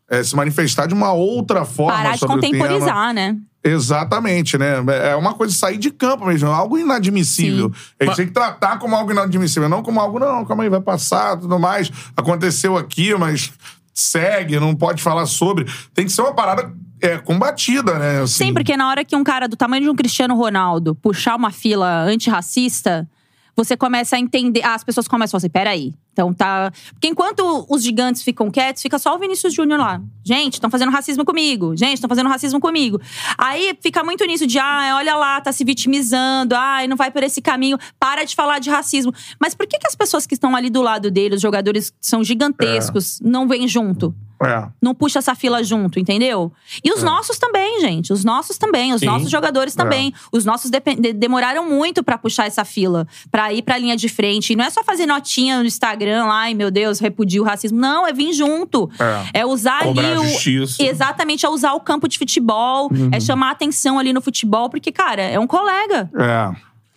é, 0.10 0.24
se 0.24 0.36
manifestar 0.36 0.88
de 0.88 0.94
uma 0.94 1.12
outra 1.12 1.66
forma 1.66 1.94
Parar 1.94 2.14
de 2.14 2.20
sobre 2.20 2.38
o 2.38 2.40
tema. 2.40 2.58
contemporizar, 2.66 3.14
né? 3.14 3.38
Exatamente, 3.64 4.60
né? 4.60 4.76
É 5.10 5.16
uma 5.16 5.34
coisa 5.34 5.52
de 5.52 5.58
sair 5.58 5.78
de 5.78 5.90
campo 5.90 6.28
mesmo, 6.28 6.48
algo 6.50 6.78
inadmissível. 6.78 7.72
A 8.00 8.06
gente 8.06 8.16
tem 8.16 8.28
que 8.28 8.32
tratar 8.32 8.78
como 8.78 8.96
algo 8.96 9.12
inadmissível, 9.12 9.68
não 9.68 9.82
como 9.82 10.00
algo, 10.00 10.20
não, 10.20 10.46
calma 10.46 10.62
aí, 10.62 10.70
vai 10.70 10.82
passar, 10.82 11.36
tudo 11.38 11.58
mais. 11.58 11.92
Aconteceu 12.16 12.78
aqui, 12.78 13.16
mas 13.16 13.52
segue, 13.92 14.60
não 14.60 14.76
pode 14.76 15.02
falar 15.02 15.26
sobre. 15.26 15.66
Tem 15.96 16.06
que 16.06 16.12
ser 16.12 16.22
uma 16.22 16.36
parada 16.36 16.72
é, 17.02 17.18
combatida, 17.18 17.98
né? 17.98 18.22
Assim. 18.22 18.46
Sim, 18.46 18.54
porque 18.54 18.78
na 18.78 18.88
hora 18.88 19.04
que 19.04 19.16
um 19.16 19.24
cara 19.24 19.48
do 19.48 19.56
tamanho 19.56 19.84
de 19.84 19.90
um 19.90 19.96
Cristiano 19.96 20.36
Ronaldo 20.36 20.94
puxar 20.94 21.36
uma 21.36 21.50
fila 21.50 22.04
antirracista, 22.04 23.10
você 23.56 23.78
começa 23.78 24.16
a 24.16 24.20
entender. 24.20 24.62
Ah, 24.64 24.76
as 24.76 24.84
pessoas 24.84 25.08
começam 25.08 25.38
a 25.38 25.39
falar 25.39 25.45
assim: 25.45 25.49
peraí. 25.49 25.93
Então 26.12 26.34
tá. 26.34 26.72
Porque 26.91 27.08
enquanto 27.08 27.66
os 27.70 27.84
gigantes 27.84 28.24
ficam 28.24 28.49
quietos, 28.49 28.82
fica 28.82 28.97
só 28.97 29.16
o 29.16 29.20
Vinícius 29.20 29.53
Júnior 29.53 29.80
lá. 29.80 30.01
Gente, 30.24 30.53
estão 30.53 30.70
fazendo 30.70 30.91
racismo 30.91 31.26
comigo. 31.26 31.76
Gente, 31.76 31.95
estão 31.95 32.08
fazendo 32.08 32.30
racismo 32.30 32.60
comigo. 32.60 33.01
Aí 33.38 33.78
fica 33.82 34.03
muito 34.03 34.26
nisso 34.26 34.47
de, 34.47 34.58
ah, 34.58 34.93
olha 34.95 35.16
lá, 35.16 35.41
tá 35.41 35.51
se 35.51 35.66
vitimizando, 35.66 36.56
ai, 36.56 36.88
não 36.88 36.95
vai 36.95 37.12
por 37.12 37.22
esse 37.22 37.41
caminho, 37.41 37.78
para 37.99 38.24
de 38.24 38.34
falar 38.34 38.60
de 38.60 38.70
racismo. 38.70 39.14
Mas 39.39 39.53
por 39.53 39.68
que, 39.68 39.78
que 39.78 39.88
as 39.88 39.95
pessoas 39.95 40.26
que 40.26 40.34
estão 40.34 40.56
ali 40.56 40.70
do 40.70 40.82
lado 40.82 41.12
dele, 41.12 41.36
os 41.36 41.41
jogadores 41.41 41.89
que 41.89 41.97
são 41.99 42.24
gigantescos, 42.24 43.20
não 43.22 43.45
vêm 43.45 43.68
junto? 43.68 44.16
É. 44.48 44.68
não 44.82 44.93
puxa 44.96 45.20
essa 45.20 45.34
fila 45.36 45.64
junto, 45.64 46.00
entendeu? 46.00 46.52
E 46.84 46.91
os 46.91 47.02
nossos 47.04 47.38
também, 47.38 47.80
gente. 47.82 48.12
Os 48.14 48.24
nossos 48.24 48.58
também. 48.58 48.93
Os 48.93 49.00
Sim. 49.02 49.06
nossos 49.08 49.30
jogadores 49.30 49.76
também. 49.76 50.14
Os 50.32 50.46
nossos 50.46 50.70
de- 50.72 51.14
demoraram 51.14 51.70
muito 51.70 52.04
pra 52.04 52.18
puxar 52.18 52.46
essa 52.48 52.64
fila, 52.66 53.08
pra 53.32 53.52
ir 53.54 53.62
pra 53.62 53.78
linha 53.78 53.96
de 53.96 54.08
frente. 54.10 54.54
E 54.54 54.56
não 54.56 54.66
é 54.66 54.70
só 54.70 54.84
fazer 54.84 55.06
notinha 55.06 55.60
no 55.60 55.66
Instagram 55.66 56.26
lá, 56.26 56.41
ai 56.41 56.54
meu 56.54 56.70
Deus, 56.72 57.00
repudio 57.00 57.43
o 57.43 57.46
racismo. 57.46 57.80
Não, 57.80 58.06
é 58.08 58.14
vir 58.14 58.34
junto. 58.34 58.89
É, 59.34 59.46
usar 59.46 59.84
Cobrar 59.84 60.08
ali 60.12 60.18
o. 60.20 60.24
justiça. 60.30 60.84
Exatamente, 60.84 61.46
é 61.46 61.50
usar 61.50 61.74
o 61.74 61.80
campo 61.80 62.08
de 62.08 62.18
futebol, 62.18 62.89
Uhum. 62.91 63.10
é 63.12 63.20
chamar 63.20 63.52
atenção 63.52 63.98
ali 64.00 64.14
no 64.14 64.22
futebol, 64.22 64.70
porque, 64.70 64.91
cara, 64.91 65.22
é 65.22 65.39
um 65.39 65.48
colega. 65.48 66.10
É. 66.18 66.56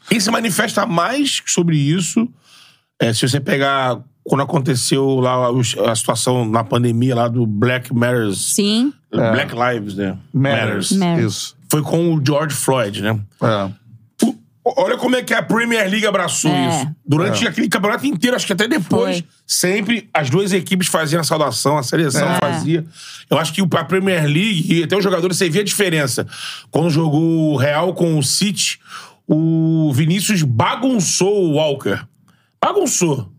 Quem 0.09 0.18
se 0.20 0.30
manifesta 0.30 0.86
mais 0.86 1.42
sobre 1.46 1.76
isso, 1.76 2.26
é, 3.01 3.12
se 3.12 3.28
você 3.28 3.38
pegar 3.40 4.01
quando 4.28 4.42
aconteceu 4.42 5.20
lá 5.20 5.48
a 5.90 5.94
situação 5.96 6.44
na 6.48 6.62
pandemia 6.62 7.14
lá 7.14 7.28
do 7.28 7.46
Black 7.46 7.94
Matters. 7.94 8.38
Sim. 8.54 8.92
Black 9.10 9.54
Lives, 9.54 9.94
né? 9.94 10.18
Matters. 10.34 10.92
Matters. 10.92 11.32
Isso. 11.32 11.56
Foi 11.70 11.82
com 11.82 12.14
o 12.14 12.22
George 12.24 12.54
Floyd, 12.54 13.02
né? 13.02 13.18
É. 13.42 13.70
Olha 14.76 14.98
como 14.98 15.16
é 15.16 15.22
que 15.22 15.32
a 15.32 15.42
Premier 15.42 15.88
League 15.90 16.06
abraçou 16.06 16.50
É. 16.50 16.68
isso. 16.68 16.88
Durante 17.06 17.48
aquele 17.48 17.70
campeonato 17.70 18.06
inteiro, 18.06 18.36
acho 18.36 18.46
que 18.46 18.52
até 18.52 18.68
depois, 18.68 19.20
Foi. 19.20 19.24
sempre 19.46 20.10
as 20.12 20.28
duas 20.28 20.52
equipes 20.52 20.88
faziam 20.88 21.22
a 21.22 21.24
saudação, 21.24 21.78
a 21.78 21.82
seleção 21.82 22.28
É. 22.28 22.38
fazia. 22.38 22.84
Eu 23.30 23.38
acho 23.38 23.50
que 23.54 23.62
a 23.62 23.84
Premier 23.84 24.24
League 24.24 24.66
e 24.74 24.82
até 24.84 24.94
os 24.94 25.02
jogadores 25.02 25.38
você 25.38 25.48
via 25.48 25.62
a 25.62 25.64
diferença. 25.64 26.26
Quando 26.70 26.90
jogou 26.90 27.54
o 27.54 27.56
Real 27.56 27.94
com 27.94 28.18
o 28.18 28.22
City, 28.22 28.78
o 29.26 29.90
Vinícius 29.94 30.42
bagunçou 30.42 31.46
o 31.46 31.52
Walker. 31.54 32.00
Bagunçou 32.62 33.32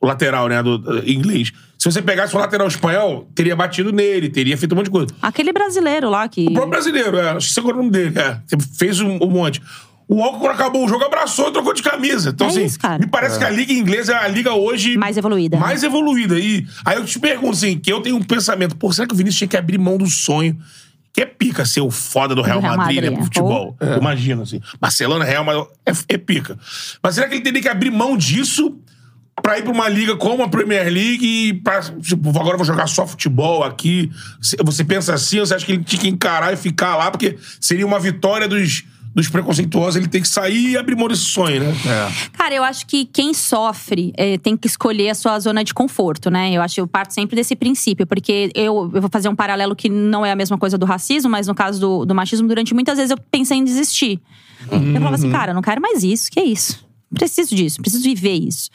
o 0.00 0.06
lateral, 0.06 0.48
né, 0.48 0.62
do, 0.62 0.78
do 0.78 1.08
inglês. 1.08 1.52
Se 1.78 1.90
você 1.90 2.00
pegasse 2.00 2.34
o 2.34 2.38
lateral 2.38 2.66
espanhol, 2.66 3.28
teria 3.34 3.54
batido 3.54 3.92
nele, 3.92 4.28
teria 4.28 4.56
feito 4.56 4.72
um 4.72 4.76
monte 4.76 4.86
de 4.86 4.90
coisa. 4.90 5.08
Aquele 5.20 5.52
brasileiro 5.52 6.08
lá 6.08 6.28
que. 6.28 6.46
O 6.46 6.52
próprio 6.52 6.70
brasileiro, 6.70 7.18
é. 7.18 7.30
Acho 7.30 7.48
que 7.48 7.54
segurou 7.54 7.80
o 7.80 7.82
nome 7.84 7.90
dele, 7.90 8.18
é. 8.18 8.40
Fez 8.78 9.00
um, 9.00 9.18
um 9.22 9.30
monte. 9.30 9.60
O 10.08 10.16
quando 10.38 10.52
acabou 10.52 10.84
o 10.84 10.88
jogo, 10.88 11.04
abraçou 11.04 11.48
e 11.48 11.52
trocou 11.52 11.74
de 11.74 11.82
camisa. 11.82 12.30
Então, 12.30 12.46
É 12.46 12.50
assim, 12.50 12.64
isso, 12.64 12.78
cara. 12.78 12.98
me 12.98 13.08
parece 13.08 13.38
que 13.38 13.44
a 13.44 13.50
Liga 13.50 13.72
Inglesa 13.72 14.12
é 14.12 14.16
a 14.16 14.28
Liga 14.28 14.52
hoje. 14.54 14.96
Mais 14.96 15.16
evoluída. 15.16 15.56
Mais 15.56 15.82
evoluída. 15.82 16.38
E 16.38 16.64
aí 16.84 16.96
eu 16.96 17.04
te 17.04 17.18
pergunto, 17.18 17.54
assim, 17.54 17.76
que 17.76 17.92
eu 17.92 18.00
tenho 18.00 18.16
um 18.16 18.22
pensamento, 18.22 18.76
pô, 18.76 18.92
será 18.92 19.06
que 19.08 19.14
o 19.14 19.16
Vinícius 19.16 19.38
tinha 19.38 19.48
que 19.48 19.56
abrir 19.56 19.78
mão 19.78 19.98
do 19.98 20.06
sonho? 20.06 20.56
Que 21.12 21.22
é 21.22 21.26
pica 21.26 21.64
ser 21.64 21.80
o 21.80 21.90
foda 21.90 22.34
do 22.36 22.42
Real, 22.42 22.60
Real 22.60 22.76
Madrid, 22.76 22.96
né, 23.02 23.10
Madrid, 23.10 23.16
pro 23.16 23.24
futebol. 23.24 23.76
Imagina, 23.98 24.42
assim. 24.42 24.60
Barcelona, 24.80 25.24
Real 25.24 25.44
Madrid, 25.44 25.66
é, 25.84 25.92
é 26.14 26.18
pica. 26.18 26.56
Mas 27.02 27.16
será 27.16 27.26
que 27.26 27.34
ele 27.34 27.42
teria 27.42 27.62
que 27.62 27.68
abrir 27.68 27.90
mão 27.90 28.16
disso 28.16 28.78
pra 29.46 29.60
ir 29.60 29.62
pra 29.62 29.70
uma 29.70 29.88
liga 29.88 30.16
como 30.16 30.42
a 30.42 30.48
Premier 30.48 30.92
League 30.92 31.24
e 31.24 31.54
pra, 31.54 31.80
tipo, 31.80 32.30
agora 32.30 32.54
eu 32.54 32.56
vou 32.58 32.64
jogar 32.66 32.88
só 32.88 33.06
futebol 33.06 33.62
aqui? 33.62 34.10
Você- 34.40 34.84
pensa 34.84 35.14
assim 35.14 35.38
ou 35.38 35.46
você 35.46 35.54
acha 35.54 35.64
que 35.64 35.70
ele 35.70 35.84
tinha 35.84 36.02
que 36.02 36.08
encarar 36.08 36.52
e 36.52 36.56
ficar 36.56 36.96
lá? 36.96 37.12
Porque 37.12 37.38
seria 37.60 37.86
uma 37.86 38.00
vitória 38.00 38.48
dos, 38.48 38.82
dos 39.14 39.28
preconceituosos, 39.28 39.94
ele 39.94 40.08
tem 40.08 40.20
que 40.20 40.26
sair 40.26 40.70
e 40.70 40.76
abrir 40.76 40.96
mão 40.96 41.06
desse 41.06 41.26
sonho, 41.26 41.60
né? 41.60 41.72
É. 41.86 42.28
Cara, 42.36 42.56
eu 42.56 42.64
acho 42.64 42.88
que 42.88 43.04
quem 43.04 43.32
sofre 43.32 44.12
é, 44.16 44.36
tem 44.36 44.56
que 44.56 44.66
escolher 44.66 45.10
a 45.10 45.14
sua 45.14 45.38
zona 45.38 45.62
de 45.62 45.72
conforto, 45.72 46.28
né? 46.28 46.50
Eu 46.52 46.60
acho 46.60 46.74
que 46.74 46.80
eu 46.80 46.88
parto 46.88 47.14
sempre 47.14 47.36
desse 47.36 47.54
princípio, 47.54 48.04
porque 48.04 48.50
eu, 48.52 48.90
eu 48.92 49.00
vou 49.00 49.08
fazer 49.12 49.28
um 49.28 49.36
paralelo 49.36 49.76
que 49.76 49.88
não 49.88 50.26
é 50.26 50.32
a 50.32 50.36
mesma 50.36 50.58
coisa 50.58 50.76
do 50.76 50.84
racismo, 50.84 51.30
mas 51.30 51.46
no 51.46 51.54
caso 51.54 51.78
do, 51.78 52.04
do 52.04 52.16
machismo, 52.16 52.48
durante 52.48 52.74
muitas 52.74 52.96
vezes 52.96 53.12
eu 53.12 53.18
pensei 53.30 53.56
em 53.58 53.64
desistir. 53.64 54.20
Eu 54.72 54.80
falava 54.94 55.14
assim, 55.14 55.30
cara, 55.30 55.52
eu 55.52 55.54
não 55.54 55.62
quero 55.62 55.80
mais 55.80 56.02
isso, 56.02 56.32
que 56.32 56.40
é 56.40 56.44
isso? 56.44 56.84
Preciso 57.14 57.54
disso, 57.54 57.80
preciso 57.80 58.02
viver 58.02 58.32
isso. 58.34 58.68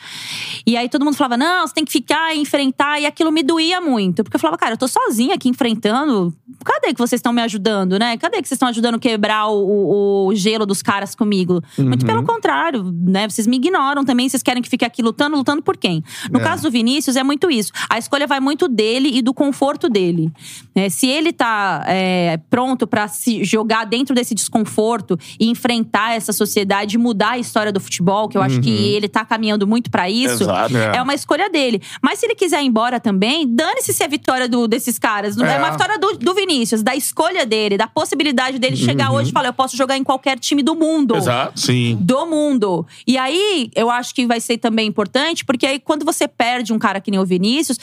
E 0.66 0.78
aí 0.78 0.88
todo 0.88 1.04
mundo 1.04 1.16
falava, 1.18 1.36
não, 1.36 1.68
você 1.68 1.74
tem 1.74 1.84
que 1.84 1.92
ficar 1.92 2.34
e 2.34 2.40
enfrentar, 2.40 3.00
e 3.00 3.06
aquilo 3.06 3.30
me 3.32 3.44
doía 3.44 3.82
muito. 3.82 4.24
Porque 4.24 4.38
eu 4.38 4.40
falava, 4.40 4.58
cara, 4.58 4.74
eu 4.74 4.78
tô 4.78 4.88
sozinha 4.88 5.36
aqui 5.36 5.50
enfrentando. 5.50 6.34
Cadê 6.64 6.94
que 6.94 6.98
vocês 7.00 7.20
estão 7.20 7.34
me 7.34 7.42
ajudando, 7.42 8.00
né? 8.00 8.16
Cadê 8.18 8.42
que 8.42 8.48
vocês 8.48 8.56
estão 8.56 8.70
ajudando 8.70 8.96
a 8.96 9.00
quebrar 9.00 9.48
o, 9.48 10.28
o- 10.28 10.36
gelo 10.36 10.66
dos 10.66 10.82
caras 10.82 11.14
comigo? 11.14 11.62
Muito 11.78 12.06
pelo 12.06 12.24
contrário, 12.24 12.84
né? 12.84 13.28
Vocês 13.28 13.46
me 13.48 13.58
ignoram 13.58 14.06
também, 14.06 14.30
vocês 14.30 14.42
querem 14.42 14.62
que 14.64 14.70
fique 14.70 14.86
aqui 14.86 15.02
lutando, 15.02 15.36
lutando 15.36 15.62
por 15.62 15.76
quem? 15.76 16.02
No 16.32 16.40
caso 16.40 16.64
do 16.64 16.72
Vinícius, 16.72 17.18
é 17.18 17.24
muito 17.24 17.52
isso. 17.52 17.72
A 17.90 17.98
escolha 17.98 18.26
vai 18.28 18.40
muito 18.40 18.68
dele 18.70 19.10
e 19.14 19.22
do 19.22 19.34
conforto 19.34 19.90
dele. 19.90 20.32
É, 20.74 20.88
se 20.90 21.06
ele 21.08 21.34
tá 21.34 21.84
é, 21.86 22.40
pronto 22.50 22.88
pra 22.88 23.08
se 23.10 23.44
jogar 23.44 23.86
dentro 23.86 24.16
desse 24.16 24.34
desconforto 24.34 25.18
e 25.40 25.50
enfrentar 25.50 26.14
essa 26.14 26.32
sociedade 26.32 26.96
e 26.96 26.98
mudar 26.98 27.32
a 27.32 27.38
história 27.40 27.72
do 27.74 27.80
futebol, 27.80 28.21
que 28.28 28.38
eu 28.38 28.42
acho 28.42 28.60
que 28.62 28.70
ele 28.94 29.08
tá 29.08 29.24
caminhando 29.26 29.66
muito 29.68 29.90
pra 29.92 30.10
isso, 30.10 30.44
Exato. 30.44 30.76
É. 30.78 30.98
é 30.98 31.02
uma 31.02 31.14
escolha 31.14 31.50
dele. 31.50 31.82
Mas 32.02 32.20
se 32.20 32.26
ele 32.26 32.36
quiser 32.36 32.62
ir 32.62 32.66
embora 32.68 33.00
também, 33.00 33.48
dane-se 33.48 33.94
se 33.94 34.04
é 34.04 34.08
vitória 34.08 34.48
do- 34.48 34.68
desses 34.68 34.98
caras. 35.00 35.36
Não 35.36 35.46
é. 35.46 35.56
É. 35.56 35.58
uma 35.58 35.72
vitória 35.72 35.98
do, 36.00 36.18
do 36.18 36.34
Vinícius, 36.34 36.82
da 36.84 36.96
escolha 36.96 37.46
dele, 37.46 37.78
da 37.78 37.88
possibilidade 37.88 38.58
dele 38.60 38.76
chegar 38.76 39.12
hoje 39.12 39.30
e 39.30 39.34
falar: 39.34 39.50
eu 39.50 39.54
posso 39.54 39.76
jogar 39.78 39.98
em 39.98 40.04
qualquer 40.04 40.40
time 40.40 40.62
do 40.64 40.76
mundo 40.76 41.16
Exato. 41.16 41.60
Sim. 41.60 41.98
do 42.00 42.26
mundo. 42.26 42.86
E 43.06 43.18
aí, 43.18 43.70
eu 43.76 43.90
acho 43.90 44.14
que 44.16 44.26
vai 44.26 44.40
ser 44.40 44.58
também 44.58 44.88
importante, 44.88 45.44
porque 45.46 45.66
aí 45.66 45.80
quando 45.80 46.06
você 46.06 46.28
perde 46.28 46.74
um 46.74 46.80
cara 46.80 47.00
que 47.02 47.12
nem 47.12 47.20
o 47.20 47.26
Vinícius, 47.26 47.78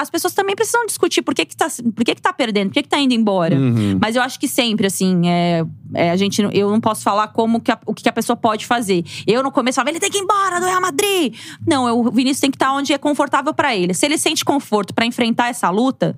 as 0.00 0.08
pessoas 0.08 0.32
também 0.32 0.54
precisam 0.54 0.86
discutir 0.86 1.22
por 1.22 1.34
que 1.34 1.44
que 1.44 1.56
tá, 1.56 1.66
por 1.94 2.04
que 2.04 2.14
que 2.14 2.22
tá 2.22 2.32
perdendo, 2.32 2.68
por 2.68 2.74
que 2.74 2.82
que 2.84 2.88
tá 2.88 2.98
indo 2.98 3.14
embora. 3.14 3.56
Mas 4.00 4.14
eu 4.14 4.22
acho 4.22 4.38
que 4.38 4.46
sempre, 4.46 4.86
assim, 4.86 5.28
é, 5.28 5.64
é, 5.94 6.10
a 6.12 6.16
gente, 6.16 6.40
eu 6.52 6.70
não 6.70 6.80
posso 6.80 7.02
falar 7.02 7.28
como 7.28 7.60
que 7.60 7.72
a- 7.72 7.78
o 7.84 7.92
que 7.92 8.08
a 8.08 8.12
pessoa 8.12 8.36
pode 8.36 8.64
fazer. 8.64 9.04
Eu 9.26 9.42
no 9.42 9.50
começo 9.50 9.76
falava, 9.76 9.90
ele 9.90 9.98
tem 10.00 10.10
que 10.10 10.18
ir 10.18 10.20
embora 10.22 10.60
do 10.60 10.66
Real 10.66 10.80
Madrid. 10.80 11.34
Não, 11.66 11.88
eu- 11.88 11.98
o 11.98 12.10
Vinícius 12.12 12.40
tem 12.40 12.50
que 12.50 12.56
estar 12.56 12.72
onde 12.72 12.92
é 12.92 12.98
confortável 12.98 13.52
pra 13.52 13.74
ele. 13.74 13.92
Se 13.92 14.06
ele 14.06 14.16
sente 14.16 14.44
conforto 14.44 14.94
pra 14.94 15.04
enfrentar 15.04 15.48
essa 15.48 15.68
luta, 15.70 16.16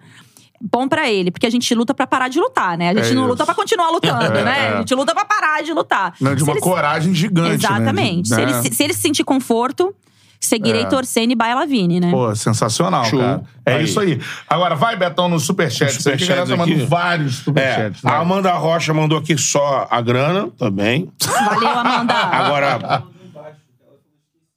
bom 0.61 0.87
pra 0.87 1.11
ele, 1.11 1.31
porque 1.31 1.47
a 1.47 1.51
gente 1.51 1.75
luta 1.75 1.95
pra 1.95 2.07
parar 2.07 2.29
de 2.29 2.39
lutar, 2.39 2.77
né? 2.77 2.91
A 2.91 2.95
gente 2.95 3.13
É 3.13 3.15
não 3.15 3.23
isso. 3.23 3.31
luta 3.31 3.47
pra 3.47 3.55
continuar 3.55 3.89
lutando, 3.91 4.25
É, 4.27 4.45
né? 4.45 4.65
é. 4.67 4.69
A 4.75 4.79
gente 4.81 4.95
luta 4.95 5.15
pra 5.15 5.25
parar 5.25 5.63
de 5.63 5.73
lutar. 5.73 6.15
Não, 6.21 6.35
de 6.35 6.41
Se 6.43 6.47
uma 6.47 6.53
ele- 6.53 6.61
coragem 6.61 7.15
gigante, 7.15 7.65
Exatamente. 7.65 8.29
né? 8.31 8.37
Se, 8.37 8.43
ele, 8.43 8.53
né? 8.53 8.63
se, 8.63 8.75
se 8.75 8.83
ele 8.85 8.93
se 8.93 9.01
sentir 9.01 9.25
conforto, 9.25 9.95
seguirei 10.41 10.83
É. 10.83 10.87
torcendo 10.87 11.31
e 11.33 11.35
Baia 11.35 11.55
Lavine, 11.55 12.01
né? 12.01 12.11
Pô, 12.11 12.35
sensacional, 12.35 13.05
Show. 13.05 13.21
cara. 13.21 13.43
É 13.67 13.75
Aí. 13.75 13.85
isso 13.85 14.01
aí. 14.01 14.19
Agora, 14.49 14.75
vai, 14.75 14.97
Betão, 14.97 15.29
no 15.29 15.39
superchat. 15.39 15.91
Os 15.91 16.03
Você 16.03 16.09
a 16.09 16.13
tá 16.13 16.19
superchats 16.19 16.51
mandando 16.57 16.87
vários 16.87 17.41
É, 17.41 17.45
superchats. 17.45 18.05
a 18.05 18.11
né? 18.11 18.17
Amanda 18.17 18.53
Rocha 18.55 18.95
mandou 18.95 19.19
aqui 19.19 19.37
só 19.37 19.87
a 19.91 20.01
grana 20.01 20.49
também. 20.59 21.11
Valeu, 21.23 21.69
Amanda. 21.69 22.15
Agora. 22.33 23.03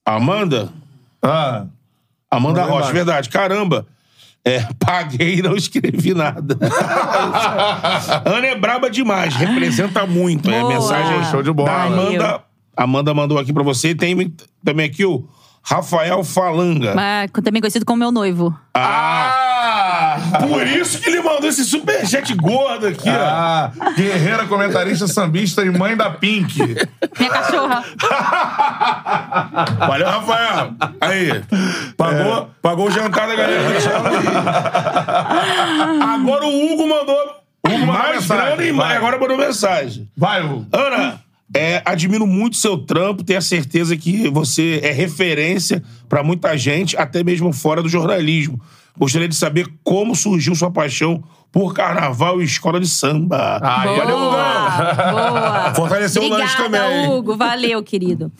Amanda? 0.05 0.69
Ah, 1.21 1.65
Amanda 2.29 2.61
Rocha, 2.63 2.75
embaixo. 2.77 2.93
verdade. 2.93 3.29
Caramba. 3.29 3.85
É, 4.45 4.67
paguei 4.77 5.35
e 5.35 5.41
não 5.41 5.55
escrevi 5.55 6.13
nada. 6.13 6.57
Ana 8.25 8.47
é 8.47 8.55
braba 8.55 8.89
demais, 8.89 9.33
representa 9.35 10.05
muito. 10.05 10.49
É 10.51 10.57
a 10.57 10.61
Boa. 10.61 10.73
mensagem 10.73 11.23
Show 11.31 11.41
de 11.41 11.51
bola. 11.53 11.69
da 11.69 11.83
Amanda. 11.83 12.41
Amanda 12.75 13.13
mandou 13.13 13.37
aqui 13.39 13.53
pra 13.53 13.63
você. 13.63 13.89
E 13.91 13.95
tem 13.95 14.33
também 14.65 14.85
aqui 14.85 15.05
o 15.05 15.25
Rafael 15.65 16.23
Falanga. 16.23 16.93
É, 16.99 17.27
também 17.41 17.61
conhecido 17.61 17.85
como 17.85 17.97
meu 17.99 18.11
noivo. 18.11 18.53
Ah! 18.73 20.17
Por 20.41 20.67
isso 20.67 20.99
que 20.99 21.09
ele 21.09 21.21
mandou 21.21 21.47
esse 21.49 21.63
superchat 21.63 22.33
gordo 22.35 22.87
aqui, 22.87 23.07
ó. 23.09 23.13
ah, 23.13 23.71
guerreira, 23.95 24.45
comentarista, 24.45 25.07
sambista 25.07 25.63
e 25.63 25.69
mãe 25.69 25.95
da 25.95 26.09
Pink. 26.09 26.59
Minha 27.17 27.29
cachorra. 27.31 27.83
Valeu, 29.87 30.07
Rafael. 30.07 30.73
Aí. 30.99 31.43
Pagou, 31.95 32.49
pagou 32.61 32.87
o 32.87 32.91
jantar 32.91 33.27
da 33.27 33.35
galera 33.35 33.63
do 33.63 33.79
Thiago. 33.81 34.07
Agora 36.03 36.45
o 36.45 36.73
Hugo 36.73 36.87
mandou. 36.89 37.15
Hugo 37.65 37.77
mandou 37.79 37.93
mais 37.93 38.15
mensagem, 38.15 38.45
grana 38.47 38.63
e 38.65 38.71
mais- 38.73 38.97
agora 38.97 39.17
mandou 39.17 39.37
mensagem. 39.37 40.09
Vai, 40.17 40.41
Hugo. 40.43 40.65
Ana, 40.73 41.21
é, 41.53 41.81
admiro 41.85 42.25
muito 42.25 42.57
seu 42.57 42.77
trampo, 42.77 43.23
tenho 43.23 43.39
a 43.39 43.41
certeza 43.41 43.95
que 43.95 44.29
você 44.29 44.79
é 44.83 44.91
referência 44.91 45.83
pra 46.09 46.23
muita 46.23 46.57
gente, 46.57 46.97
até 46.97 47.23
mesmo 47.23 47.53
fora 47.53 47.81
do 47.81 47.89
jornalismo. 47.89 48.59
Gostaria 48.97 49.27
de 49.27 49.35
saber 49.35 49.67
como 49.83 50.15
surgiu 50.15 50.55
sua 50.55 50.71
paixão 50.71 51.23
por 51.51 51.73
carnaval 51.73 52.41
e 52.41 52.45
escola 52.45 52.79
de 52.79 52.87
samba. 52.87 53.59
Ai, 53.61 53.87
Boa, 53.87 53.97
valeu, 53.97 54.17
boa. 54.17 55.73
Fortaleceu 55.75 56.23
o 56.23 56.29
lanche 56.29 56.55
Obrigada, 56.59 56.89
também. 56.89 57.09
Hugo. 57.09 57.37
Valeu, 57.37 57.83
querido. 57.83 58.31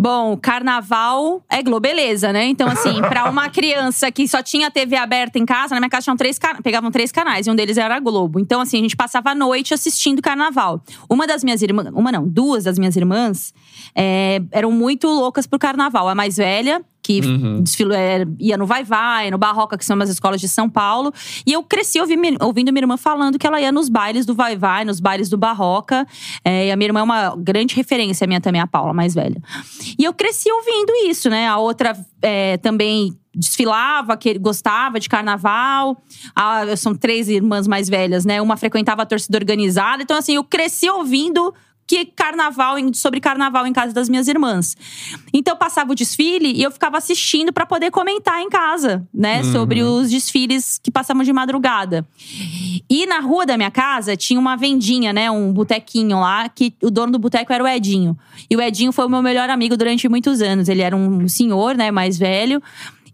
Bom, 0.00 0.36
carnaval 0.36 1.42
é 1.50 1.60
globeleza, 1.60 2.32
né? 2.32 2.44
Então, 2.44 2.68
assim, 2.68 3.00
pra 3.08 3.28
uma 3.28 3.48
criança 3.50 4.12
que 4.12 4.28
só 4.28 4.40
tinha 4.40 4.70
TV 4.70 4.94
aberta 4.96 5.40
em 5.40 5.44
casa, 5.44 5.74
na 5.74 5.80
minha 5.80 5.90
casa 5.90 6.04
tinham 6.04 6.16
três 6.16 6.38
cana- 6.38 6.62
pegavam 6.62 6.88
três 6.90 7.10
canais, 7.10 7.46
e 7.46 7.50
um 7.50 7.56
deles 7.56 7.76
era 7.76 7.96
a 7.96 7.98
Globo. 7.98 8.38
Então, 8.38 8.60
assim, 8.60 8.78
a 8.78 8.82
gente 8.82 8.96
passava 8.96 9.30
a 9.30 9.34
noite 9.34 9.74
assistindo 9.74 10.22
carnaval. 10.22 10.80
Uma 11.10 11.26
das 11.26 11.42
minhas 11.42 11.62
irmãs, 11.62 11.88
uma 11.92 12.12
não, 12.12 12.28
duas 12.28 12.62
das 12.62 12.78
minhas 12.78 12.94
irmãs 12.94 13.52
é, 13.92 14.40
eram 14.52 14.70
muito 14.70 15.08
loucas 15.08 15.48
pro 15.48 15.58
carnaval. 15.58 16.08
A 16.08 16.14
mais 16.14 16.36
velha, 16.36 16.80
que 17.08 17.22
desfilou, 17.62 17.96
é, 17.96 18.26
ia 18.38 18.58
no 18.58 18.66
Vai 18.66 18.84
Vai, 18.84 19.30
no 19.30 19.38
Barroca, 19.38 19.78
que 19.78 19.84
são 19.84 19.96
umas 19.96 20.10
escolas 20.10 20.38
de 20.42 20.46
São 20.46 20.68
Paulo. 20.68 21.10
E 21.46 21.54
eu 21.54 21.62
cresci 21.62 21.98
ouvi- 21.98 22.18
ouvindo 22.38 22.70
minha 22.70 22.82
irmã 22.82 22.98
falando 22.98 23.38
que 23.38 23.46
ela 23.46 23.58
ia 23.58 23.72
nos 23.72 23.88
bailes 23.88 24.26
do 24.26 24.34
Vai 24.34 24.58
Vai, 24.58 24.84
nos 24.84 25.00
bailes 25.00 25.30
do 25.30 25.38
Barroca. 25.38 26.06
É, 26.44 26.66
e 26.66 26.70
a 26.70 26.76
minha 26.76 26.88
irmã 26.88 27.00
é 27.00 27.02
uma 27.02 27.34
grande 27.34 27.74
referência, 27.74 28.26
minha 28.26 28.42
também, 28.42 28.60
a 28.60 28.66
Paula, 28.66 28.92
mais 28.92 29.14
velha. 29.14 29.40
E 29.98 30.04
eu 30.04 30.12
cresci 30.12 30.52
ouvindo 30.52 30.92
isso, 31.08 31.30
né? 31.30 31.48
A 31.48 31.56
outra 31.56 31.96
é, 32.20 32.58
também 32.58 33.18
desfilava, 33.34 34.14
que 34.16 34.38
gostava 34.38 35.00
de 35.00 35.08
carnaval. 35.08 36.02
Ah, 36.36 36.76
são 36.76 36.94
três 36.94 37.28
irmãs 37.28 37.66
mais 37.66 37.88
velhas, 37.88 38.26
né? 38.26 38.42
Uma 38.42 38.56
frequentava 38.58 39.02
a 39.02 39.06
torcida 39.06 39.38
organizada. 39.38 40.02
Então, 40.02 40.18
assim, 40.18 40.34
eu 40.34 40.44
cresci 40.44 40.90
ouvindo 40.90 41.54
que 41.88 42.04
carnaval, 42.04 42.78
em- 42.78 42.92
sobre 42.92 43.18
carnaval 43.18 43.66
em 43.66 43.72
casa 43.72 43.94
das 43.94 44.08
minhas 44.10 44.28
irmãs. 44.28 44.76
Então 45.32 45.54
eu 45.54 45.58
passava 45.58 45.90
o 45.90 45.94
desfile 45.94 46.52
e 46.52 46.62
eu 46.62 46.70
ficava 46.70 46.98
assistindo 46.98 47.52
pra 47.52 47.64
poder 47.64 47.90
comentar 47.90 48.40
em 48.42 48.50
casa, 48.50 49.08
né, 49.12 49.42
sobre 49.44 49.82
os 49.82 50.10
desfiles 50.10 50.78
que 50.82 50.90
passavam 50.90 51.24
de 51.24 51.32
madrugada. 51.32 52.06
E 52.90 53.06
na 53.06 53.20
rua 53.20 53.46
da 53.46 53.56
minha 53.56 53.70
casa 53.70 54.16
tinha 54.16 54.38
uma 54.38 54.54
vendinha, 54.56 55.12
né, 55.12 55.30
um 55.30 55.50
botequinho 55.52 56.20
lá, 56.20 56.48
que 56.48 56.74
o 56.82 56.90
dono 56.90 57.12
do 57.12 57.18
boteco 57.18 57.52
era 57.52 57.64
o 57.64 57.66
Edinho. 57.66 58.16
E 58.50 58.54
o 58.56 58.60
Edinho 58.60 58.92
foi 58.92 59.06
o 59.06 59.08
meu 59.08 59.22
melhor 59.22 59.48
amigo 59.48 59.76
durante 59.76 60.08
muitos 60.08 60.42
anos. 60.42 60.68
Ele 60.68 60.82
era 60.82 60.94
um 60.94 61.26
senhor, 61.26 61.74
né, 61.74 61.90
mais 61.90 62.18
velho. 62.18 62.62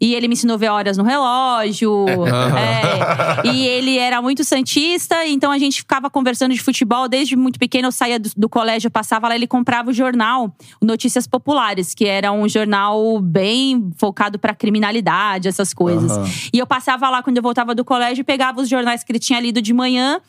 E 0.05 0.15
ele 0.15 0.29
me 0.29 0.35
ensinou 0.35 0.53
a 0.53 0.59
ver 0.59 0.69
horas 0.69 0.99
no 0.99 1.03
relógio. 1.03 2.05
é. 3.43 3.49
E 3.49 3.67
ele 3.67 3.97
era 3.97 4.21
muito 4.21 4.45
santista, 4.45 5.27
então 5.27 5.51
a 5.51 5.57
gente 5.57 5.79
ficava 5.79 6.11
conversando 6.11 6.53
de 6.53 6.61
futebol. 6.61 7.09
Desde 7.09 7.35
muito 7.35 7.59
pequeno, 7.59 7.89
eu 7.89 7.93
saía 7.93 8.21
do, 8.21 8.31
do 8.37 8.47
colégio, 8.47 8.91
passava 8.91 9.29
lá, 9.29 9.35
ele 9.35 9.47
comprava 9.47 9.89
o 9.89 9.95
jornal 9.95 10.55
o 10.79 10.85
Notícias 10.85 11.27
Populares, 11.27 11.95
que 11.95 12.05
era 12.05 12.31
um 12.31 12.47
jornal 12.47 13.19
bem 13.19 13.91
focado 13.97 14.39
pra 14.39 14.55
criminalidade, 14.55 15.49
essas 15.49 15.73
coisas. 15.73 16.13
E 16.53 16.59
eu 16.59 16.67
passava 16.67 17.09
lá 17.09 17.23
quando 17.23 17.39
eu 17.39 17.43
voltava 17.43 17.75
do 17.75 17.83
colégio 17.83 18.23
pegava 18.27 18.61
os 18.61 18.69
jornais 18.69 19.03
que 19.03 19.11
ele 19.11 19.19
tinha 19.19 19.41
lido 19.41 19.63
de 19.63 19.73
manhã 19.73 20.21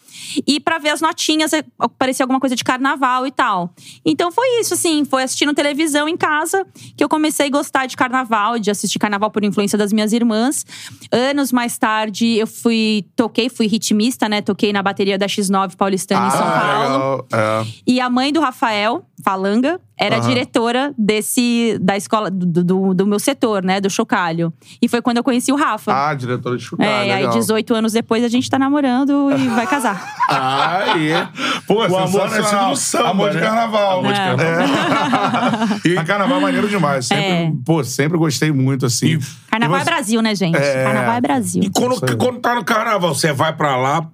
e 0.48 0.58
pra 0.58 0.78
ver 0.78 0.90
as 0.90 1.02
notinhas, 1.02 1.52
eh, 1.52 1.66
aparecia 1.78 2.24
alguma 2.24 2.40
coisa 2.40 2.56
de 2.56 2.64
carnaval 2.64 3.28
e 3.28 3.32
tal. 3.32 3.74
Então 4.06 4.32
foi 4.32 4.62
isso, 4.62 4.74
assim, 4.74 5.04
foi 5.04 5.24
assistindo 5.24 5.54
televisão 5.54 6.08
em 6.08 6.16
casa 6.16 6.66
que 6.96 7.04
eu 7.04 7.10
comecei 7.10 7.48
a 7.48 7.50
gostar 7.50 7.88
de 7.88 7.98
carnaval, 7.98 8.58
de 8.58 8.72
assistir 8.72 9.00
carnaval 9.00 9.30
por 9.32 9.44
influência 9.44 9.65
das 9.74 9.92
minhas 9.92 10.14
irmãs. 10.14 10.66
Anos 11.12 11.52
mais 11.52 11.78
tarde, 11.78 12.38
eu 12.38 12.48
fui, 12.48 13.06
toquei, 13.16 13.50
fui 13.50 13.68
ritmista, 13.68 14.30
né? 14.30 14.42
Toquei 14.42 14.72
na 14.72 14.84
bateria 14.84 15.18
da 15.18 15.26
X9 15.26 15.76
Paulistana 15.76 16.28
em 16.28 16.32
São 16.32 16.40
Paulo. 16.40 16.56
Ah, 16.56 16.84
legal. 16.84 17.28
É. 17.34 17.66
E 17.88 18.00
a 18.00 18.10
mãe 18.10 18.32
do 18.32 18.40
Rafael, 18.40 19.06
Falanga, 19.24 19.80
era 19.98 20.18
Aham. 20.18 20.28
diretora 20.28 20.94
desse 20.98 21.78
da 21.80 21.96
escola 21.96 22.30
do, 22.30 22.64
do, 22.64 22.94
do 22.94 23.08
meu 23.08 23.18
setor, 23.20 23.64
né, 23.64 23.80
do 23.80 23.90
Chocalho. 23.90 24.54
E 24.82 24.90
foi 24.90 25.02
quando 25.02 25.18
eu 25.18 25.24
conheci 25.24 25.52
o 25.52 25.56
Rafa. 25.56 26.10
Ah, 26.10 26.14
diretora 26.14 26.58
de 26.58 26.64
chupar, 26.64 26.86
é, 26.86 27.14
aí 27.14 27.22
legal. 27.22 27.38
18 27.38 27.74
anos 27.74 27.94
depois 27.94 28.24
a 28.24 28.28
gente 28.28 28.50
tá 28.50 28.60
namorando 28.60 29.32
e 29.32 29.48
vai 29.50 29.66
casar. 29.68 30.16
Ah, 30.28 30.98
é. 30.98 31.28
Pô, 31.68 31.76
O 31.76 31.82
amor 31.84 32.30
nascido 32.30 32.68
no 32.70 32.76
samba, 32.76 33.10
Amor 33.10 33.30
de 33.32 33.38
né? 33.38 33.42
carnaval. 33.42 34.00
Amor 34.00 34.14
de 34.14 34.20
É. 34.20 34.24
carnaval. 34.24 35.78
É. 35.84 35.94
Mas 35.96 36.08
carnaval 36.08 36.38
é 36.38 36.42
maneiro 36.42 36.70
demais. 36.70 37.06
Sempre, 37.08 37.24
É. 37.26 37.52
Pô, 37.66 37.84
sempre 37.84 38.18
gostei 38.18 38.52
muito, 38.52 38.86
assim. 38.86 39.08
E- 39.16 39.20
Carnaval 39.50 39.78
E 39.78 39.82
é 39.82 39.84
você- 39.84 39.90
Brasil, 39.90 40.22
né, 40.22 40.36
gente? 40.36 40.58
É. 40.58 40.84
Carnaval 40.84 41.16
é 41.16 41.22
Brasil. 41.22 41.64
E 41.64 41.70
quando, 41.70 42.00
quando 42.18 42.40
tá 42.40 42.54
no 42.56 42.64
carnaval, 42.64 43.16
você 43.16 43.32
vai 43.34 43.52
pra 43.56 43.76
lá, 43.78 44.08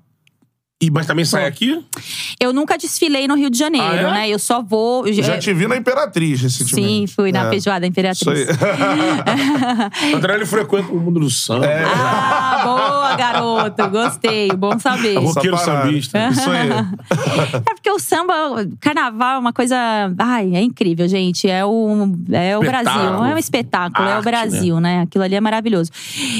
e, 0.81 0.89
mas 0.89 1.05
também 1.05 1.25
sai 1.25 1.45
aqui? 1.45 1.83
Eu 2.39 2.51
nunca 2.53 2.75
desfilei 2.77 3.27
no 3.27 3.35
Rio 3.35 3.49
de 3.51 3.57
Janeiro, 3.57 3.85
Ah, 3.87 3.95
é? 3.95 4.11
né? 4.11 4.29
Eu 4.29 4.39
só 4.39 4.61
vou. 4.63 5.11
Já 5.13 5.33
é, 5.33 5.37
te 5.37 5.53
vi 5.53 5.67
na 5.67 5.75
Imperatriz 5.77 6.39
Sim, 6.39 6.43
recentemente. 6.47 7.13
fui 7.13 7.31
na 7.31 7.45
É. 7.45 7.49
feijoada 7.49 7.85
Imperatriz. 7.85 8.21
Isso 8.49 8.49
aí. 8.63 10.13
O 10.13 10.15
André, 10.17 10.33
ele 10.35 10.45
frequenta 10.45 10.91
o 10.91 10.99
mundo 10.99 11.19
do 11.19 11.29
samba. 11.29 11.65
É. 11.67 11.83
Ah, 11.85 12.61
boa, 12.63 13.00
garoto. 13.15 13.89
Gostei. 13.89 14.49
Bom 14.49 14.77
saber. 14.79 15.17
Roqueiro 15.17 15.57
sambista. 15.57 16.29
Isso 16.29 16.49
aí. 16.49 16.69
É 17.69 17.73
porque 17.73 17.89
o 17.91 17.99
samba, 17.99 18.33
carnaval 18.79 19.35
é 19.35 19.39
uma 19.39 19.53
coisa. 19.53 19.75
Ai, 20.17 20.55
é 20.55 20.61
incrível, 20.61 21.07
gente. 21.07 21.49
É 21.49 21.65
o, 21.65 21.89
é 22.31 22.57
o 22.57 22.61
Espetáculo. 22.61 22.71
Brasil. 22.83 23.25
É 23.25 23.35
um 23.35 23.37
espetáculo, 23.37 24.07
é 24.07 24.11
o 24.11 24.15
Arte, 24.17 24.23
Brasil, 24.23 24.79
né? 24.79 25.01
Aquilo 25.01 25.23
ali 25.23 25.35
é 25.35 25.41
maravilhoso. 25.41 25.91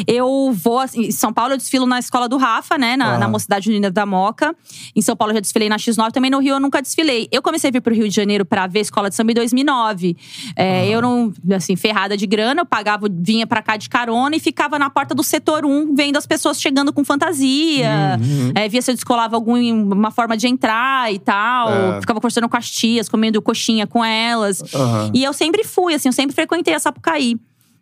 Eu 0.07 0.51
vou. 0.53 0.79
assim, 0.79 1.01
Em 1.07 1.11
São 1.11 1.31
Paulo, 1.33 1.53
eu 1.53 1.57
desfilo 1.57 1.85
na 1.85 1.99
escola 1.99 2.27
do 2.29 2.37
Rafa, 2.37 2.77
né? 2.77 2.95
Na, 2.97 3.15
Ah. 3.15 3.17
na 3.19 3.27
Mocidade 3.27 3.69
Unida 3.69 3.91
da 3.91 4.05
Moca. 4.05 4.55
Em 4.95 5.01
São 5.01 5.15
Paulo, 5.15 5.31
eu 5.31 5.35
já 5.35 5.41
desfilei 5.41 5.69
na 5.69 5.77
X9. 5.77 6.11
Também 6.11 6.29
no 6.31 6.39
Rio, 6.39 6.55
eu 6.55 6.59
nunca 6.59 6.81
desfilei. 6.81 7.27
Eu 7.31 7.41
comecei 7.41 7.69
a 7.69 7.71
vir 7.71 7.81
pro 7.81 7.93
Rio 7.93 8.07
de 8.07 8.15
Janeiro 8.15 8.45
pra 8.45 8.67
ver 8.67 8.79
escola 8.81 9.09
de 9.09 9.15
samba 9.15 9.31
em 9.31 9.35
2009. 9.35 10.15
É, 10.55 10.87
Eu 10.87 11.01
não, 11.01 11.31
assim, 11.55 11.75
ferrada 11.75 12.15
de 12.17 12.25
grana, 12.27 12.61
eu 12.61 12.65
pagava, 12.65 13.07
vinha 13.09 13.45
pra 13.47 13.61
cá 13.61 13.77
de 13.77 13.89
carona 13.89 14.35
e 14.35 14.39
ficava 14.39 14.77
na 14.79 14.89
porta 14.89 15.13
do 15.15 15.23
setor 15.23 15.65
1, 15.65 15.95
vendo 15.95 16.17
as 16.17 16.25
pessoas 16.25 16.60
chegando 16.61 16.93
com 16.93 17.03
fantasia. 17.03 18.19
É, 18.55 18.67
via 18.69 18.81
se 18.81 18.91
eu 18.91 18.95
descolava 18.95 19.35
alguma 19.35 20.11
forma 20.11 20.37
de 20.37 20.47
entrar 20.47 21.11
e 21.13 21.19
tal. 21.19 21.69
É. 21.69 22.01
Ficava 22.01 22.19
conversando 22.19 22.47
com 22.47 22.57
as 22.57 22.69
tias, 22.69 23.09
comendo 23.09 23.41
coxinha 23.41 23.87
com 23.87 24.03
elas. 24.03 24.63
Aham. 24.73 25.11
E 25.13 25.23
eu 25.23 25.33
sempre 25.33 25.63
fui, 25.63 25.93
assim, 25.93 26.09
eu 26.09 26.13
sempre 26.13 26.35
frequentei 26.35 26.73
a 26.73 26.79
Sapucaí. 26.79 27.37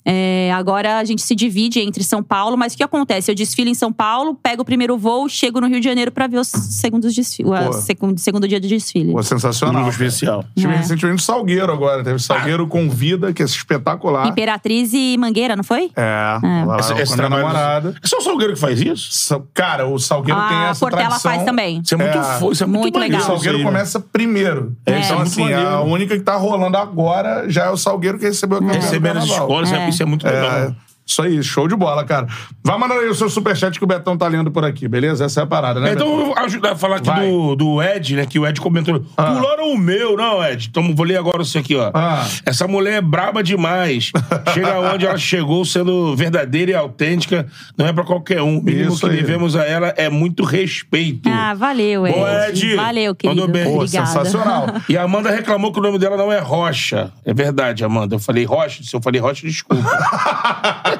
É, 0.05 0.51
agora 0.53 0.97
a 0.97 1.03
gente 1.03 1.21
se 1.21 1.35
divide 1.35 1.79
entre 1.79 2.03
São 2.03 2.23
Paulo, 2.23 2.57
mas 2.57 2.73
o 2.73 2.77
que 2.77 2.83
acontece? 2.83 3.29
Eu 3.29 3.35
desfilo 3.35 3.69
em 3.69 3.73
São 3.73 3.91
Paulo, 3.91 4.33
pego 4.41 4.61
o 4.61 4.65
primeiro 4.65 4.97
voo, 4.97 5.27
chego 5.29 5.59
no 5.61 5.67
Rio 5.67 5.79
de 5.79 5.85
Janeiro 5.85 6.11
pra 6.11 6.25
ver 6.25 6.37
os 6.39 6.47
segundos 6.47 7.13
desfiles, 7.13 7.51
o 7.51 7.73
segundo, 7.73 8.17
segundo 8.19 8.47
dia 8.47 8.59
de 8.59 8.67
desfile. 8.67 9.11
Pô, 9.11 9.21
sensacional. 9.21 9.83
Grupo 9.83 9.89
especial. 9.89 10.43
Tive 10.57 10.73
É. 10.73 10.77
recentemente 10.77 11.21
o 11.21 11.25
Salgueiro 11.25 11.71
agora. 11.71 12.03
Teve 12.03 12.17
Salgueiro 12.19 12.65
Convida, 12.67 13.31
que 13.33 13.41
é 13.41 13.45
espetacular. 13.45 14.27
Imperatriz 14.27 14.93
e 14.93 15.17
Mangueira, 15.17 15.55
não 15.55 15.63
foi? 15.63 15.91
É, 15.95 16.01
lá, 16.41 16.63
lá, 16.65 16.79
esse 16.79 16.93
com 16.93 17.01
a 17.01 17.05
trabalho. 17.17 17.43
namorada. 17.43 17.95
É 18.03 18.07
só 18.07 18.17
o 18.17 18.21
Salgueiro 18.21 18.53
que 18.53 18.59
faz 18.59 18.81
isso? 18.81 19.09
Sa- 19.11 19.41
Cara, 19.53 19.87
o 19.87 19.99
Salgueiro 19.99 20.39
tem 20.47 20.57
a 20.57 20.69
essa 20.69 20.79
Portela 20.79 21.03
tradição. 21.09 21.31
faz 21.31 21.43
também. 21.43 21.81
Isso 21.83 21.93
é 21.93 21.97
muito, 21.97 22.17
É. 22.17 22.39
fo- 22.39 22.51
isso 22.51 22.63
é 22.63 22.67
muito, 22.67 22.81
Muito 22.83 22.95
o 22.95 22.99
legal. 22.99 23.19
maneiro, 23.19 23.35
Salgueiro 23.35 23.57
né? 23.59 23.63
começa 23.65 23.99
primeiro. 23.99 24.75
É. 24.85 24.99
Então, 24.99 25.17
muito 25.17 25.27
assim, 25.29 25.53
a 25.53 25.81
única 25.81 26.17
que 26.17 26.23
tá 26.23 26.35
rolando 26.35 26.77
agora 26.77 27.45
já 27.49 27.65
é 27.65 27.69
o 27.69 27.77
Salgueiro 27.77 28.17
que 28.17 28.25
recebeu 28.25 28.57
a 28.57 28.61
do 28.61 28.67
Recebendo 28.67 29.17
as 29.17 29.25
escolas, 29.25 29.71
é- 29.71 29.88
É. 29.88 29.88
isso 29.89 30.03
é 30.03 30.05
muito 30.05 30.25
legal. 30.25 30.75
Isso 31.09 31.23
aí, 31.23 31.41
show 31.41 31.67
de 31.67 31.75
bola, 31.75 32.05
cara. 32.05 32.27
Vai 32.63 32.77
mandando 32.77 33.01
aí 33.01 33.09
o 33.09 33.15
seu 33.15 33.27
superchat 33.31 33.79
que 33.79 33.83
o 33.83 33.87
Betão 33.87 34.15
tá 34.15 34.27
lendo 34.27 34.51
por 34.51 34.63
aqui, 34.63 34.87
beleza? 34.87 35.25
Essa 35.25 35.39
é 35.39 35.43
a 35.43 35.47
parada, 35.47 35.79
né? 35.79 35.93
Então 35.93 36.05
Betão? 36.07 36.19
eu 36.19 36.25
vou 36.27 36.37
ajudar 36.37 36.73
a 36.73 36.75
falar 36.75 36.97
aqui 36.97 37.07
Vai. 37.07 37.27
do, 37.27 37.55
do 37.55 37.81
Ed, 37.81 38.15
né? 38.15 38.27
Que 38.27 38.37
o 38.37 38.45
Ed 38.45 38.61
comentou. 38.61 39.03
Ah. 39.17 39.33
Pularam 39.33 39.71
o 39.73 39.77
meu, 39.77 40.15
não, 40.15 40.43
Ed. 40.45 40.67
Então 40.69 40.95
vou 40.95 41.03
ler 41.03 41.17
agora 41.17 41.41
isso 41.41 41.57
aqui, 41.57 41.75
ó. 41.75 41.89
Ah. 41.95 42.23
Essa 42.45 42.67
mulher 42.67 42.93
é 42.93 43.01
braba 43.01 43.41
demais. 43.41 44.11
Chega 44.53 44.79
onde 44.93 45.07
ela 45.07 45.17
chegou 45.17 45.65
sendo 45.65 46.15
verdadeira 46.15 46.71
e 46.71 46.75
autêntica. 46.75 47.47
Não 47.75 47.87
é 47.87 47.91
pra 47.91 48.03
qualquer 48.03 48.43
um. 48.43 48.59
O 48.59 48.63
mínimo 48.63 48.93
Isso 48.93 49.07
que 49.07 49.11
aí. 49.11 49.17
devemos 49.19 49.55
a 49.55 49.63
ela 49.65 49.87
é 49.97 50.09
muito 50.09 50.43
respeito. 50.43 51.27
Ah, 51.27 51.55
valeu, 51.55 52.05
Ed. 52.05 52.15
Boa, 52.15 52.49
Ed. 52.49 52.75
Valeu, 52.75 53.15
querido. 53.15 53.41
Mandou 53.41 53.51
bem. 53.51 53.63
Pô, 53.63 53.77
Obrigada. 53.77 54.05
sensacional. 54.05 54.67
E 54.87 54.97
a 54.97 55.03
Amanda 55.03 55.29
reclamou 55.31 55.71
que 55.71 55.79
o 55.79 55.81
nome 55.81 55.97
dela 55.97 56.17
não 56.17 56.31
é 56.31 56.39
Rocha. 56.39 57.11
É 57.25 57.33
verdade, 57.33 57.83
Amanda. 57.83 58.15
Eu 58.15 58.19
falei 58.19 58.43
Rocha. 58.43 58.83
Se 58.83 58.95
eu 58.95 59.01
falei 59.01 59.19
Rocha, 59.19 59.47
desculpa. 59.47 59.83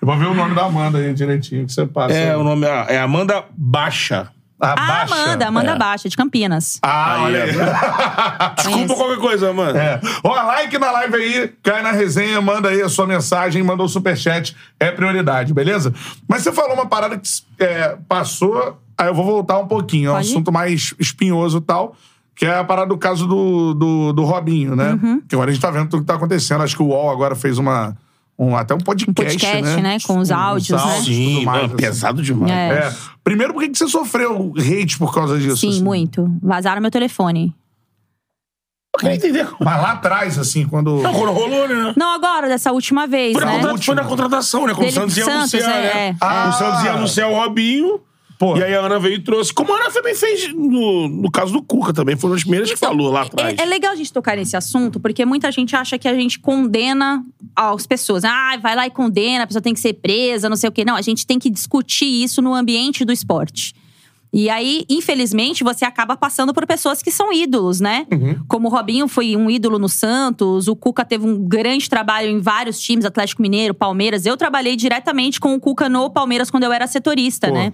Eu 0.00 0.06
vou 0.06 0.16
ver 0.16 0.26
o 0.26 0.34
nome 0.34 0.54
da 0.54 0.64
Amanda 0.64 0.98
aí 0.98 1.12
direitinho 1.14 1.66
que 1.66 1.72
você 1.72 1.86
passa. 1.86 2.14
é, 2.14 2.36
o 2.36 2.42
nome 2.44 2.66
é, 2.66 2.94
é 2.94 2.98
Amanda 3.00 3.44
Baixa. 3.56 4.28
A 4.58 4.72
Ah, 4.72 4.74
Baixa. 4.74 5.14
Amanda, 5.14 5.46
Amanda 5.48 5.70
É. 5.72 5.78
Baixa, 5.78 6.08
de 6.08 6.16
Campinas. 6.16 6.78
Ah, 6.82 7.16
Aí, 7.16 7.22
olha 7.24 7.44
aí. 7.44 7.52
Desculpa 8.56 8.94
qualquer 8.94 9.18
coisa, 9.18 9.50
Amanda. 9.50 9.78
É. 9.78 10.00
Ó, 10.24 10.32
like 10.32 10.78
na 10.78 10.90
live 10.92 11.14
aí, 11.16 11.52
cai 11.62 11.82
na 11.82 11.92
resenha, 11.92 12.40
manda 12.40 12.70
aí 12.70 12.80
a 12.80 12.88
sua 12.88 13.06
mensagem, 13.06 13.62
mandou 13.62 13.84
o 13.84 13.88
superchat, 13.88 14.56
é 14.80 14.90
prioridade, 14.90 15.52
beleza? 15.52 15.92
Mas 16.26 16.42
você 16.42 16.52
falou 16.52 16.72
uma 16.74 16.86
parada 16.86 17.18
que 17.18 17.28
é, 17.62 17.98
passou, 18.08 18.80
aí 18.96 19.08
eu 19.08 19.14
vou 19.14 19.26
voltar 19.26 19.58
um 19.58 19.66
pouquinho, 19.66 20.08
é 20.10 20.12
um 20.14 20.16
assunto 20.16 20.50
mais 20.50 20.94
espinhoso 20.98 21.58
e 21.58 21.60
tal, 21.60 21.94
que 22.34 22.46
é 22.46 22.58
a 22.58 22.64
parada 22.64 22.88
do 22.88 22.96
caso 22.96 23.26
do, 23.26 23.74
do, 23.74 24.12
do 24.14 24.24
Robinho, 24.24 24.74
né? 24.74 24.98
Uhum. 25.02 25.20
Que 25.28 25.34
agora 25.34 25.50
a 25.50 25.52
gente 25.52 25.60
tá 25.62 25.70
vendo 25.70 25.88
tudo 25.90 26.00
que 26.00 26.06
tá 26.06 26.14
acontecendo. 26.14 26.62
Acho 26.62 26.76
que 26.76 26.82
o 26.82 26.86
UOL 26.86 27.10
agora 27.10 27.34
fez 27.34 27.58
uma. 27.58 27.94
Um, 28.38 28.54
até 28.54 28.74
um 28.74 28.78
podcast, 28.78 29.14
podcast, 29.14 29.80
né? 29.80 29.96
Com 30.06 30.18
os 30.18 30.30
áudios, 30.30 30.82
né? 30.84 30.98
e 30.98 31.02
Sim, 31.04 31.34
tudo 31.36 31.44
mais, 31.46 31.62
mano, 31.62 31.64
assim. 31.74 31.76
pesado 31.76 32.22
demais. 32.22 32.52
É. 32.52 32.68
É. 32.88 32.92
Primeiro, 33.24 33.54
por 33.54 33.62
que 33.62 33.74
você 33.74 33.88
sofreu 33.88 34.52
hate 34.58 34.98
por 34.98 35.12
causa 35.14 35.38
disso? 35.38 35.56
Sim, 35.56 35.70
assim? 35.70 35.82
muito. 35.82 36.30
Vazaram 36.42 36.82
meu 36.82 36.90
telefone. 36.90 37.54
Eu 38.94 39.00
queria 39.00 39.16
entender. 39.16 39.48
Mas 39.60 39.82
lá 39.82 39.92
atrás, 39.92 40.38
assim, 40.38 40.66
quando. 40.66 41.02
Não, 41.02 41.12
quando 41.12 41.32
rolou, 41.32 41.68
né? 41.68 41.94
Não 41.96 42.12
agora, 42.14 42.48
dessa 42.48 42.72
última 42.72 43.06
vez, 43.06 43.32
Foi 43.34 43.44
na, 43.44 43.52
né? 43.52 43.60
contra- 43.60 43.82
foi 43.84 43.94
na 43.94 44.04
contratação, 44.04 44.66
né? 44.66 44.74
Quando 44.74 44.88
o 44.88 44.92
Santos 44.92 45.16
ia 45.16 45.24
Santos, 45.24 45.54
anunciar, 45.54 45.70
é, 45.78 45.82
né? 45.82 46.08
é, 46.10 46.16
Ah. 46.20 46.48
O 46.48 46.52
Santos 46.52 46.82
ia 46.84 46.92
anunciar 46.92 47.30
o 47.30 47.34
Robinho. 47.34 48.00
Pô. 48.38 48.56
E 48.56 48.62
aí 48.62 48.74
a 48.74 48.80
Ana 48.80 48.98
veio 48.98 49.14
e 49.14 49.22
trouxe. 49.22 49.52
Como 49.52 49.72
a 49.72 49.76
Ana 49.76 49.90
também 49.90 50.14
fez 50.14 50.52
no, 50.52 51.08
no 51.08 51.30
caso 51.30 51.52
do 51.52 51.62
Cuca 51.62 51.92
também. 51.92 52.16
Foi 52.16 52.28
uma 52.28 52.36
das 52.36 52.42
primeiras 52.42 52.70
que 52.70 52.76
falou 52.76 53.10
lá 53.10 53.22
atrás. 53.22 53.58
É, 53.58 53.62
é 53.62 53.64
legal 53.64 53.92
a 53.92 53.96
gente 53.96 54.12
tocar 54.12 54.36
nesse 54.36 54.56
assunto, 54.56 55.00
porque 55.00 55.24
muita 55.24 55.50
gente 55.50 55.74
acha 55.74 55.98
que 55.98 56.06
a 56.06 56.14
gente 56.14 56.38
condena 56.38 57.24
as 57.54 57.86
pessoas. 57.86 58.24
Ah, 58.24 58.58
vai 58.60 58.76
lá 58.76 58.86
e 58.86 58.90
condena, 58.90 59.44
a 59.44 59.46
pessoa 59.46 59.62
tem 59.62 59.72
que 59.72 59.80
ser 59.80 59.94
presa, 59.94 60.48
não 60.48 60.56
sei 60.56 60.68
o 60.68 60.72
quê. 60.72 60.84
Não, 60.84 60.96
a 60.96 61.02
gente 61.02 61.26
tem 61.26 61.38
que 61.38 61.48
discutir 61.48 62.06
isso 62.06 62.42
no 62.42 62.54
ambiente 62.54 63.04
do 63.04 63.12
esporte. 63.12 63.74
E 64.36 64.50
aí, 64.50 64.84
infelizmente, 64.90 65.64
você 65.64 65.86
acaba 65.86 66.14
passando 66.14 66.52
por 66.52 66.66
pessoas 66.66 67.00
que 67.00 67.10
são 67.10 67.32
ídolos, 67.32 67.80
né? 67.80 68.06
Como 68.46 68.68
o 68.68 68.70
Robinho 68.70 69.08
foi 69.08 69.34
um 69.34 69.50
ídolo 69.50 69.78
no 69.78 69.88
Santos, 69.88 70.68
o 70.68 70.76
Cuca 70.76 71.06
teve 71.06 71.26
um 71.26 71.38
grande 71.48 71.88
trabalho 71.88 72.28
em 72.28 72.38
vários 72.38 72.78
times, 72.78 73.06
Atlético 73.06 73.40
Mineiro, 73.40 73.72
Palmeiras. 73.72 74.26
Eu 74.26 74.36
trabalhei 74.36 74.76
diretamente 74.76 75.40
com 75.40 75.54
o 75.54 75.58
Cuca 75.58 75.88
no 75.88 76.10
Palmeiras 76.10 76.50
quando 76.50 76.64
eu 76.64 76.72
era 76.72 76.86
setorista, 76.86 77.48
Pô. 77.48 77.54
né? 77.54 77.72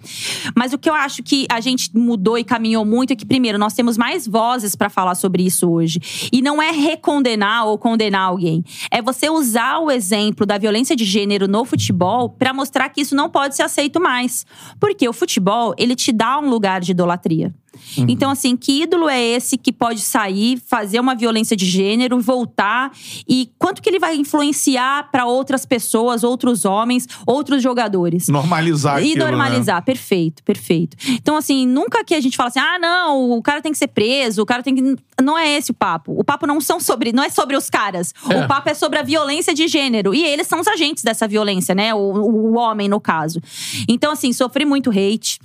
Mas 0.55 0.73
o 0.73 0.79
que 0.79 0.89
eu 0.89 0.95
acho 0.95 1.21
que 1.25 1.49
a 1.51 1.59
gente 1.59 1.91
mudou 1.97 2.39
e 2.39 2.45
caminhou 2.45 2.85
muito 2.85 3.13
é 3.13 3.17
que, 3.17 3.27
primeiro, 3.27 3.59
nós 3.59 3.75
temos 3.75 3.99
mais 3.99 4.29
vozes 4.29 4.77
pra 4.77 4.89
falar 4.89 5.17
sobre 5.17 5.43
isso 5.43 5.69
hoje. 5.69 6.29
E 6.33 6.41
não 6.41 6.63
é 6.63 6.71
recondenar 6.71 7.67
ou 7.67 7.77
condenar 7.77 8.29
alguém. 8.29 8.63
É 8.89 9.03
você 9.03 9.29
usar 9.29 9.81
o 9.81 9.91
exemplo 9.91 10.47
da 10.47 10.59
violência 10.59 10.95
de 10.95 11.05
gênero 11.05 11.49
no 11.49 11.65
futebol 11.65 12.29
pra 12.29 12.55
mostrar 12.55 12.89
que 12.91 13.01
isso 13.01 13.17
não 13.17 13.29
pode 13.29 13.57
ser 13.57 13.65
aceito 13.65 14.01
mais. 14.01 14.47
Porque 14.79 15.09
o 15.09 15.13
futebol, 15.13 15.75
ele 15.77 15.97
te 15.97 16.13
dá 16.13 16.39
um 16.39 16.52
lugar 16.53 16.81
de 16.81 16.93
idolatria. 16.93 17.53
Então, 17.97 18.31
assim, 18.31 18.57
que 18.57 18.83
ídolo 18.83 19.09
é 19.09 19.21
esse 19.21 19.57
que 19.57 19.73
pode 19.73 20.01
sair, 20.01 20.61
fazer 20.67 21.01
uma 21.01 21.15
violência 21.15 21.57
de 21.57 21.65
gênero, 21.65 22.21
voltar? 22.21 22.93
E 23.29 23.51
quanto 23.59 23.83
que 23.83 23.89
ele 23.89 23.99
vai 23.99 24.15
influenciar 24.17 25.11
pra 25.11 25.25
outras 25.27 25.65
pessoas, 25.65 26.23
outros 26.23 26.65
homens, 26.65 27.09
outros 27.27 27.63
jogadores? 27.63 28.29
Normalizar 28.29 28.99
E 29.03 29.13
aquilo, 29.13 29.25
né? 29.25 29.31
normalizar, 29.31 29.83
perfeito, 29.83 30.43
perfeito. 30.43 30.97
Então, 31.09 31.37
assim, 31.37 31.67
nunca 31.67 32.05
que 32.05 32.15
a 32.15 32.21
gente 32.21 32.37
fala 32.37 32.49
assim, 32.49 32.61
ah, 32.61 32.79
não, 32.79 33.33
o 33.33 33.43
cara 33.43 33.61
tem 33.63 33.73
que 33.73 33.79
ser 33.79 33.89
preso, 33.89 34.43
o 34.43 34.47
cara 34.47 34.63
tem 34.63 34.75
que. 34.75 34.97
Não 35.23 35.39
é 35.39 35.57
esse 35.57 35.71
o 35.71 35.75
papo. 35.75 36.13
O 36.19 36.25
papo 36.25 36.47
não 36.47 36.61
são 36.61 36.81
sobre, 36.81 37.13
não 37.13 37.23
é 37.23 37.31
sobre 37.31 37.57
os 37.57 37.71
caras. 37.71 38.13
O 38.27 38.47
papo 38.49 38.69
é 38.69 38.75
sobre 38.75 38.99
a 38.99 39.03
violência 39.03 39.55
de 39.55 39.69
gênero. 39.69 40.15
E 40.15 40.25
eles 40.25 40.47
são 40.47 40.61
os 40.61 40.67
agentes 40.67 41.03
dessa 41.05 41.29
violência, 41.29 41.75
né? 41.75 41.95
O, 41.95 41.99
o 41.99 42.55
homem, 42.57 42.89
no 42.89 43.01
caso. 43.01 43.41
Então, 43.89 44.13
assim, 44.13 44.33
sofri 44.33 44.65
muito 44.65 44.91
hate. 44.91 45.39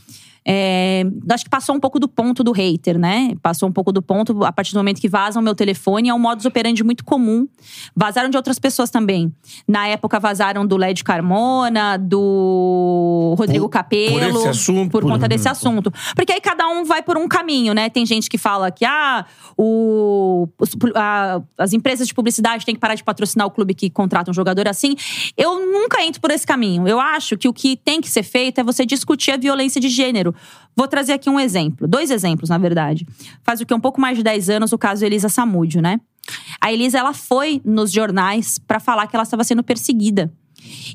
É, 0.50 1.04
acho 1.30 1.44
que 1.44 1.50
passou 1.50 1.76
um 1.76 1.80
pouco 1.80 2.00
do 2.00 2.08
ponto 2.08 2.42
do 2.42 2.54
hater, 2.54 2.98
né? 2.98 3.34
Passou 3.42 3.68
um 3.68 3.72
pouco 3.72 3.92
do 3.92 4.02
ponto 4.02 4.46
a 4.46 4.52
partir 4.52 4.72
do 4.74 4.78
momento 4.80 5.02
que 5.02 5.10
vazam 5.10 5.42
meu 5.42 5.54
telefone. 5.54 6.08
É 6.08 6.14
um 6.14 6.20
modus 6.20 6.46
operandi 6.46 6.86
muito 6.86 7.04
comum. 7.04 7.46
Vazaram 7.94 8.30
de 8.30 8.38
outras 8.38 8.58
pessoas 8.58 8.90
também. 8.90 9.34
Na 9.68 9.88
época, 9.88 10.20
vazaram 10.22 10.66
do 10.66 10.78
Led 10.78 11.04
Carmona, 11.04 11.98
do 11.98 13.36
Rodrigo 13.38 13.66
Por- 13.66 13.72
Capello. 13.72 14.14
por 14.14 14.24
esse 14.40 14.48
assunto, 14.48 14.92
Por 14.92 15.02
por- 15.02 15.12
conta 15.12 15.28
desse 15.28 15.50
assunto. 15.50 15.92
Porque 16.16 16.32
aí 16.32 16.40
cada 16.40 16.66
um 16.70 16.86
vai 16.86 17.02
por 17.04 17.18
um 17.18 17.28
caminho, 17.28 17.74
né? 17.74 17.90
Tem 17.90 18.06
gente 18.06 18.30
que 18.30 18.38
fala 18.38 18.72
que 18.72 18.86
ah, 18.86 19.26
o, 19.58 20.48
a- 20.96 21.42
as 21.58 21.74
empresas 21.74 22.08
de 22.08 22.14
publicidade 22.14 22.66
têm 22.66 22.74
que 22.74 22.80
parar 22.80 22.96
de 22.96 23.04
patrocinar 23.04 23.46
o 23.48 23.52
clube 23.52 23.74
que 23.74 23.90
contrata 23.90 24.32
um 24.32 24.34
jogador 24.34 24.68
assim. 24.68 24.96
Eu 25.36 25.60
nunca 25.72 26.02
entro 26.04 26.22
por 26.22 26.32
esse 26.32 26.48
caminho. 26.48 26.88
Eu 26.88 27.00
acho 27.02 27.38
que 27.38 27.50
o 27.50 27.54
que 27.54 27.76
tem 27.76 28.00
que 28.00 28.10
ser 28.10 28.24
feito 28.24 28.60
é 28.60 28.64
você 28.64 28.86
discutir 28.86 29.32
a 29.32 29.38
violência 29.38 29.82
de 29.82 29.90
gênero. 29.90 30.34
Vou 30.76 30.88
trazer 30.88 31.14
aqui 31.14 31.30
um 31.30 31.40
exemplo. 31.40 31.88
Dois 31.88 32.12
exemplos, 32.12 32.50
na 32.50 32.58
verdade. 32.58 33.06
Faz 33.44 33.60
o 33.62 33.66
que? 33.66 33.74
Um 33.74 33.80
pouco 33.80 34.00
mais 34.00 34.18
de 34.18 34.24
10 34.24 34.50
anos, 34.50 34.72
o 34.74 34.78
caso 34.78 35.04
Elisa 35.06 35.30
Samúdio, 35.30 35.82
né? 35.82 36.00
A 36.62 36.72
Elisa, 36.72 36.98
ela 37.00 37.14
foi 37.14 37.62
nos 37.66 37.92
jornais 37.92 38.60
pra 38.60 38.80
falar 38.80 39.08
que 39.08 39.16
ela 39.16 39.24
estava 39.24 39.44
sendo 39.44 39.64
perseguida. 39.64 40.32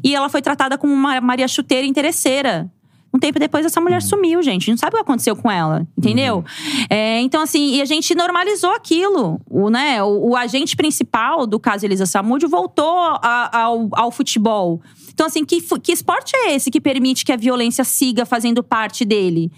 E 0.05 0.15
ela 0.15 0.29
foi 0.29 0.43
tratada 0.43 0.77
como 0.77 0.93
uma 0.93 1.21
Maria 1.21 1.49
Chuteira 1.49 1.87
interesseira. 1.87 2.71
Um 3.15 3.19
tempo 3.19 3.39
depois, 3.39 3.67
essa 3.67 3.79
mulher 3.81 4.01
sumiu, 4.03 4.43
gente. 4.43 4.71
Não 4.71 4.77
sabe 4.79 4.95
o 4.95 4.97
que 4.99 5.03
aconteceu 5.03 5.37
com 5.37 5.51
ela, 5.51 5.87
entendeu? 5.99 6.43
É, 6.89 7.21
então, 7.21 7.43
assim, 7.43 7.75
e 7.75 7.83
a 7.83 7.85
gente 7.85 8.15
normalizou 8.15 8.71
aquilo. 8.71 9.39
O, 9.51 9.69
né, 9.69 10.03
o, 10.03 10.31
o 10.31 10.37
agente 10.37 10.75
principal 10.75 11.47
do 11.47 11.61
caso 11.61 11.85
Elisa 11.85 12.07
Samúdio 12.07 12.49
voltou 12.49 12.99
a- 12.99 13.51
ao, 13.65 13.89
ao 13.93 14.11
futebol. 14.11 14.81
Então, 15.13 15.27
assim, 15.27 15.45
que, 15.45 15.61
que 15.81 15.93
esporte 15.93 16.35
é 16.35 16.55
esse 16.55 16.71
que 16.71 16.81
permite 16.81 17.25
que 17.25 17.33
a 17.33 17.37
violência 17.37 17.85
siga 17.85 18.25
fazendo 18.25 18.63
parte 18.63 19.05
dele? 19.05 19.51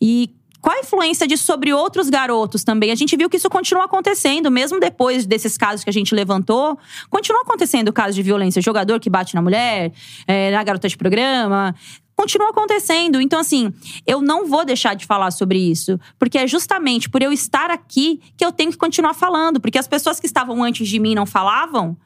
E 0.00 0.30
qual 0.60 0.76
a 0.76 0.80
influência 0.80 1.26
disso 1.26 1.44
sobre 1.44 1.72
outros 1.72 2.10
garotos 2.10 2.62
também? 2.62 2.90
A 2.90 2.94
gente 2.94 3.16
viu 3.16 3.30
que 3.30 3.38
isso 3.38 3.48
continua 3.48 3.84
acontecendo, 3.84 4.50
mesmo 4.50 4.78
depois 4.78 5.24
desses 5.24 5.56
casos 5.56 5.82
que 5.82 5.90
a 5.90 5.92
gente 5.92 6.14
levantou. 6.14 6.78
Continua 7.08 7.42
acontecendo 7.42 7.92
casos 7.92 8.14
de 8.14 8.22
violência. 8.22 8.60
Jogador 8.60 9.00
que 9.00 9.08
bate 9.08 9.34
na 9.34 9.40
mulher, 9.40 9.92
é, 10.26 10.50
na 10.50 10.62
garota 10.62 10.86
de 10.86 10.96
programa. 10.98 11.74
Continua 12.14 12.50
acontecendo. 12.50 13.22
Então, 13.22 13.40
assim, 13.40 13.72
eu 14.06 14.20
não 14.20 14.46
vou 14.46 14.62
deixar 14.62 14.94
de 14.94 15.06
falar 15.06 15.30
sobre 15.30 15.58
isso. 15.58 15.98
Porque 16.18 16.36
é 16.36 16.46
justamente 16.46 17.08
por 17.08 17.22
eu 17.22 17.32
estar 17.32 17.70
aqui 17.70 18.20
que 18.36 18.44
eu 18.44 18.52
tenho 18.52 18.70
que 18.70 18.76
continuar 18.76 19.14
falando. 19.14 19.60
Porque 19.60 19.78
as 19.78 19.88
pessoas 19.88 20.20
que 20.20 20.26
estavam 20.26 20.62
antes 20.62 20.86
de 20.86 20.98
mim 20.98 21.14
não 21.14 21.24
falavam. 21.24 21.96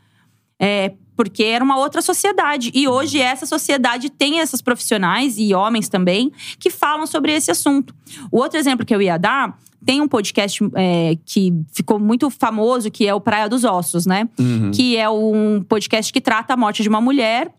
É, 0.60 0.92
porque 1.16 1.42
era 1.44 1.64
uma 1.64 1.76
outra 1.78 2.02
sociedade. 2.02 2.70
E 2.74 2.86
hoje 2.88 3.20
essa 3.20 3.46
sociedade 3.46 4.10
tem 4.10 4.40
essas 4.40 4.60
profissionais 4.60 5.36
e 5.38 5.54
homens 5.54 5.88
também 5.88 6.32
que 6.58 6.70
falam 6.70 7.06
sobre 7.06 7.32
esse 7.32 7.50
assunto. 7.50 7.94
O 8.30 8.38
outro 8.38 8.58
exemplo 8.58 8.84
que 8.84 8.94
eu 8.94 9.00
ia 9.02 9.16
dar 9.18 9.58
tem 9.84 10.00
um 10.00 10.08
podcast 10.08 10.60
é, 10.74 11.16
que 11.26 11.52
ficou 11.72 11.98
muito 11.98 12.30
famoso, 12.30 12.90
que 12.90 13.06
é 13.06 13.14
o 13.14 13.20
Praia 13.20 13.48
dos 13.48 13.64
Ossos, 13.64 14.06
né? 14.06 14.26
Que 14.72 14.96
é 14.96 15.08
um 15.10 15.62
podcast 15.68 16.10
que 16.12 16.20
trata 16.22 16.54
a 16.54 16.56
morte 16.56 16.82
de 16.82 16.88
uma 16.88 17.00
mulher. 17.00 17.52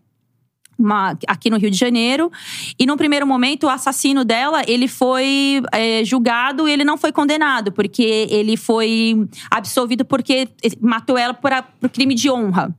uma- 0.78 1.16
aqui 1.26 1.48
no 1.48 1.56
Rio 1.56 1.70
de 1.70 1.76
Janeiro. 1.78 2.30
E 2.78 2.84
num 2.84 2.98
primeiro 2.98 3.26
momento, 3.26 3.64
o 3.64 3.70
assassino 3.70 4.26
dela, 4.26 4.60
ele 4.66 4.86
foi 4.86 5.62
é, 5.72 6.04
julgado 6.04 6.68
e 6.68 6.72
ele 6.72 6.84
não 6.84 6.98
foi 6.98 7.12
condenado. 7.12 7.72
Porque 7.72 8.26
ele 8.28 8.58
foi 8.58 9.26
absolvido 9.50 10.04
porque 10.04 10.48
matou 10.78 11.16
ela 11.16 11.32
por, 11.32 11.50
a- 11.50 11.62
por 11.62 11.88
crime 11.88 12.14
de 12.14 12.30
honra. 12.30 12.76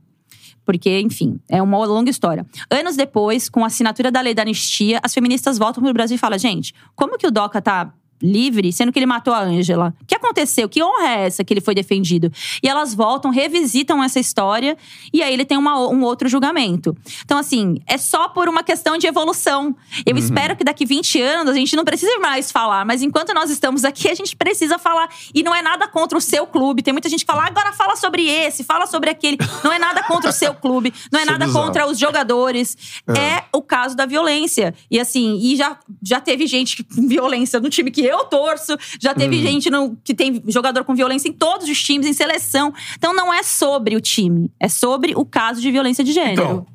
Porque, 0.68 1.00
enfim, 1.00 1.40
é 1.48 1.62
uma 1.62 1.78
longa 1.86 2.10
história. 2.10 2.44
Anos 2.70 2.94
depois, 2.94 3.48
com 3.48 3.64
a 3.64 3.68
assinatura 3.68 4.12
da 4.12 4.20
lei 4.20 4.34
da 4.34 4.42
anistia, 4.42 5.00
as 5.02 5.14
feministas 5.14 5.56
voltam 5.56 5.82
pro 5.82 5.94
Brasil 5.94 6.16
e 6.16 6.18
falam: 6.18 6.38
gente, 6.38 6.74
como 6.94 7.16
que 7.16 7.26
o 7.26 7.30
DOCA 7.30 7.62
tá 7.62 7.90
livre, 8.22 8.72
sendo 8.72 8.92
que 8.92 8.98
ele 8.98 9.06
matou 9.06 9.32
a 9.34 9.40
Ângela. 9.40 9.94
O 10.02 10.06
que 10.06 10.14
aconteceu? 10.14 10.68
Que 10.68 10.82
honra 10.82 11.08
é 11.08 11.26
essa 11.26 11.44
que 11.44 11.52
ele 11.52 11.60
foi 11.60 11.74
defendido? 11.74 12.30
E 12.62 12.68
elas 12.68 12.94
voltam, 12.94 13.30
revisitam 13.30 14.02
essa 14.02 14.18
história 14.20 14.76
e 15.12 15.22
aí 15.22 15.32
ele 15.32 15.44
tem 15.44 15.56
uma, 15.58 15.88
um 15.88 16.02
outro 16.02 16.28
julgamento. 16.28 16.96
Então, 17.24 17.38
assim, 17.38 17.76
é 17.86 17.96
só 17.98 18.28
por 18.28 18.48
uma 18.48 18.62
questão 18.62 18.96
de 18.98 19.06
evolução. 19.06 19.74
Eu 20.04 20.14
Uhum. 20.14 20.18
espero 20.18 20.56
que 20.56 20.64
daqui 20.64 20.84
20 20.84 21.20
anos 21.20 21.52
a 21.52 21.56
gente 21.56 21.76
não 21.76 21.84
precise 21.84 22.18
mais 22.18 22.50
falar, 22.50 22.84
mas 22.84 23.02
enquanto 23.02 23.32
nós 23.32 23.50
estamos 23.50 23.84
aqui, 23.84 24.08
a 24.08 24.14
gente 24.14 24.36
precisa 24.36 24.78
falar. 24.78 25.08
E 25.34 25.42
não 25.42 25.54
é 25.54 25.62
nada 25.62 25.86
contra 25.86 26.18
o 26.18 26.20
seu 26.20 26.46
clube. 26.46 26.82
Tem 26.82 26.92
muita 26.92 27.08
gente 27.08 27.20
que 27.20 27.26
fala, 27.32 27.44
"Ah, 27.44 27.48
agora 27.48 27.72
fala 27.72 27.94
sobre 27.96 28.26
esse, 28.28 28.64
fala 28.64 28.86
sobre 28.86 29.10
aquele. 29.10 29.38
Não 29.62 29.72
é 29.72 29.78
nada 29.78 30.02
contra 30.02 30.30
o 30.30 30.32
seu 30.32 30.54
clube, 30.54 30.92
não 31.12 31.20
é 31.20 31.22
Isso 31.24 31.32
é 31.32 31.38
nada 31.38 31.52
contra 31.52 31.86
os 31.86 31.98
jogadores. 31.98 32.76
É. 33.16 33.44
o 33.52 33.62
caso 33.62 33.96
da 33.96 34.06
violência. 34.06 34.74
E 34.90 34.98
assim, 35.00 35.38
e 35.42 35.56
já, 35.56 35.78
já 36.02 36.20
teve 36.20 36.46
gente 36.46 36.82
com 36.84 37.06
violência 37.08 37.58
no 37.60 37.68
time 37.68 37.90
que 37.90 38.02
eu 38.08 38.24
torço, 38.24 38.76
já 39.00 39.14
teve 39.14 39.36
Uhum. 39.36 39.42
gente 39.42 39.70
no, 39.70 39.96
que 40.02 40.14
tem 40.14 40.42
jogador 40.48 40.84
com 40.84 40.94
violência 40.94 41.28
em 41.28 41.32
todos 41.32 41.68
os 41.68 41.82
times, 41.82 42.06
em 42.06 42.12
seleção. 42.12 42.72
Então 42.96 43.14
não 43.14 43.32
é 43.32 43.42
sobre 43.42 43.94
o 43.96 44.00
time, 44.00 44.50
é 44.58 44.68
sobre 44.68 45.12
o 45.16 45.24
caso 45.24 45.60
de 45.60 45.70
violência 45.70 46.02
de 46.02 46.12
gênero. 46.12 46.32
Então, 46.42 46.66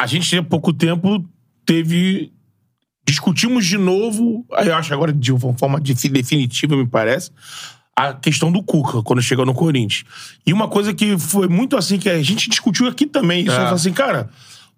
a 0.00 0.06
gente 0.06 0.36
há 0.36 0.42
pouco 0.42 0.72
tempo 0.72 1.24
teve. 1.66 2.32
Discutimos 3.06 3.64
de 3.64 3.78
novo, 3.78 4.44
eu 4.66 4.74
acho 4.76 4.92
agora 4.92 5.12
de 5.12 5.32
uma 5.32 5.54
forma 5.56 5.80
defi- 5.80 6.10
definitiva, 6.10 6.76
me 6.76 6.86
parece, 6.86 7.30
a 7.96 8.12
questão 8.12 8.52
do 8.52 8.62
Cuca, 8.62 9.02
quando 9.02 9.22
chegou 9.22 9.46
no 9.46 9.54
Corinthians. 9.54 10.04
E 10.46 10.52
uma 10.52 10.68
coisa 10.68 10.92
que 10.92 11.18
foi 11.18 11.48
muito 11.48 11.74
assim, 11.74 11.98
que 11.98 12.10
a 12.10 12.22
gente 12.22 12.50
discutiu 12.50 12.86
aqui 12.86 13.06
também, 13.06 13.40
isso, 13.46 13.52
É. 13.52 13.54
eu 13.54 13.60
falei 13.62 13.74
assim, 13.76 13.92
cara, 13.94 14.28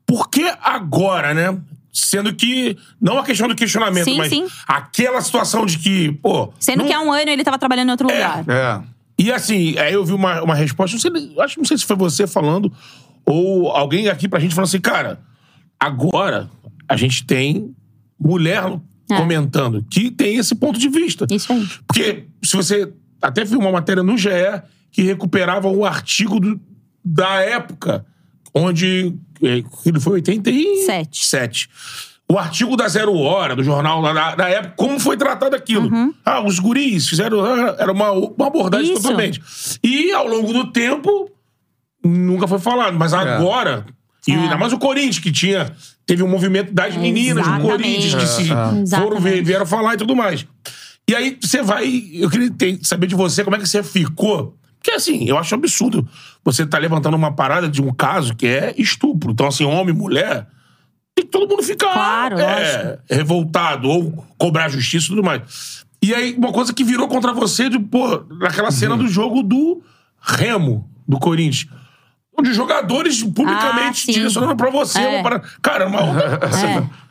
por 0.06 0.30
que 0.30 0.44
agora, 0.62 1.34
né? 1.34 1.58
Sendo 1.92 2.32
que, 2.34 2.76
não 3.00 3.18
a 3.18 3.24
questão 3.24 3.48
do 3.48 3.54
questionamento, 3.54 4.04
Sim, 4.04 4.16
mas 4.18 4.28
sim. 4.28 4.46
aquela 4.66 5.20
situação 5.20 5.66
de 5.66 5.78
que, 5.78 6.12
pô. 6.22 6.52
Sendo 6.60 6.80
não- 6.80 6.86
que 6.86 6.92
há 6.92 7.00
um 7.00 7.12
ano 7.12 7.30
ele 7.30 7.42
tava 7.42 7.58
trabalhando 7.58 7.88
em 7.88 7.90
outro 7.92 8.06
lugar. 8.08 8.44
É. 8.48 8.80
e 9.18 9.30
assim, 9.32 9.76
aí 9.78 9.92
eu 9.92 10.04
vi 10.04 10.12
uma, 10.12 10.40
uma 10.42 10.54
resposta, 10.54 10.94
não 10.96 11.00
sei, 11.00 11.34
acho 11.40 11.54
que 11.54 11.60
não 11.60 11.66
sei 11.66 11.76
se 11.78 11.84
foi 11.84 11.96
você 11.96 12.26
falando, 12.26 12.72
ou 13.26 13.70
alguém 13.70 14.08
aqui 14.08 14.28
pra 14.28 14.38
gente 14.40 14.54
falando 14.54 14.68
assim, 14.68 14.80
cara, 14.80 15.20
agora 15.78 16.48
a 16.88 16.96
gente 16.96 17.24
tem 17.24 17.74
mulher 18.18 18.62
É. 19.10 19.16
comentando 19.16 19.84
que 19.90 20.10
tem 20.10 20.36
esse 20.36 20.54
ponto 20.54 20.78
de 20.78 20.88
vista. 20.88 21.26
Isso 21.30 21.52
aí. 21.52 21.68
Porque 21.86 22.24
se 22.42 22.56
você 22.56 22.92
até 23.20 23.44
viu 23.44 23.58
uma 23.58 23.72
matéria 23.72 24.02
no 24.02 24.16
GE 24.16 24.30
que 24.92 25.02
recuperava 25.02 25.68
um 25.68 25.84
artigo 25.84 26.38
do- 26.38 26.60
da 27.04 27.40
época, 27.40 28.04
onde 28.54 29.14
ele 29.42 30.00
foi 30.00 30.14
87. 30.14 31.26
Sete. 31.26 31.68
O 32.30 32.38
artigo 32.38 32.76
da 32.76 32.86
Zero 32.86 33.12
Hora, 33.16 33.56
do 33.56 33.62
jornal 33.64 34.00
lá 34.00 34.12
da, 34.12 34.34
da 34.36 34.48
época, 34.48 34.74
como 34.76 35.00
foi 35.00 35.16
tratado 35.16 35.56
aquilo. 35.56 35.90
Ah, 36.24 36.40
os 36.40 36.58
guris 36.60 37.08
fizeram. 37.08 37.44
ah, 37.44 37.74
Era 37.78 37.90
uma, 37.92 38.12
uma 38.12 38.46
abordagem 38.46 38.90
Uhum. 38.90 38.94
Isso. 38.94 39.02
totalmente. 39.02 39.42
E 39.82 40.12
ao 40.12 40.28
longo 40.28 40.52
do 40.52 40.70
tempo, 40.70 41.28
nunca 42.04 42.46
foi 42.46 42.58
falado. 42.60 42.96
Mas 42.96 43.12
agora. 43.12 43.84
E 44.28 44.32
É. 44.32 44.36
ainda 44.36 44.56
mais 44.56 44.72
o 44.72 44.78
Corinthians, 44.78 45.18
que 45.18 45.32
tinha. 45.32 45.72
Teve 46.06 46.22
um 46.22 46.28
movimento 46.28 46.72
das 46.72 46.94
meninas 46.96 47.44
do. 47.46 47.60
Corinthians, 47.62 48.14
que 48.14 48.26
se 48.26 48.50
É, 48.52 48.96
é. 48.96 49.00
foram, 49.00 49.18
vieram 49.20 49.66
falar 49.66 49.94
e 49.94 49.96
tudo 49.96 50.14
mais. 50.14 50.46
E 51.08 51.14
aí 51.14 51.36
você 51.40 51.62
vai. 51.62 51.86
Eu 52.12 52.30
queria 52.30 52.50
ter- 52.50 52.78
saber 52.82 53.06
de 53.08 53.14
você 53.16 53.42
como 53.42 53.56
é 53.56 53.58
que 53.58 53.66
você 53.66 53.82
ficou. 53.82 54.56
Porque 54.82 54.92
assim, 54.92 55.24
eu 55.28 55.36
acho 55.38 55.54
absurdo 55.54 56.08
você 56.42 56.64
tá 56.66 56.78
levantando 56.78 57.14
uma 57.16 57.32
parada 57.32 57.68
de 57.68 57.82
um 57.82 57.92
caso 57.92 58.34
que 58.34 58.46
é 58.46 58.74
estupro. 58.78 59.30
Então, 59.32 59.46
assim, 59.46 59.64
homem 59.64 59.94
e 59.94 59.98
mulher. 59.98 60.46
Tem 61.14 61.24
que 61.26 61.30
todo 61.30 61.46
mundo 61.48 61.62
ficar 61.62 61.92
Claro, 61.92 62.38
é, 62.40 62.98
revoltado 63.10 63.88
ou 63.88 64.24
cobrar 64.38 64.68
justiça 64.70 65.06
e 65.06 65.08
tudo 65.10 65.22
mais. 65.22 65.84
E 66.02 66.14
aí, 66.14 66.34
uma 66.34 66.50
coisa 66.50 66.72
que 66.72 66.82
virou 66.82 67.08
contra 67.08 67.30
você, 67.32 67.68
de, 67.68 67.78
pô, 67.78 68.24
naquela 68.40 68.70
cena 68.70 68.92
Uhum. 68.94 69.02
do 69.02 69.08
jogo 69.08 69.42
do 69.42 69.82
Remo, 70.18 70.88
do 71.06 71.18
Corinthians. 71.18 71.66
Onde 72.38 72.48
os 72.50 72.56
jogadores 72.56 73.22
publicamente 73.22 74.06
Ah, 74.08 74.12
direcionando 74.14 74.56
pra 74.56 74.70
você. 74.70 74.98
É. 74.98 75.08
Uma 75.16 75.22
parada- 75.22 75.48
Cara, 75.60 75.86
uma 75.88 76.00
É. 76.40 77.09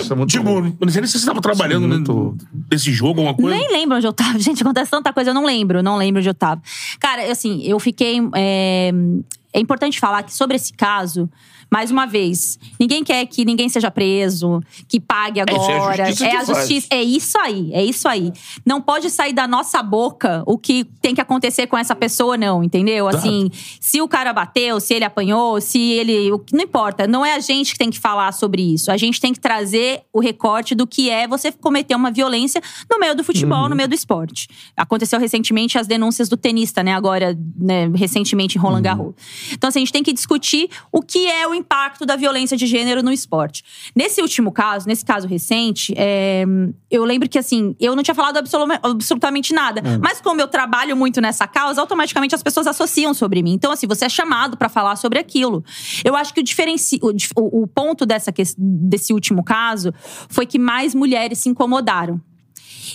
Isso 0.00 0.12
é 0.12 0.16
muito 0.16 0.30
Tipo, 0.30 0.60
não 0.60 0.88
sei 0.88 1.00
nem 1.00 1.08
se 1.10 1.18
você 1.18 1.26
tava 1.26 1.40
trabalhando 1.40 1.84
Isso 1.86 1.94
é 1.94 1.96
muito- 2.14 2.36
né, 2.44 2.48
desse 2.70 2.92
jogo, 2.92 3.20
alguma 3.20 3.34
coisa. 3.34 3.56
Nem 3.56 3.70
lembro 3.72 3.96
onde 3.96 4.06
eu 4.06 4.12
tava. 4.12 4.38
Gente, 4.40 4.62
acontece 4.62 4.90
tanta 4.90 5.12
coisa, 5.12 5.30
eu 5.30 5.34
não 5.34 5.44
lembro. 5.44 5.82
Não 5.82 5.96
lembro 5.96 6.20
onde 6.20 6.28
eu 6.28 6.34
tava. 6.34 6.60
Cara, 6.98 7.30
assim, 7.30 7.62
eu 7.62 7.78
fiquei. 7.78 8.18
É, 8.34 8.90
é 9.52 9.60
importante 9.60 9.98
falar 10.00 10.22
que 10.22 10.34
sobre 10.34 10.56
esse 10.56 10.72
caso, 10.72 11.28
mais 11.70 11.90
uma 11.90 12.06
vez, 12.06 12.58
ninguém 12.80 13.04
quer 13.04 13.24
que 13.26 13.44
ninguém 13.44 13.68
seja 13.68 13.90
preso, 13.90 14.60
que 14.88 14.98
pague 14.98 15.40
isso 15.40 15.70
é 15.70 15.74
a 15.74 15.76
agora. 15.76 16.06
justiça 16.06 16.26
é 16.26 16.36
a 16.36 16.44
justiça. 16.44 16.86
É 16.90 17.02
isso 17.02 17.38
aí, 17.38 17.70
é 17.72 17.84
isso 17.84 18.08
aí. 18.08 18.32
Não 18.64 18.80
pode 18.80 19.10
sair 19.10 19.32
da 19.32 19.46
nossa 19.46 19.82
boca 19.82 20.42
o 20.46 20.56
que 20.56 20.84
tem 21.02 21.14
que 21.14 21.20
acontecer 21.20 21.66
com 21.66 21.76
essa 21.76 21.94
pessoa, 21.94 22.36
não, 22.36 22.64
entendeu? 22.64 23.06
Assim, 23.08 23.50
se 23.80 24.00
o 24.00 24.08
cara 24.08 24.32
bateu, 24.32 24.80
se 24.80 24.94
ele 24.94 25.04
apanhou, 25.04 25.60
se 25.60 25.78
ele. 25.78 26.32
o- 26.32 26.44
Não 26.52 26.62
importa. 26.64 27.06
Não 27.06 27.24
é 27.24 27.34
a 27.34 27.40
gente 27.40 27.72
que 27.72 27.78
tem 27.78 27.90
que 27.90 27.98
falar 27.98 28.32
sobre 28.32 28.62
isso. 28.62 28.90
A 28.90 28.96
gente 28.96 29.20
tem 29.20 29.32
que 29.32 29.40
trazer 29.40 30.02
o 30.12 30.20
recorte 30.20 30.74
do 30.74 30.86
que 30.86 31.10
é 31.10 31.26
você 31.28 31.52
cometer 31.52 31.94
uma 31.94 32.10
violência 32.10 32.62
no 32.90 32.98
meio 32.98 33.14
do 33.14 33.22
futebol, 33.22 33.68
no 33.68 33.76
meio 33.76 33.88
do 33.88 33.94
esporte. 33.94 34.48
Aconteceu 34.76 35.18
recentemente 35.20 35.78
as 35.78 35.86
denúncias 35.86 36.28
do 36.28 36.36
tenista, 36.36 36.82
né? 36.82 36.94
Agora, 36.94 37.36
né, 37.56 37.90
recentemente 37.94 38.56
em 38.56 38.60
Roland 38.60 38.82
Garros. 38.82 39.14
Então, 39.52 39.68
assim, 39.68 39.80
a 39.80 39.82
gente 39.82 39.92
tem 39.92 40.02
que 40.02 40.12
discutir 40.12 40.68
o 40.90 41.02
que 41.02 41.26
é 41.26 41.46
o 41.46 41.54
impacto 41.58 42.06
da 42.06 42.16
violência 42.16 42.56
de 42.56 42.66
gênero 42.66 43.02
no 43.02 43.12
esporte. 43.12 43.62
Nesse 43.94 44.22
último 44.22 44.50
caso, 44.52 44.86
nesse 44.86 45.04
caso 45.04 45.26
recente, 45.28 45.92
é, 45.96 46.44
eu 46.90 47.04
lembro 47.04 47.28
que, 47.28 47.38
assim, 47.38 47.74
eu 47.78 47.94
não 47.94 48.02
tinha 48.02 48.14
falado 48.14 48.36
absolu- 48.38 48.72
absolutamente 48.82 49.52
nada. 49.52 49.82
Mas 50.00 50.20
como 50.20 50.40
eu 50.40 50.48
trabalho 50.48 50.96
muito 50.96 51.20
nessa 51.20 51.46
causa, 51.46 51.80
automaticamente 51.80 52.34
as 52.34 52.42
pessoas 52.42 52.66
associam 52.66 53.12
sobre 53.12 53.42
mim. 53.42 53.52
Então, 53.52 53.70
assim, 53.72 53.86
você 53.86 54.06
é 54.06 54.08
chamado 54.08 54.56
pra 54.56 54.68
falar 54.68 54.96
sobre 54.96 55.18
aquilo. 55.18 55.62
Eu 56.04 56.16
acho 56.16 56.32
que 56.32 56.40
o, 56.40 56.42
diferenci... 56.42 56.98
o, 57.02 57.62
o- 57.62 57.66
ponto 57.66 58.06
dessa 58.06 58.32
desse 58.56 59.12
último 59.12 59.44
caso 59.44 59.92
foi 60.28 60.46
que 60.46 60.58
mais 60.58 60.94
mulheres 60.94 61.38
se 61.38 61.48
incomodaram. 61.48 62.20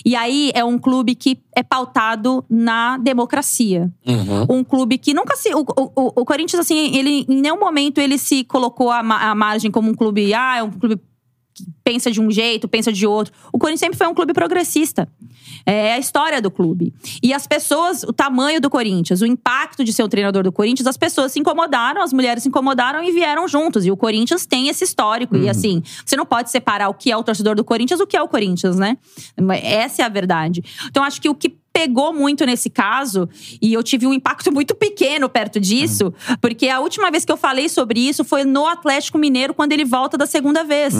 E 0.04 0.16
aí 0.16 0.50
é 0.54 0.64
um 0.64 0.78
clube 0.78 1.14
que 1.14 1.38
é 1.54 1.62
pautado 1.62 2.44
na 2.48 2.96
democracia. 2.98 3.92
Um 4.48 4.64
clube 4.64 4.98
que 4.98 5.12
nunca 5.12 5.36
se. 5.36 5.54
O, 5.54 5.60
o, 5.60 6.20
o 6.20 6.24
Corinthians, 6.24 6.60
assim, 6.60 6.96
ele 6.96 7.26
em 7.28 7.40
nenhum 7.40 7.58
momento 7.58 7.98
ele 7.98 8.18
se 8.18 8.44
colocou 8.44 8.90
à, 8.90 9.00
à 9.00 9.34
margem 9.34 9.70
como 9.70 9.90
um 9.90 9.94
clube. 9.94 10.32
Ah, 10.32 10.58
é 10.58 10.62
um 10.62 10.70
clube 10.70 11.00
que 11.54 11.64
pensa 11.84 12.10
de 12.10 12.20
um 12.20 12.30
jeito, 12.30 12.66
pensa 12.66 12.92
de 12.92 13.06
outro. 13.06 13.32
O 13.52 13.58
Corinthians 13.58 13.80
sempre 13.80 13.98
foi 13.98 14.06
um 14.08 14.14
clube 14.14 14.32
progressista. 14.32 15.08
É 15.66 15.94
a 15.94 15.98
história 15.98 16.42
do 16.42 16.50
clube. 16.50 16.92
E 17.22 17.32
as 17.32 17.46
pessoas, 17.46 18.02
o 18.02 18.12
tamanho 18.12 18.60
do 18.60 18.68
Corinthians, 18.68 19.22
o 19.22 19.26
impacto 19.26 19.82
de 19.82 19.92
ser 19.92 20.02
o 20.02 20.08
treinador 20.08 20.42
do 20.42 20.52
Corinthians, 20.52 20.86
as 20.86 20.96
pessoas 20.96 21.32
se 21.32 21.40
incomodaram, 21.40 22.02
as 22.02 22.12
mulheres 22.12 22.42
se 22.42 22.48
incomodaram 22.48 23.02
e 23.02 23.10
vieram 23.12 23.48
juntos. 23.48 23.86
E 23.86 23.90
o 23.90 23.96
Corinthians 23.96 24.46
tem 24.46 24.68
esse 24.68 24.84
histórico. 24.84 25.36
E 25.36 25.48
assim, 25.48 25.82
você 26.04 26.16
não 26.16 26.26
pode 26.26 26.50
separar 26.50 26.88
o 26.88 26.94
que 26.94 27.10
é 27.10 27.16
o 27.16 27.22
torcedor 27.22 27.54
do 27.56 27.64
Corinthians 27.64 27.98
do 27.98 28.06
que 28.06 28.16
é 28.16 28.22
o 28.22 28.28
Corinthians, 28.28 28.76
né? 28.76 28.98
Essa 29.62 30.02
é 30.02 30.04
a 30.04 30.08
verdade. 30.08 30.62
Então, 30.86 31.02
acho 31.02 31.20
que 31.20 31.28
o 31.28 31.34
que 31.34 31.56
pegou 31.74 32.12
muito 32.12 32.46
nesse 32.46 32.70
caso, 32.70 33.28
e 33.60 33.72
eu 33.72 33.82
tive 33.82 34.06
um 34.06 34.14
impacto 34.14 34.50
muito 34.54 34.76
pequeno 34.76 35.28
perto 35.28 35.58
disso, 35.58 36.14
porque 36.40 36.68
a 36.68 36.78
última 36.78 37.10
vez 37.10 37.24
que 37.24 37.32
eu 37.32 37.36
falei 37.36 37.68
sobre 37.68 37.98
isso 37.98 38.24
foi 38.24 38.44
no 38.44 38.64
Atlético 38.66 39.18
Mineiro, 39.18 39.52
quando 39.52 39.72
ele 39.72 39.84
volta 39.84 40.16
da 40.16 40.24
segunda 40.24 40.62
vez. 40.62 40.94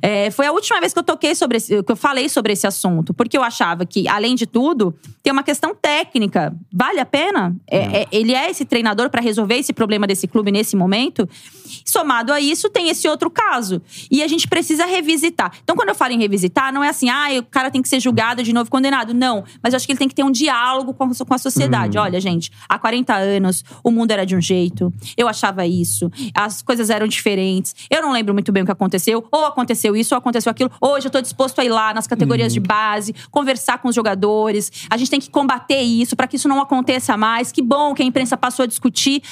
É, 0.00 0.30
foi 0.30 0.46
a 0.46 0.52
última 0.52 0.80
vez 0.80 0.94
que 0.94 0.98
eu 0.98 1.02
toquei 1.02 1.34
sobre 1.34 1.58
esse, 1.58 1.82
que 1.82 1.92
eu 1.92 1.96
falei 1.96 2.30
sobre 2.30 2.54
esse 2.54 2.66
assunto, 2.66 3.12
porque 3.12 3.36
eu 3.36 3.42
achava 3.42 3.84
que, 3.84 4.08
além 4.08 4.34
de 4.34 4.46
tudo, 4.46 4.94
tem 5.22 5.30
uma 5.30 5.42
questão 5.42 5.74
técnica. 5.74 6.56
Vale 6.72 7.00
a 7.00 7.06
pena? 7.06 7.54
É, 7.66 7.78
é, 7.78 8.06
ele 8.10 8.32
é 8.34 8.50
esse 8.50 8.64
treinador 8.64 9.10
para 9.10 9.20
resolver 9.20 9.56
esse 9.56 9.72
problema 9.72 10.06
desse 10.06 10.26
clube 10.26 10.50
nesse 10.50 10.74
momento? 10.74 11.28
Somado 11.84 12.32
a 12.32 12.40
isso, 12.40 12.70
tem 12.70 12.88
esse 12.88 13.06
outro 13.06 13.28
caso. 13.28 13.82
E 14.10 14.22
a 14.22 14.28
gente 14.28 14.48
precisa 14.48 14.86
revisitar. 14.86 15.52
Então, 15.62 15.76
quando 15.76 15.90
eu 15.90 15.94
falo 15.94 16.12
em 16.12 16.18
revisitar, 16.18 16.72
não 16.72 16.82
é 16.82 16.88
assim, 16.88 17.10
ah, 17.10 17.28
o 17.38 17.42
cara 17.44 17.70
tem 17.70 17.82
que 17.82 17.88
ser 17.88 18.00
julgado 18.00 18.42
de 18.42 18.52
novo, 18.52 18.70
condenado. 18.70 19.12
Não. 19.12 19.44
Mas 19.62 19.72
eu 19.72 19.76
acho 19.76 19.86
que 19.86 19.92
ele 19.92 19.98
tem 19.98 20.08
que 20.08 20.13
ter 20.14 20.22
um 20.22 20.30
diálogo 20.30 20.94
com 20.94 21.04
a, 21.04 21.08
com 21.08 21.34
a 21.34 21.38
sociedade. 21.38 21.98
Olha, 21.98 22.20
gente, 22.20 22.50
há 22.68 22.78
40 22.78 23.14
anos 23.14 23.64
o 23.82 23.90
mundo 23.90 24.10
era 24.10 24.24
de 24.24 24.36
um 24.36 24.40
jeito. 24.40 24.92
Eu 25.16 25.28
achava 25.28 25.66
isso. 25.66 26.10
As 26.34 26.62
coisas 26.62 26.90
eram 26.90 27.06
diferentes. 27.06 27.74
Eu 27.90 28.02
não 28.02 28.12
lembro 28.12 28.32
muito 28.32 28.52
bem 28.52 28.62
o 28.62 28.66
que 28.66 28.72
aconteceu. 28.72 29.26
Ou 29.30 29.46
aconteceu 29.46 29.96
isso, 29.96 30.14
ou 30.14 30.18
aconteceu 30.18 30.50
aquilo. 30.50 30.70
Hoje 30.80 31.06
eu 31.06 31.10
tô 31.10 31.20
disposto 31.20 31.60
a 31.60 31.64
ir 31.64 31.68
lá 31.68 31.92
nas 31.92 32.06
categorias 32.06 32.52
de 32.52 32.60
base, 32.60 33.14
conversar 33.30 33.78
com 33.78 33.88
os 33.88 33.94
jogadores. 33.94 34.70
A 34.90 34.96
gente 34.96 35.10
tem 35.10 35.20
que 35.20 35.30
combater 35.30 35.80
isso 35.80 36.16
para 36.16 36.26
que 36.26 36.36
isso 36.36 36.48
não 36.48 36.60
aconteça 36.60 37.16
mais. 37.16 37.52
Que 37.52 37.62
bom 37.62 37.94
que 37.94 38.02
a 38.02 38.06
imprensa 38.06 38.36
passou 38.36 38.64
a 38.64 38.66
discutir 38.66 39.22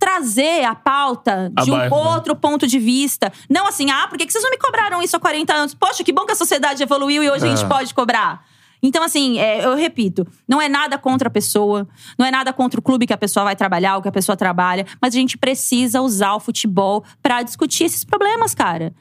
trazer 0.00 0.64
a 0.64 0.74
pauta 0.74 1.52
de 1.62 1.70
um 1.70 1.76
né? 1.76 1.88
outro 1.90 2.34
ponto 2.34 2.66
de 2.66 2.78
vista. 2.78 3.30
Não 3.50 3.66
assim, 3.66 3.90
ah, 3.90 4.06
por 4.08 4.16
que 4.16 4.24
que 4.24 4.32
vocês 4.32 4.42
não 4.42 4.50
me 4.50 4.56
cobraram 4.56 5.02
isso 5.02 5.14
há 5.14 5.20
40 5.20 5.52
anos? 5.52 5.74
Poxa, 5.74 6.02
que 6.02 6.10
bom 6.10 6.24
que 6.24 6.32
a 6.32 6.36
sociedade 6.36 6.82
evoluiu 6.82 7.22
e 7.22 7.30
hoje 7.30 7.46
a 7.46 7.54
gente 7.54 7.68
pode 7.68 7.92
cobrar. 7.92 8.42
Então, 8.82 9.02
assim, 9.02 9.38
é, 9.38 9.64
eu 9.64 9.74
repito, 9.74 10.26
não 10.48 10.60
é 10.60 10.68
nada 10.68 10.96
contra 10.96 11.28
a 11.28 11.30
pessoa, 11.30 11.86
não 12.18 12.24
é 12.24 12.30
nada 12.30 12.52
contra 12.52 12.80
o 12.80 12.82
clube 12.82 13.06
que 13.06 13.12
a 13.12 13.18
pessoa 13.18 13.44
vai 13.44 13.54
trabalhar, 13.54 13.96
o 13.96 14.02
que 14.02 14.08
a 14.08 14.12
pessoa 14.12 14.36
trabalha, 14.36 14.86
mas 15.00 15.14
a 15.14 15.18
gente 15.18 15.36
precisa 15.36 16.00
usar 16.00 16.34
o 16.34 16.40
futebol 16.40 17.04
pra 17.22 17.42
discutir 17.42 17.84
esses 17.84 18.04
problemas, 18.04 18.54
cara. 18.54 18.94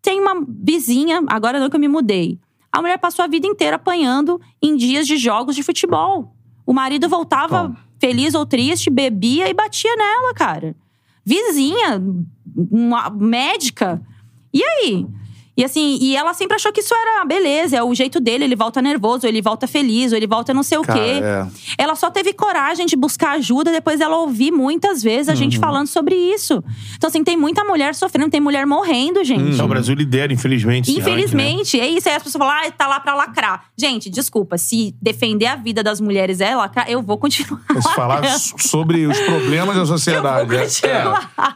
Tem 0.00 0.18
uma 0.18 0.44
vizinha, 0.48 1.22
agora 1.28 1.60
não 1.60 1.68
que 1.68 1.76
eu 1.76 1.80
me 1.80 1.88
mudei. 1.88 2.38
A 2.72 2.80
mulher 2.80 2.98
passou 2.98 3.24
a 3.24 3.28
vida 3.28 3.46
inteira 3.46 3.76
apanhando 3.76 4.40
em 4.62 4.76
dias 4.76 5.06
de 5.06 5.16
jogos 5.16 5.54
de 5.54 5.62
futebol. 5.62 6.34
O 6.64 6.72
marido 6.72 7.08
voltava 7.08 7.64
Toma. 7.64 7.78
feliz 7.98 8.34
ou 8.34 8.46
triste, 8.46 8.88
bebia 8.88 9.48
e 9.48 9.54
batia 9.54 9.94
nela, 9.96 10.32
cara. 10.34 10.74
Vizinha, 11.24 12.00
uma 12.70 13.10
médica. 13.10 14.00
E 14.52 14.62
aí? 14.62 15.06
E 15.60 15.64
assim, 15.64 15.98
e 16.00 16.16
ela 16.16 16.32
sempre 16.32 16.54
achou 16.56 16.72
que 16.72 16.80
isso 16.80 16.94
era 16.94 17.24
beleza, 17.24 17.76
é 17.76 17.82
o 17.82 17.94
jeito 17.94 18.18
dele, 18.18 18.44
ele 18.44 18.56
volta 18.56 18.80
nervoso, 18.80 19.26
ele 19.26 19.42
volta 19.42 19.66
feliz, 19.66 20.10
ou 20.10 20.16
ele 20.16 20.26
volta 20.26 20.54
não 20.54 20.62
sei 20.62 20.78
o 20.78 20.82
Cara, 20.82 20.98
quê. 20.98 21.20
é. 21.22 21.46
Ela 21.76 21.94
só 21.94 22.10
teve 22.10 22.32
coragem 22.32 22.86
de 22.86 22.96
buscar 22.96 23.32
ajuda 23.32 23.70
depois 23.70 23.98
dela 23.98 24.16
ouvir 24.16 24.50
muitas 24.50 25.02
vezes 25.02 25.28
a 25.28 25.34
gente 25.34 25.58
falando 25.58 25.86
sobre 25.86 26.14
isso. 26.14 26.64
Então, 26.96 27.08
assim, 27.08 27.22
tem 27.22 27.36
muita 27.36 27.62
mulher 27.64 27.94
sofrendo, 27.94 28.30
tem 28.30 28.40
mulher 28.40 28.64
morrendo, 28.66 29.22
gente. 29.22 29.60
O 29.60 29.68
Brasil 29.68 29.94
lidera, 29.94 30.32
infelizmente. 30.32 30.90
ranking, 30.90 30.92
né? 31.02 31.10
Infelizmente, 31.10 31.78
é 31.80 31.86
isso. 31.88 32.08
Aí 32.08 32.14
as 32.16 32.22
pessoas 32.22 32.42
falam, 32.44 32.54
ah, 32.66 32.70
tá 32.70 32.86
lá 32.86 32.98
pra 33.00 33.14
lacrar. 33.14 33.64
Gente, 33.76 34.08
desculpa, 34.08 34.56
se 34.56 34.94
defender 35.00 35.46
a 35.46 35.56
vida 35.56 35.82
das 35.82 36.00
mulheres 36.00 36.40
é 36.40 36.54
lacrar, 36.56 36.90
eu 36.90 37.02
vou 37.02 37.18
continuar. 37.18 37.60
Se 37.80 37.94
falar 37.94 38.24
so- 38.38 38.54
sobre 38.58 39.06
os 39.06 39.18
problemas 39.20 39.74
da 39.76 39.82
eu 39.82 39.86
vou 39.86 39.98
sociedade. 39.98 40.54
é. 40.86 41.04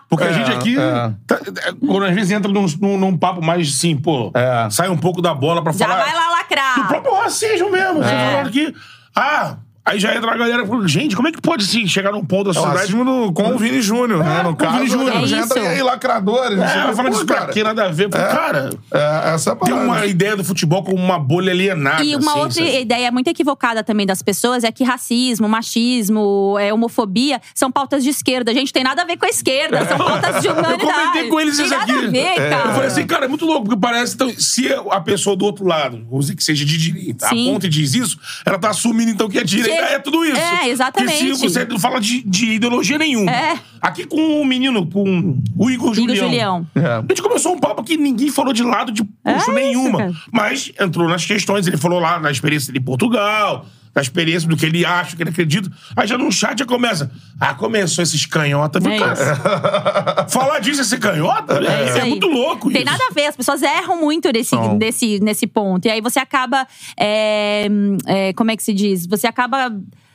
Porque 0.08 0.24
a 0.24 0.28
É, 0.30 0.32
gente 0.34 0.50
aqui, 0.50 0.76
é. 0.78 1.12
tá- 1.26 1.40
é, 1.66 1.72
quando 1.86 2.04
às 2.04 2.14
vezes 2.14 2.30
entra 2.32 2.50
num, 2.52 2.66
num- 2.80 2.98
num 2.98 3.16
papo 3.16 3.42
mais 3.42 3.72
assim, 3.94 4.02
pô, 4.02 4.30
É. 4.34 4.68
sai 4.70 4.88
um 4.88 4.96
pouco 4.96 5.22
da 5.22 5.34
bola 5.34 5.62
pra 5.62 5.72
Já 5.72 5.86
falar. 5.88 6.04
vai 6.04 6.14
lá 6.14 6.24
Do 6.26 6.30
lacrar. 6.32 6.88
próprio 6.88 7.14
racismo 7.14 7.70
mesmo. 7.70 8.02
Você 8.02 8.10
É. 8.10 8.30
falando 8.32 8.50
que. 8.52 8.74
Ah, 9.16 9.56
aí 9.84 9.98
já 10.00 10.14
entra 10.14 10.30
a 10.32 10.36
galera 10.36 10.66
falando, 10.66 10.86
gente, 10.88 11.14
como 11.14 11.28
é 11.28 11.32
que 11.32 11.40
pode 11.40 11.64
assim, 11.64 11.86
chegar 11.86 12.12
num 12.12 12.24
ponto 12.24 12.50
da 12.52 12.58
É 12.58 12.62
o 12.62 12.64
sociedade. 12.64 12.94
no- 12.96 13.32
com 13.32 13.54
o 13.54 13.58
Vini 13.58 13.80
Júnior, 13.82 14.24
né? 14.24 14.40
É, 14.40 14.42
No 14.42 14.48
com 14.56 14.64
o 14.64 14.66
caso, 14.66 14.76
Vini 14.78 14.88
Júnior. 14.90 15.26
já 15.26 15.36
É 15.36 15.40
entra 15.40 15.60
isso. 15.60 15.68
aí 15.68 15.82
lacradores. 15.82 16.58
o 16.58 16.62
É, 16.62 16.78
ela 16.78 16.94
falando 16.94 17.12
Pô, 17.12 17.16
isso 17.18 17.26
pra 17.26 17.46
quê? 17.46 17.62
Nada 17.62 17.84
a 17.84 17.88
ver. 17.90 18.08
Pô, 18.08 18.16
Cara, 18.16 18.70
É, 18.92 19.34
essa 19.34 19.50
é 19.50 19.52
a 19.52 19.56
tem 19.56 19.74
uma 19.74 20.06
ideia 20.06 20.36
do 20.36 20.44
futebol 20.44 20.82
como 20.82 20.96
uma 20.96 21.18
bolha 21.18 21.52
alienada. 21.52 22.02
E 22.04 22.16
uma 22.16 22.30
assim, 22.32 22.40
outra 22.40 22.64
sabe? 22.64 22.80
ideia 22.80 23.10
muito 23.12 23.28
equivocada 23.28 23.82
também 23.84 24.06
das 24.06 24.22
pessoas 24.22 24.64
é 24.64 24.72
que 24.72 24.84
racismo, 24.84 25.48
machismo, 25.48 26.56
é, 26.58 26.72
homofobia 26.72 27.40
são 27.54 27.70
pautas 27.70 28.02
de 28.02 28.10
esquerda. 28.10 28.52
Gente, 28.54 28.72
tem 28.72 28.82
nada 28.84 29.02
a 29.02 29.04
ver 29.04 29.16
com 29.16 29.26
a 29.26 29.28
esquerda, 29.28 29.84
são 29.86 29.98
pautas 29.98 30.40
de 30.40 30.46
Eu 30.48 30.54
humanidade. 30.54 30.80
comentei 30.92 31.28
com 31.28 31.40
eles 31.40 31.56
tem 31.56 31.66
isso 31.66 31.76
nada 31.76 31.92
aqui. 31.92 32.06
a 32.06 32.10
ver, 32.10 32.34
cara. 32.36 32.68
Eu 32.68 32.72
falei 32.74 32.86
assim, 32.88 33.06
cara, 33.06 33.24
é 33.24 33.28
muito 33.28 33.44
louco, 33.44 33.64
porque 33.64 33.80
parece 33.80 34.14
então, 34.14 34.30
se 34.36 34.68
a 34.90 35.00
pessoa 35.00 35.36
do 35.36 35.44
outro 35.44 35.64
lado, 35.66 36.06
que 36.36 36.42
seja 36.42 36.64
de 36.64 36.76
direita, 36.78 37.28
Sim. 37.28 37.48
aponta 37.50 37.66
e 37.66 37.68
diz 37.68 37.94
isso, 37.94 38.18
ela 38.46 38.58
tá 38.58 38.70
assumindo 38.70 39.10
então 39.10 39.28
que 39.28 39.38
a 39.38 39.42
direita 39.44 39.73
Que- 39.76 39.94
é 39.94 39.98
tudo 39.98 40.24
isso. 40.24 40.36
É, 40.40 40.68
exatamente. 40.68 41.18
Que 41.24 41.34
se 41.36 41.42
você 41.48 41.64
não 41.64 41.78
fala 41.78 42.00
de, 42.00 42.22
de 42.22 42.52
ideologia 42.52 42.98
nenhuma. 42.98 43.30
É. 43.30 43.58
Aqui 43.80 44.04
com 44.06 44.40
o 44.40 44.44
menino, 44.44 44.86
com 44.88 45.38
o 45.56 45.70
Igor 45.70 45.92
Igor 45.92 45.94
Julião. 45.94 46.16
Julião. 46.28 46.66
É. 46.74 46.86
A 46.86 47.00
gente 47.08 47.22
começou 47.22 47.52
um 47.54 47.58
papo 47.58 47.82
que 47.82 47.96
ninguém 47.96 48.30
falou 48.30 48.52
de 48.52 48.62
lado 48.62 48.90
de 48.92 49.02
puxo 49.04 49.18
É 49.24 49.36
isso, 49.36 49.52
nenhuma. 49.52 49.98
cara. 49.98 50.12
Mas 50.32 50.72
entrou 50.80 51.08
nas 51.08 51.24
questões, 51.24 51.66
ele 51.66 51.76
falou 51.76 51.98
lá 52.00 52.18
na 52.18 52.30
experiência 52.30 52.72
em 52.76 52.80
Portugal, 52.82 53.66
da 53.94 54.02
experiência 54.02 54.48
do 54.48 54.56
que 54.56 54.66
ele 54.66 54.84
acha, 54.84 55.12
do 55.12 55.16
que 55.16 55.22
ele 55.22 55.30
acredita. 55.30 55.70
Aí 55.94 56.06
já 56.06 56.18
no 56.18 56.30
chat 56.32 56.58
já 56.58 56.66
começa. 56.66 57.10
Ah, 57.38 57.54
começou 57.54 58.02
esses 58.02 58.26
canhota. 58.26 58.78
É 58.78 58.98
Cara, 58.98 60.26
Falar 60.28 60.58
disso 60.58 60.80
é 60.80 60.84
ser 60.84 60.98
canhota? 60.98 61.54
É, 61.64 61.88
isso 61.88 61.98
é 61.98 62.02
aí. 62.02 62.10
muito 62.10 62.26
louco 62.26 62.70
Tem 62.70 62.82
isso. 62.82 62.90
nada 62.90 63.04
a 63.10 63.14
ver, 63.14 63.26
as 63.26 63.36
pessoas 63.36 63.62
erram 63.62 64.00
muito 64.00 64.30
nesse, 64.32 64.56
nesse, 64.78 65.20
nesse 65.20 65.46
ponto. 65.46 65.86
E 65.86 65.90
aí 65.90 66.00
você 66.00 66.18
acaba. 66.18 66.66
é, 66.98 67.68
é, 68.06 68.32
como 68.32 68.50
é 68.50 68.56
que 68.56 68.62
se 68.62 68.74
diz? 68.74 69.06
Você 69.06 69.26
acaba 69.26 69.72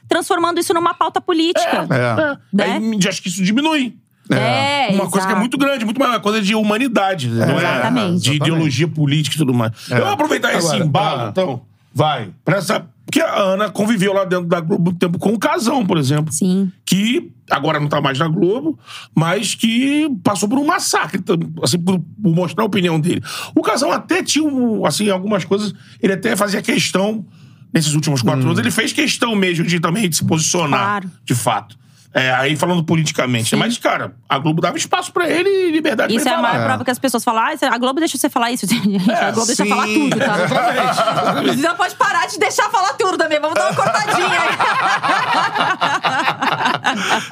transformando 0.09 0.59
isso 0.59 0.73
numa 0.73 0.93
pauta 0.93 1.21
política. 1.21 1.87
É. 1.89 2.37
Né? 2.51 2.65
Aí 2.73 3.07
acho 3.07 3.21
que 3.21 3.29
isso 3.29 3.43
diminui. 3.43 3.95
É, 4.31 4.89
Uma 4.91 5.09
coisa 5.09 5.25
que 5.25 5.33
é 5.33 5.35
exato. 5.35 5.39
muito 5.39 5.57
grande, 5.57 5.85
muito 5.85 5.99
mais 5.99 6.11
uma 6.11 6.19
coisa 6.19 6.39
de 6.39 6.53
humanidade, 6.53 7.27
não 7.29 7.59
é 7.59 7.63
Exatamente. 7.63 8.21
de 8.21 8.33
ideologia 8.33 8.87
política 8.87 9.35
e 9.35 9.39
tudo 9.39 9.53
mais. 9.55 9.71
Eu 9.89 10.01
vou 10.01 10.09
aproveitar 10.09 10.53
esse 10.53 10.67
Agora, 10.67 10.85
embalo, 10.85 11.21
ah. 11.21 11.29
então, 11.31 11.61
Vai. 11.93 12.29
pra 12.45 12.57
essa. 12.57 12.85
Porque 13.09 13.21
a 13.21 13.39
Ana 13.41 13.71
conviveu 13.71 14.13
lá 14.13 14.23
dentro 14.23 14.45
da 14.45 14.59
Globo 14.59 14.83
muito 14.83 14.99
tempo 14.99 15.17
com 15.17 15.33
o 15.33 15.39
Casão, 15.39 15.83
por 15.83 15.97
exemplo. 15.97 16.31
Sim. 16.31 16.71
Que 16.85 17.31
agora 17.49 17.79
não 17.79 17.87
tá 17.87 17.99
mais 17.99 18.19
na 18.19 18.27
Globo, 18.27 18.77
mas 19.15 19.55
que 19.55 20.07
passou 20.23 20.47
por 20.47 20.59
um 20.59 20.65
massacre, 20.67 21.19
assim, 21.63 21.79
por, 21.79 21.97
por 21.99 22.35
mostrar 22.35 22.63
a 22.63 22.67
opinião 22.67 22.99
dele. 22.99 23.23
O 23.55 23.63
Casão 23.63 23.91
até 23.91 24.21
tinha, 24.21 24.45
um, 24.45 24.85
assim, 24.85 25.09
algumas 25.09 25.43
coisas, 25.43 25.73
ele 25.99 26.13
até 26.13 26.35
fazia 26.35 26.61
questão, 26.61 27.25
nesses 27.73 27.95
últimos 27.95 28.21
quatro 28.21 28.45
anos, 28.45 28.59
ele 28.59 28.69
fez 28.69 28.93
questão 28.93 29.33
mesmo 29.35 29.65
de 29.65 29.79
também 29.79 30.07
de 30.07 30.15
se 30.15 30.23
posicionar, 30.23 31.01
Claro. 31.01 31.11
de 31.25 31.33
fato. 31.33 31.79
É, 32.13 32.31
aí 32.33 32.55
falando 32.55 32.83
politicamente. 32.83 33.55
Mas, 33.55 33.77
cara, 33.77 34.15
a 34.27 34.39
Globo 34.39 34.59
dava 34.61 34.75
espaço 34.77 35.11
pra 35.13 35.29
ele 35.29 35.47
e 35.47 35.69
liberdade 35.71 36.15
Isso 36.15 36.23
pra 36.23 36.31
é 36.31 36.35
a 36.35 36.37
ele 36.37 36.41
falar. 36.45 36.53
maior 36.57 36.65
prova 36.67 36.83
que 36.85 36.89
as 36.89 36.97
pessoas 36.97 37.23
falam, 37.23 37.43
ah, 37.43 37.53
a 37.71 37.77
Globo 37.77 37.99
deixa 37.99 38.17
você 38.17 38.27
falar 38.29 38.51
isso. 38.51 38.65
Gente, 38.67 39.11
a 39.11 39.29
Globo 39.31 39.45
deixa 39.45 39.63
sim. 39.63 39.69
falar 39.69 39.85
tudo, 39.85 40.17
tá? 40.17 41.43
Você 41.45 41.61
já 41.61 41.75
pode 41.75 41.95
parar 41.95 42.25
de 42.27 42.39
deixar 42.39 42.69
falar 42.69 42.93
tudo 42.93 43.17
também. 43.17 43.39
Vamos 43.39 43.53
dar 43.55 43.71
uma 43.71 43.75
cortadinha 43.75 44.27
aí. 44.27 44.49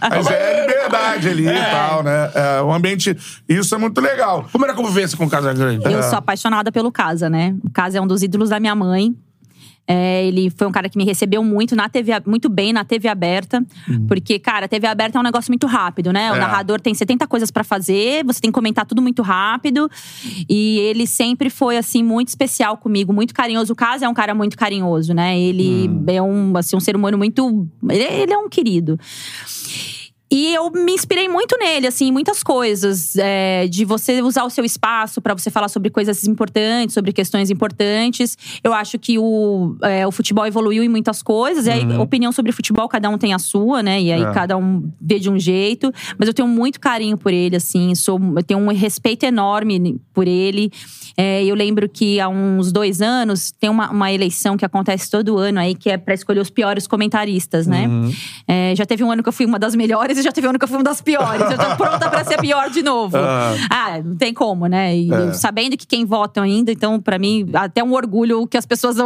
Mas 0.10 0.28
é 0.28 0.62
liberdade 0.68 1.30
ali 1.30 1.48
É. 1.48 1.58
e 1.58 1.72
tal, 1.72 2.04
né? 2.04 2.32
É, 2.36 2.62
o 2.62 2.72
ambiente. 2.72 3.18
Isso 3.48 3.74
é 3.74 3.78
muito 3.78 4.00
legal. 4.00 4.48
Como 4.52 4.64
era 4.66 4.74
a 4.74 4.76
convivência 4.76 5.18
com 5.18 5.26
o 5.26 5.30
Casagrande? 5.30 5.84
Eu 5.92 6.04
sou 6.04 6.18
apaixonada 6.20 6.72
pelo 6.72 6.92
Casa, 6.92 7.30
né? 7.30 7.56
O 7.64 7.70
Casa 7.72 7.98
é 7.98 8.02
um 8.02 8.08
dos 8.08 8.22
ídolos 8.24 8.50
da 8.50 8.60
minha 8.60 8.76
mãe. 8.76 9.16
É, 9.88 10.26
ele 10.28 10.50
foi 10.50 10.68
um 10.68 10.72
cara 10.72 10.90
que 10.90 10.98
me 10.98 11.06
recebeu 11.06 11.42
muito 11.44 11.76
na 11.76 11.88
TV, 11.88 12.12
muito 12.26 12.50
bem 12.50 12.74
na 12.74 12.84
TV 12.84 13.08
aberta. 13.08 13.66
Porque, 14.08 14.38
cara, 14.38 14.66
a 14.66 14.68
TV 14.68 14.86
aberta 14.86 15.18
é 15.18 15.22
um 15.22 15.24
negócio 15.24 15.50
muito 15.50 15.66
rápido, 15.66 16.12
né? 16.12 16.32
O 16.32 16.36
É. 16.36 16.40
narrador 16.40 16.82
tem 16.82 16.94
70 16.94 17.26
coisas 17.26 17.50
pra 17.50 17.64
fazer, 17.64 18.26
você 18.26 18.42
tem 18.42 18.52
que 18.52 18.56
comentar 18.56 18.86
tudo 18.86 19.02
muito 19.02 19.22
rápido. 19.22 19.90
E 20.50 20.80
ele 20.80 21.08
sempre 21.08 21.50
foi, 21.50 21.78
assim, 21.78 22.04
muito 22.04 22.28
especial 22.28 22.76
comigo, 22.78 23.14
muito 23.14 23.34
carinhoso. 23.34 23.72
O 23.72 23.76
Casa 23.76 24.06
é 24.06 24.10
um 24.10 24.14
cara 24.14 24.36
muito 24.36 24.58
carinhoso, 24.58 25.14
né? 25.14 25.40
Ele 25.40 25.90
é 26.08 26.22
um, 26.22 26.56
assim, 26.58 26.76
um 26.76 26.80
ser 26.82 26.96
humano 26.96 27.18
muito. 27.18 27.68
Ele, 27.90 28.04
ele 28.04 28.34
é 28.34 28.38
um 28.38 28.50
querido. 28.50 29.00
E 30.30 30.54
eu 30.54 30.70
me 30.72 30.92
inspirei 30.92 31.30
muito 31.30 31.58
nele, 31.58 31.88
assim, 31.88 32.08
em 32.08 32.12
muitas 32.12 32.44
coisas. 32.44 33.16
é, 33.18 33.66
de 33.68 33.86
você 33.86 34.22
usar 34.22 34.44
o 34.44 34.50
seu 34.50 34.66
espaço 34.66 35.22
pra 35.22 35.34
você 35.34 35.50
falar 35.50 35.70
sobre 35.70 35.90
coisas 35.90 36.28
importantes, 36.28 36.94
sobre 36.94 37.14
questões 37.14 37.50
importantes. 37.50 38.38
Eu 38.64 38.74
acho 38.74 39.00
que 39.00 39.18
o, 39.18 39.78
é, 39.82 40.06
o 40.06 40.12
futebol 40.12 40.46
evoluiu 40.46 40.84
em 40.84 40.90
muitas 40.90 41.24
coisas. 41.24 41.66
E 41.66 41.72
aí, 41.72 41.98
opinião 41.98 42.32
sobre 42.32 42.52
futebol, 42.52 42.88
cada 42.90 43.10
um 43.10 43.18
tem 43.18 43.34
a 43.34 43.40
sua, 43.40 43.82
né? 43.82 44.02
E 44.02 44.12
aí, 44.12 44.22
É. 44.22 44.32
cada 44.34 44.58
um 44.58 44.92
vê 45.02 45.18
de 45.18 45.30
um 45.30 45.40
jeito. 45.40 45.92
Mas 46.18 46.28
eu 46.28 46.34
tenho 46.34 46.48
muito 46.48 46.80
carinho 46.80 47.18
por 47.18 47.32
ele, 47.32 47.56
assim. 47.56 47.96
Sou, 47.96 48.20
eu 48.36 48.44
tenho 48.44 48.60
um 48.60 48.68
respeito 48.68 49.24
enorme 49.26 50.00
por 50.14 50.28
ele. 50.28 50.72
É, 51.20 51.44
eu 51.44 51.56
lembro 51.56 51.90
que 51.90 52.20
há 52.20 52.30
uns 52.30 52.72
dois 52.72 53.02
anos, 53.02 53.52
tem 53.60 53.70
uma, 53.70 53.90
uma 53.90 54.12
eleição 54.12 54.56
que 54.56 54.64
acontece 54.64 55.10
todo 55.10 55.38
ano 55.40 55.60
aí, 55.60 55.74
que 55.74 55.90
é 55.90 55.98
pra 55.98 56.14
escolher 56.14 56.40
os 56.40 56.50
piores 56.52 56.86
comentaristas, 56.86 57.66
né? 57.66 57.90
É, 58.48 58.76
já 58.76 58.86
teve 58.86 59.04
um 59.04 59.12
ano 59.12 59.24
que 59.24 59.30
eu 59.30 59.34
fui 59.34 59.46
uma 59.46 59.58
das 59.58 59.74
melhores 59.74 60.18
e 60.18 60.22
já 60.22 60.32
teve 60.32 60.46
um 60.46 60.52
ano 60.52 60.60
que 60.60 60.64
eu 60.66 60.68
fui 60.68 60.78
uma 60.78 60.84
das 60.84 61.02
piores. 61.02 61.42
Eu 61.42 61.58
tô 61.58 61.76
pronta 61.76 62.08
pra 62.10 62.24
ser 62.24 62.38
pior 62.40 62.70
de 62.70 62.84
novo. 62.84 63.18
Ah, 63.18 64.00
não 64.04 64.16
tem 64.16 64.32
como, 64.34 64.68
né? 64.68 64.96
E 64.96 65.12
É. 65.12 65.34
sabendo 65.34 65.76
que 65.76 65.88
quem 65.88 66.06
vota 66.06 66.42
ainda, 66.42 66.72
então, 66.72 67.00
pra 67.02 67.18
mim, 67.18 67.50
até 67.54 67.84
um 67.84 67.94
orgulho 67.94 68.46
que 68.46 68.56
as 68.58 68.66
pessoas. 68.66 68.98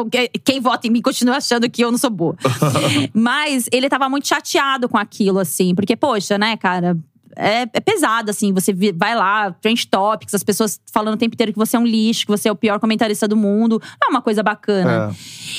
Quem 0.43 0.59
vota 0.59 0.87
em 0.87 0.89
mim 0.89 1.01
continua 1.01 1.37
achando 1.37 1.69
que 1.69 1.81
eu 1.81 1.91
não 1.91 1.97
sou 1.97 2.09
boa. 2.09 2.35
Mas 3.13 3.67
ele 3.71 3.87
tava 3.87 4.09
muito 4.09 4.27
chateado 4.27 4.89
com 4.89 4.97
aquilo, 4.97 5.39
assim, 5.39 5.73
porque, 5.73 5.95
poxa, 5.95 6.37
né, 6.37 6.57
cara. 6.57 6.97
É, 7.35 7.63
é 7.73 7.79
pesado, 7.79 8.29
assim, 8.31 8.53
você 8.53 8.73
vai 8.95 9.15
lá, 9.15 9.51
trend 9.51 9.87
topics, 9.87 10.33
as 10.33 10.43
pessoas 10.43 10.79
falando 10.91 11.15
o 11.15 11.17
tempo 11.17 11.33
inteiro 11.35 11.51
que 11.51 11.57
você 11.59 11.75
é 11.75 11.79
um 11.79 11.85
lixo, 11.85 12.25
que 12.25 12.31
você 12.31 12.49
é 12.49 12.51
o 12.51 12.55
pior 12.55 12.79
comentarista 12.79 13.27
do 13.27 13.35
mundo. 13.35 13.81
Não 14.01 14.07
é 14.07 14.11
uma 14.11 14.21
coisa 14.21 14.41
bacana. 14.43 15.15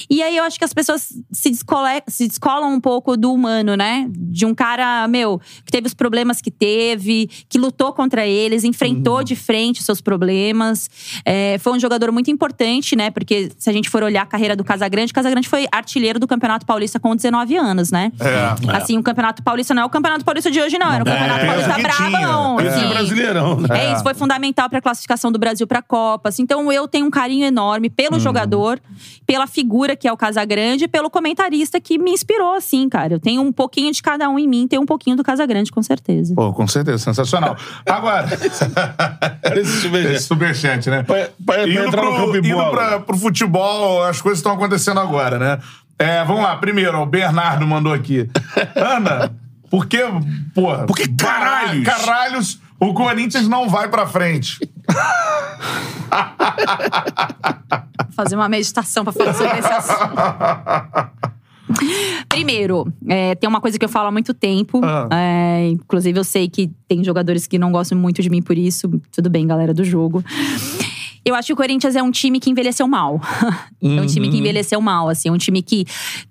E 0.08 0.22
aí 0.22 0.36
eu 0.36 0.44
acho 0.44 0.58
que 0.58 0.64
as 0.64 0.72
pessoas 0.72 1.12
se, 1.30 1.50
descole- 1.50 2.02
se 2.08 2.26
descolam 2.26 2.72
um 2.72 2.80
pouco 2.80 3.16
do 3.16 3.32
humano, 3.32 3.76
né? 3.76 4.06
De 4.10 4.44
um 4.46 4.54
cara, 4.54 5.06
meu, 5.08 5.40
que 5.64 5.72
teve 5.72 5.86
os 5.86 5.94
problemas 5.94 6.40
que 6.40 6.50
teve, 6.50 7.28
que 7.48 7.58
lutou 7.58 7.92
contra 7.92 8.26
eles, 8.26 8.64
enfrentou 8.64 9.22
de 9.24 9.36
frente 9.36 9.80
os 9.80 9.86
seus 9.86 10.00
problemas. 10.00 10.88
É, 11.24 11.58
foi 11.58 11.72
um 11.72 11.80
jogador 11.80 12.10
muito 12.12 12.30
importante, 12.30 12.96
né? 12.96 13.10
Porque 13.10 13.50
se 13.58 13.68
a 13.68 13.72
gente 13.72 13.88
for 13.90 14.02
olhar 14.02 14.22
a 14.22 14.26
carreira 14.26 14.54
do 14.56 14.64
Casagrande, 14.64 15.12
Casagrande 15.12 15.48
foi 15.48 15.66
artilheiro 15.72 16.18
do 16.18 16.26
Campeonato 16.26 16.64
Paulista 16.66 16.98
com 17.00 17.14
19 17.14 17.56
anos, 17.56 17.90
né? 17.90 18.12
É. 18.20 18.72
Assim, 18.76 18.96
o 18.98 19.02
Campeonato 19.02 19.42
Paulista 19.42 19.74
não 19.74 19.82
é 19.82 19.84
o 19.84 19.90
Campeonato 19.90 20.24
Paulista 20.24 20.50
de 20.50 20.60
hoje, 20.60 20.78
não. 20.78 20.92
Era 20.92 21.02
o 21.02 21.06
Campeonato 21.06 21.40
é, 21.40 21.46
Paulista 21.46 21.61
brabão. 21.66 22.60
É. 22.60 22.68
assim. 22.68 22.88
brasileirão, 22.88 23.60
né? 23.60 23.68
É 23.70 23.92
isso, 23.92 24.02
foi 24.02 24.14
fundamental 24.14 24.68
para 24.68 24.78
a 24.78 24.82
classificação 24.82 25.30
do 25.32 25.38
Brasil 25.38 25.66
para 25.66 25.78
a 25.80 25.82
Copa. 25.82 26.28
assim. 26.28 26.42
Então 26.42 26.70
eu 26.72 26.86
tenho 26.88 27.06
um 27.06 27.10
carinho 27.10 27.44
enorme 27.46 27.88
pelo 27.90 28.18
jogador, 28.20 28.80
pela 29.26 29.46
figura 29.46 29.94
que 29.96 30.06
é 30.08 30.12
o 30.12 30.16
Casagrande 30.16 30.84
e 30.84 30.88
pelo 30.88 31.10
comentarista 31.10 31.80
que 31.80 31.98
me 31.98 32.10
inspirou, 32.12 32.54
assim, 32.54 32.88
cara. 32.88 33.14
Eu 33.14 33.20
tenho 33.20 33.42
um 33.42 33.52
pouquinho 33.52 33.92
de 33.92 34.02
cada 34.02 34.28
um 34.28 34.38
em 34.38 34.46
mim, 34.48 34.66
tenho 34.66 34.82
um 34.82 34.86
pouquinho 34.86 35.16
do 35.16 35.22
Casagrande, 35.22 35.70
com 35.70 35.82
certeza. 35.82 36.34
Pô, 36.34 36.52
com 36.52 36.66
certeza, 36.66 36.98
sensacional. 36.98 37.56
Agora, 37.86 38.26
Esse 39.56 39.80
superchat. 39.82 40.14
esse 40.14 40.24
superchat, 40.26 40.90
né? 40.90 41.02
Pra- 41.02 41.28
pra- 41.44 41.68
indo 41.68 41.90
pro, 41.90 42.36
indo 42.36 42.70
pra, 42.70 43.00
pro 43.00 43.16
futebol, 43.16 44.02
as 44.04 44.20
coisas 44.20 44.38
estão 44.38 44.52
acontecendo 44.52 45.00
agora, 45.00 45.38
né? 45.38 45.58
É, 45.98 46.24
vamos 46.24 46.42
lá, 46.42 46.56
primeiro, 46.56 46.98
o 47.00 47.06
Bernardo 47.06 47.66
mandou 47.66 47.92
aqui. 47.92 48.28
Ana, 48.74 49.30
por 49.72 49.86
que, 49.86 49.98
porra? 50.54 50.84
Por 50.84 50.94
que 50.94 51.08
caralhos? 51.08 51.82
Caralhos, 51.82 52.60
o 52.78 52.92
Corinthians 52.92 53.48
não 53.48 53.70
vai 53.70 53.88
pra 53.88 54.06
frente. 54.06 54.58
fazer 58.14 58.36
uma 58.36 58.50
meditação 58.50 59.02
pra 59.02 59.14
falar 59.14 59.32
sobre 59.32 59.58
esse 59.60 59.72
assunto. 59.72 60.12
Primeiro, 62.28 62.92
é, 63.08 63.34
tem 63.34 63.48
uma 63.48 63.62
coisa 63.62 63.78
que 63.78 63.84
eu 63.86 63.88
falo 63.88 64.08
há 64.08 64.12
muito 64.12 64.34
tempo. 64.34 64.82
Ah. 64.84 65.08
é, 65.10 65.68
inclusive, 65.68 66.18
eu 66.18 66.24
sei 66.24 66.50
que 66.50 66.70
tem 66.86 67.02
jogadores 67.02 67.46
que 67.46 67.58
não 67.58 67.72
gostam 67.72 67.96
muito 67.96 68.20
de 68.20 68.28
mim 68.28 68.42
por 68.42 68.58
isso. 68.58 69.00
Tudo 69.10 69.30
bem, 69.30 69.46
galera 69.46 69.72
do 69.72 69.84
jogo. 69.84 70.22
Eu 71.24 71.34
acho 71.34 71.46
que 71.46 71.52
o 71.52 71.56
Corinthians 71.56 71.94
é 71.96 72.02
um 72.02 72.10
time 72.10 72.40
que 72.40 72.50
envelheceu 72.50 72.86
mal. 72.88 73.20
é 73.82 73.86
um 74.00 74.06
time 74.06 74.28
que 74.30 74.36
envelheceu 74.38 74.80
mal, 74.80 75.08
assim. 75.08 75.28
É 75.28 75.32
um 75.32 75.38
time 75.38 75.62
que, 75.62 75.84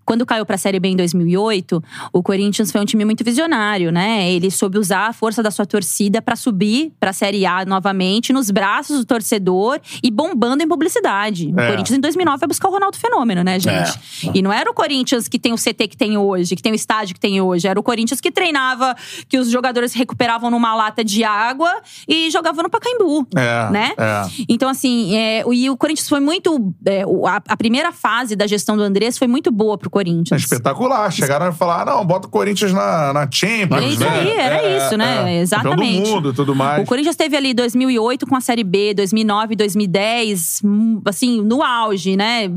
quando 0.05 0.25
caiu 0.25 0.45
pra 0.45 0.57
Série 0.57 0.79
B 0.79 0.89
em 0.89 0.95
2008, 0.95 1.83
o 2.11 2.21
Corinthians 2.21 2.71
foi 2.71 2.81
um 2.81 2.85
time 2.85 3.05
muito 3.05 3.23
visionário, 3.23 3.91
né? 3.91 4.29
Ele 4.31 4.51
soube 4.51 4.77
usar 4.77 5.07
a 5.07 5.13
força 5.13 5.41
da 5.41 5.49
sua 5.51 5.65
torcida 5.65 6.21
pra 6.21 6.35
subir 6.35 6.91
pra 6.99 7.13
Série 7.13 7.45
A 7.45 7.63
novamente, 7.65 8.33
nos 8.33 8.51
braços 8.51 8.99
do 8.99 9.05
torcedor 9.05 9.79
e 10.03 10.11
bombando 10.11 10.63
em 10.63 10.67
publicidade. 10.67 11.47
É. 11.47 11.51
O 11.51 11.67
Corinthians, 11.71 11.97
em 11.97 12.01
2009, 12.01 12.39
vai 12.39 12.47
buscar 12.47 12.67
o 12.67 12.71
Ronaldo 12.71 12.97
Fenômeno, 12.97 13.43
né, 13.43 13.59
gente? 13.59 13.99
E 14.33 14.41
não 14.41 14.51
era 14.51 14.69
o 14.69 14.73
Corinthians 14.73 15.27
que 15.27 15.39
tem 15.39 15.53
o 15.53 15.57
CT 15.57 15.87
que 15.87 15.97
tem 15.97 16.17
hoje, 16.17 16.55
que 16.55 16.61
tem 16.61 16.71
o 16.71 16.75
estádio 16.75 17.13
que 17.13 17.19
tem 17.19 17.39
hoje. 17.39 17.67
Era 17.67 17.79
o 17.79 17.83
Corinthians 17.83 18.19
que 18.19 18.31
treinava, 18.31 18.95
que 19.29 19.37
os 19.37 19.49
jogadores 19.49 19.93
recuperavam 19.93 20.51
numa 20.51 20.75
lata 20.75 21.03
de 21.03 21.23
água 21.23 21.71
e 22.07 22.29
jogavam 22.29 22.63
no 22.63 22.69
Pacaembu, 22.69 23.25
É, 23.35 23.69
né? 23.71 23.93
é. 23.97 24.23
Então, 24.49 24.69
assim, 24.69 24.80
é, 25.15 25.43
o- 25.45 25.53
e 25.53 25.69
o 25.69 25.77
Corinthians 25.77 26.07
foi 26.09 26.19
muito. 26.19 26.73
é, 26.85 27.03
a, 27.03 27.41
a 27.47 27.57
primeira 27.57 27.91
fase 27.91 28.35
da 28.35 28.47
gestão 28.47 28.75
do 28.77 28.83
Andrés 28.83 29.17
foi 29.17 29.27
muito 29.27 29.51
boa 29.51 29.77
pro 29.77 29.87
É 29.87 29.91
Corinthians. 29.91 30.41
espetacular. 30.41 31.11
Chegaram 31.11 31.47
a 31.47 31.51
falar, 31.51 31.81
ah, 31.81 31.85
não, 31.85 32.05
bota 32.05 32.27
o 32.27 32.31
Corinthians 32.31 32.73
na, 32.73 33.13
na 33.13 33.27
Champions, 33.31 33.83
É 33.83 33.87
isso 33.87 33.99
né? 33.99 34.09
aí, 34.09 34.29
era 34.31 34.77
isso, 34.85 34.97
né? 34.97 35.15
Campeão 35.17 35.29
Exatamente. 35.41 36.01
do 36.01 36.07
mundo 36.09 36.33
tudo 36.33 36.55
mais. 36.55 36.83
O 36.83 36.85
Corinthians 36.87 37.15
teve 37.15 37.35
ali 37.35 37.53
2008 37.53 38.25
com 38.27 38.35
a 38.35 38.41
Série 38.41 38.63
B, 38.63 38.93
2009, 38.93 39.55
2010, 39.55 40.61
hum, 40.63 41.01
assim, 41.05 41.41
no 41.41 41.61
auge, 41.61 42.15
né? 42.15 42.49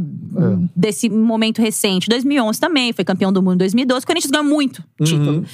Desse 0.75 1.09
momento 1.09 1.61
recente. 1.61 2.09
2011 2.09 2.59
também, 2.61 2.93
foi 2.93 3.05
campeão 3.05 3.33
do 3.33 3.43
mundo 3.43 3.55
em 3.55 3.59
2012. 3.59 4.05
O 4.05 4.07
Corinthians 4.07 4.31
ganhou 4.31 4.47
muito 4.47 4.83
título. 5.03 5.45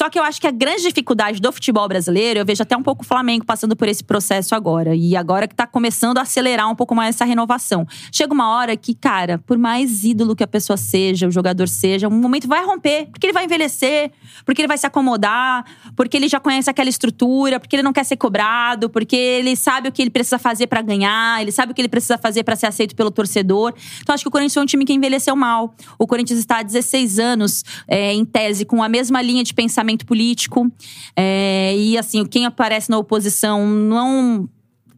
Só 0.00 0.08
que 0.08 0.18
eu 0.18 0.22
acho 0.22 0.40
que 0.40 0.46
a 0.46 0.50
grande 0.50 0.80
dificuldade 0.80 1.42
do 1.42 1.52
futebol 1.52 1.86
brasileiro, 1.86 2.40
eu 2.40 2.46
vejo 2.46 2.62
até 2.62 2.74
um 2.74 2.82
pouco 2.82 3.04
o 3.04 3.06
Flamengo 3.06 3.44
passando 3.44 3.76
por 3.76 3.86
esse 3.86 4.02
processo 4.02 4.54
agora. 4.54 4.96
E 4.96 5.14
agora 5.14 5.46
que 5.46 5.54
tá 5.54 5.66
começando 5.66 6.16
a 6.16 6.22
acelerar 6.22 6.70
um 6.70 6.74
pouco 6.74 6.94
mais 6.94 7.16
essa 7.16 7.26
renovação. 7.26 7.86
Chega 8.10 8.32
uma 8.32 8.48
hora 8.56 8.74
que, 8.78 8.94
cara, 8.94 9.36
por 9.36 9.58
mais 9.58 10.02
ídolo 10.02 10.34
que 10.34 10.42
a 10.42 10.46
pessoa 10.46 10.78
seja, 10.78 11.28
o 11.28 11.30
jogador 11.30 11.68
seja, 11.68 12.08
um 12.08 12.18
momento 12.18 12.48
vai 12.48 12.64
romper. 12.64 13.08
Porque 13.10 13.26
ele 13.26 13.34
vai 13.34 13.44
envelhecer, 13.44 14.10
porque 14.46 14.62
ele 14.62 14.68
vai 14.68 14.78
se 14.78 14.86
acomodar, 14.86 15.66
porque 15.94 16.16
ele 16.16 16.28
já 16.28 16.40
conhece 16.40 16.70
aquela 16.70 16.88
estrutura, 16.88 17.60
porque 17.60 17.76
ele 17.76 17.82
não 17.82 17.92
quer 17.92 18.04
ser 18.06 18.16
cobrado, 18.16 18.88
porque 18.88 19.14
ele 19.14 19.54
sabe 19.54 19.90
o 19.90 19.92
que 19.92 20.00
ele 20.00 20.10
precisa 20.10 20.38
fazer 20.38 20.66
pra 20.66 20.80
ganhar, 20.80 21.42
ele 21.42 21.52
sabe 21.52 21.72
o 21.72 21.74
que 21.74 21.80
ele 21.82 21.90
precisa 21.90 22.16
fazer 22.16 22.42
pra 22.42 22.56
ser 22.56 22.68
aceito 22.68 22.96
pelo 22.96 23.10
torcedor. 23.10 23.74
Então 24.00 24.14
acho 24.14 24.24
que 24.24 24.28
o 24.28 24.30
Corinthians 24.30 24.54
foi 24.54 24.62
um 24.62 24.66
time 24.66 24.86
que 24.86 24.94
envelheceu 24.94 25.36
mal. 25.36 25.74
O 25.98 26.06
Corinthians 26.06 26.38
está 26.38 26.60
há 26.60 26.62
16 26.62 27.18
anos, 27.18 27.62
é, 27.86 28.14
em 28.14 28.24
tese, 28.24 28.64
com 28.64 28.82
a 28.82 28.88
mesma 28.88 29.20
linha 29.20 29.44
de 29.44 29.52
pensamento 29.52 29.89
político. 29.98 30.70
É, 31.16 31.74
e 31.76 31.96
assim, 31.98 32.24
quem 32.24 32.46
aparece 32.46 32.90
na 32.90 32.98
oposição 32.98 33.66
não. 33.66 34.48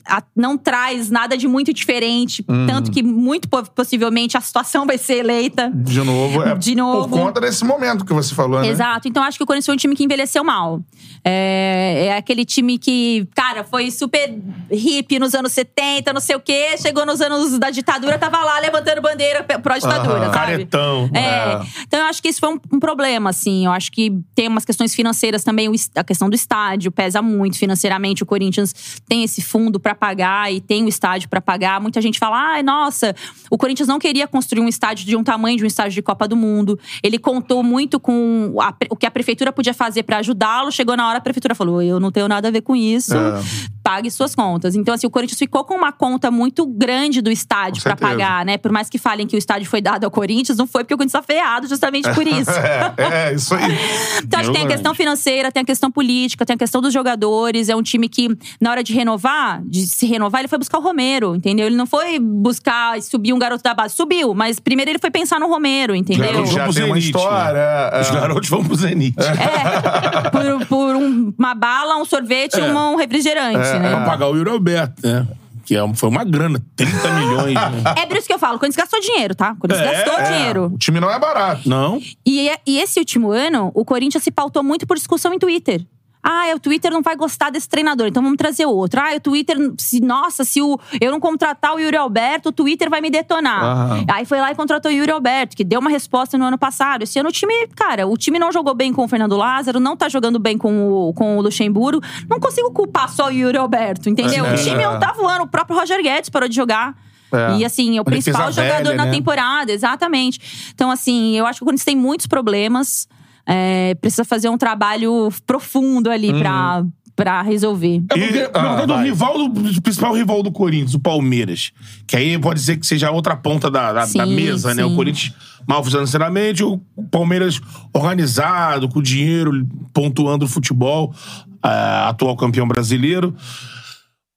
A- 0.06 0.22
não 0.34 0.56
traz 0.58 1.10
nada 1.10 1.36
de 1.36 1.46
muito 1.48 1.72
diferente, 1.72 2.42
tanto 2.66 2.90
que 2.90 3.02
muito 3.02 3.48
po- 3.48 3.70
possivelmente 3.70 4.36
a 4.36 4.40
situação 4.40 4.86
vai 4.86 4.98
ser 4.98 5.18
eleita. 5.18 5.70
De 5.74 6.00
novo, 6.02 6.42
é 6.42 6.54
De 6.56 6.74
novo. 6.74 7.08
por 7.08 7.18
conta 7.18 7.40
desse 7.40 7.64
momento 7.64 8.04
que 8.04 8.12
você 8.12 8.34
falou, 8.34 8.60
né? 8.60 8.68
Exato. 8.68 9.08
Então 9.08 9.22
acho 9.22 9.38
que 9.38 9.44
o 9.44 9.46
Corinthians 9.46 9.66
foi 9.66 9.74
um 9.74 9.78
time 9.78 9.94
que 9.96 10.04
envelheceu 10.04 10.42
mal. 10.44 10.80
É, 11.24 12.06
é 12.08 12.16
aquele 12.16 12.44
time 12.44 12.78
que, 12.78 13.28
cara, 13.34 13.62
foi 13.64 13.90
super 13.90 14.34
hippie 14.70 15.18
nos 15.18 15.34
anos 15.34 15.52
70, 15.52 16.12
não 16.12 16.20
sei 16.20 16.36
o 16.36 16.40
quê. 16.40 16.76
Chegou 16.78 17.06
nos 17.06 17.20
anos 17.20 17.58
da 17.58 17.70
ditadura, 17.70 18.18
tava 18.18 18.38
lá 18.44 18.58
levantando 18.58 19.00
bandeira 19.00 19.42
pe- 19.42 19.58
pró-ditadura, 19.58 20.24
Aham. 20.26 20.32
sabe? 20.32 20.34
Caretão. 20.52 21.10
É. 21.14 21.20
É. 21.22 21.60
Então 21.86 22.00
eu 22.00 22.06
acho 22.06 22.20
que 22.20 22.28
isso 22.28 22.40
foi 22.40 22.50
um, 22.54 22.58
um 22.72 22.80
problema, 22.80 23.30
assim. 23.30 23.66
Eu 23.66 23.72
acho 23.72 23.90
que 23.92 24.12
tem 24.34 24.48
umas 24.48 24.64
questões 24.64 24.94
financeiras 24.94 25.44
também. 25.44 25.68
A 25.94 26.04
questão 26.04 26.28
do 26.28 26.34
estádio 26.34 26.90
pesa 26.90 27.22
muito 27.22 27.58
financeiramente. 27.58 28.22
O 28.22 28.26
Corinthians 28.26 28.74
tem 29.08 29.22
esse 29.22 29.40
fundo 29.40 29.78
pra 29.94 30.08
pagar 30.08 30.52
e 30.52 30.60
tem 30.60 30.84
o 30.84 30.88
estádio 30.88 31.28
pra 31.28 31.40
pagar. 31.40 31.80
Muita 31.80 32.00
gente 32.00 32.18
fala: 32.18 32.54
ai, 32.54 32.62
nossa, 32.62 33.14
o 33.50 33.58
Corinthians 33.58 33.88
não 33.88 33.98
queria 33.98 34.26
construir 34.26 34.62
um 34.62 34.68
estádio 34.68 35.06
de 35.06 35.16
um 35.16 35.22
tamanho 35.22 35.56
de 35.56 35.64
um 35.64 35.66
estádio 35.66 35.92
de 35.92 36.02
Copa 36.02 36.26
do 36.26 36.36
Mundo. 36.36 36.78
Ele 37.02 37.18
contou 37.18 37.62
muito 37.62 38.00
com 38.00 38.56
a 38.60 38.74
o 38.90 38.96
que 38.96 39.06
a 39.06 39.10
prefeitura 39.10 39.52
podia 39.52 39.74
fazer 39.74 40.02
pra 40.02 40.18
ajudá-lo. 40.18 40.72
Chegou 40.72 40.96
na 40.96 41.08
hora, 41.08 41.18
a 41.18 41.20
prefeitura 41.20 41.54
falou: 41.54 41.82
eu 41.82 42.00
não 42.00 42.10
tenho 42.10 42.28
nada 42.28 42.48
a 42.48 42.50
ver 42.50 42.62
com 42.62 42.74
isso. 42.74 43.14
É. 43.14 43.42
Pague 43.82 44.10
suas 44.10 44.34
contas. 44.34 44.74
Então, 44.76 44.94
assim, 44.94 45.06
o 45.06 45.10
Corinthians 45.10 45.38
ficou 45.38 45.64
com 45.64 45.74
uma 45.74 45.90
conta 45.92 46.30
muito 46.30 46.64
grande 46.66 47.20
do 47.20 47.30
estádio 47.30 47.82
certeza. 47.82 48.10
pagar, 48.10 48.44
né? 48.44 48.56
Por 48.56 48.70
mais 48.70 48.88
que 48.88 48.96
falem 48.98 49.26
que 49.26 49.34
o 49.34 49.38
estádio 49.38 49.68
foi 49.68 49.80
dado 49.80 50.04
ao 50.04 50.10
Corinthians, 50.10 50.56
não 50.56 50.66
foi 50.66 50.84
porque 50.84 50.94
o 50.94 50.96
Corinthians 50.96 51.20
tá 51.20 51.22
freado 51.22 51.66
justamente 51.66 52.08
por 52.14 52.24
isso. 52.26 52.50
É, 52.50 52.94
é, 53.30 53.34
isso 53.34 53.54
aí. 53.54 53.62
Então, 54.24 54.38
acho 54.40 54.50
que 54.50 54.56
tem 54.56 54.64
a 54.66 54.68
questão 54.68 54.94
financeira, 54.94 55.50
tem 55.50 55.62
a 55.62 55.66
questão 55.66 55.90
política, 55.90 56.46
tem 56.46 56.54
a 56.54 56.58
questão 56.58 56.80
dos 56.80 56.92
jogadores. 56.92 57.68
É 57.68 57.76
um 57.76 57.82
time 57.82 58.08
que, 58.08 58.28
na 58.60 58.70
hora 58.70 58.82
de 58.84 58.92
renovar, 58.92 59.60
de 59.64 59.86
se 59.86 60.06
renovar, 60.06 60.40
ele 60.40 60.48
foi 60.48 60.58
buscar 60.58 60.78
o 60.78 60.82
Romero, 60.82 61.34
entendeu? 61.34 61.66
Ele 61.66 61.76
não 61.76 61.86
foi 61.86 62.18
buscar 62.18 63.00
subir 63.02 63.32
um 63.32 63.38
garoto 63.38 63.62
da 63.62 63.74
base. 63.74 63.94
Subiu, 63.94 64.32
mas 64.34 64.58
primeiro 64.60 64.90
ele 64.92 64.98
foi 64.98 65.10
pensar 65.10 65.38
no 65.40 65.48
Romero, 65.48 65.94
entendeu? 65.94 66.32
Garoto 66.32 66.46
Já 66.52 66.68
tem 66.72 66.84
uma 66.84 66.92
pro 66.92 67.00
Zenit, 67.00 67.06
história. 67.06 67.58
é, 67.92 68.00
Os 68.00 68.08
é. 68.08 68.12
garotos 68.12 68.48
vão 68.48 68.64
pro 68.64 68.74
Zenit. 68.76 69.16
É, 69.20 70.30
por, 70.30 70.66
por 70.66 70.96
um- 70.96 71.32
uma 71.38 71.54
bala, 71.54 71.96
um 71.96 72.04
sorvete 72.04 72.58
e 72.58 72.62
um 72.62 72.96
refrigerante, 72.96 73.71
Pra 73.80 74.00
né? 74.00 74.06
pagar 74.06 74.28
o 74.28 74.36
Yuri 74.36 74.50
Alberto, 74.50 75.06
né? 75.06 75.26
Que 75.64 75.76
é, 75.76 75.94
foi 75.94 76.08
uma 76.08 76.24
grana, 76.24 76.60
30 76.74 77.10
milhões. 77.14 77.54
Né? 77.54 77.94
É 77.96 78.06
por 78.06 78.16
isso 78.16 78.26
que 78.26 78.32
eu 78.34 78.38
falo, 78.38 78.58
quando 78.58 78.74
gastou 78.74 79.00
dinheiro, 79.00 79.34
tá? 79.34 79.54
Quando 79.58 79.72
É, 79.72 79.92
gastou 79.92 80.18
é. 80.18 80.30
dinheiro. 80.32 80.72
O 80.74 80.78
time 80.78 80.98
não 80.98 81.10
é 81.10 81.18
barato. 81.18 81.68
Não? 81.68 82.00
E, 82.26 82.50
e 82.66 82.80
esse 82.80 82.98
último 82.98 83.30
ano, 83.30 83.70
o 83.74 83.84
Corinthians 83.84 84.24
se 84.24 84.30
pautou 84.32 84.62
muito 84.62 84.86
por 84.86 84.96
discussão 84.96 85.32
em 85.32 85.38
Twitter. 85.38 85.84
Ah, 86.22 86.52
o 86.54 86.60
Twitter 86.60 86.92
não 86.92 87.02
vai 87.02 87.16
gostar 87.16 87.50
desse 87.50 87.68
treinador, 87.68 88.06
então 88.06 88.22
vamos 88.22 88.36
trazer 88.36 88.64
outro. 88.64 89.00
Ah, 89.00 89.16
o 89.16 89.20
Twitter, 89.20 89.56
se, 89.76 90.00
nossa, 90.00 90.44
se 90.44 90.62
o, 90.62 90.78
eu 91.00 91.10
não 91.10 91.18
contratar 91.18 91.74
o 91.74 91.80
Yuri 91.80 91.96
Alberto, 91.96 92.50
o 92.50 92.52
Twitter 92.52 92.88
vai 92.88 93.00
me 93.00 93.10
detonar. 93.10 93.64
Aham. 93.64 94.04
Aí 94.08 94.24
foi 94.24 94.40
lá 94.40 94.52
e 94.52 94.54
contratou 94.54 94.90
o 94.90 94.94
Yuri 94.94 95.10
Alberto, 95.10 95.56
que 95.56 95.64
deu 95.64 95.80
uma 95.80 95.90
resposta 95.90 96.38
no 96.38 96.44
ano 96.44 96.56
passado. 96.56 97.02
Esse 97.02 97.18
ano 97.18 97.28
o 97.28 97.32
time, 97.32 97.66
cara, 97.74 98.06
o 98.06 98.16
time 98.16 98.38
não 98.38 98.52
jogou 98.52 98.72
bem 98.72 98.92
com 98.92 99.04
o 99.04 99.08
Fernando 99.08 99.36
Lázaro, 99.36 99.80
não 99.80 99.96
tá 99.96 100.08
jogando 100.08 100.38
bem 100.38 100.56
com 100.56 101.08
o, 101.08 101.12
com 101.12 101.38
o 101.38 101.40
Luxemburgo. 101.42 102.00
Não 102.30 102.38
consigo 102.38 102.70
culpar 102.70 103.08
só 103.08 103.26
o 103.26 103.30
Yuri 103.30 103.58
Alberto, 103.58 104.08
entendeu? 104.08 104.46
É. 104.46 104.54
O 104.54 104.56
time 104.56 104.84
não 104.84 105.00
tá 105.00 105.12
voando, 105.12 105.42
o 105.42 105.48
próprio 105.48 105.76
Roger 105.76 106.00
Guedes 106.02 106.30
parou 106.30 106.48
de 106.48 106.54
jogar. 106.54 106.94
É. 107.32 107.56
E 107.56 107.64
assim, 107.64 107.96
é 107.96 108.00
o 108.00 108.04
principal 108.04 108.52
jogador 108.52 108.84
velha, 108.84 108.96
na 108.96 109.06
né? 109.06 109.10
temporada, 109.10 109.72
exatamente. 109.72 110.70
Então, 110.74 110.90
assim, 110.90 111.36
eu 111.36 111.46
acho 111.46 111.58
que 111.58 111.64
o 111.64 111.66
Corinthians 111.66 111.84
tem 111.84 111.96
muitos 111.96 112.26
problemas. 112.26 113.08
É, 113.46 113.94
precisa 113.96 114.24
fazer 114.24 114.48
um 114.48 114.56
trabalho 114.58 115.28
profundo 115.46 116.10
ali 116.10 116.32
pra, 116.32 116.84
pra 117.16 117.42
resolver. 117.42 118.02
É 118.10 118.16
porque, 118.16 118.38
E- 118.38 118.50
ah, 118.54 118.62
na 118.62 118.76
verdade, 118.76 118.92
o 118.92 118.94
vai. 118.94 119.04
rival 119.04 119.48
do, 119.48 119.82
principal 119.82 120.14
rival 120.14 120.42
do 120.42 120.52
Corinthians, 120.52 120.94
o 120.94 121.00
Palmeiras. 121.00 121.72
Que 122.06 122.16
aí 122.16 122.38
pode 122.38 122.60
dizer 122.60 122.76
que 122.76 122.86
seja 122.86 123.08
a 123.08 123.10
outra 123.10 123.34
ponta 123.36 123.70
da, 123.70 123.92
da, 123.92 124.00
da 124.00 124.06
Sim, 124.06 124.34
mesa, 124.34 124.74
né? 124.74 124.82
sim. 124.84 124.92
O 124.92 124.94
Corinthians 124.96 125.34
mal 125.66 125.82
financeiramente, 125.84 126.62
o 126.64 126.80
Palmeiras 127.10 127.60
organizado, 127.92 128.88
com 128.88 129.00
dinheiro, 129.02 129.66
pontuando 129.92 130.44
o 130.44 130.48
futebol, 130.48 131.14
ah, 131.62 132.08
atual 132.08 132.36
campeão 132.36 132.66
brasileiro. 132.66 133.34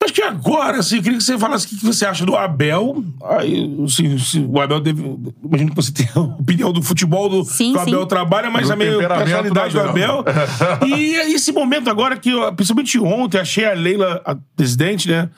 Acho 0.05 0.13
que 0.13 0.21
agora, 0.21 0.77
assim, 0.77 0.97
eu 0.97 1.03
queria 1.03 1.17
que 1.17 1.23
você 1.23 1.37
falasse 1.37 1.65
o 1.65 1.69
que 1.69 1.83
você 1.83 2.05
acha 2.05 2.23
do 2.25 2.35
Abel. 2.35 3.03
Aí, 3.23 3.75
assim, 3.83 4.17
se 4.19 4.39
o 4.39 4.61
Abel 4.61 4.79
deve. 4.79 5.01
Imagino 5.43 5.71
que 5.71 5.75
você 5.75 5.91
tenha 5.91 6.11
a 6.15 6.19
opinião 6.19 6.71
do 6.71 6.81
futebol 6.83 7.27
do 7.27 7.43
Sim, 7.43 7.71
que 7.73 7.79
o 7.79 7.81
Abel 7.81 8.01
sim. 8.01 8.07
trabalha, 8.07 8.49
mas 8.51 8.67
Do 8.67 8.73
a 8.73 8.75
meio 8.75 8.99
personalidade 8.99 9.73
do 9.73 9.81
do 9.81 9.89
Abel. 9.89 10.19
Abel. 10.19 10.87
e 10.87 11.15
esse 11.33 11.51
momento 11.51 11.89
agora 11.89 12.15
que, 12.17 12.29
eu, 12.29 12.53
principalmente 12.53 12.99
ontem, 12.99 13.39
achei 13.39 13.65
a 13.65 13.73
Leila, 13.73 14.21
a 14.23 14.35
presidente, 14.55 15.09
né? 15.09 15.29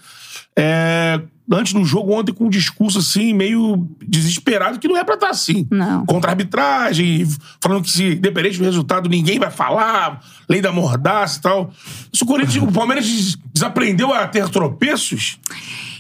É, 0.58 1.22
antes 1.52 1.72
do 1.74 1.86
jogo, 1.86 2.14
ontem, 2.14 2.34
com 2.34 2.46
um 2.46 2.50
discurso 2.50 2.98
assim, 3.00 3.34
meio 3.34 3.88
desesperado, 4.08 4.80
que 4.80 4.88
não 4.88 4.98
é 4.98 5.04
pra 5.04 5.14
estar 5.16 5.30
assim. 5.30 5.68
Não. 5.70 6.06
Contra 6.06 6.32
a 6.32 6.34
arbitragem, 6.34 7.28
falando 7.62 7.84
que 7.84 7.92
se, 7.92 8.04
independente 8.16 8.58
do 8.58 8.64
resultado, 8.64 9.08
ninguém 9.08 9.38
vai 9.40 9.52
falar, 9.52 10.20
lei 10.50 10.60
da 10.62 10.72
mordaça 10.72 11.38
e 11.40 11.42
tal. 11.42 11.72
Se 12.12 12.24
o 12.24 12.26
Corinthians, 12.26 12.64
o 12.64 12.72
Palmeiras 12.72 13.06
des- 13.06 13.38
desaprendeu 13.54 14.14
a 14.14 14.28
ter 14.28 14.50
tropeços, 14.50 15.38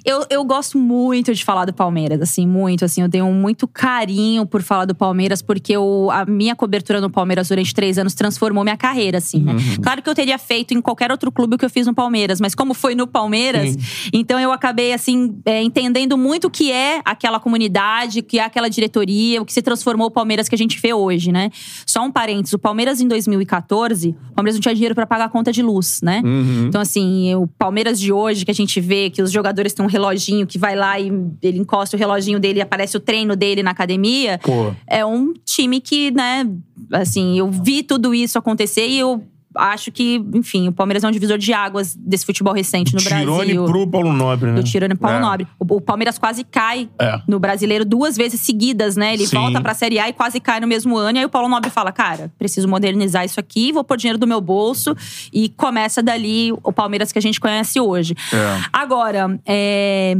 Eu, 0.08 0.26
eu 0.30 0.46
gosto 0.46 0.78
muito 0.78 1.34
de 1.34 1.44
falar 1.44 1.66
do 1.66 1.74
Palmeiras, 1.74 2.22
assim, 2.22 2.48
muito. 2.48 2.86
Assim, 2.86 3.02
eu 3.02 3.10
tenho 3.10 3.30
muito 3.34 3.68
carinho 3.68 4.46
por 4.46 4.62
falar 4.62 4.86
do 4.86 4.96
Palmeiras, 4.96 5.42
porque 5.42 5.74
eu, 5.74 6.08
a 6.10 6.26
minha 6.26 6.56
cobertura 6.56 7.02
no 7.02 7.10
Palmeiras 7.10 7.50
durante 7.50 7.74
três 7.74 7.98
anos 7.98 8.14
transformou 8.14 8.64
minha 8.64 8.78
carreira, 8.78 9.18
assim, 9.18 9.44
né? 9.44 9.52
Claro 9.84 10.02
que 10.02 10.10
eu 10.10 10.16
teria 10.16 10.38
feito 10.38 10.74
em 10.74 10.80
qualquer 10.80 11.12
outro 11.12 11.30
clube 11.30 11.56
o 11.56 11.58
que 11.58 11.66
eu 11.66 11.70
fiz 11.70 11.86
no 11.86 11.94
Palmeiras, 11.94 12.40
mas 12.40 12.56
como 12.56 12.74
foi 12.74 12.96
no 12.96 13.06
Palmeiras, 13.06 13.76
então 14.14 14.40
eu 14.40 14.54
acabei, 14.54 14.94
assim, 14.94 15.38
é, 15.44 15.62
entendendo 15.62 16.18
muito 16.18 16.48
o 16.48 16.50
que 16.50 16.72
é 16.72 17.02
aquela 17.04 17.38
comunidade, 17.38 18.20
o 18.20 18.24
que 18.24 18.40
é 18.40 18.46
aquela 18.46 18.70
diretoria, 18.70 19.42
o 19.42 19.46
que 19.46 19.52
se 19.52 19.62
transformou 19.62 20.08
o 20.08 20.12
Palmeiras 20.12 20.48
que 20.48 20.56
a 20.56 20.58
gente 20.58 20.80
vê 20.80 20.94
hoje, 20.94 21.34
né? 21.34 21.50
Só 21.86 22.02
um 22.02 22.12
parênteses: 22.12 22.54
o 22.54 22.60
Palmeiras 22.60 23.02
em 23.02 23.10
2014, 23.10 24.16
o 24.32 24.34
Palmeiras 24.34 24.56
não 24.56 24.62
tinha 24.62 24.74
dinheiro 24.74 24.96
pra 24.96 25.06
pagar 25.06 25.26
a 25.26 25.30
conta 25.30 25.52
de 25.52 25.62
luz, 25.62 26.00
né? 26.02 26.22
Então, 26.70 26.80
assim, 26.80 27.36
o 27.36 27.46
Palmeiras 27.46 28.00
de 28.00 28.14
hoje, 28.14 28.46
que 28.46 28.52
a 28.52 28.54
gente 28.54 28.80
vê 28.80 29.10
que 29.10 29.22
os 29.22 29.34
jogadores 29.34 29.74
têm 29.74 29.86
um 29.86 29.90
reloginho 29.98 30.46
que 30.46 30.58
vai 30.58 30.76
lá 30.76 31.00
e 31.00 31.12
ele 31.42 31.60
encosta 31.60 31.98
o 31.98 32.00
reloginho 32.00 32.40
dele 32.40 32.60
e 32.60 32.62
aparece 32.62 32.96
o 32.96 33.00
treino 33.00 33.36
dele 33.36 33.64
na 33.64 33.72
academia. 33.72 34.40
Pô. 34.44 34.74
É 34.86 35.06
um 35.06 35.34
time 35.44 35.82
que, 35.82 36.12
né, 36.12 36.48
assim, 36.94 37.38
eu 37.38 37.50
vi 37.50 37.84
tudo 37.84 38.14
isso 38.14 38.38
acontecer 38.38 38.88
e 38.88 39.00
eu 39.00 39.24
acho 39.58 39.92
que, 39.92 40.24
enfim, 40.34 40.68
o 40.68 40.72
Palmeiras 40.72 41.04
é 41.04 41.08
um 41.08 41.12
divisor 41.12 41.38
de 41.38 41.54
águas 41.54 41.96
desse 41.96 42.26
futebol 42.26 42.54
recente 42.54 42.94
no 42.94 43.00
Tirone 43.00 43.26
Brasil. 43.26 43.66
pro 43.66 43.88
Paulo 43.88 44.14
Nobre, 44.14 44.52
né? 44.52 44.56
Do 44.56 44.64
Tirone 44.64 44.96
Paulo 44.96 45.18
É. 45.18 45.20
Nobre. 45.20 45.48
O, 45.60 45.76
o 45.76 45.82
Palmeiras 45.82 46.18
quase 46.18 46.44
cai 46.44 46.90
É. 47.00 47.20
no 47.28 47.40
brasileiro 47.40 47.84
duas 47.86 48.16
vezes 48.18 48.40
seguidas, 48.42 48.96
né? 48.96 49.14
Ele 49.14 49.26
Sim. 49.28 49.38
volta 49.38 49.62
pra 49.62 49.74
Série 49.74 50.00
A 50.00 50.10
e 50.10 50.14
quase 50.14 50.40
cai 50.40 50.60
no 50.60 50.68
mesmo 50.68 50.98
ano. 50.98 51.18
E 51.18 51.20
aí 51.20 51.26
o 51.26 51.30
Paulo 51.30 51.48
Nobre 51.50 51.70
fala: 51.70 51.92
cara, 51.92 52.32
preciso 52.38 52.68
modernizar 52.68 53.26
isso 53.26 53.40
aqui, 53.40 53.72
vou 53.72 53.84
pôr 53.84 53.98
dinheiro 53.98 54.18
do 54.20 54.28
meu 54.28 54.40
bolso. 54.42 54.96
E 55.34 55.50
começa 55.50 56.02
dali 56.04 56.52
o 56.64 56.72
Palmeiras 56.74 57.12
que 57.12 57.20
a 57.20 57.22
gente 57.22 57.40
conhece 57.40 57.80
hoje. 57.80 58.16
É. 58.34 58.62
Agora, 58.72 59.40
é, 59.46 60.16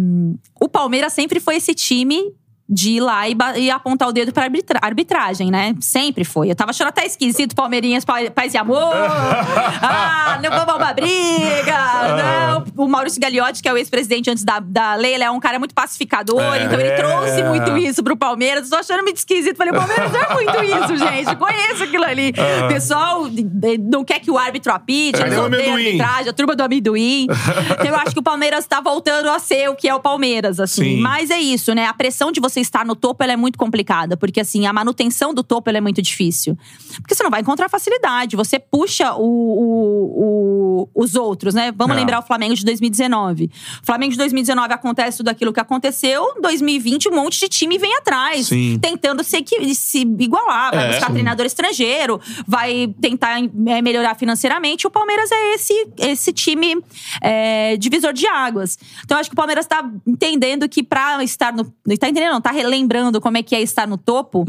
o 0.60 0.68
Palmeiras 0.68 1.14
sempre 1.14 1.40
foi 1.40 1.56
esse 1.58 1.74
time. 1.74 2.22
De 2.70 2.92
ir 2.92 3.00
lá 3.00 3.28
e, 3.30 3.36
e 3.60 3.72
apontar 3.72 4.10
o 4.10 4.12
dedo 4.12 4.34
pra 4.34 4.44
arbitra- 4.44 4.80
arbitragem, 4.82 5.50
né? 5.50 5.74
Sempre 5.80 6.26
foi. 6.26 6.52
Eu 6.52 6.56
tava 6.56 6.72
achando 6.72 6.90
até 6.90 7.06
esquisito, 7.06 7.56
Palmeirinhas, 7.56 8.04
pa- 8.04 8.30
paz 8.36 8.54
e 8.54 8.58
amor. 8.58 8.92
ah, 9.82 10.40
não 10.44 10.50
vamos 10.52 10.76
uma 10.76 10.94
briga. 10.94 11.78
Não. 12.18 12.66
O 12.86 12.88
Maurício 12.88 13.22
Gagliotti, 13.22 13.62
que 13.62 13.70
é 13.70 13.74
o 13.74 13.78
ex-presidente 13.78 14.30
antes 14.30 14.44
da, 14.44 14.60
da 14.60 14.96
lei, 14.96 15.14
ele 15.16 15.24
é 15.24 15.32
um 15.32 15.40
cara 15.40 15.58
muito 15.60 15.74
pacificador. 15.74 16.42
então 16.58 16.80
ele 16.80 16.92
trouxe 16.92 17.44
muito 17.44 17.78
isso 17.78 18.04
pro 18.04 18.18
Palmeiras. 18.18 18.70
Tô 18.70 18.76
achando 18.76 19.04
muito 19.04 19.18
esquisito. 19.18 19.56
Falei, 19.56 19.72
o 19.74 19.76
Palmeiras 19.78 20.14
é 20.14 20.34
muito 20.34 20.64
isso, 20.64 20.98
gente. 21.08 21.36
Conheço 21.36 21.84
aquilo 21.84 22.04
ali. 22.04 22.34
O 22.66 22.68
pessoal 22.68 23.28
eh, 23.28 23.78
não 23.80 24.04
quer 24.04 24.20
que 24.20 24.30
o 24.30 24.38
árbitro 24.38 24.74
apite. 24.74 25.22
O 25.22 25.26
odeiam 25.26 25.46
amendoim? 25.46 25.72
arbitragem, 25.86 26.30
a 26.30 26.34
turma 26.34 26.56
do 26.56 26.64
amendoim. 26.64 27.28
então 27.72 27.86
eu 27.86 27.96
acho 27.96 28.12
que 28.12 28.20
o 28.20 28.24
Palmeiras 28.24 28.66
tá 28.68 28.82
voltando 28.82 29.30
a 29.30 29.40
ser 29.40 29.70
o 29.70 29.76
que 29.76 29.88
é 29.88 29.96
o 29.96 30.00
Palmeiras, 30.00 30.60
assim. 30.60 30.84
Sim. 30.98 31.02
Mas 31.02 31.30
é 31.30 31.40
isso, 31.40 31.74
né? 31.74 31.86
A 31.86 31.94
pressão 31.94 32.32
de 32.32 32.40
você 32.40 32.57
estar 32.62 32.86
no 32.86 32.96
topo, 32.96 33.24
ela 33.24 33.34
é 33.34 33.38
muito 33.38 33.58
complicada. 33.58 34.16
Porque, 34.18 34.40
assim, 34.40 34.66
a 34.66 34.74
manutenção 34.74 35.34
do 35.34 35.44
topo, 35.44 35.70
ela 35.70 35.78
é 35.78 35.82
muito 35.82 36.02
difícil. 36.02 36.58
Porque 37.02 37.14
você 37.16 37.24
não 37.24 37.30
vai 37.32 37.42
encontrar 37.42 37.70
facilidade. 37.70 38.36
Você 38.36 38.60
puxa 38.60 39.14
o- 39.16 39.22
o- 39.22 40.88
o- 40.94 41.04
os 41.04 41.16
outros, 41.16 41.54
né? 41.54 41.72
Vamos 41.76 41.96
É. 41.96 42.00
lembrar 42.00 42.20
o 42.20 42.22
Flamengo 42.22 42.56
de 42.56 42.64
2019. 42.66 43.50
O 43.82 43.86
Flamengo 43.86 44.12
de 44.12 44.18
2019 44.18 44.74
acontece 44.74 45.18
tudo 45.18 45.30
aquilo 45.30 45.52
que 45.54 45.60
aconteceu. 45.60 46.34
2020, 46.42 47.10
um 47.10 47.16
monte 47.16 47.40
de 47.40 47.48
time 47.50 47.78
vem 47.78 47.96
atrás. 47.98 48.48
Sim. 48.48 48.78
Tentando 48.82 49.24
se, 49.24 49.44
se 49.76 50.00
igualar. 50.02 50.74
Vai 50.74 50.86
É. 50.86 50.90
buscar 50.92 51.12
treinador 51.12 51.46
estrangeiro. 51.46 52.20
Vai 52.48 52.94
tentar 53.02 53.40
é, 53.40 53.82
melhorar 53.82 54.16
financeiramente. 54.16 54.86
O 54.88 54.92
Palmeiras 54.92 55.32
é 55.32 55.54
esse, 55.56 55.88
esse 55.98 56.32
time 56.34 56.78
é, 57.22 57.76
divisor 57.78 58.14
de 58.14 58.28
águas. 58.28 58.78
Então, 59.04 59.18
acho 59.18 59.30
que 59.30 59.34
o 59.34 59.38
Palmeiras 59.38 59.66
tá 59.66 59.90
entendendo 60.06 60.68
que 60.70 60.84
pra 60.84 61.24
estar 61.24 61.54
no... 61.54 61.64
Não 61.86 61.98
tá 61.98 62.10
entendendo, 62.10 62.34
não. 62.34 62.42
Tá 62.48 62.54
relembrando 62.54 63.20
como 63.20 63.36
é 63.36 63.44
que 63.44 63.54
é 63.54 63.62
estar 63.62 63.86
no 63.86 63.98
topo. 63.98 64.46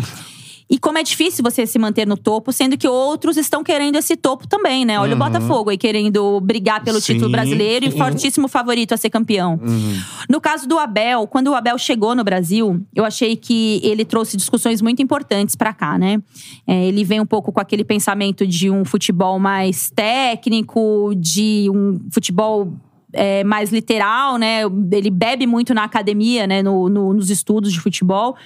E 0.71 0.79
como 0.79 0.99
é 0.99 1.03
difícil 1.03 1.43
você 1.43 1.67
se 1.67 1.81
manter 1.81 2.07
no 2.07 2.17
topo, 2.17 2.53
sendo 2.53 2.79
que 2.79 2.87
outros 2.87 3.37
estão 3.37 3.65
querendo 3.65 3.97
esse 3.97 4.15
topo 4.17 4.47
também, 4.47 4.85
né? 4.85 5.01
Olha 5.01 5.17
o 5.17 5.19
Botafogo 5.19 5.71
aí 5.71 5.77
querendo 5.77 6.41
brigar 6.41 6.85
pelo 6.85 6.99
Uhum. 6.99 7.01
Sim. 7.01 7.15
título 7.15 7.33
brasileiro 7.33 7.87
e 7.87 7.91
fortíssimo 7.91 8.47
favorito 8.47 8.93
a 8.93 8.97
ser 8.97 9.11
campeão. 9.11 9.59
Uhum. 9.61 9.99
No 10.31 10.41
caso 10.41 10.69
do 10.69 10.79
Abel, 10.79 11.27
quando 11.27 11.49
o 11.49 11.57
Abel 11.57 11.77
chegou 11.77 12.15
no 12.15 12.23
Brasil, 12.23 12.81
eu 12.95 13.05
achei 13.05 13.35
que 13.35 13.81
ele 13.83 14.05
trouxe 14.05 14.37
discussões 14.37 14.81
muito 14.81 15.03
importantes 15.03 15.57
pra 15.57 15.73
cá, 15.73 15.99
né? 15.99 16.23
É, 16.69 16.85
ele 16.87 17.03
vem 17.03 17.19
um 17.19 17.27
pouco 17.27 17.51
com 17.51 17.59
aquele 17.61 17.83
pensamento 17.83 18.47
de 18.47 18.71
um 18.71 18.85
futebol 18.85 19.41
mais 19.41 19.91
técnico, 19.91 21.15
de 21.17 21.69
um 21.75 21.99
futebol 22.13 22.73
é, 23.13 23.43
mais 23.45 23.71
literal, 23.73 24.37
né? 24.37 24.63
Ele 24.93 25.11
bebe 25.11 25.47
muito 25.47 25.73
na 25.73 25.85
academia, 25.85 26.47
né? 26.47 26.63
No, 26.63 26.89
no- 26.89 27.15
nos 27.15 27.31
estudos 27.31 27.73
de 27.73 27.81
futebol. 27.81 28.37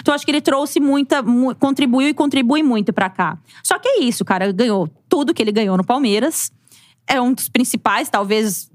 Então, 0.00 0.14
acho 0.14 0.24
que 0.24 0.30
ele 0.30 0.40
trouxe 0.40 0.78
muita. 0.80 1.22
mu- 1.22 1.54
contribuiu 1.56 2.08
e 2.08 2.14
contribui 2.14 2.62
muito 2.62 2.92
pra 2.92 3.10
cá. 3.10 3.38
Só 3.62 3.78
que 3.78 3.88
é 3.88 4.00
isso, 4.00 4.24
cara. 4.24 4.52
Ganhou 4.52 4.88
tudo 5.08 5.34
que 5.34 5.42
ele 5.42 5.52
ganhou 5.52 5.76
no 5.76 5.84
Palmeiras. 5.84 6.52
É 7.06 7.20
um 7.20 7.32
dos 7.32 7.48
principais, 7.48 8.08
talvez. 8.08 8.70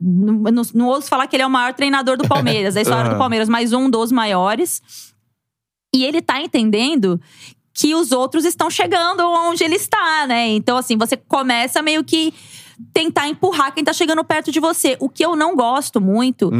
Não, 0.00 0.34
não, 0.50 0.62
não 0.74 0.86
ouço 0.86 1.08
falar 1.08 1.26
que 1.26 1.36
ele 1.36 1.42
é 1.42 1.46
o 1.46 1.50
maior 1.50 1.74
treinador 1.74 2.16
do 2.16 2.26
Palmeiras, 2.26 2.74
da 2.74 2.80
história 2.82 3.10
do 3.10 3.18
Palmeiras, 3.18 3.48
mas 3.48 3.72
um 3.72 3.88
dos 3.88 4.10
maiores. 4.10 4.82
E 5.94 6.04
ele 6.04 6.22
tá 6.22 6.40
entendendo 6.40 7.20
que 7.72 7.94
os 7.94 8.10
outros 8.12 8.44
estão 8.44 8.68
chegando 8.70 9.20
onde 9.20 9.62
ele 9.62 9.76
está, 9.76 10.26
né? 10.26 10.48
Então, 10.48 10.76
assim, 10.76 10.96
você 10.96 11.16
começa 11.16 11.80
meio 11.82 12.02
que 12.02 12.34
tentar 12.92 13.28
empurrar 13.28 13.72
quem 13.74 13.84
tá 13.84 13.92
chegando 13.92 14.22
perto 14.24 14.50
de 14.50 14.58
você. 14.60 14.96
O 15.00 15.08
que 15.08 15.24
eu 15.24 15.36
não 15.36 15.54
gosto 15.54 16.00
muito 16.00 16.50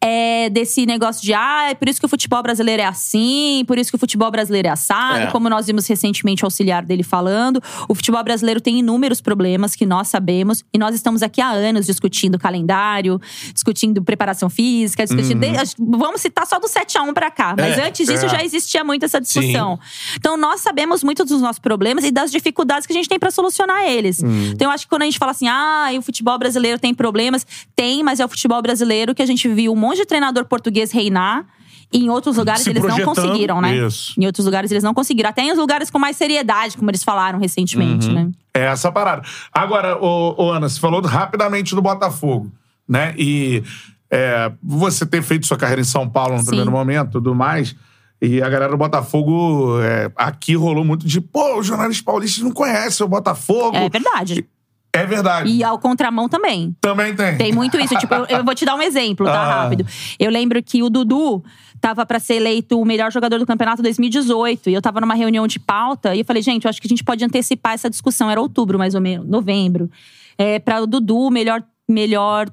é 0.00 0.48
desse 0.50 0.84
negócio 0.86 1.22
de 1.22 1.32
ah, 1.34 1.68
é 1.70 1.74
por 1.74 1.88
isso 1.88 2.00
que 2.00 2.06
o 2.06 2.08
futebol 2.08 2.42
brasileiro 2.42 2.82
é 2.82 2.84
assim, 2.86 3.64
por 3.66 3.78
isso 3.78 3.90
que 3.90 3.96
o 3.96 3.98
futebol 3.98 4.30
brasileiro 4.30 4.68
é 4.68 4.70
assado, 4.70 5.18
É. 5.24 5.26
como 5.30 5.48
nós 5.48 5.66
vimos 5.66 5.86
recentemente 5.86 6.44
o 6.44 6.46
auxiliar 6.46 6.84
dele 6.84 7.02
falando. 7.02 7.62
O 7.88 7.94
futebol 7.94 8.22
brasileiro 8.22 8.60
tem 8.60 8.78
inúmeros 8.78 9.20
problemas 9.20 9.74
que 9.74 9.86
nós 9.86 10.08
sabemos 10.08 10.64
e 10.72 10.78
nós 10.78 10.94
estamos 10.94 11.22
aqui 11.22 11.40
há 11.40 11.48
anos 11.50 11.86
discutindo 11.86 12.38
calendário, 12.38 13.20
discutindo 13.52 14.02
preparação 14.02 14.48
física, 14.50 15.04
discutindo. 15.04 15.42
Uhum. 15.44 15.98
Vamos 15.98 16.20
citar 16.20 16.46
só 16.46 16.58
do 16.58 16.68
7 16.68 16.98
a 16.98 17.02
1 17.02 17.14
pra 17.14 17.30
cá, 17.30 17.54
mas 17.56 17.78
É, 17.78 17.86
antes 17.88 18.06
disso 18.06 18.26
é. 18.26 18.28
já 18.28 18.44
existia 18.44 18.82
muito 18.84 19.04
essa 19.04 19.20
discussão. 19.20 19.78
Então 20.16 20.36
nós 20.36 20.60
sabemos 20.60 21.02
muito 21.04 21.24
dos 21.24 21.40
nossos 21.40 21.58
problemas 21.58 22.04
e 22.04 22.10
das 22.10 22.30
dificuldades 22.30 22.86
que 22.86 22.92
a 22.92 22.96
gente 22.96 23.08
tem 23.08 23.18
pra 23.18 23.30
solucionar 23.30 23.84
eles. 23.84 24.22
Então 24.22 24.68
eu 24.68 24.70
acho 24.70 24.84
que 24.84 24.88
quando 24.90 25.02
a 25.02 25.04
gente 25.04 25.18
fala 25.18 25.32
assim, 25.32 25.48
ah, 25.48 25.67
e 25.92 25.98
o 25.98 26.02
futebol 26.02 26.38
brasileiro 26.38 26.78
tem 26.78 26.94
problemas, 26.94 27.46
tem, 27.74 28.02
mas 28.02 28.20
é 28.20 28.24
o 28.24 28.28
futebol 28.28 28.60
brasileiro 28.60 29.14
que 29.14 29.22
a 29.22 29.26
gente 29.26 29.48
viu 29.48 29.72
um 29.72 29.76
monte 29.76 29.98
de 29.98 30.06
treinador 30.06 30.44
português 30.44 30.92
reinar. 30.92 31.46
E 31.90 32.04
em 32.04 32.10
outros 32.10 32.36
lugares 32.36 32.62
Se 32.62 32.70
eles 32.70 32.82
não 32.82 33.00
conseguiram, 33.00 33.62
né? 33.62 33.74
isso. 33.74 34.12
Em 34.20 34.26
outros 34.26 34.44
lugares 34.44 34.70
eles 34.70 34.84
não 34.84 34.92
conseguiram. 34.92 35.30
Até 35.30 35.42
em 35.42 35.52
os 35.52 35.58
lugares 35.58 35.90
com 35.90 35.98
mais 35.98 36.18
seriedade, 36.18 36.76
como 36.76 36.90
eles 36.90 37.02
falaram 37.02 37.38
recentemente, 37.38 38.10
né? 38.10 38.30
É 38.52 38.66
essa 38.66 38.92
parada. 38.92 39.22
Agora, 39.50 39.96
ô, 39.96 40.34
ô, 40.36 40.52
Ana, 40.52 40.68
você 40.68 40.78
falou 40.78 41.00
rapidamente 41.00 41.74
do 41.74 41.80
Botafogo, 41.80 42.52
né? 42.86 43.14
E 43.16 43.62
é, 44.10 44.52
você 44.62 45.06
ter 45.06 45.22
feito 45.22 45.46
sua 45.46 45.56
carreira 45.56 45.80
em 45.80 45.84
São 45.84 46.06
Paulo 46.06 46.34
no 46.34 46.40
Sim. 46.40 46.46
primeiro 46.46 46.70
momento 46.70 47.12
tudo 47.12 47.34
mais. 47.34 47.74
E 48.20 48.42
a 48.42 48.48
galera 48.48 48.72
do 48.72 48.76
Botafogo, 48.76 49.80
é, 49.80 50.10
aqui 50.16 50.56
rolou 50.56 50.84
muito 50.84 51.06
de, 51.06 51.20
pô, 51.20 51.58
os 51.58 51.66
jornalistas 51.66 52.04
paulistas 52.04 52.42
não 52.42 52.50
conhecem 52.50 53.06
o 53.06 53.08
Botafogo. 53.08 53.76
É 53.76 53.88
verdade. 53.88 54.44
É 54.92 55.04
verdade. 55.04 55.50
E 55.50 55.62
ao 55.62 55.78
contramão 55.78 56.28
também. 56.28 56.74
Também 56.80 57.14
tem. 57.14 57.36
Tem 57.36 57.52
muito 57.52 57.78
isso. 57.78 57.94
Tipo, 57.96 58.14
eu, 58.14 58.26
eu 58.26 58.44
vou 58.44 58.54
te 58.54 58.64
dar 58.64 58.74
um 58.74 58.82
exemplo, 58.82 59.26
tá? 59.26 59.38
Ah. 59.38 59.62
Rápido. 59.62 59.86
Eu 60.18 60.30
lembro 60.30 60.62
que 60.62 60.82
o 60.82 60.90
Dudu 60.90 61.42
tava 61.80 62.04
pra 62.04 62.18
ser 62.18 62.34
eleito 62.34 62.80
o 62.80 62.84
melhor 62.84 63.12
jogador 63.12 63.38
do 63.38 63.46
campeonato 63.46 63.82
2018. 63.82 64.70
E 64.70 64.74
eu 64.74 64.82
tava 64.82 65.00
numa 65.00 65.14
reunião 65.14 65.46
de 65.46 65.58
pauta 65.58 66.14
e 66.14 66.20
eu 66.20 66.24
falei, 66.24 66.42
gente, 66.42 66.64
eu 66.64 66.68
acho 66.68 66.80
que 66.80 66.86
a 66.86 66.90
gente 66.90 67.04
pode 67.04 67.24
antecipar 67.24 67.74
essa 67.74 67.88
discussão. 67.88 68.30
Era 68.30 68.40
outubro, 68.40 68.78
mais 68.78 68.94
ou 68.94 69.00
menos, 69.00 69.28
novembro. 69.28 69.90
É, 70.36 70.58
pra 70.58 70.82
o 70.82 70.86
Dudu, 70.86 71.30
melhor, 71.30 71.62
melhor 71.88 72.48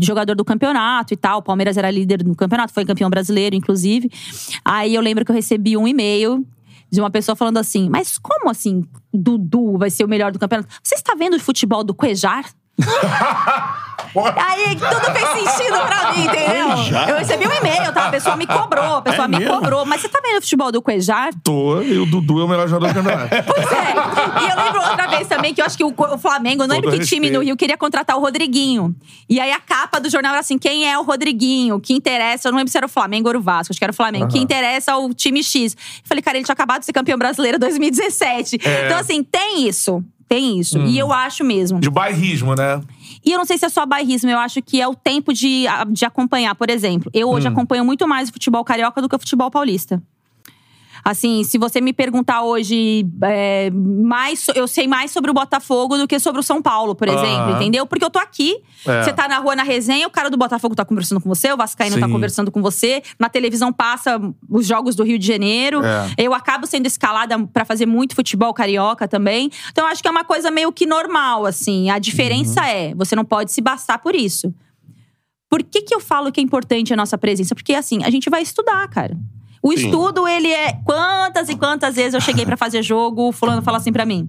jogador 0.00 0.34
do 0.34 0.44
campeonato 0.44 1.14
e 1.14 1.16
tal. 1.16 1.38
O 1.38 1.42
Palmeiras 1.42 1.76
era 1.76 1.90
líder 1.90 2.22
do 2.22 2.34
campeonato, 2.34 2.72
foi 2.72 2.84
campeão 2.84 3.08
brasileiro, 3.08 3.56
inclusive. 3.56 4.10
Aí 4.64 4.94
eu 4.94 5.00
lembro 5.00 5.24
que 5.24 5.30
eu 5.30 5.34
recebi 5.34 5.76
um 5.76 5.86
e-mail 5.86 6.46
de 6.90 7.00
uma 7.00 7.10
pessoa 7.10 7.36
falando 7.36 7.58
assim: 7.58 7.88
Mas 7.88 8.18
como 8.18 8.50
assim 8.50 8.84
Dudu 9.16 9.78
vai 9.78 9.90
ser 9.90 10.04
o 10.04 10.08
melhor 10.08 10.32
do 10.32 10.38
campeonato? 10.38 10.72
Você 10.82 10.94
está 10.94 11.14
vendo 11.14 11.34
o 11.34 11.40
futebol 11.40 11.82
do 11.82 11.94
Cuejar? 11.94 12.52
Aí 14.36 14.74
tudo 14.76 15.12
fez 15.12 15.28
sentido 15.28 15.78
pra 15.86 16.12
mim, 16.12 16.24
entendeu? 16.24 16.68
Cuejar? 16.74 17.08
Eu 17.10 17.18
recebi 17.18 17.46
um 17.46 17.52
e-mail, 17.52 17.92
tá? 17.92 18.06
A 18.06 18.10
pessoa 18.10 18.34
me 18.34 18.46
cobrou, 18.46 18.96
a 18.96 19.02
pessoa 19.02 19.26
É 19.26 19.28
me 19.28 19.38
mesmo? 19.38 19.54
cobrou. 19.54 19.84
Mas 19.84 20.00
você 20.00 20.08
tá 20.08 20.20
vendo 20.24 20.38
o 20.38 20.40
futebol 20.40 20.72
do 20.72 20.80
Cuejar? 20.80 21.30
Tô, 21.44 21.82
e 21.82 21.98
o 21.98 22.06
Dudu 22.06 22.40
é 22.40 22.44
o 22.44 22.48
melhor 22.48 22.66
jogador 22.66 22.94
do 22.94 23.02
campeonato. 23.02 23.28
Pois 23.46 23.72
é. 23.72 24.42
E 24.42 24.50
eu 24.50 24.64
lembro 24.64 24.80
outra 24.88 25.06
vez 25.08 25.28
também 25.28 25.52
que 25.52 25.60
eu 25.60 25.66
acho 25.66 25.76
que 25.76 25.84
o, 25.84 25.92
o 25.94 26.18
Flamengo, 26.18 26.62
eu 26.62 26.66
não 26.68 26.76
lembro 26.76 26.90
Todo 26.90 27.00
que 27.00 27.06
time 27.06 27.26
respeito. 27.26 27.38
no 27.40 27.44
Rio 27.44 27.56
queria 27.56 27.76
contratar 27.76 28.16
o 28.16 28.20
Rodriguinho. 28.20 28.94
E 29.28 29.38
aí 29.38 29.52
a 29.52 29.60
capa 29.60 29.98
do 30.00 30.08
jornal 30.08 30.32
era 30.32 30.40
assim: 30.40 30.56
quem 30.56 30.90
é 30.90 30.98
o 30.98 31.02
Rodriguinho? 31.02 31.78
Que 31.78 31.92
interessa? 31.92 32.48
Eu 32.48 32.52
não 32.52 32.58
lembro 32.58 32.70
se 32.70 32.76
era 32.78 32.86
o 32.86 32.88
Flamengo 32.88 33.28
ou 33.28 33.36
o 33.36 33.40
Vasco, 33.40 33.72
acho 33.72 33.78
que 33.78 33.84
era 33.84 33.92
o 33.92 33.94
Flamengo. 33.96 34.24
O 34.24 34.28
que 34.28 34.38
interessa 34.38 34.92
é 34.92 34.94
o 34.96 35.12
time 35.12 35.42
X. 35.42 35.74
Eu 35.74 35.78
falei, 36.04 36.22
cara, 36.22 36.38
ele 36.38 36.44
tinha 36.44 36.54
acabado 36.54 36.80
de 36.80 36.86
ser 36.86 36.92
campeão 36.94 37.18
brasileiro 37.18 37.56
em 37.56 37.60
2017. 37.60 38.60
É. 38.64 38.86
Então, 38.86 38.98
assim, 38.98 39.22
tem 39.22 39.68
isso. 39.68 40.02
Tem 40.28 40.58
isso. 40.58 40.78
Hum. 40.78 40.86
E 40.86 40.98
eu 40.98 41.12
acho 41.12 41.44
mesmo. 41.44 41.78
De 41.78 41.88
bairrismo, 41.88 42.54
né? 42.54 42.80
E 43.24 43.30
eu 43.32 43.38
não 43.38 43.44
sei 43.44 43.56
se 43.58 43.64
é 43.64 43.68
só 43.68 43.86
bairrismo, 43.86 44.28
eu 44.30 44.38
acho 44.38 44.60
que 44.62 44.80
é 44.80 44.88
o 44.88 44.94
tempo 44.94 45.32
de, 45.32 45.64
de 45.92 46.04
acompanhar. 46.04 46.54
Por 46.54 46.68
exemplo, 46.70 47.10
eu 47.14 47.28
Hum. 47.28 47.32
hoje 47.32 47.48
acompanho 47.48 47.84
muito 47.84 48.06
mais 48.08 48.28
o 48.28 48.32
futebol 48.32 48.64
carioca 48.64 49.00
do 49.00 49.08
que 49.08 49.14
o 49.14 49.18
futebol 49.18 49.50
paulista. 49.50 50.02
Assim, 51.08 51.44
se 51.44 51.56
você 51.56 51.80
me 51.80 51.92
perguntar 51.92 52.42
hoje, 52.42 53.06
é, 53.22 53.70
mais, 53.70 54.44
eu 54.56 54.66
sei 54.66 54.88
mais 54.88 55.12
sobre 55.12 55.30
o 55.30 55.34
Botafogo 55.34 55.96
do 55.96 56.08
que 56.08 56.18
sobre 56.18 56.40
o 56.40 56.42
São 56.42 56.60
Paulo, 56.60 56.96
por 56.96 57.06
exemplo, 57.06 57.26
Aham. 57.52 57.56
entendeu? 57.56 57.86
Porque 57.86 58.04
eu 58.04 58.10
tô 58.10 58.18
aqui, 58.18 58.56
É. 58.84 59.04
você 59.04 59.12
tá 59.12 59.28
na 59.28 59.38
rua 59.38 59.54
na 59.54 59.62
resenha, 59.62 60.04
o 60.08 60.10
cara 60.10 60.28
do 60.28 60.36
Botafogo 60.36 60.74
tá 60.74 60.84
conversando 60.84 61.20
com 61.20 61.28
você, 61.28 61.52
o 61.52 61.56
Vascaíno 61.56 62.00
tá 62.00 62.06
Sim. 62.06 62.12
conversando 62.12 62.50
com 62.50 62.60
você, 62.60 63.04
na 63.20 63.28
televisão 63.28 63.72
passa 63.72 64.20
os 64.50 64.66
jogos 64.66 64.96
do 64.96 65.04
Rio 65.04 65.16
de 65.16 65.24
Janeiro. 65.24 65.80
É. 65.84 66.08
Eu 66.18 66.34
acabo 66.34 66.66
sendo 66.66 66.86
escalada 66.86 67.38
pra 67.52 67.64
fazer 67.64 67.86
muito 67.86 68.16
futebol 68.16 68.52
carioca 68.52 69.06
também. 69.06 69.48
Então, 69.70 69.86
acho 69.86 70.02
que 70.02 70.08
é 70.08 70.10
uma 70.10 70.24
coisa 70.24 70.50
meio 70.50 70.72
que 70.72 70.86
normal, 70.86 71.46
assim. 71.46 71.88
A 71.88 72.00
diferença 72.00 72.60
Uhum. 72.62 72.66
é, 72.66 72.94
você 72.96 73.14
não 73.14 73.24
pode 73.24 73.52
se 73.52 73.60
bastar 73.60 73.98
por 73.98 74.16
isso. 74.16 74.52
Por 75.48 75.62
que, 75.62 75.82
que 75.82 75.94
eu 75.94 76.00
falo 76.00 76.32
que 76.32 76.40
é 76.40 76.42
importante 76.42 76.92
a 76.92 76.96
nossa 76.96 77.16
presença? 77.16 77.54
Porque, 77.54 77.74
assim, 77.74 78.02
a 78.02 78.10
gente 78.10 78.28
vai 78.28 78.42
estudar, 78.42 78.88
cara. 78.88 79.16
O 79.66 79.72
estudo, 79.72 80.28
ele 80.28 80.52
é. 80.52 80.78
Quantas 80.84 81.48
e 81.48 81.56
quantas 81.56 81.96
vezes 81.96 82.14
eu 82.14 82.20
cheguei 82.20 82.46
pra 82.46 82.56
fazer 82.56 82.82
jogo, 82.82 83.28
o 83.28 83.32
fulano 83.32 83.62
fala 83.62 83.78
assim 83.78 83.92
pra 83.92 84.06
mim. 84.06 84.28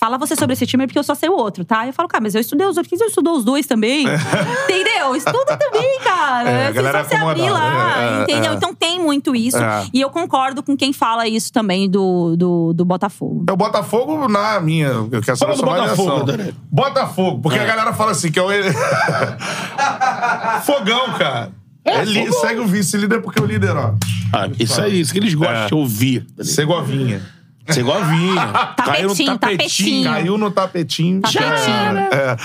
Fala 0.00 0.16
você 0.16 0.36
sobre 0.36 0.52
esse 0.52 0.64
time 0.64 0.86
porque 0.86 0.96
eu 0.98 1.02
só 1.02 1.12
sei 1.12 1.28
o 1.28 1.32
outro, 1.36 1.64
tá? 1.64 1.84
Eu 1.84 1.92
falo, 1.92 2.08
cara, 2.08 2.22
mas 2.22 2.32
eu 2.32 2.40
estudei 2.40 2.64
os 2.64 2.76
outros. 2.76 2.96
Você 2.96 3.06
estudou 3.06 3.36
os 3.36 3.44
dois 3.44 3.66
também? 3.66 4.06
Entendeu? 4.64 5.16
Estuda 5.16 5.56
também, 5.56 5.98
cara. 6.04 6.48
É, 6.58 6.66
a 6.66 6.68
É, 6.68 6.72
galera 6.72 7.02
só 7.02 7.08
você 7.10 7.16
abrir 7.16 7.50
lá, 7.50 7.70
né? 7.70 8.20
É, 8.20 8.22
entendeu? 8.22 8.52
é. 8.52 8.54
Então 8.54 8.72
tem 8.72 9.00
muito 9.00 9.34
isso. 9.34 9.56
É. 9.58 9.86
E 9.92 10.00
eu 10.00 10.08
concordo 10.08 10.62
com 10.62 10.76
quem 10.76 10.92
fala 10.92 11.26
isso 11.26 11.52
também 11.52 11.90
do, 11.90 12.36
do, 12.36 12.72
do 12.72 12.84
Botafogo. 12.84 13.44
É 13.48 13.52
o 13.52 13.56
Botafogo 13.56 14.28
na 14.28 14.60
minha. 14.60 14.86
Eu 14.86 15.20
quero 15.20 15.36
saber 15.36 15.54
a 15.54 15.56
sua 15.56 15.66
Botafogo. 15.66 16.22
Daniel. 16.24 16.52
Botafogo, 16.70 17.40
porque 17.42 17.58
a 17.58 17.64
galera 17.64 17.92
fala 17.92 18.12
assim 18.12 18.30
que 18.30 18.38
é 18.38 18.42
o. 18.42 18.48
Fogão, 20.62 21.12
cara. 21.18 21.50
É, 21.88 22.04
li- 22.04 22.32
segue 22.32 22.60
o 22.60 22.66
vice-líder 22.66 23.20
porque 23.22 23.40
o 23.40 23.46
líder, 23.46 23.76
ó. 23.76 23.94
Ah, 24.32 24.48
isso 24.58 24.80
aí, 24.80 25.00
isso 25.00 25.12
que 25.12 25.18
eles 25.18 25.34
gostam 25.34 25.56
É. 25.64 25.66
de 25.66 25.74
ouvir. 25.74 26.26
Segovinha. 26.42 27.22
Segovinha. 27.68 28.46
Caiu 28.84 29.08
no 29.08 29.14
Tapetinho, 29.14 29.38
tapetinho. 29.38 30.10
Caiu 30.10 30.38
no 30.38 30.50
tapetinho. 30.50 31.20
Tapetinho. 31.20 31.42
já 31.64 31.72
era. 31.72 32.00
É. 32.12 32.36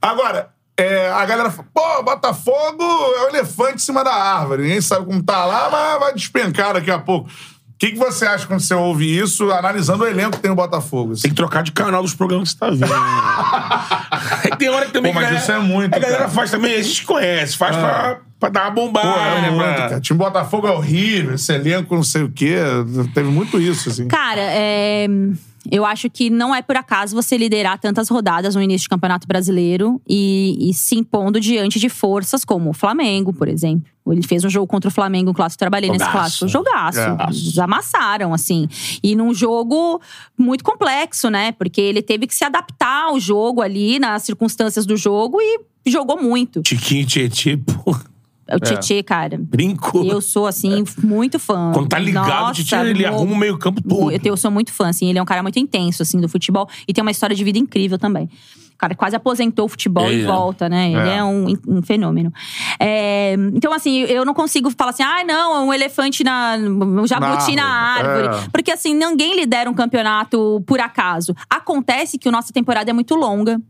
Agora, 0.00 0.48
é, 0.76 1.10
a 1.10 1.24
galera 1.26 1.50
fala, 1.50 1.68
pô, 1.74 2.02
Botafogo 2.02 2.82
é 2.82 3.24
o 3.24 3.28
elefante 3.28 3.74
em 3.76 3.78
cima 3.78 4.02
da 4.02 4.12
árvore. 4.14 4.62
Ninguém 4.62 4.80
sabe 4.80 5.04
como 5.06 5.22
tá 5.22 5.44
lá, 5.44 5.68
mas 5.70 6.00
vai 6.00 6.14
despencar 6.14 6.72
daqui 6.74 6.90
a 6.90 6.98
pouco. 6.98 7.28
O 7.28 7.78
que, 7.80 7.92
que 7.92 7.98
você 7.98 8.26
acha 8.26 8.46
quando 8.46 8.60
você 8.60 8.74
ouve 8.74 9.18
isso, 9.18 9.50
analisando 9.52 10.04
o 10.04 10.06
elenco 10.06 10.32
que 10.32 10.38
tem 10.42 10.50
no 10.50 10.54
Botafogo? 10.54 11.12
assim? 11.12 11.22
Tem 11.22 11.30
que 11.30 11.36
trocar 11.36 11.62
de 11.62 11.72
canal 11.72 12.02
dos 12.02 12.12
programas 12.14 12.52
que 12.52 12.58
você 12.58 12.60
tá 12.60 12.70
vendo. 12.70 12.92
Tem 14.58 14.68
hora 14.68 14.84
que 14.86 14.92
também. 14.92 15.12
Pô, 15.12 15.18
mas 15.18 15.28
a 15.28 15.30
galera- 15.30 15.42
isso 15.42 15.52
é 15.52 15.58
muito, 15.60 15.94
A 15.94 15.98
galera 15.98 16.18
cara. 16.18 16.30
faz 16.30 16.50
também, 16.50 16.74
a 16.74 16.82
gente 16.82 17.04
conhece, 17.04 17.56
faz 17.56 17.74
pra, 17.76 18.18
pra 18.40 18.48
dar 18.48 18.62
uma 18.64 18.70
bombada. 18.70 19.12
Pô, 19.12 19.18
é 19.18 19.50
muito, 19.50 19.76
cara. 19.76 20.00
Time 20.00 20.18
Botafogo 20.18 20.66
é 20.66 20.72
horrível, 20.72 21.34
esse 21.34 21.52
elenco 21.52 21.94
não 21.94 22.02
sei 22.02 22.22
o 22.22 22.30
quê. 22.30 22.56
Teve 23.14 23.28
muito 23.28 23.60
isso, 23.60 23.90
assim. 23.90 24.08
Cara, 24.08 24.40
é, 24.40 25.06
eu 25.70 25.84
acho 25.84 26.08
que 26.08 26.30
não 26.30 26.54
é 26.54 26.62
por 26.62 26.74
acaso 26.76 27.14
você 27.14 27.36
liderar 27.36 27.78
tantas 27.78 28.08
rodadas 28.08 28.54
no 28.54 28.62
início 28.62 28.84
de 28.84 28.88
Campeonato 28.88 29.28
Brasileiro 29.28 30.00
e, 30.08 30.70
e 30.70 30.72
se 30.72 30.96
impondo 30.96 31.38
diante 31.38 31.78
de 31.78 31.90
forças 31.90 32.44
como 32.44 32.70
o 32.70 32.72
Flamengo, 32.72 33.32
por 33.32 33.46
exemplo. 33.46 33.84
Ele 34.08 34.22
fez 34.22 34.44
um 34.44 34.48
jogo 34.50 34.66
contra 34.66 34.88
o 34.88 34.90
Flamengo, 34.90 35.30
um 35.30 35.34
clássico, 35.34 35.58
trabalhei 35.58 35.90
nesse 35.90 36.04
Jogaço. 36.04 36.18
clássico. 36.18 36.48
Jogaço. 36.48 36.98
É. 36.98 37.16
Eles 37.28 37.58
amassaram, 37.58 38.32
assim. 38.34 38.66
E 39.02 39.14
num 39.14 39.32
jogo 39.32 40.00
muito 40.36 40.64
complexo, 40.64 41.28
né? 41.30 41.52
Porque 41.52 41.80
ele 41.80 42.02
teve 42.02 42.26
que 42.26 42.34
se 42.34 42.42
adaptar 42.42 43.04
ao 43.04 43.20
jogo 43.20 43.60
ali, 43.60 44.00
nas 44.00 44.22
circunstâncias 44.22 44.84
do 44.84 44.96
jogo, 44.96 45.38
e 45.40 45.60
jogou 45.86 46.20
muito. 46.20 46.62
Tiquinho, 46.62 47.06
Tietê, 47.06 47.60
O 48.56 48.60
Tietê, 48.60 49.02
cara. 49.02 49.38
brincou. 49.38 50.04
Eu 50.04 50.20
sou, 50.20 50.46
assim, 50.46 50.84
muito 51.02 51.38
fã. 51.38 51.70
Quando 51.72 51.88
tá 51.88 51.98
ligado, 51.98 52.28
Nossa, 52.28 52.60
o 52.60 52.64
Tietê, 52.64 52.90
ele 52.90 53.04
arruma 53.06 53.32
o 53.32 53.36
meio-campo 53.36 53.82
todo. 53.82 54.10
eu, 54.10 54.20
eu 54.22 54.36
sou 54.36 54.50
muito 54.50 54.72
fã, 54.72 54.88
assim. 54.88 55.08
Ele 55.08 55.18
é 55.18 55.22
um 55.22 55.26
cara 55.26 55.42
muito 55.42 55.58
intenso, 55.58 56.02
assim, 56.02 56.20
do 56.20 56.28
futebol. 56.28 56.68
E 56.86 56.92
tem 56.92 57.02
uma 57.02 57.10
história 57.10 57.34
de 57.34 57.44
vida 57.44 57.58
incrível 57.58 57.98
também. 57.98 58.28
O 58.80 58.88
cara 58.88 58.94
quase 58.94 59.14
aposentou 59.14 59.66
o 59.66 59.68
futebol 59.68 60.06
Ele 60.06 60.22
e 60.22 60.24
é. 60.24 60.26
volta, 60.26 60.68
né? 60.68 60.90
Ele 60.90 61.08
É. 61.08 61.16
é, 61.16 61.24
um, 61.24 61.54
um 61.68 61.82
fenômeno. 61.82 62.32
É, 62.78 63.34
então, 63.54 63.72
assim, 63.72 64.00
eu 64.00 64.24
não 64.24 64.32
consigo 64.32 64.70
falar 64.70 64.90
assim, 64.90 65.02
ah, 65.02 65.22
não, 65.24 65.56
é 65.56 65.60
um 65.60 65.74
elefante 65.74 66.24
na. 66.24 66.56
um 66.56 67.06
jabuti 67.06 67.54
na 67.54 67.62
Na 67.62 67.68
árvore. 67.68 68.36
é. 68.36 68.48
Porque, 68.50 68.70
assim, 68.70 68.94
ninguém 68.94 69.36
lidera 69.36 69.68
um 69.68 69.74
campeonato 69.74 70.62
por 70.66 70.80
acaso. 70.80 71.34
Acontece 71.48 72.18
que 72.18 72.28
a 72.28 72.32
nossa 72.32 72.52
temporada 72.52 72.90
é 72.90 72.92
muito 72.92 73.14
longa. 73.14 73.60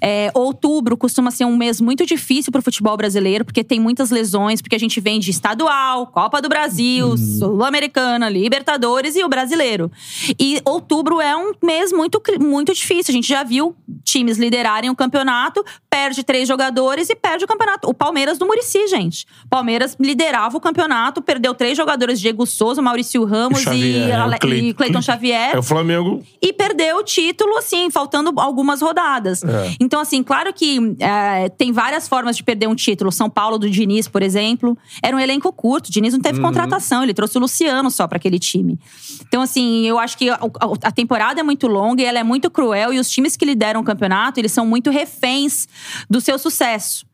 É, 0.00 0.30
outubro 0.34 0.96
costuma 0.96 1.30
ser 1.30 1.44
um 1.44 1.56
mês 1.56 1.80
muito 1.80 2.06
difícil 2.06 2.52
pro 2.52 2.62
futebol 2.62 2.96
brasileiro, 2.96 3.44
porque 3.44 3.64
tem 3.64 3.80
muitas 3.80 4.10
lesões, 4.10 4.62
porque 4.62 4.76
a 4.76 4.78
gente 4.78 5.00
vem 5.00 5.18
de 5.18 5.30
estadual, 5.30 6.06
Copa 6.06 6.40
do 6.40 6.48
Brasil, 6.48 7.16
Sul-Americana, 7.16 8.28
Libertadores 8.28 9.16
e 9.16 9.24
o 9.24 9.28
brasileiro. 9.28 9.90
E 10.38 10.60
outubro 10.64 11.20
é 11.20 11.36
um 11.36 11.52
mês 11.62 11.92
muito, 11.92 12.22
muito 12.40 12.72
difícil. 12.72 13.12
A 13.12 13.16
gente 13.16 13.28
já 13.28 13.42
viu 13.42 13.74
times 14.04 14.38
liderarem 14.48 14.88
o 14.90 14.96
campeonato, 14.96 15.64
perde 15.90 16.22
três 16.24 16.48
jogadores 16.48 17.10
e 17.10 17.14
perde 17.14 17.44
o 17.44 17.48
campeonato. 17.48 17.88
O 17.88 17.94
Palmeiras 17.94 18.38
do 18.38 18.46
Murici, 18.46 18.86
gente. 18.88 19.26
Palmeiras 19.50 19.96
liderava 20.00 20.56
o 20.56 20.60
campeonato, 20.60 21.20
perdeu 21.20 21.54
três 21.54 21.76
jogadores: 21.76 22.18
Diego 22.20 22.46
Souza, 22.46 22.80
Maurício 22.80 23.24
Ramos 23.24 23.60
Xavier, 23.60 24.08
e, 24.08 24.10
é, 24.10 24.14
Ale- 24.14 24.38
Cleiton. 24.38 24.66
e 24.66 24.74
Cleiton 24.74 25.02
Xavier 25.02 25.54
É 25.54 25.58
o 25.58 25.62
Flamengo. 25.62 26.22
e 26.40 26.52
perdeu 26.52 26.96
o 26.98 27.02
título, 27.04 27.56
assim, 27.58 27.90
faltando 27.90 28.32
algumas 28.40 28.80
rodadas. 28.80 29.42
Então, 29.80 30.00
assim, 30.00 30.22
claro 30.22 30.52
que 30.52 30.78
é, 31.00 31.48
tem 31.50 31.72
várias 31.72 32.08
formas 32.08 32.36
de 32.36 32.42
perder 32.42 32.66
um 32.68 32.74
título. 32.74 33.12
São 33.12 33.28
Paulo 33.28 33.58
do 33.58 33.68
Diniz, 33.68 34.08
por 34.08 34.22
exemplo, 34.22 34.76
era 35.02 35.16
um 35.16 35.20
elenco 35.20 35.52
curto. 35.52 35.88
O 35.88 35.92
Diniz 35.92 36.12
não 36.14 36.20
teve 36.20 36.40
contratação, 36.40 37.02
ele 37.02 37.12
trouxe 37.14 37.36
o 37.36 37.40
Luciano 37.40 37.90
só 37.90 38.06
para 38.06 38.16
aquele 38.16 38.38
time. 38.38 38.78
Então, 39.26 39.42
assim, 39.42 39.86
eu 39.86 39.98
acho 39.98 40.16
que 40.16 40.30
a- 40.30 40.38
a 40.82 40.90
temporada 40.90 41.40
é 41.40 41.42
muito 41.42 41.66
longa 41.66 42.02
e 42.02 42.04
ela 42.04 42.18
é 42.18 42.22
muito 42.22 42.50
cruel. 42.50 42.92
E 42.92 42.98
os 42.98 43.10
times 43.10 43.36
que 43.36 43.44
lideram 43.44 43.80
o 43.80 43.84
campeonato, 43.84 44.37
eles 44.40 44.52
são 44.52 44.64
muito 44.66 44.90
reféns 44.90 45.66
do 46.08 46.20
seu 46.20 46.38
sucesso. 46.38 47.06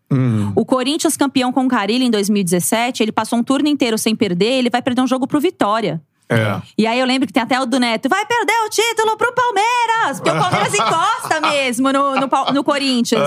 O 0.54 0.64
Corinthians, 0.64 1.16
campeão 1.16 1.52
com 1.52 1.64
o 1.64 1.68
Carilli 1.68 2.04
em 2.04 2.10
2017, 2.10 3.02
ele 3.02 3.10
passou 3.10 3.36
um 3.36 3.42
turno 3.42 3.68
inteiro 3.68 3.98
sem 3.98 4.14
perder, 4.14 4.52
ele 4.60 4.70
vai 4.70 4.80
perder 4.80 5.00
um 5.02 5.08
jogo 5.08 5.26
pro 5.26 5.40
Vitória. 5.40 6.00
É. 6.28 6.62
E 6.78 6.86
aí 6.86 6.98
eu 6.98 7.04
lembro 7.06 7.26
que 7.26 7.32
tem 7.32 7.42
até 7.42 7.60
o 7.60 7.66
do 7.66 7.78
Neto, 7.78 8.08
vai 8.08 8.24
perder 8.24 8.54
o 8.64 8.70
título 8.70 9.16
pro 9.16 9.32
Palmeiras! 9.34 10.20
Porque 10.20 10.30
o 10.30 10.38
Palmeiras 10.40 10.72
encosta 10.74 11.40
mesmo 11.40 11.92
no, 11.92 12.14
no, 12.14 12.28
no 12.54 12.64
Corinthians. 12.64 13.22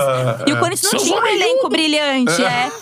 E 0.46 0.52
o 0.52 0.58
Corinthians 0.58 0.92
não 0.92 1.00
tinha 1.00 1.20
um 1.20 1.26
elenco 1.26 1.68
brilhante, 1.68 2.42
é. 2.42 2.72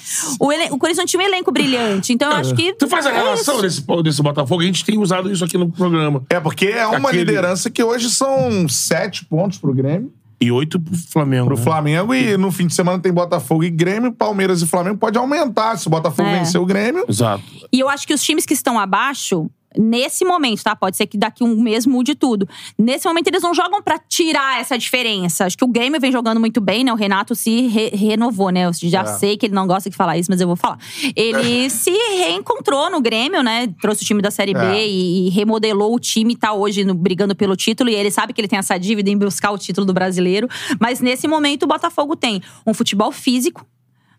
O, 0.40 0.52
elen- 0.52 0.68
o 0.70 0.78
Corinthians 0.78 0.98
não 0.98 1.06
tinha 1.06 1.22
um 1.22 1.26
elenco 1.26 1.51
brilhante. 1.52 2.12
Então 2.12 2.30
eu 2.30 2.36
acho 2.36 2.55
que. 2.55 2.72
Tu 2.74 2.86
faz 2.88 3.06
a 3.06 3.10
é 3.10 3.14
relação 3.14 3.60
desse, 3.60 3.84
desse 4.02 4.22
Botafogo? 4.22 4.62
A 4.62 4.64
gente 4.66 4.84
tem 4.84 4.98
usado 4.98 5.30
isso 5.30 5.44
aqui 5.44 5.59
no 5.59 5.68
programa. 5.70 6.22
É, 6.30 6.38
porque 6.40 6.66
é 6.66 6.86
uma 6.86 7.09
Aquele- 7.09 7.24
liderança 7.24 7.68
que 7.70 7.82
hoje 7.82 8.09
são 8.09 8.68
sete 8.68 9.24
pontos 9.24 9.59
pro 9.59 9.74
Grêmio, 9.74 10.12
E 10.40 10.50
oito 10.52 10.78
pro 10.78 10.94
Flamengo. 10.94 11.46
pro 11.46 11.56
né? 11.56 11.62
Flamengo, 11.62 12.14
e 12.14 12.36
no 12.36 12.52
fim 12.52 12.66
de 12.66 12.74
semana 12.74 12.98
tem 12.98 13.10
Botafogo 13.12 13.64
e 13.64 13.70
Grêmio, 13.70 14.12
Palmeiras 14.12 14.60
e 14.60 14.66
Flamengo 14.66 14.98
pode 14.98 15.16
aumentar. 15.16 15.76
Se 15.78 15.86
o 15.86 15.90
Botafogo 15.90 16.28
É. 16.28 16.38
vencer 16.38 16.60
o 16.60 16.66
Grêmio, 16.66 17.04
Exato. 17.08 17.42
E 17.72 17.80
eu 17.80 17.88
acho 17.88 18.06
que 18.06 18.12
os 18.12 18.22
times 18.22 18.44
que 18.44 18.52
estão 18.54 18.78
abaixo. 18.78 19.50
Nesse 19.78 20.24
momento, 20.24 20.62
tá? 20.62 20.74
Pode 20.74 20.96
ser 20.96 21.06
que 21.06 21.16
daqui 21.18 21.42
um 21.44 21.60
mês 21.60 21.86
mude 21.86 22.14
tudo. 22.14 22.48
Nesse 22.78 23.06
momento, 23.06 23.28
eles 23.28 23.42
não 23.42 23.54
jogam 23.54 23.82
pra 23.82 23.98
tirar 23.98 24.60
essa 24.60 24.76
diferença. 24.78 25.44
Acho 25.44 25.56
que 25.56 25.64
o 25.64 25.68
Grêmio 25.68 26.00
vem 26.00 26.10
jogando 26.12 26.38
muito 26.40 26.60
bem, 26.60 26.82
né? 26.84 26.92
O 26.92 26.96
Renato 26.96 27.34
se 27.34 27.66
re- 27.68 27.90
renovou, 27.94 28.50
né? 28.50 28.66
Eu 28.66 28.70
já 28.74 29.02
É. 29.02 29.06
sei 29.06 29.36
que 29.36 29.46
ele 29.46 29.54
não 29.54 29.66
gosta 29.66 29.88
de 29.90 29.96
falar 29.96 30.16
isso, 30.18 30.30
mas 30.30 30.40
eu 30.40 30.46
vou 30.46 30.56
falar. 30.56 30.78
Ele 31.14 31.68
se 31.70 31.90
reencontrou 31.90 32.90
no 32.90 33.00
Grêmio, 33.00 33.42
né? 33.42 33.68
Trouxe 33.80 34.02
o 34.02 34.06
time 34.06 34.22
da 34.22 34.30
Série 34.30 34.54
B 34.54 34.60
É. 34.60 34.88
e, 34.88 35.26
e 35.26 35.30
remodelou 35.30 35.94
o 35.94 36.00
time, 36.00 36.34
tá 36.36 36.52
hoje 36.52 36.84
no- 36.84 36.94
brigando 36.94 37.34
pelo 37.34 37.56
título. 37.56 37.90
E 37.90 37.94
ele 37.94 38.10
sabe 38.10 38.32
que 38.32 38.40
ele 38.40 38.48
tem 38.48 38.58
essa 38.58 38.78
dívida 38.78 39.10
em 39.10 39.16
buscar 39.16 39.50
o 39.50 39.58
título 39.58 39.86
do 39.86 39.92
brasileiro. 39.92 40.48
Mas 40.80 41.00
nesse 41.00 41.26
momento, 41.28 41.64
o 41.64 41.66
Botafogo 41.66 42.16
tem 42.16 42.40
um 42.66 42.72
futebol 42.74 43.12
físico. 43.12 43.64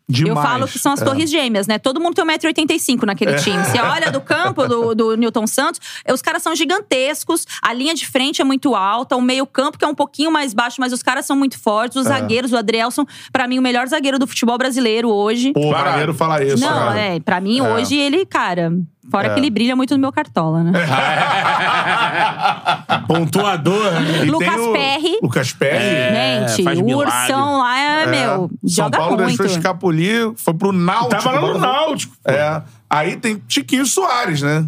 Demais. 0.09 0.37
Eu 0.37 0.41
falo 0.43 0.67
que 0.67 0.79
são 0.79 0.93
as 0.93 1.01
É. 1.01 1.05
torres 1.05 1.29
gêmeas, 1.29 1.67
né? 1.67 1.77
Todo 1.77 1.99
mundo 1.99 2.15
tem 2.15 2.23
1,85m 2.25 3.03
naquele 3.05 3.35
time. 3.35 3.63
Você 3.63 3.79
olha 3.79 4.09
do 4.11 4.21
campo 4.21 4.67
do, 4.67 4.95
do 4.95 5.15
Newton 5.17 5.45
Santos, 5.47 5.79
os 6.11 6.21
caras 6.21 6.41
são 6.41 6.55
gigantescos, 6.55 7.45
a 7.61 7.73
linha 7.73 7.93
de 7.93 8.07
frente 8.07 8.41
é 8.41 8.45
muito 8.45 8.75
alta, 8.75 9.15
o 9.15 9.21
meio-campo, 9.21 9.77
que 9.77 9.83
é 9.85 9.87
um 9.87 9.95
pouquinho 9.95 10.31
mais 10.31 10.53
baixo, 10.53 10.77
mas 10.79 10.93
os 10.93 11.03
caras 11.03 11.25
são 11.25 11.35
muito 11.35 11.59
fortes. 11.59 11.97
Os 11.97 12.05
É. 12.05 12.09
zagueiros, 12.09 12.53
o 12.53 12.57
Adrielson, 12.57 13.05
pra 13.31 13.47
mim, 13.47 13.59
o 13.59 13.61
melhor 13.61 13.87
zagueiro 13.87 14.17
do 14.17 14.27
futebol 14.27 14.57
brasileiro 14.57 15.09
hoje. 15.09 15.51
Pô, 15.53 15.71
maneiro 15.71 16.13
falar 16.13 16.43
isso. 16.43 16.59
Não, 16.63 16.69
cara. 16.69 16.99
é, 16.99 17.19
pra 17.19 17.41
mim, 17.41 17.59
É. 17.59 17.63
hoje 17.63 17.95
ele, 17.95 18.25
cara. 18.25 18.71
Fora 19.09 19.29
É. 19.29 19.33
que 19.33 19.39
ele 19.39 19.49
brilha 19.49 19.75
muito 19.75 19.95
no 19.95 19.99
meu 20.01 20.11
cartola, 20.11 20.63
né? 20.63 20.71
Pontuador. 23.07 23.91
né? 23.91 24.25
E 24.25 24.29
Lucas 24.29 24.59
o- 24.59 24.73
Perry. 24.73 25.19
Lucas 25.21 25.53
Perry. 25.53 25.83
É, 25.83 26.45
Gente, 26.49 26.81
o 26.81 26.85
milagre. 26.85 27.13
Ursão 27.13 27.57
lá 27.57 27.79
é, 27.79 28.05
meu, 28.07 28.27
São 28.27 28.49
joga 28.63 28.97
Paulo 28.97 29.15
muito. 29.17 29.27
deixou 29.27 29.45
escapulir, 29.45 30.31
foi 30.35 30.53
pro 30.53 30.71
Náutico. 30.71 31.09
Tava 31.09 31.31
lá 31.31 31.41
no 31.53 31.59
Náutico. 31.59 32.15
É. 32.25 32.61
Aí 32.89 33.17
tem 33.17 33.41
Tiquinho 33.47 33.85
Soares, 33.85 34.41
né? 34.41 34.65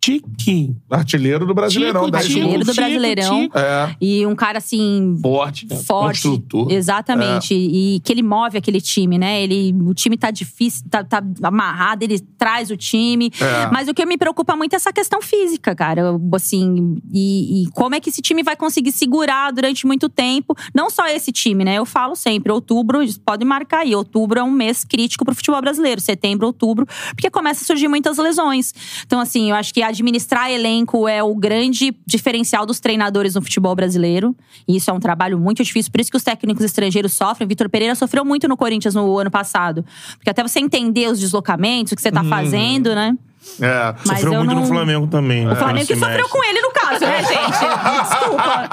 Tiquinho. 0.00 0.76
Artilheiro 0.90 1.46
do 1.46 1.54
Brasileirão. 1.54 2.06
Tico, 2.06 2.18
Tico, 2.18 2.38
Artilheiro 2.38 2.64
do. 2.64 2.74
Brasileirão. 2.74 3.40
Tico. 3.42 3.58
É. 3.58 3.96
E 4.00 4.26
um 4.26 4.34
cara 4.34 4.58
assim. 4.58 5.18
Forte. 5.20 5.66
né? 5.68 5.76
forte. 5.76 6.22
Construtor. 6.22 6.70
Exatamente. 6.70 7.54
E 7.54 8.00
que 8.00 8.12
ele 8.12 8.22
move 8.22 8.56
aquele 8.56 8.80
time, 8.80 9.18
né? 9.18 9.42
Ele, 9.42 9.74
o 9.82 9.92
time 9.92 10.16
tá 10.16 10.30
difícil, 10.30 10.84
tá, 10.88 11.02
tá 11.02 11.22
amarrado, 11.42 12.04
ele 12.04 12.18
traz 12.38 12.70
o 12.70 12.76
time. 12.76 13.30
É. 13.40 13.70
Mas 13.72 13.88
o 13.88 13.94
que 13.94 14.06
me 14.06 14.16
preocupa 14.16 14.54
muito 14.54 14.74
é 14.74 14.76
essa 14.76 14.92
questão 14.92 15.20
física, 15.20 15.74
cara. 15.74 16.02
Assim, 16.32 16.96
e, 17.12 17.64
e 17.64 17.70
como 17.72 17.94
é 17.94 18.00
que 18.00 18.10
esse 18.10 18.22
time 18.22 18.42
vai 18.42 18.56
conseguir 18.56 18.92
segurar 18.92 19.52
durante 19.52 19.86
muito 19.86 20.08
tempo? 20.08 20.56
Não 20.74 20.90
só 20.90 21.06
esse 21.08 21.32
time, 21.32 21.64
né? 21.64 21.74
Eu 21.74 21.84
falo 21.84 22.14
sempre, 22.14 22.52
outubro, 22.52 23.00
pode 23.24 23.44
marcar 23.44 23.80
aí. 23.80 23.94
Outubro 23.94 24.38
é 24.38 24.42
um 24.42 24.50
mês 24.50 24.84
crítico 24.84 25.24
pro 25.24 25.34
futebol 25.34 25.60
brasileiro. 25.60 26.00
Setembro, 26.00 26.46
outubro, 26.46 26.86
porque 27.10 27.28
começa 27.30 27.62
a 27.62 27.66
surgir 27.66 27.88
muitas 27.88 28.16
lesões. 28.16 28.72
Então, 29.04 29.20
assim, 29.20 29.50
eu 29.50 29.56
acho 29.56 29.74
que 29.74 29.87
administrar 29.88 30.50
elenco 30.50 31.06
é 31.08 31.22
o 31.22 31.34
grande 31.34 31.94
diferencial 32.06 32.64
dos 32.64 32.80
treinadores 32.80 33.34
no 33.34 33.42
futebol 33.42 33.74
brasileiro. 33.74 34.34
E 34.66 34.76
isso 34.76 34.90
é 34.90 34.92
um 34.92 35.00
trabalho 35.00 35.38
muito 35.38 35.62
difícil, 35.64 35.90
por 35.92 36.00
isso 36.00 36.10
que 36.10 36.16
os 36.16 36.22
técnicos 36.22 36.64
estrangeiros 36.64 37.12
sofrem. 37.12 37.44
O 37.46 37.48
Vitor 37.48 37.68
Pereira 37.68 37.94
sofreu 37.94 38.24
muito 38.24 38.46
no 38.48 38.56
Corinthians 38.56 38.94
no 38.94 39.18
ano 39.18 39.30
passado. 39.30 39.84
Porque 40.16 40.30
até 40.30 40.42
você 40.42 40.60
entender 40.60 41.08
os 41.08 41.18
deslocamentos, 41.20 41.92
o 41.92 41.96
que 41.96 42.02
você 42.02 42.10
tá 42.12 42.22
fazendo, 42.24 42.94
né? 42.94 43.16
É. 43.60 43.94
Mas 44.04 44.20
Sofreu 44.20 44.32
eu 44.34 44.38
muito 44.40 44.54
não- 44.54 44.60
no 44.62 44.66
Flamengo 44.66 45.06
também. 45.06 45.46
né? 45.46 45.52
O 45.52 45.56
Flamengo 45.56 45.86
que 45.86 45.96
sofreu 45.96 46.28
com 46.28 46.44
ele, 46.44 46.60
no 46.60 46.70
caso, 46.70 47.00
né, 47.00 47.22
gente? 47.22 47.58
Desculpa. 48.08 48.66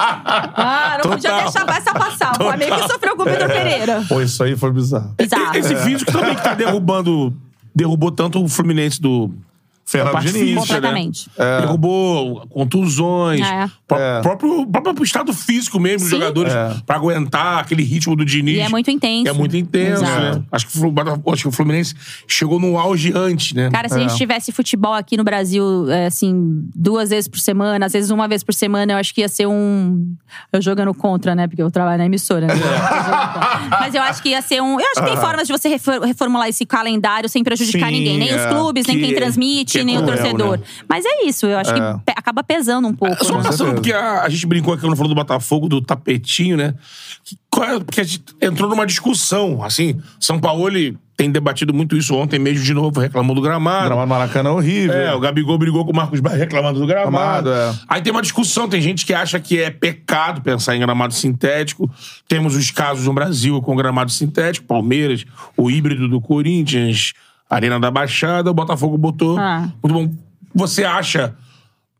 Ah, 0.54 0.98
não 1.02 1.10
podia 1.12 1.30
Total. 1.30 1.44
deixar 1.44 1.76
essa 1.78 1.94
passar. 1.94 2.32
O 2.32 2.34
Flamengo 2.36 2.76
que 2.76 2.88
sofreu 2.92 3.16
com 3.16 3.22
o 3.22 3.24
Vitor 3.26 3.46
Pereira. 3.48 4.04
Pô, 4.08 4.20
isso 4.20 4.42
aí 4.42 4.56
foi 4.56 4.70
bizarro. 4.72 5.14
Bizarro. 5.16 5.56
Esse 5.56 5.74
físico 5.76 6.12
também 6.12 6.34
que 6.34 6.42
tá 6.42 6.52
derrubando. 6.54 7.34
Derrubou 7.74 8.10
tanto 8.10 8.42
o 8.42 8.48
Fluminense 8.48 9.00
do. 9.00 9.30
Fernando 9.88 10.20
Diniz. 10.20 10.56
Completamente. 10.58 11.30
Né? 11.38 11.60
Derrubou 11.60 12.46
contusões. 12.48 13.40
É. 13.40 13.70
Pró- 13.86 13.98
É. 13.98 14.20
Próprio, 14.20 14.66
próprio 14.66 15.04
estado 15.04 15.32
físico 15.32 15.78
mesmo 15.78 16.00
dos 16.00 16.10
jogadores 16.10 16.52
É. 16.52 16.74
pra 16.84 16.96
aguentar 16.96 17.60
aquele 17.60 17.82
ritmo 17.84 18.16
do 18.16 18.24
Diniz. 18.24 18.56
E 18.56 18.60
é 18.60 18.68
muito 18.68 18.90
intenso. 18.90 19.28
É 19.28 19.32
muito 19.32 19.56
intenso, 19.56 20.02
Exato. 20.02 20.38
né? 20.38 20.44
Acho 20.50 20.66
que, 20.66 20.78
acho 21.32 21.42
que 21.42 21.48
o 21.48 21.52
Fluminense 21.52 21.94
chegou 22.26 22.58
no 22.58 22.76
auge 22.78 23.12
antes, 23.14 23.52
né? 23.52 23.70
Cara, 23.70 23.88
se 23.88 23.94
a 23.94 23.98
gente 24.00 24.16
tivesse 24.16 24.50
futebol 24.50 24.92
aqui 24.92 25.16
no 25.16 25.22
Brasil, 25.22 25.88
é, 25.90 26.06
assim, 26.06 26.64
duas 26.74 27.10
vezes 27.10 27.28
por 27.28 27.38
semana, 27.38 27.86
às 27.86 27.92
vezes 27.92 28.10
uma 28.10 28.26
vez 28.26 28.42
por 28.42 28.52
semana, 28.54 28.92
eu 28.92 28.96
acho 28.98 29.14
que 29.14 29.20
ia 29.20 29.28
ser 29.28 29.46
um. 29.46 30.14
Eu 30.52 30.60
jogando 30.60 30.92
contra, 30.92 31.34
né? 31.34 31.46
Porque 31.46 31.62
eu 31.62 31.70
trabalho 31.70 31.98
na 31.98 32.06
emissora, 32.06 32.48
né? 32.48 32.54
Mas 33.70 33.94
eu 33.94 34.02
acho 34.02 34.22
que 34.22 34.30
ia 34.30 34.42
ser 34.42 34.60
um. 34.60 34.80
Eu 34.80 34.86
acho 34.86 35.00
que 35.00 35.06
tem 35.06 35.16
formas 35.16 35.46
de 35.46 35.52
você 35.52 35.68
refor- 35.68 36.00
reformular 36.02 36.48
esse 36.48 36.64
calendário 36.66 37.28
sem 37.28 37.42
prejudicar 37.44 37.88
Sim, 37.88 37.92
ninguém. 37.98 38.18
Nem 38.18 38.34
os 38.34 38.42
é. 38.42 38.48
clubes, 38.48 38.86
nem 38.86 38.98
Que- 38.98 39.06
quem 39.06 39.14
transmite, 39.14 39.75
é 39.75 39.75
nem 39.84 39.98
o 39.98 40.04
torcedor. 40.06 40.58
né? 40.58 40.64
Mas 40.88 41.04
é 41.04 41.24
isso, 41.26 41.46
eu 41.46 41.58
acho 41.58 41.70
É. 41.70 41.74
que 41.74 42.04
pe- 42.04 42.14
acaba 42.16 42.42
pesando 42.44 42.88
um 42.88 42.94
pouco. 42.94 43.24
Só 43.24 43.36
né? 43.38 43.42
passando, 43.42 43.74
porque 43.74 43.92
a, 43.92 44.22
a 44.22 44.28
gente 44.28 44.46
brincou 44.46 44.74
aqui 44.74 44.82
quando 44.82 44.96
falou 44.96 45.08
do 45.08 45.14
Botafogo, 45.14 45.68
do 45.68 45.80
tapetinho, 45.80 46.56
né? 46.56 46.74
Que- 47.24 47.36
qual 47.50 47.68
é- 47.68 47.80
porque 47.80 48.00
a 48.00 48.04
gente 48.04 48.22
entrou 48.40 48.68
numa 48.68 48.86
discussão, 48.86 49.62
assim. 49.62 50.00
São 50.20 50.38
Paulo 50.38 50.68
ele 50.68 50.96
tem 51.16 51.30
debatido 51.30 51.72
muito 51.72 51.96
isso 51.96 52.14
ontem 52.14 52.38
mesmo, 52.38 52.62
de 52.62 52.74
novo, 52.74 53.00
reclamou 53.00 53.34
do 53.34 53.40
gramado. 53.40 53.86
Gramado 53.86 54.06
Maracanã 54.08 54.50
é 54.50 54.52
horrível. 54.52 54.94
É, 54.94 55.14
o 55.14 55.18
Gabigol 55.20 55.56
brigou 55.56 55.82
com 55.82 55.90
o 55.90 55.96
Marcos 55.96 56.20
Barros 56.20 56.38
reclamando 56.38 56.78
do 56.78 56.86
gramado. 56.86 57.48
Gramado, 57.48 57.74
é. 57.78 57.80
Aí 57.88 58.02
tem 58.02 58.12
uma 58.12 58.20
discussão, 58.20 58.68
tem 58.68 58.82
gente 58.82 59.06
que 59.06 59.14
acha 59.14 59.40
que 59.40 59.58
é 59.58 59.70
pecado 59.70 60.42
pensar 60.42 60.76
em 60.76 60.80
gramado 60.80 61.14
sintético. 61.14 61.90
Temos 62.28 62.54
os 62.54 62.70
casos 62.70 63.06
no 63.06 63.14
Brasil 63.14 63.62
com 63.62 63.74
gramado 63.74 64.10
sintético, 64.12 64.66
Palmeiras, 64.66 65.24
o 65.56 65.70
híbrido 65.70 66.06
do 66.06 66.20
Corinthians, 66.20 67.14
Arena 67.48 67.78
da 67.78 67.90
Baixada, 67.90 68.50
o 68.50 68.54
Botafogo 68.54 68.98
botou. 68.98 69.38
Ah. 69.38 69.68
Muito 69.82 69.94
bom. 69.94 70.14
Você 70.54 70.84
acha 70.84 71.34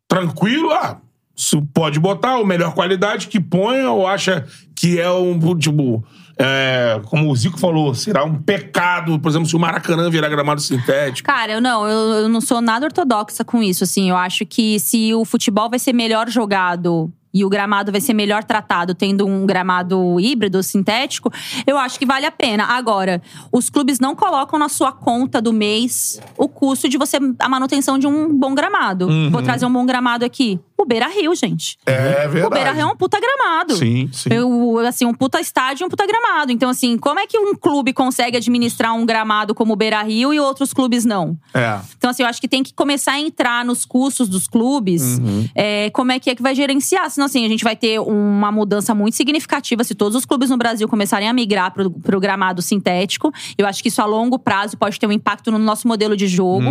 tranquilo? 0.09 0.71
Ah, 0.73 0.99
se 1.37 1.61
pode 1.75 2.01
botar, 2.01 2.39
o 2.39 2.47
melhor 2.47 2.75
qualidade 2.75 3.29
que 3.29 3.39
ponha, 3.39 3.91
ou 3.91 4.07
acha 4.07 4.47
que 4.75 4.99
é 4.99 5.11
um, 5.11 5.39
tipo... 5.59 6.05
é, 6.39 7.01
como 7.05 7.31
o 7.31 7.37
Zico 7.37 7.59
falou, 7.59 7.95
será 7.95 8.25
um 8.25 8.35
pecado, 8.35 9.19
por 9.19 9.29
exemplo, 9.29 9.47
se 9.47 9.55
o 9.55 9.59
Maracanã 9.59 10.09
virar 10.11 10.29
gramado 10.29 10.61
sintético. 10.61 11.27
Cara, 11.27 11.53
eu 11.53 11.61
não, 11.61 11.87
eu, 11.87 12.23
eu 12.23 12.29
não 12.29 12.41
sou 12.41 12.61
nada 12.61 12.87
ortodoxa 12.87 13.45
com 13.45 13.63
isso, 13.63 13.85
assim. 13.85 14.09
Eu 14.11 14.17
acho 14.17 14.47
que 14.47 14.81
se 14.81 15.13
o 15.15 15.25
futebol 15.25 15.69
vai 15.69 15.79
ser 15.79 15.93
melhor 15.93 16.29
jogado 16.31 17.13
e 17.37 17.45
o 17.45 17.51
gramado 17.51 17.93
vai 17.93 18.01
ser 18.01 18.15
melhor 18.15 18.43
tratado 18.43 18.95
tendo 18.95 19.27
um 19.27 19.45
gramado 19.45 20.19
híbrido, 20.19 20.63
sintético, 20.63 21.31
eu 21.67 21.77
acho 21.77 21.99
que 21.99 22.07
vale 22.07 22.25
a 22.25 22.31
pena. 22.31 22.65
Agora, 22.65 23.21
os 23.53 23.69
clubes 23.69 24.01
não 24.01 24.17
colocam 24.17 24.59
na 24.59 24.71
sua 24.71 24.91
conta 24.91 25.41
do 25.43 25.53
mês 25.53 26.19
o 26.39 26.49
custo 26.49 26.89
de 26.89 26.97
você 26.97 27.19
a 27.39 27.49
manutenção 27.49 27.99
de 27.99 28.07
um 28.07 28.35
bom 28.35 28.55
gramado. 28.55 29.07
Vou 29.31 29.43
trazer 29.43 29.67
um 29.67 29.73
bom 29.73 29.85
gramado 29.85 30.25
aqui. 30.25 30.59
O 30.79 30.85
Beira 30.85 31.09
Rio, 31.09 31.35
gente. 31.35 31.79
É 31.87 32.29
verdade. 32.29 32.47
O 32.47 32.51
Beira 32.51 32.73
Rio 32.73 32.83
é 32.83 32.87
um 32.87 32.97
puta 32.97 33.19
gramado. 33.19 33.77
Sim, 33.77 34.11
sim. 34.13 34.29
Eu, 34.31 34.79
assim, 34.81 35.07
um 35.07 35.15
puta 35.15 35.41
estádio 35.41 35.85
e 35.85 35.87
um 35.87 35.89
puta 35.89 36.07
gramado. 36.07 36.53
Então, 36.53 36.69
assim, 36.69 36.99
como 36.99 37.19
é 37.19 37.27
que 37.27 37.39
um 37.39 37.55
clube 37.55 37.93
consegue 37.93 38.37
administrar 38.37 38.95
um 38.95 39.07
gramado 39.07 39.55
como 39.55 39.73
o 39.73 39.77
Beira 39.77 40.03
Rio 40.03 40.35
e 40.35 40.41
outros 40.41 40.75
clubes 40.75 41.05
não? 41.05 41.39
É. 41.55 41.81
Então, 41.97 42.11
assim, 42.11 42.23
eu 42.23 42.29
acho 42.29 42.41
que 42.41 42.49
tem 42.49 42.63
que 42.63 42.75
começar 42.75 43.13
a 43.13 43.21
entrar 43.21 43.65
nos 43.65 43.85
custos 43.87 44.29
dos 44.29 44.47
clubes. 44.47 45.19
é, 45.55 45.89
como 45.91 46.13
é 46.13 46.19
que 46.19 46.29
é 46.29 46.35
que 46.35 46.43
vai 46.43 46.55
gerenciar? 46.55 47.11
Senão, 47.11 47.27
assim, 47.27 47.45
a 47.45 47.49
gente 47.49 47.65
vai 47.65 47.75
ter 47.75 47.99
uma 47.99 48.53
mudança 48.53 48.95
muito 48.95 49.17
significativa 49.17 49.83
se 49.83 49.95
todos 49.95 50.15
os 50.15 50.27
clubes 50.27 50.51
no 50.51 50.59
Brasil 50.59 50.87
começarem 50.89 51.29
a 51.29 51.33
migrar 51.33 51.73
pro, 51.73 51.91
pro 51.91 52.21
gramado 52.21 52.61
sintético. 52.61 53.33
Eu 53.57 53.67
acho 53.67 53.83
que 53.83 53.89
isso 53.89 54.03
a 54.03 54.05
longo 54.05 54.39
prazo 54.39 54.77
pode 54.77 55.01
ter 55.01 55.07
um 55.07 55.13
impacto 55.13 55.51
no 55.51 55.59
nosso 55.59 55.89
modelo 55.89 56.17
de 56.17 56.27
jogo. 56.27 56.67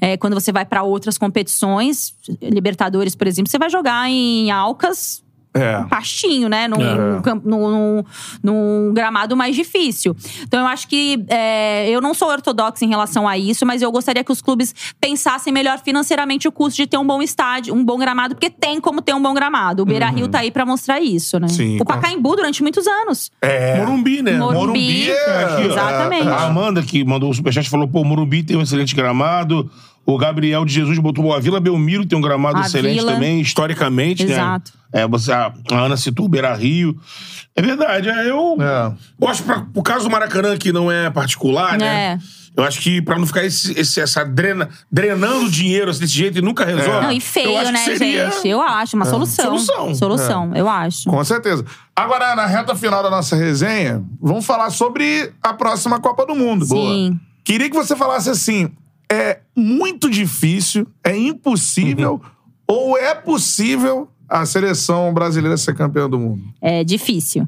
É, 0.00 0.16
quando 0.16 0.34
você 0.34 0.50
vai 0.50 0.64
para 0.64 0.82
outras 0.82 1.16
competições, 1.16 2.14
Libertadores, 2.42 3.14
por 3.14 3.26
exemplo, 3.26 3.35
você 3.44 3.58
vai 3.58 3.68
jogar 3.70 4.08
em 4.08 4.50
Alcas 4.50 5.24
É. 5.54 5.78
um 5.78 5.88
pastinho, 5.88 6.50
né? 6.50 6.68
Num, 6.68 6.76
É. 6.82 7.34
num- 7.42 7.70
num- 7.70 8.04
num 8.42 8.92
gramado 8.92 9.34
mais 9.34 9.56
difícil. 9.56 10.14
Então 10.42 10.60
eu 10.60 10.66
acho 10.66 10.86
que 10.86 11.24
é, 11.28 11.88
eu 11.88 11.98
não 12.02 12.12
sou 12.12 12.28
ortodoxa 12.28 12.84
em 12.84 12.88
relação 12.90 13.26
a 13.26 13.38
isso, 13.38 13.64
mas 13.64 13.80
eu 13.80 13.90
gostaria 13.90 14.22
que 14.22 14.30
os 14.30 14.42
clubes 14.42 14.74
pensassem 15.00 15.50
melhor 15.54 15.78
financeiramente 15.78 16.46
o 16.46 16.52
custo 16.52 16.76
de 16.76 16.86
ter 16.86 16.98
um 16.98 17.06
bom 17.06 17.22
estádio, 17.22 17.74
um 17.74 17.82
bom 17.82 17.96
gramado, 17.96 18.34
porque 18.34 18.50
tem 18.50 18.78
como 18.78 19.00
ter 19.00 19.14
um 19.14 19.22
bom 19.22 19.32
gramado. 19.32 19.82
O 19.82 19.86
Beira 19.86 20.10
Rio 20.10 20.28
tá 20.28 20.40
aí 20.40 20.50
pra 20.50 20.66
mostrar 20.66 21.00
isso, 21.00 21.40
né? 21.40 21.46
Uhum. 21.46 21.54
Sim, 21.54 21.80
o 21.80 21.86
Pacaembu 21.86 22.36
durante 22.36 22.60
muitos 22.62 22.86
anos. 22.86 23.30
É. 23.40 23.78
Morumbi, 23.78 24.20
né? 24.20 24.32
Morumbi, 24.36 24.58
Morumbi 24.58 25.10
é- 25.10 25.44
Aqui, 25.44 25.62
exatamente. 25.62 26.28
A 26.28 26.44
Amanda, 26.48 26.82
que 26.82 27.02
mandou 27.02 27.30
o 27.30 27.34
superchat, 27.34 27.70
falou: 27.70 27.88
pô, 27.88 28.02
o 28.02 28.04
Morumbi 28.04 28.42
tem 28.42 28.58
um 28.58 28.62
excelente 28.62 28.94
gramado. 28.94 29.70
O 30.06 30.16
Gabriel 30.16 30.64
de 30.64 30.72
Jesus 30.72 30.98
botou 31.00 31.34
a 31.34 31.40
Vila 31.40 31.58
Belmiro 31.58 32.06
tem 32.06 32.16
um 32.16 32.22
gramado 32.22 32.58
A 32.58 32.60
excelente 32.60 33.00
Vila. 33.00 33.12
também, 33.14 33.40
historicamente, 33.40 34.22
Exato. 34.22 34.72
né? 34.92 35.02
É, 35.02 35.06
você, 35.08 35.32
a, 35.32 35.52
a 35.72 35.74
Ana 35.74 35.96
citou 35.96 36.28
Beira 36.28 36.54
Rio. 36.54 36.96
É 37.56 37.60
verdade, 37.60 38.08
é, 38.08 38.30
eu, 38.30 38.56
É. 38.60 38.92
eu 39.20 39.28
acho 39.28 39.42
que 39.42 39.50
o 39.74 39.82
caso 39.82 40.04
do 40.04 40.10
Maracanã, 40.10 40.56
que 40.56 40.72
não 40.72 40.90
é 40.92 41.10
particular, 41.10 41.76
né? 41.76 41.86
É. 42.14 42.18
Eu 42.56 42.64
acho 42.64 42.80
que 42.80 43.02
pra 43.02 43.18
não 43.18 43.26
ficar 43.26 43.44
esse, 43.44 43.78
esse- 43.78 44.00
essa 44.00 44.24
drena, 44.24 44.70
drenando 44.90 45.50
dinheiro 45.50 45.90
assim, 45.90 46.00
desse 46.00 46.14
jeito 46.14 46.38
e 46.38 46.40
nunca 46.40 46.64
resolve. 46.64 46.90
Não, 47.02 47.12
e 47.12 47.16
eu 47.16 47.20
feio, 47.20 47.70
né, 47.72 47.78
seria- 47.84 48.30
gente? 48.30 48.48
Eu 48.48 48.62
acho, 48.62 48.96
uma 48.96 49.04
solução. 49.04 49.44
Solução. 49.58 49.94
Solução, 49.94 50.52
eu 50.54 50.66
acho. 50.68 51.10
Com 51.10 51.22
certeza. 51.24 51.64
Agora, 51.94 52.34
na 52.34 52.46
reta 52.46 52.74
final 52.74 53.02
da 53.02 53.10
nossa 53.10 53.36
resenha, 53.36 54.02
vamos 54.22 54.46
falar 54.46 54.70
sobre 54.70 55.32
a 55.42 55.52
próxima 55.52 56.00
Copa 56.00 56.24
do 56.24 56.34
Mundo. 56.34 56.64
Sim. 56.64 57.18
Queria 57.44 57.68
que 57.68 57.76
você 57.76 57.94
falasse 57.94 58.30
assim: 58.30 58.70
é 59.10 59.40
muito 59.54 60.10
difícil, 60.10 60.86
é 61.02 61.16
impossível, 61.16 62.20
ou 62.66 62.98
é 62.98 63.14
possível 63.14 64.08
a 64.28 64.44
seleção 64.44 65.12
brasileira 65.14 65.56
ser 65.56 65.74
campeã 65.74 66.08
do 66.08 66.18
mundo? 66.18 66.42
É 66.60 66.82
difícil. 66.82 67.46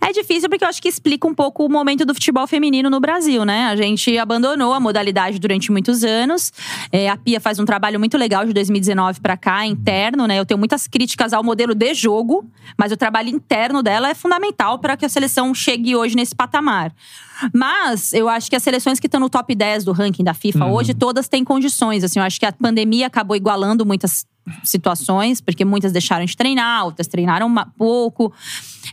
É 0.00 0.12
difícil 0.12 0.48
porque 0.48 0.64
eu 0.64 0.68
acho 0.68 0.80
que 0.80 0.88
explica 0.88 1.26
um 1.26 1.34
pouco 1.34 1.64
o 1.64 1.68
momento 1.68 2.04
do 2.04 2.14
futebol 2.14 2.46
feminino 2.46 2.90
no 2.90 3.00
Brasil, 3.00 3.44
né? 3.44 3.66
A 3.66 3.76
gente 3.76 4.16
abandonou 4.18 4.72
a 4.72 4.80
modalidade 4.80 5.38
durante 5.38 5.70
muitos 5.70 6.04
anos. 6.04 6.52
É, 6.92 7.08
a 7.08 7.16
Pia 7.16 7.40
faz 7.40 7.58
um 7.58 7.64
trabalho 7.64 7.98
muito 7.98 8.16
legal 8.16 8.44
de 8.44 8.52
2019 8.52 9.20
pra 9.20 9.36
cá, 9.36 9.66
interno, 9.66 10.26
né? 10.26 10.38
Eu 10.38 10.46
tenho 10.46 10.58
muitas 10.58 10.86
críticas 10.86 11.32
ao 11.32 11.42
modelo 11.42 11.74
de 11.74 11.94
jogo, 11.94 12.48
mas 12.76 12.92
o 12.92 12.96
trabalho 12.96 13.28
interno 13.28 13.82
dela 13.82 14.10
é 14.10 14.14
fundamental 14.14 14.78
para 14.78 14.96
que 14.96 15.04
a 15.04 15.08
seleção 15.08 15.54
chegue 15.54 15.94
hoje 15.96 16.14
nesse 16.16 16.34
patamar. 16.34 16.92
Mas 17.54 18.12
eu 18.12 18.28
acho 18.28 18.50
que 18.50 18.56
as 18.56 18.62
seleções 18.62 18.98
que 18.98 19.06
estão 19.06 19.20
no 19.20 19.30
top 19.30 19.54
10 19.54 19.84
do 19.84 19.92
ranking 19.92 20.24
da 20.24 20.34
FIFA 20.34 20.66
hoje, 20.66 20.94
todas 20.94 21.28
têm 21.28 21.44
condições. 21.44 22.02
Assim, 22.02 22.18
eu 22.18 22.24
acho 22.24 22.38
que 22.38 22.46
a 22.46 22.52
pandemia 22.52 23.06
acabou 23.06 23.36
igualando 23.36 23.86
muitas 23.86 24.26
situações, 24.64 25.40
porque 25.40 25.64
muitas 25.64 25.92
deixaram 25.92 26.24
de 26.24 26.36
treinar, 26.36 26.84
outras 26.84 27.06
treinaram 27.06 27.52
pouco. 27.76 28.32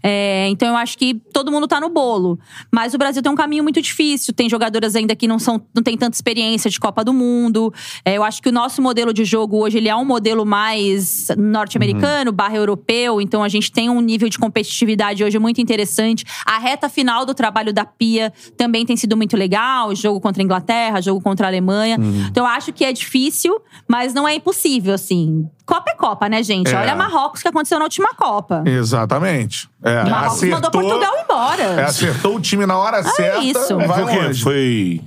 É, 0.03 0.47
então 0.49 0.69
eu 0.69 0.75
acho 0.75 0.97
que 0.97 1.15
todo 1.33 1.51
mundo 1.51 1.67
tá 1.67 1.79
no 1.79 1.89
bolo. 1.89 2.39
Mas 2.71 2.93
o 2.93 2.97
Brasil 2.97 3.21
tem 3.21 3.31
um 3.31 3.35
caminho 3.35 3.63
muito 3.63 3.81
difícil. 3.81 4.33
Tem 4.33 4.49
jogadoras 4.49 4.95
ainda 4.95 5.15
que 5.15 5.27
não 5.27 5.39
são, 5.39 5.61
não 5.73 5.83
tem 5.83 5.97
tanta 5.97 6.15
experiência 6.15 6.69
de 6.69 6.79
Copa 6.79 7.03
do 7.03 7.13
Mundo. 7.13 7.73
É, 8.03 8.17
eu 8.17 8.23
acho 8.23 8.41
que 8.41 8.49
o 8.49 8.51
nosso 8.51 8.81
modelo 8.81 9.13
de 9.13 9.25
jogo 9.25 9.57
hoje 9.57 9.77
ele 9.77 9.89
é 9.89 9.95
um 9.95 10.05
modelo 10.05 10.45
mais 10.45 11.27
norte-americano, 11.37 12.31
barra 12.31 12.55
europeu. 12.55 13.21
Então 13.21 13.43
a 13.43 13.49
gente 13.49 13.71
tem 13.71 13.89
um 13.89 14.01
nível 14.01 14.29
de 14.29 14.37
competitividade 14.37 15.23
hoje 15.23 15.39
muito 15.39 15.61
interessante. 15.61 16.25
A 16.45 16.57
reta 16.57 16.89
final 16.89 17.25
do 17.25 17.33
trabalho 17.33 17.73
da 17.73 17.85
Pia 17.85 18.31
também 18.57 18.85
tem 18.85 18.97
sido 18.97 19.15
muito 19.15 19.35
legal. 19.35 19.95
Jogo 19.95 20.19
contra 20.19 20.41
a 20.41 20.45
Inglaterra, 20.45 21.01
jogo 21.01 21.21
contra 21.21 21.47
a 21.47 21.49
Alemanha. 21.49 21.97
Então 22.29 22.43
eu 22.43 22.49
acho 22.49 22.73
que 22.73 22.83
é 22.83 22.91
difícil, 22.91 23.59
mas 23.87 24.13
não 24.13 24.27
é 24.27 24.35
impossível, 24.35 24.93
assim. 24.93 25.49
Copa 25.65 25.91
é 25.91 25.95
Copa, 25.95 26.29
né, 26.29 26.43
gente? 26.43 26.71
É. 26.73 26.77
Olha 26.77 26.95
Marrocos 26.95 27.41
que 27.41 27.47
aconteceu 27.47 27.79
na 27.79 27.85
última 27.85 28.13
Copa. 28.13 28.63
Exatamente. 28.65 29.67
É, 29.83 30.03
Marrocos 30.03 30.43
mandou 30.43 30.71
Portugal 30.71 31.13
embora. 31.23 31.63
é, 31.63 31.83
acertou 31.83 32.35
o 32.35 32.39
time 32.39 32.65
na 32.65 32.77
hora 32.77 33.01
certa. 33.03 33.39
isso. 33.39 33.75
Vai 33.75 33.87
Foi 33.87 34.03
o 34.03 34.07
quê? 34.07 34.21
longe. 34.21 34.43
Foi 34.43 35.01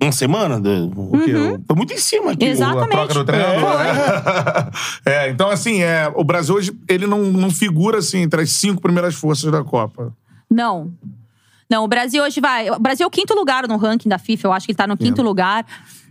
uma 0.00 0.12
semana? 0.12 0.60
Do, 0.60 0.90
quê? 1.24 1.60
Foi 1.66 1.76
muito 1.76 1.92
em 1.92 1.98
cima 1.98 2.32
aqui. 2.32 2.44
Exatamente. 2.44 2.88
A 2.88 3.06
troca 3.06 3.14
do 3.14 3.24
treinador. 3.24 3.78
né? 3.78 4.70
É, 5.06 5.30
então, 5.30 5.48
assim, 5.48 5.82
é, 5.82 6.10
o 6.14 6.24
Brasil 6.24 6.56
hoje 6.56 6.72
ele 6.88 7.06
não, 7.06 7.22
não 7.22 7.50
figura 7.50 7.98
assim, 7.98 8.18
entre 8.18 8.42
as 8.42 8.50
cinco 8.50 8.82
primeiras 8.82 9.14
forças 9.14 9.50
da 9.50 9.62
Copa. 9.62 10.12
Não. 10.50 10.92
Não, 11.70 11.84
o 11.84 11.88
Brasil 11.88 12.24
hoje 12.24 12.40
vai. 12.40 12.68
O 12.68 12.80
Brasil 12.80 13.04
é 13.04 13.06
o 13.06 13.10
quinto 13.10 13.32
lugar 13.32 13.68
no 13.68 13.76
ranking 13.76 14.08
da 14.08 14.18
FIFA, 14.18 14.48
eu 14.48 14.52
acho 14.52 14.66
que 14.66 14.72
ele 14.72 14.76
tá 14.76 14.88
no 14.88 14.96
quinto 14.96 15.22
lugar. 15.22 15.64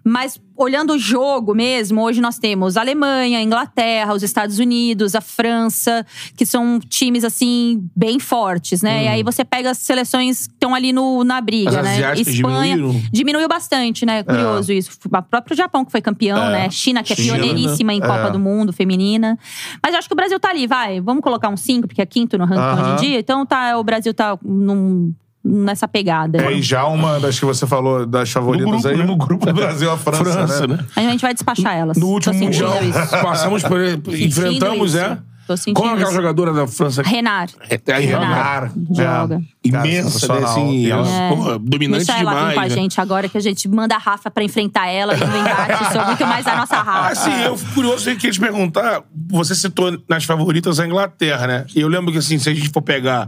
Mas 0.09 0.39
olhando 0.57 0.93
o 0.93 0.99
jogo 0.99 1.53
mesmo, 1.53 2.01
hoje 2.01 2.19
nós 2.19 2.37
temos 2.37 2.75
a 2.75 2.81
Alemanha, 2.81 3.37
a 3.39 3.41
Inglaterra, 3.41 4.13
os 4.13 4.23
Estados 4.23 4.59
Unidos, 4.59 5.13
a 5.15 5.21
França, 5.21 6.05
que 6.35 6.45
são 6.45 6.79
times 6.79 7.23
assim 7.23 7.87
bem 7.95 8.19
fortes, 8.19 8.81
né? 8.81 9.05
E 9.05 9.07
aí 9.07 9.23
você 9.23 9.45
pega 9.45 9.69
as 9.71 9.77
seleções 9.77 10.47
que 10.47 10.53
estão 10.53 10.73
ali 10.75 10.91
no, 10.91 11.23
na 11.23 11.39
briga, 11.39 11.79
As 11.79 11.85
né? 11.85 12.13
Espanha 12.19 12.75
diminuíram? 12.75 13.01
diminuiu 13.11 13.47
bastante, 13.47 14.05
né? 14.05 14.23
Curioso 14.23 14.73
isso. 14.73 14.91
O 15.05 15.21
próprio 15.21 15.55
Japão 15.55 15.85
que 15.85 15.91
foi 15.91 16.01
campeão, 16.01 16.43
É. 16.45 16.51
né? 16.63 16.69
China 16.69 17.03
que 17.03 17.13
é 17.13 17.15
China, 17.15 17.35
pioneiríssima 17.37 17.93
em 17.93 17.99
Copa 18.01 18.27
é. 18.27 18.31
do 18.31 18.39
Mundo 18.39 18.73
feminina. 18.73 19.37
Mas 19.81 19.93
eu 19.93 19.99
acho 19.99 20.07
que 20.09 20.13
o 20.13 20.17
Brasil 20.17 20.39
tá 20.39 20.49
ali, 20.49 20.65
vai. 20.67 20.99
Vamos 20.99 21.21
colocar 21.23 21.49
um 21.49 21.55
5, 21.57 21.87
porque 21.87 22.01
é 22.01 22.05
quinto 22.05 22.37
no 22.37 22.45
ranking 22.45 22.61
Aham. 22.61 22.95
hoje 22.95 23.05
em 23.05 23.09
dia. 23.11 23.19
Então 23.19 23.45
tá, 23.45 23.77
o 23.77 23.83
Brasil 23.83 24.13
tá 24.13 24.37
num- 24.43 25.13
nessa 25.43 25.87
pegada. 25.87 26.41
É, 26.43 26.53
e 26.53 26.61
já 26.61 26.85
uma 26.85 27.19
das 27.19 27.39
que 27.39 27.45
você 27.45 27.65
falou 27.65 28.05
das 28.05 28.29
favoritas 28.31 28.65
No 28.67 28.71
grupo, 28.79 28.87
aí 28.89 28.97
né? 28.97 29.03
no 29.05 29.15
grupo 29.15 29.45
do 29.45 29.53
Brasil, 29.55 29.91
a 29.91 29.97
França, 29.97 30.23
França, 30.23 30.67
né? 30.67 30.75
né? 30.77 30.85
A 30.95 31.01
gente 31.01 31.21
vai 31.21 31.33
despachar 31.33 31.75
elas. 31.75 31.97
No 31.97 32.07
último 32.07 32.33
Mundial, 32.35 32.83
isso. 32.83 33.09
passamos 33.09 33.63
por. 33.63 33.79
enfrentamos, 34.13 34.89
isso. 34.95 34.99
é? 34.99 35.17
Tô 35.47 35.57
sentindo 35.57 35.77
Qual 35.77 35.89
é 35.89 35.93
aquela 35.93 36.09
isso. 36.09 36.15
jogadora 36.15 36.53
da 36.53 36.67
França? 36.67 37.01
Renar. 37.01 37.49
É, 37.67 37.91
a 37.91 37.97
Renar. 37.97 38.71
Joga. 38.91 39.01
Cara, 39.01 39.41
Imensa, 39.63 39.87
né? 39.87 40.01
sensacional. 40.11 40.43
Assim, 40.51 40.87
ela, 40.91 41.07
É. 41.09 41.29
porra, 41.29 41.57
dominante 41.57 42.05
Deixa 42.05 42.21
ela 42.21 42.31
demais. 42.35 42.53
com 42.53 42.59
a 42.59 42.63
né? 42.65 42.69
gente 42.69 43.01
agora, 43.01 43.27
que 43.27 43.35
a 43.35 43.41
gente 43.41 43.67
manda 43.67 43.95
a 43.95 43.97
Rafa 43.97 44.29
pra 44.29 44.43
enfrentar 44.43 44.87
ela 44.89 45.15
no 45.17 45.25
embate. 45.25 45.91
Sou 45.91 46.05
muito 46.05 46.23
mais 46.27 46.45
a 46.45 46.55
nossa 46.55 46.75
Rafa. 46.75 47.09
Assim, 47.13 47.31
eu 47.41 47.57
fico 47.57 47.73
curioso, 47.73 48.07
eu 48.07 48.15
queria 48.15 48.31
te 48.31 48.39
perguntar. 48.39 49.01
Você 49.29 49.55
citou 49.55 49.97
nas 50.07 50.23
favoritas 50.23 50.79
a 50.79 50.85
Inglaterra, 50.85 51.47
né? 51.47 51.65
E 51.75 51.81
eu 51.81 51.87
lembro 51.87 52.11
que, 52.11 52.19
assim, 52.19 52.37
se 52.37 52.47
a 52.47 52.53
gente 52.53 52.69
for 52.69 52.83
pegar 52.83 53.27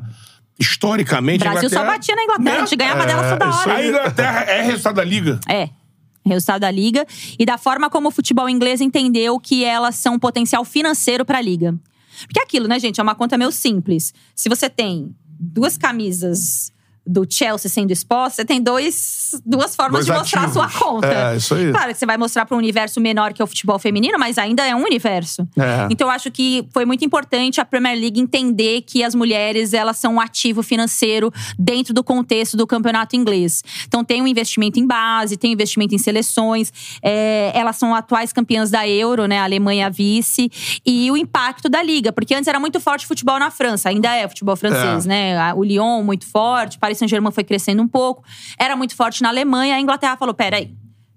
historicamente. 0.60 1.46
O 1.46 1.50
Brasil 1.50 1.68
a 1.68 1.72
só 1.72 1.86
batia 1.86 2.16
na 2.16 2.24
Inglaterra, 2.24 2.56
a 2.56 2.60
gente 2.60 2.78
né? 2.78 2.78
ganhava 2.78 3.06
dela 3.06 3.30
toda 3.32 3.56
hora. 3.56 3.74
A 3.74 3.88
Inglaterra 3.88 4.40
é 4.42 4.62
resultado 4.62 4.96
da 4.96 5.04
liga. 5.04 5.40
É. 5.48 5.70
Resultado 6.24 6.62
da 6.62 6.70
liga 6.70 7.06
e 7.40 7.46
da 7.46 7.58
forma 7.58 7.90
como 7.90 8.10
o 8.10 8.12
futebol 8.12 8.48
inglês 8.48 8.80
entendeu 8.80 9.40
que 9.40 9.66
elas 9.66 9.96
são 9.96 10.16
um 10.16 10.20
potencial 10.20 10.64
financeiro 10.64 11.26
pra 11.26 11.42
liga. 11.42 11.74
Porque 12.26 12.40
é 12.40 12.44
aquilo, 12.44 12.68
né, 12.68 12.80
gente? 12.80 13.00
É 13.00 13.04
uma 13.04 13.16
conta 13.16 13.38
meio 13.38 13.52
simples. 13.52 14.14
Se 14.36 14.48
você 14.48 14.70
tem 14.70 15.16
duas 15.40 15.78
camisas 15.78 16.72
do 17.06 17.26
Chelsea 17.30 17.70
sendo 17.70 17.92
exposta, 17.92 18.36
você 18.38 18.46
tem 18.46 18.62
dois, 18.62 19.42
duas 19.46 19.76
formas 19.76 20.06
Dois 20.06 20.06
de 20.06 20.12
mostrar 20.12 20.46
a 20.46 20.50
sua 20.52 20.66
ativos. 20.66 20.82
conta. 20.84 21.08
É, 21.08 21.36
isso 21.36 21.56
aí. 21.56 21.72
Claro 21.72 21.88
que 21.94 21.96
você 22.00 22.06
vai 22.06 22.16
mostrar 22.18 22.46
para 22.46 22.56
um 22.56 22.60
universo 22.60 23.02
menor 23.02 23.34
que 23.34 23.42
é 23.42 23.46
o 23.46 23.48
futebol 23.48 23.80
feminino, 23.80 24.20
mas 24.20 24.38
ainda 24.38 24.66
é 24.66 24.76
um 24.76 24.84
universo. 24.84 25.48
É. 25.58 25.88
Então 25.90 26.08
eu 26.08 26.12
acho 26.12 26.30
que 26.30 26.68
foi 26.72 26.86
muito 26.86 27.04
importante 27.04 27.60
a 27.60 27.66
Premier 27.66 27.98
League 28.00 28.20
entender 28.20 28.82
que 28.84 29.04
as 29.04 29.16
mulheres 29.16 29.74
elas 29.74 29.98
são 29.98 30.16
um 30.16 30.20
ativo 30.22 30.62
financeiro 30.62 31.32
dentro 31.58 31.94
do 31.94 32.04
contexto 32.04 32.56
do 32.56 32.68
campeonato 32.68 33.16
inglês. 33.16 33.64
Então 33.88 34.04
tem 34.04 34.22
um 34.22 34.28
investimento 34.28 34.80
em 34.80 34.86
base, 34.86 35.38
tem 35.38 35.50
um 35.50 35.54
investimento 35.54 35.96
em 35.96 35.98
seleções. 35.98 36.72
é, 37.04 37.52
elas 37.56 37.78
são 37.78 37.96
atuais 37.96 38.32
campeãs 38.32 38.70
da 38.70 38.88
Euro, 38.88 39.26
né? 39.26 39.40
A 39.40 39.44
Alemanha 39.44 39.90
vice 39.90 40.50
e 40.86 41.10
o 41.10 41.18
impacto 41.18 41.68
da 41.68 41.82
liga, 41.82 42.12
porque 42.12 42.34
antes 42.36 42.48
era 42.48 42.60
muito 42.60 42.80
forte 42.80 43.06
o 43.06 43.08
futebol 43.08 43.40
na 43.40 43.50
França, 43.50 43.90
ainda 43.90 44.16
é 44.16 44.28
futebol 44.28 44.56
francês, 44.56 45.06
É. 45.06 45.10
né? 45.10 45.54
O 45.56 45.64
Lyon 45.64 46.04
muito 46.04 46.26
forte, 46.28 46.78
Paris 46.78 46.91
Saint-Germain 46.96 47.32
foi 47.32 47.44
crescendo 47.44 47.82
um 47.82 47.88
pouco, 47.88 48.24
era 48.58 48.76
muito 48.76 48.96
forte 48.96 49.22
na 49.22 49.30
Alemanha. 49.30 49.76
A 49.76 49.80
Inglaterra 49.82 50.18
falou, 50.18 50.34
peraí. 50.34 50.74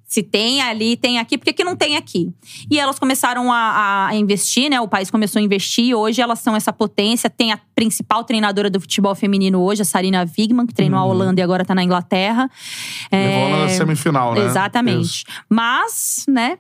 Se 0.07 0.23
tem 0.23 0.61
ali, 0.61 0.97
tem 0.97 1.19
aqui, 1.19 1.37
por 1.37 1.45
que, 1.47 1.53
que 1.53 1.65
não 1.65 1.75
tem 1.75 1.97
aqui? 1.97 2.33
E 2.71 2.79
elas 2.79 3.01
começaram 3.01 3.51
a, 3.51 4.07
a 4.09 4.15
investir, 4.15 4.71
né? 4.71 4.81
O 4.81 4.87
país 4.87 5.11
começou 5.11 5.41
a 5.41 5.43
investir. 5.43 5.93
Hoje 5.97 6.21
elas 6.21 6.39
são 6.39 6.55
essa 6.55 6.73
potência. 6.73 7.29
Tem 7.29 7.51
a 7.51 7.59
principal 7.75 8.23
treinadora 8.23 8.71
do 8.71 8.79
futebol 8.79 9.15
feminino 9.17 9.61
hoje, 9.61 9.83
a 9.83 9.85
Sarina 9.85 10.25
Wigman, 10.39 10.67
que 10.67 10.75
treinou 10.75 11.01
a 11.01 11.05
Holanda 11.05 11.41
e 11.41 11.43
agora 11.43 11.65
tá 11.65 11.75
na 11.75 11.83
Inglaterra. 11.83 12.49
Levou 13.11 13.49
na 13.49 13.65
É, 13.65 13.69
semifinal, 13.71 14.35
né? 14.35 14.45
Exatamente. 14.45 15.01
Isso. 15.03 15.25
Mas, 15.49 16.25
né? 16.29 16.59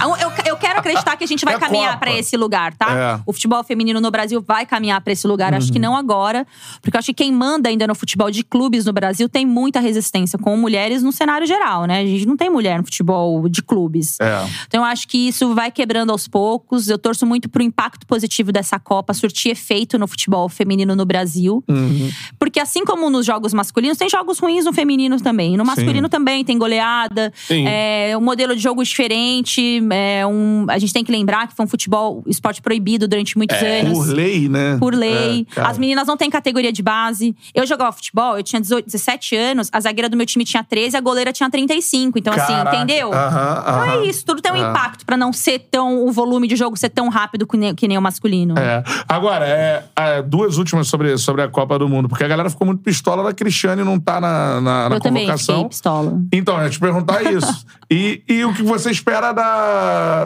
Eu, 0.00 0.30
eu 0.46 0.56
quero 0.56 0.78
acreditar 0.78 1.16
que 1.16 1.24
a 1.24 1.26
gente 1.26 1.44
vai 1.44 1.54
É 1.54 1.58
caminhar 1.58 1.92
Copa. 1.94 2.06
pra 2.06 2.16
esse 2.16 2.36
lugar, 2.36 2.74
tá? 2.74 2.92
É. 2.92 3.14
Uhum. 3.14 3.22
O 3.26 3.32
futebol 3.32 3.62
feminino 3.64 4.00
no 4.00 4.10
Brasil 4.10 4.42
vai 4.46 4.66
caminhar 4.66 5.00
pra 5.00 5.12
esse 5.12 5.26
lugar. 5.26 5.54
Acho 5.54 5.72
que 5.72 5.78
não 5.78 5.96
agora, 5.96 6.46
porque 6.82 6.96
eu 6.96 6.98
acho 6.98 7.06
que 7.06 7.14
quem 7.14 7.32
manda 7.32 7.68
ainda 7.68 7.86
no 7.86 7.94
futebol 7.94 8.30
de 8.30 8.42
clubes 8.42 8.84
no 8.84 8.92
Brasil 8.92 9.28
tem 9.28 9.46
muita 9.46 9.80
resistência 9.80 10.38
com 10.38 10.56
mulheres 10.56 11.02
no 11.02 11.12
cenário 11.12 11.46
geral, 11.46 11.84
né? 11.84 12.00
A 12.00 12.06
gente 12.06 12.26
não 12.26 12.36
tem 12.36 12.50
mulher 12.50 12.78
no 12.78 12.84
futebol 12.84 13.48
de 13.48 13.62
clubes. 13.62 14.18
É. 14.20 14.46
Então 14.66 14.80
eu 14.80 14.84
acho 14.84 15.06
que 15.08 15.28
isso 15.28 15.54
vai 15.54 15.70
quebrando 15.70 16.10
aos 16.10 16.26
poucos. 16.28 16.88
Eu 16.88 16.98
torço 16.98 17.26
muito 17.26 17.48
pro 17.48 17.62
impacto 17.62 18.06
positivo 18.06 18.52
dessa 18.52 18.78
Copa 18.78 19.14
surtir 19.14 19.52
efeito 19.52 19.98
no 19.98 20.06
futebol 20.06 20.48
feminino 20.48 20.94
no 20.94 21.04
Brasil. 21.04 21.62
Uhum. 21.68 22.10
Porque 22.38 22.60
assim 22.60 22.84
como 22.84 23.08
nos 23.10 23.24
jogos 23.24 23.52
masculinos, 23.54 23.98
tem 23.98 24.08
jogos 24.08 24.38
ruins 24.38 24.64
no 24.64 24.72
feminino 24.72 25.20
também. 25.20 25.56
No 25.56 25.64
masculino 25.64 26.08
também 26.08 26.44
tem 26.44 26.58
goleada. 26.58 27.32
Sim. 27.34 27.66
É 27.66 28.16
um 28.16 28.20
modelo 28.20 28.54
de 28.54 28.62
jogo 28.62 28.82
diferente. 28.82 29.75
É 29.92 30.26
um, 30.26 30.66
a 30.68 30.78
gente 30.78 30.92
tem 30.92 31.04
que 31.04 31.12
lembrar 31.12 31.46
que 31.48 31.54
foi 31.54 31.64
um 31.64 31.68
futebol, 31.68 32.22
esporte 32.26 32.60
proibido 32.62 33.06
durante 33.08 33.36
muitos 33.36 33.56
anos. 33.60 33.98
Por 33.98 34.06
lei, 34.14 34.48
né? 34.48 34.76
Por 34.78 34.94
lei. 34.94 35.46
É. 35.56 35.60
As 35.60 35.78
meninas 35.78 36.06
não 36.06 36.16
têm 36.16 36.30
categoria 36.30 36.72
de 36.72 36.82
base. 36.82 37.34
Eu 37.54 37.66
jogava 37.66 37.92
futebol, 37.92 38.36
eu 38.36 38.42
tinha 38.42 38.60
18, 38.60 38.86
17 38.86 39.36
anos, 39.36 39.68
a 39.72 39.80
zagueira 39.80 40.08
do 40.08 40.16
meu 40.16 40.26
time 40.26 40.44
tinha 40.44 40.62
13, 40.64 40.96
a 40.96 41.00
goleira 41.00 41.32
tinha 41.32 41.50
35. 41.50 42.18
Então, 42.18 42.34
Caraca. 42.34 42.68
assim, 42.70 42.76
entendeu? 42.76 43.12
Aham, 43.12 43.58
Então 43.60 43.74
aham. 43.82 43.92
é 44.02 44.06
isso, 44.06 44.24
tudo 44.24 44.40
tem 44.42 44.52
um 44.52 44.56
É. 44.56 44.60
impacto 44.70 45.04
pra 45.06 45.16
não 45.16 45.32
ser 45.32 45.58
tão. 45.70 46.04
o 46.06 46.12
volume 46.12 46.46
de 46.48 46.56
jogo 46.56 46.76
ser 46.76 46.88
tão 46.90 47.08
rápido 47.08 47.46
que 47.46 47.56
nem, 47.56 47.74
que 47.74 47.86
nem 47.88 47.96
o 47.98 48.02
masculino. 48.02 48.54
É. 48.58 48.82
Agora, 49.08 49.46
é, 49.46 49.84
é, 49.96 50.22
duas 50.22 50.56
últimas 50.58 50.88
sobre, 50.88 51.16
sobre 51.18 51.42
a 51.42 51.48
Copa 51.48 51.78
do 51.78 51.88
Mundo, 51.88 52.08
porque 52.08 52.24
a 52.24 52.28
galera 52.28 52.48
ficou 52.50 52.66
muito 52.66 52.82
pistola 52.82 53.22
da 53.22 53.32
Cristiane 53.32 53.82
não 53.84 53.98
tá 53.98 54.20
na, 54.20 54.60
na, 54.60 54.88
na 54.88 54.96
eu 54.96 55.00
também 55.00 55.24
convocação. 55.24 55.54
fiquei 55.56 55.68
pistola. 55.70 56.20
Então, 56.32 56.56
eu 56.58 56.64
ia 56.64 56.70
te 56.70 56.78
perguntar 56.80 57.22
isso. 57.32 57.66
e, 57.90 58.22
e 58.28 58.44
o 58.44 58.52
que 58.54 58.62
você 58.62 58.90
espera 58.90 59.32
da, 59.32 59.42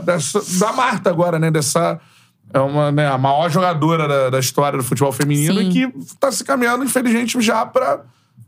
dessa, 0.04 0.40
da 0.58 0.72
Marta 0.72 1.10
agora, 1.10 1.38
né? 1.38 1.50
Dessa. 1.50 2.00
É 2.52 2.58
uma, 2.58 2.90
né, 2.90 3.06
a 3.06 3.16
maior 3.16 3.48
jogadora 3.48 4.08
da, 4.08 4.30
da 4.30 4.40
história 4.40 4.76
do 4.76 4.82
futebol 4.82 5.12
feminino 5.12 5.60
Sim. 5.60 5.68
e 5.68 5.72
que 5.72 6.16
tá 6.18 6.32
se 6.32 6.42
caminhando, 6.42 6.84
infelizmente, 6.84 7.40
já 7.40 7.64
pra, 7.64 8.00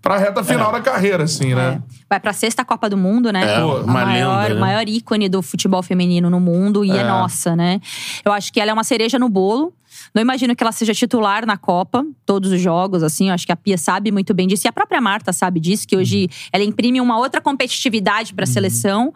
pra 0.03 0.19
reta 0.19 0.43
final 0.43 0.73
da 0.73 0.81
carreira, 0.81 1.23
assim, 1.23 1.55
né? 1.55 1.81
É. 1.81 1.93
Vai 2.11 2.19
pra 2.19 2.33
sexta 2.33 2.65
Copa 2.65 2.91
do 2.91 2.97
Mundo, 2.97 3.33
né? 3.33 3.45
É, 3.45 3.57
a 3.59 3.65
uma 3.65 4.05
maior, 4.05 4.43
lenda, 4.43 4.55
né? 4.55 4.61
maior 4.61 4.89
ícone 4.89 5.29
do 5.29 5.41
futebol 5.41 5.85
feminino 5.85 6.29
no 6.29 6.41
mundo 6.41 6.85
e 6.85 6.91
é. 6.91 6.97
É. 6.97 7.05
nossa, 7.05 7.55
né? 7.55 7.81
Eu 8.25 8.33
acho 8.33 8.53
que 8.53 8.61
ela 8.61 8.73
é 8.73 8.75
uma 8.75 8.83
cereja 8.83 9.21
no 9.21 9.29
bolo. 9.29 9.73
Não 10.15 10.21
imagino 10.21 10.55
que 10.55 10.63
ela 10.63 10.73
seja 10.73 10.93
titular 10.95 11.47
na 11.47 11.57
Copa, 11.57 12.05
todos 12.27 12.53
os 12.53 12.61
jogos, 12.61 13.03
assim. 13.03 13.29
Eu 13.29 13.35
acho 13.35 13.47
que 13.47 13.53
a 13.53 13.57
Pia 13.57 13.79
sabe 13.79 14.11
muito 14.13 14.35
bem 14.35 14.47
disso. 14.47 14.67
E 14.67 14.69
a 14.69 14.73
própria 14.73 15.01
Marta 15.01 15.33
sabe 15.33 15.59
disso, 15.59 15.87
que 15.87 15.97
hoje 15.97 16.29
ela 16.53 16.63
imprime 16.63 17.01
uma 17.01 17.19
outra 17.19 17.41
competitividade 17.41 18.35
pra 18.35 18.45
seleção. 18.45 19.13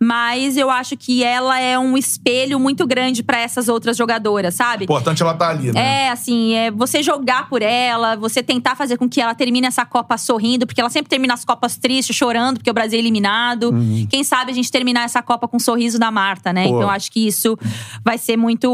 Mas 0.00 0.56
eu 0.56 0.70
acho 0.70 0.96
que 0.96 1.22
ela 1.22 1.60
é 1.60 1.78
um 1.78 1.96
espelho 1.96 2.58
muito 2.58 2.86
grande 2.86 3.22
pra 3.22 3.38
essas 3.38 3.68
outras 3.68 3.96
jogadoras, 3.96 4.54
sabe? 4.54 4.84
Importante 4.84 5.22
ela 5.22 5.34
tá 5.34 5.50
ali, 5.50 5.72
né? 5.72 6.06
É, 6.06 6.10
assim, 6.10 6.54
é 6.54 6.70
você 6.70 7.02
jogar 7.02 7.48
por 7.48 7.62
ela, 7.62 8.16
você 8.16 8.42
tentar 8.42 8.74
fazer 8.74 8.96
com 8.96 9.08
que 9.08 9.20
ela 9.20 9.34
termine 9.34 9.66
essa 9.66 9.84
Copa 9.84 10.16
sorrindo, 10.16 10.66
porque 10.66 10.80
ela 10.80 10.90
sempre 10.90 11.10
termina 11.10 11.34
as 11.34 11.44
Copas 11.44 11.76
tristes, 11.76 12.16
chorando, 12.16 12.58
porque 12.58 12.70
o 12.70 12.74
Brasil 12.74 12.98
é 12.98 13.00
eliminado. 13.00 13.72
Quem 14.08 14.24
sabe 14.24 14.50
a 14.50 14.54
gente 14.54 14.70
terminar 14.70 15.04
essa 15.04 15.22
Copa 15.22 15.46
com 15.46 15.56
um 15.56 15.60
sorriso 15.60 15.98
da 15.98 16.10
Marta, 16.10 16.52
né? 16.52 16.64
Pô. 16.66 16.76
Então 16.76 16.90
acho 16.90 17.10
que 17.10 17.26
isso 17.26 17.56
vai 18.04 18.18
ser 18.18 18.36
muito. 18.36 18.68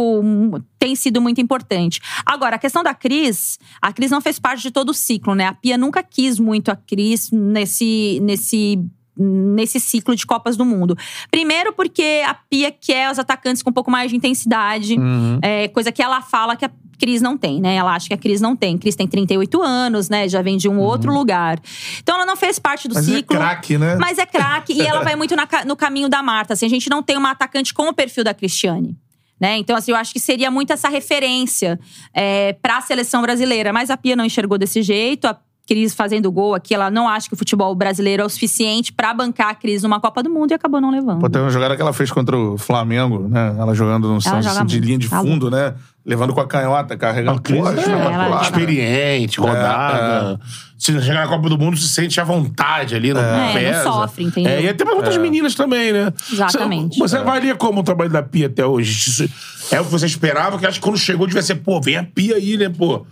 Tem 0.85 0.95
sido 0.95 1.19
muito 1.21 1.41
importante. 1.41 1.99
Agora, 2.27 2.57
a 2.57 2.59
questão 2.59 2.83
da 2.83 2.93
Cris, 2.93 3.59
a 3.81 3.91
Cris 3.91 4.11
não 4.11 4.21
fez 4.21 4.39
parte 4.39 4.61
de 4.63 4.71
todo 4.71 4.91
o 4.91 4.95
ciclo, 4.95 5.35
né? 5.35 5.47
A 5.47 5.55
Pia 5.55 5.79
nunca 5.79 6.03
quis 6.03 6.39
muito 6.39 6.71
a 6.71 6.77
Cris 6.77 7.31
nesse. 7.33 8.19
nesse 8.23 8.79
nesse 9.17 9.79
ciclo 9.79 10.17
de 10.17 10.27
Copas 10.27 10.57
do 10.57 10.65
Mundo. 10.65 10.99
Primeiro 11.31 11.73
porque 11.73 12.21
a 12.27 12.35
Pia 12.35 12.73
quer 12.73 13.09
os 13.13 13.17
atacantes 13.17 13.63
com 13.63 13.71
um 13.71 13.73
pouco 13.73 13.89
mais 13.89 14.11
de 14.11 14.17
intensidade, 14.17 14.95
Uhum. 14.99 15.39
é, 15.41 15.69
coisa 15.69 15.93
que 15.93 16.03
ela 16.03 16.21
fala 16.21 16.57
que 16.57 16.65
a 16.65 16.71
Cris 16.99 17.23
não 17.23 17.39
tem, 17.39 17.61
né? 17.61 17.77
Ela 17.77 17.95
acha 17.95 18.09
que 18.09 18.15
a 18.15 18.19
Cris 18.19 18.41
não 18.41 18.57
tem. 18.57 18.77
Cris 18.77 18.97
tem 18.97 19.07
38 19.07 19.63
anos, 19.63 20.09
né? 20.09 20.29
Já 20.29 20.43
vem 20.43 20.57
de 20.57 20.69
um 20.69 20.81
outro 20.81 21.13
lugar. 21.15 21.61
Então 22.03 22.17
ela 22.17 22.27
não 22.27 22.35
fez 22.37 22.59
parte 22.59 22.89
do 22.89 22.95
Mas 22.95 23.09
é 23.09 23.17
ciclo. 23.19 23.37
craque, 23.37 23.79
né? 23.79 23.95
Mas 24.01 24.19
é 24.19 24.27
craque 24.27 24.73
e 24.73 24.81
ela 24.83 25.03
vai 25.05 25.15
muito 25.15 25.37
na 25.37 25.47
no 25.65 25.77
caminho 25.77 26.09
da 26.09 26.21
Marta. 26.21 26.55
Assim, 26.55 26.67
a 26.67 26.71
gente 26.71 26.91
não 26.91 27.01
tem 27.01 27.17
uma 27.17 27.31
atacante 27.31 27.73
com 27.73 27.89
o 27.89 27.95
perfil 27.95 28.25
da 28.25 28.35
Cristiane. 28.35 28.97
Né? 29.41 29.59
Então, 29.59 29.77
assim, 29.77 29.91
eu 29.91 29.97
acho 29.97 30.13
que 30.13 30.21
seria 30.21 30.51
muito 30.51 30.73
essa 30.73 30.89
referência 30.89 31.79
é, 32.13 32.53
para 32.55 32.79
a 32.79 32.81
seleção 32.81 33.21
brasileira. 33.23 33.73
Mas 33.73 33.91
a 33.91 33.97
Pia 33.97 34.17
não 34.17 34.25
enxergou 34.25 34.57
desse 34.57 34.83
jeito. 34.83 35.27
A 35.27 35.37
Cris 35.67 35.95
fazendo 35.95 36.31
gol 36.31 36.55
aqui, 36.55 36.75
ela 36.75 36.91
não 36.91 37.09
acha 37.09 37.27
que 37.27 37.35
o 37.35 37.37
futebol 37.37 37.75
brasileiro 37.75 38.23
é 38.23 38.27
o 38.27 38.29
suficiente 38.29 38.93
para 38.93 39.15
bancar 39.15 39.49
a 39.49 39.55
Cris 39.55 39.83
numa 39.83 39.99
Copa 39.99 40.23
do 40.23 40.29
Mundo 40.29 40.51
e 40.51 40.55
acabou 40.55 40.81
não 40.81 40.91
levando. 40.91 41.21
Pô, 41.21 41.31
tem 41.31 41.41
uma 41.41 41.51
jogada 41.51 41.75
que 41.75 41.81
ela 41.81 41.93
fez 41.93 42.11
contra 42.11 42.37
o 42.37 42.59
Flamengo, 42.59 43.27
né? 43.29 43.57
Ela 43.59 43.75
jogando 43.75 44.09
no 44.09 44.21
Santos, 44.21 44.45
joga 44.45 44.59
assim, 44.59 44.67
de 44.67 44.81
linha 44.81 44.99
de 44.99 45.09
fundo, 45.09 45.51
né? 45.51 45.75
Levando 46.07 46.35
com 46.35 46.41
a 46.41 46.47
canhota, 46.47 46.97
carregando. 46.99 47.39
A 47.39 47.41
Cris 47.41 47.61
Pô, 47.61 47.69
é- 47.69 47.75
espetacular, 47.75 48.13
ela- 48.27 48.37
né? 48.37 48.43
Experiente, 48.43 49.41
rodada. 49.41 50.41
Se 50.77 51.01
chegar 51.01 51.23
na 51.23 51.29
Copa 51.29 51.49
do 51.49 51.57
Mundo, 51.59 51.77
se 51.79 51.89
sente 51.89 52.21
à 52.21 52.25
vontade 52.25 52.95
ali, 52.95 53.15
não 53.15 53.23
É, 53.23 53.47
não 53.47 53.53
pesa. 53.55 53.83
sofre, 53.85 54.25
entendeu? 54.25 54.53
É, 54.53 54.63
e 54.63 54.69
até 54.69 54.85
pra 54.85 54.95
outras 54.95 55.17
meninas 55.17 55.55
também, 55.55 55.93
né? 55.95 56.13
Exatamente. 56.31 56.99
Você, 56.99 57.17
você 57.17 57.17
avalia 57.17 57.55
como 57.55 57.81
o 57.81 57.83
trabalho 57.83 58.11
da 58.11 58.23
Pia 58.23 58.47
até 58.49 58.67
hoje? 58.67 58.93
Isso 58.93 59.31
É 59.75 59.81
o 59.81 59.85
que 59.87 59.91
você 59.91 60.05
esperava? 60.05 60.59
Que 60.59 60.67
acho 60.67 60.79
que 60.79 60.85
quando 60.85 60.99
chegou 60.99 61.27
devia 61.27 61.41
ser, 61.43 61.55
pô, 61.55 61.81
vem 61.81 61.97
a 61.97 62.05
Pia 62.05 62.37
aí, 62.37 62.59
né, 62.59 62.69
pô? 62.69 63.07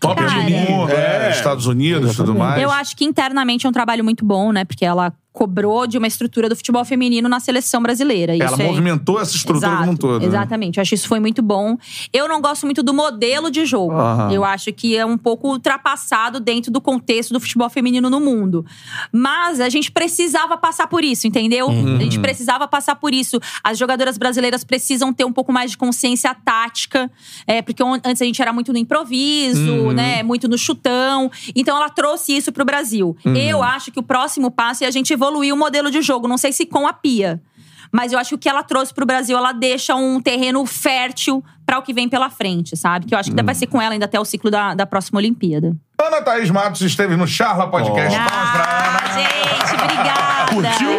Top 0.00 0.14
Cara, 0.24 0.40
de 0.42 0.52
mundo. 0.52 0.90
É, 0.92 1.30
Estados 1.30 1.66
Unidos 1.66 2.12
e 2.12 2.16
tudo 2.16 2.34
mais. 2.34 2.62
Eu 2.62 2.70
acho 2.70 2.96
que 2.96 3.04
internamente 3.04 3.66
é 3.66 3.68
um 3.68 3.72
trabalho 3.72 4.02
muito 4.04 4.24
bom, 4.24 4.52
né? 4.52 4.64
Porque 4.64 4.84
ela 4.86 5.12
cobrou 5.38 5.86
de 5.86 5.96
uma 5.96 6.08
estrutura 6.08 6.48
do 6.48 6.56
futebol 6.56 6.84
feminino 6.84 7.28
na 7.28 7.38
seleção 7.38 7.80
brasileira. 7.80 8.34
Ela 8.34 8.46
Isso 8.46 8.60
é- 8.60 8.66
movimentou 8.66 9.20
essa 9.20 9.36
estrutura 9.36 9.68
Exato, 9.68 9.78
como 9.82 9.92
um 9.92 9.96
todo. 9.96 10.20
né? 10.20 10.26
Exatamente. 10.26 10.78
Eu 10.78 10.82
acho 10.82 10.88
que 10.88 10.94
isso 10.96 11.06
foi 11.06 11.20
muito 11.20 11.40
bom. 11.40 11.76
Eu 12.12 12.26
não 12.26 12.40
gosto 12.40 12.66
muito 12.66 12.82
do 12.82 12.92
modelo 12.92 13.48
de 13.48 13.64
jogo. 13.64 13.94
Eu 14.32 14.42
acho 14.44 14.72
que 14.72 14.96
é 14.96 15.06
um 15.06 15.16
pouco 15.16 15.46
ultrapassado 15.46 16.40
dentro 16.40 16.72
do 16.72 16.80
contexto 16.80 17.32
do 17.32 17.38
futebol 17.38 17.70
feminino 17.70 18.10
no 18.10 18.18
mundo. 18.18 18.66
Mas 19.12 19.60
a 19.60 19.68
gente 19.68 19.92
precisava 19.92 20.56
passar 20.56 20.88
por 20.88 21.04
isso, 21.04 21.28
entendeu? 21.28 21.68
A 21.70 22.02
gente 22.02 22.18
precisava 22.18 22.66
passar 22.66 22.96
por 22.96 23.14
isso. 23.14 23.38
As 23.62 23.78
jogadoras 23.78 24.18
brasileiras 24.18 24.64
precisam 24.64 25.12
ter 25.12 25.24
um 25.24 25.32
pouco 25.32 25.52
mais 25.52 25.70
de 25.70 25.76
consciência 25.76 26.34
tática, 26.34 27.08
é, 27.46 27.62
porque 27.62 27.80
antes 27.80 28.20
a 28.20 28.24
gente 28.24 28.42
era 28.42 28.52
muito 28.52 28.72
no 28.72 28.78
improviso, 28.78 29.92
né? 29.92 30.24
Muito 30.24 30.48
no 30.48 30.58
chutão. 30.58 31.30
Então 31.54 31.76
ela 31.76 31.90
trouxe 31.90 32.36
isso 32.36 32.50
pro 32.50 32.64
Brasil. 32.64 33.16
Eu 33.24 33.62
acho 33.62 33.92
que 33.92 34.00
o 34.00 34.02
próximo 34.02 34.50
passo 34.50 34.82
é 34.82 34.88
a 34.88 34.90
gente 34.90 35.12
evoluir 35.12 35.27
o 35.36 35.56
modelo 35.56 35.90
de 35.90 36.00
jogo. 36.02 36.26
Não 36.26 36.38
sei 36.38 36.52
se 36.52 36.66
com 36.66 36.86
a 36.86 36.92
Pia. 36.92 37.40
Mas 37.90 38.12
eu 38.12 38.18
acho 38.18 38.30
que 38.30 38.34
o 38.34 38.38
que 38.38 38.48
ela 38.48 38.62
trouxe 38.62 38.92
pro 38.92 39.06
Brasil, 39.06 39.36
ela 39.36 39.52
deixa 39.52 39.94
um 39.94 40.20
terreno 40.20 40.64
fértil 40.66 41.42
para 41.64 41.78
o 41.78 41.82
que 41.82 41.92
vem 41.94 42.08
pela 42.08 42.28
frente, 42.28 42.76
sabe? 42.76 43.06
Que 43.06 43.14
eu 43.14 43.18
acho 43.18 43.30
que 43.32 43.42
vai 43.42 43.54
ser 43.54 43.66
com 43.66 43.80
ela 43.80 43.92
ainda 43.94 44.04
até 44.04 44.20
o 44.20 44.24
ciclo 44.24 44.50
da, 44.50 44.74
da 44.74 44.84
próxima 44.86 45.18
Olimpíada. 45.18 45.74
Ana 46.00 46.20
Thaís 46.22 46.50
Matos 46.50 46.80
esteve 46.82 47.16
no 47.16 47.26
Charla 47.26 47.66
Podcast. 47.70 48.10
Pra 48.14 48.24
Ana. 48.24 49.00
Ah, 49.02 49.18
gente, 49.18 49.82
obrigada! 49.82 50.52
Curtiu? 50.52 50.90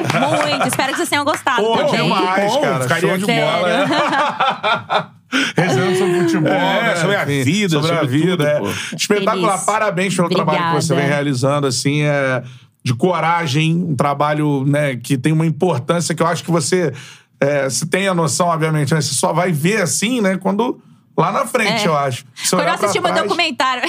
Muito, 0.50 0.68
espero 0.68 0.92
que 0.92 0.98
vocês 0.98 1.10
tenham 1.10 1.26
gostado 1.26 1.64
Pô, 1.64 1.78
também. 1.78 2.04
demais, 2.04 2.58
cara. 2.58 2.82
ficaria 2.82 3.10
Show 3.10 3.18
de 3.18 3.26
bola. 3.26 5.12
Resenhando 5.56 5.96
sobre 5.98 6.22
futebol, 6.22 6.52
É, 6.52 6.82
né? 6.84 6.96
sobre 6.96 7.16
a 7.16 7.26
vida, 7.26 7.70
sobre, 7.70 7.92
a 7.92 7.96
sobre 8.02 8.08
vida. 8.18 8.56
tudo, 8.60 8.70
é. 8.70 8.96
Espetacular. 8.96 9.52
Feliz. 9.54 9.66
Parabéns 9.66 10.16
pelo 10.16 10.30
trabalho 10.30 10.58
que 10.60 10.74
você 10.82 10.88
vem 10.94 10.98
Obrigada. 11.04 11.14
realizando, 11.16 11.68
assim, 11.68 12.02
é, 12.02 12.44
de 12.90 12.96
coragem, 12.96 13.76
um 13.76 13.96
trabalho 13.96 14.66
né, 14.66 14.96
que 14.96 15.18
tem 15.18 15.32
uma 15.32 15.46
importância 15.46 16.16
que 16.16 16.24
eu 16.24 16.28
acho 16.28 16.44
que 16.44 16.50
você 16.52 16.92
é, 17.40 17.70
se 17.70 17.86
tem 17.86 18.08
a 18.08 18.14
noção, 18.14 18.48
obviamente, 18.48 18.94
né? 18.94 19.00
Você 19.02 19.14
só 19.14 19.32
vai 19.32 19.52
ver 19.52 19.82
assim, 19.82 20.20
né, 20.22 20.38
quando. 20.38 20.82
Lá 21.18 21.34
na 21.34 21.46
frente, 21.46 21.84
É. 21.84 21.88
eu 21.88 21.98
acho. 21.98 22.24
Se 22.34 22.52
Quando 22.56 22.68
eu 22.68 22.74
assisti 22.76 22.98
o 22.98 23.02
meu 23.02 23.12
trás- 23.12 23.28
documentário. 23.28 23.84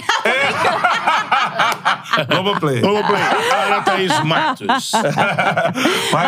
Globoplay. 2.28 2.80
Vamos 2.80 3.06
play. 3.06 3.22
Ana 3.66 3.82
Thaís 3.82 4.24
Matos. 4.24 4.66
Mas, 4.66 4.92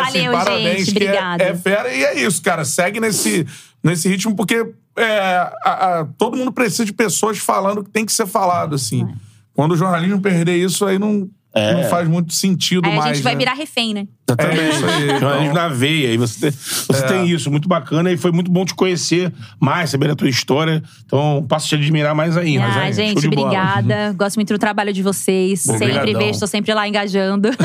assim, 0.07 0.29
Valeu, 0.29 0.31
parabéns, 0.31 0.85
gente, 0.87 0.93
que 0.95 1.03
é- 1.03 1.07
obrigada. 1.09 1.43
É, 1.43 1.55
fera. 1.55 1.93
E 1.93 2.03
é 2.03 2.19
isso, 2.21 2.41
cara. 2.41 2.63
Segue 2.65 2.99
nesse, 2.99 3.45
nesse 3.83 4.07
ritmo, 4.07 4.35
porque 4.35 4.65
é, 4.97 5.29
a- 5.65 5.99
a- 5.99 6.07
todo 6.17 6.37
mundo 6.37 6.51
precisa 6.51 6.85
de 6.85 6.93
pessoas 6.93 7.37
falando 7.37 7.79
o 7.79 7.83
que 7.83 7.89
tem 7.89 8.05
que 8.05 8.13
ser 8.13 8.25
falado, 8.27 8.75
assim. 8.75 9.05
Quando 9.53 9.73
o 9.73 9.77
jornalismo 9.77 10.21
perder 10.21 10.55
isso, 10.57 10.85
aí 10.85 10.97
não, 10.97 11.27
não 11.55 11.83
faz 11.83 12.07
muito 12.07 12.33
sentido 12.33 12.85
Aí 12.87 12.93
a 12.93 12.95
mais. 12.95 13.17
gente 13.17 13.23
vai 13.23 13.33
né? 13.33 13.39
virar 13.39 13.53
refém, 13.53 13.93
né? 13.93 14.07
Exatamente. 14.27 14.59
É 14.61 14.69
isso 14.69 14.85
aí, 14.85 15.07
Jornalismo 15.19 15.51
então. 15.51 15.53
na 15.53 15.67
veia. 15.67 16.13
E 16.13 16.17
você, 16.17 16.39
tem, 16.39 16.51
você 16.51 17.05
tem 17.07 17.29
isso, 17.29 17.51
muito 17.51 17.67
bacana. 17.67 18.11
E 18.11 18.17
foi 18.17 18.31
muito 18.31 18.49
bom 18.49 18.63
te 18.65 18.73
conhecer 18.73 19.31
mais, 19.59 19.89
saber 19.89 20.09
a 20.09 20.15
tua 20.15 20.29
história. 20.29 20.81
Então, 21.05 21.45
passo 21.47 21.65
a 21.65 21.69
te 21.69 21.75
admirar 21.75 22.15
mais 22.15 22.37
ainda. 22.37 22.65
Ah, 22.65 22.83
Show 22.85 22.93
gente, 22.93 23.27
obrigada. 23.27 24.13
Gosto 24.17 24.37
muito 24.37 24.53
do 24.53 24.57
trabalho 24.57 24.91
de 24.93 25.03
vocês. 25.03 25.61
Sempre 25.61 25.91
Obrigadão. 25.97 26.21
vejo, 26.21 26.39
tô 26.39 26.47
sempre 26.47 26.73
lá 26.73 26.87
engajando. 26.87 27.49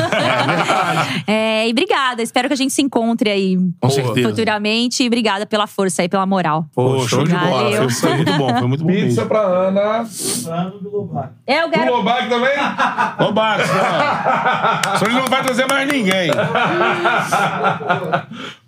É, 1.27 1.67
e 1.67 1.71
obrigada. 1.71 2.21
Espero 2.21 2.47
que 2.47 2.53
a 2.53 2.57
gente 2.57 2.73
se 2.73 2.81
encontre 2.81 3.29
aí 3.29 3.57
Com 3.79 3.89
certeza. 3.89 4.29
futuramente. 4.29 5.03
E 5.03 5.07
obrigada 5.07 5.45
pela 5.45 5.67
força 5.67 6.01
aí, 6.01 6.09
pela 6.09 6.25
moral. 6.25 6.65
Pô, 6.73 7.07
show 7.07 7.23
de 7.23 7.31
bola. 7.33 7.63
Valeu. 7.63 7.89
Foi, 7.89 8.09
foi 8.09 8.15
muito 8.15 8.33
bom, 8.33 8.49
foi 8.57 8.67
muito 8.67 8.83
bom 8.83 8.89
Pizza 8.89 9.05
mesmo. 9.05 9.25
pra 9.27 9.41
Ana. 9.41 10.07
Eu 11.47 11.67
O 11.67 11.71
quero. 11.71 11.91
Lobac 11.95 12.29
também? 12.29 12.51
Ô, 13.27 13.31
Bax, 13.31 13.67
não. 13.73 13.78
Só 14.99 15.05
ele 15.05 15.15
não 15.15 15.27
vai 15.27 15.43
trazer 15.43 15.65
mais 15.67 15.91
ninguém. 15.91 16.29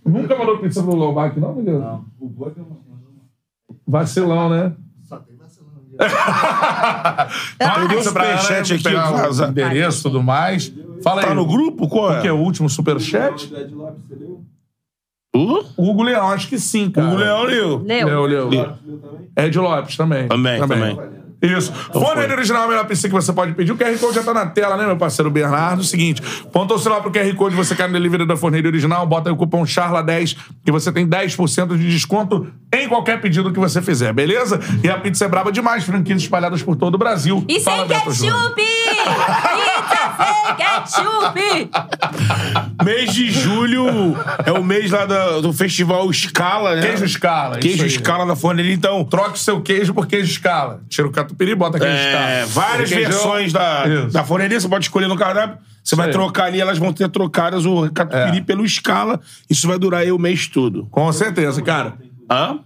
Nunca 0.05 0.35
mandou 0.37 0.57
pizza 0.57 0.81
pro 0.81 0.95
Lobac, 0.95 1.39
não, 1.39 1.55
Miguel? 1.55 1.79
Não. 1.79 2.05
O 2.19 2.27
boi 2.27 2.53
Vacilão, 3.87 4.49
né? 4.49 4.73
Uma 7.61 7.87
Deu 7.87 7.97
pizza 7.97 8.11
pra 8.11 8.23
Ana, 8.23 8.37
superchat 8.37 8.73
aqui, 8.73 8.83
Pegar 8.83 9.11
o 9.11 9.17
vaza. 9.17 9.47
endereço 9.47 9.99
e 9.99 10.03
tudo 10.03 10.23
mais. 10.23 10.73
Fala 11.03 11.21
aí. 11.21 11.27
Tá 11.27 11.35
no 11.35 11.45
grupo? 11.45 11.87
Qual 11.87 12.11
O 12.17 12.21
que 12.21 12.27
é 12.27 12.29
é? 12.29 12.33
o 12.33 12.37
último 12.37 12.69
superchat? 12.69 13.51
Uh? 15.35 15.63
Hugo 15.77 16.03
Leão, 16.03 16.29
acho 16.29 16.47
que 16.49 16.59
sim, 16.59 16.89
cara. 16.89 17.07
O 17.07 17.15
Leão 17.15 17.43
Leu. 17.43 17.77
Leu. 17.83 18.25
Leu, 18.25 18.47
leu. 18.49 18.73
Ed 19.37 19.57
Lopes 19.57 19.95
também. 19.95 20.27
Também, 20.27 20.59
também. 20.59 20.99
Isso. 21.41 21.73
Fone 21.73 22.21
original, 22.31 22.63
é 22.63 22.65
a 22.65 22.67
melhor 22.67 22.85
pizza 22.85 23.07
que 23.07 23.13
você 23.13 23.33
pode 23.33 23.53
pedir. 23.53 23.71
O 23.71 23.77
QR 23.77 23.97
Code 23.97 24.15
já 24.15 24.23
tá 24.23 24.33
na 24.33 24.45
tela, 24.45 24.77
né, 24.77 24.85
meu 24.85 24.97
parceiro 24.97 25.31
Bernardo? 25.31 25.83
Seguinte, 25.83 26.21
pontou 26.51 26.77
o 26.77 26.79
celular 26.79 27.01
pro 27.01 27.11
QR 27.11 27.33
Code, 27.35 27.55
você 27.55 27.75
cai 27.75 27.87
no 27.87 27.93
delivery 27.93 28.27
da 28.27 28.37
Forneira 28.37 28.67
Original, 28.67 29.07
bota 29.07 29.29
aí 29.29 29.33
o 29.33 29.37
cupom 29.37 29.63
CHARLA10 29.63 30.37
que 30.63 30.71
você 30.71 30.91
tem 30.91 31.07
10% 31.07 31.77
de 31.77 31.89
desconto 31.89 32.47
em 32.73 32.87
qualquer 32.87 33.19
pedido 33.21 33.51
que 33.51 33.59
você 33.59 33.81
fizer, 33.81 34.13
beleza? 34.13 34.59
E 34.83 34.89
a 34.89 34.97
pizza 34.97 35.25
é 35.25 35.27
braba 35.27 35.51
demais, 35.51 35.83
franquias 35.83 36.21
espalhadas 36.21 36.63
por 36.63 36.75
todo 36.75 36.95
o 36.95 36.97
Brasil. 36.97 37.43
E 37.47 37.59
Fala, 37.59 37.79
sem 37.79 37.87
Beto 37.87 38.05
ketchup! 38.09 38.55
Pizza 38.55 40.15
sem 40.17 40.55
ketchup! 40.55 41.69
Mês 42.83 43.13
de 43.13 43.29
julho 43.29 43.85
é 44.45 44.51
o 44.51 44.63
mês 44.63 44.89
lá 44.91 45.05
da- 45.05 45.39
do 45.39 45.53
festival 45.53 46.11
Scala, 46.11 46.75
né? 46.75 46.81
Queijo 46.81 47.05
escala. 47.05 47.59
isso 47.59 47.67
Queijo 47.67 47.83
aí. 47.83 47.89
Scala 47.91 48.25
da 48.25 48.35
Forneria. 48.35 48.73
Então, 48.73 49.03
Troque 49.03 49.35
o 49.35 49.37
seu 49.37 49.61
queijo 49.61 49.93
por 49.93 50.07
queijo 50.07 50.31
escala. 50.31 50.81
Tira 50.89 51.07
o 51.07 51.11
catupiry 51.11 51.51
e 51.51 51.55
bota 51.55 51.79
queijo 51.79 51.93
escala. 51.95 52.29
É, 52.29 52.45
várias 52.45 52.89
Queijão. 52.89 53.11
versões 53.11 53.53
da, 53.53 53.85
Isso. 53.87 54.07
da 54.13 54.23
forneria, 54.23 54.59
você 54.59 54.67
pode 54.67 54.85
escolher 54.85 55.07
no 55.07 55.15
cardápio. 55.15 55.57
Você 55.83 55.95
vai 55.95 56.07
aí. 56.07 56.11
trocar 56.11 56.45
ali, 56.45 56.59
elas 56.61 56.77
vão 56.77 56.91
ter 56.93 57.09
trocadas 57.09 57.65
o 57.65 57.89
catupiry 57.91 58.37
É. 58.37 58.41
pelo 58.41 58.63
escala. 58.65 59.19
Isso 59.49 59.67
vai 59.67 59.77
durar 59.77 60.01
aí 60.01 60.11
o 60.11 60.17
mês 60.19 60.47
todo. 60.47 60.87
Com 60.91 61.11
certeza, 61.11 61.61
cara. 61.61 61.95
Hã? 62.31 62.59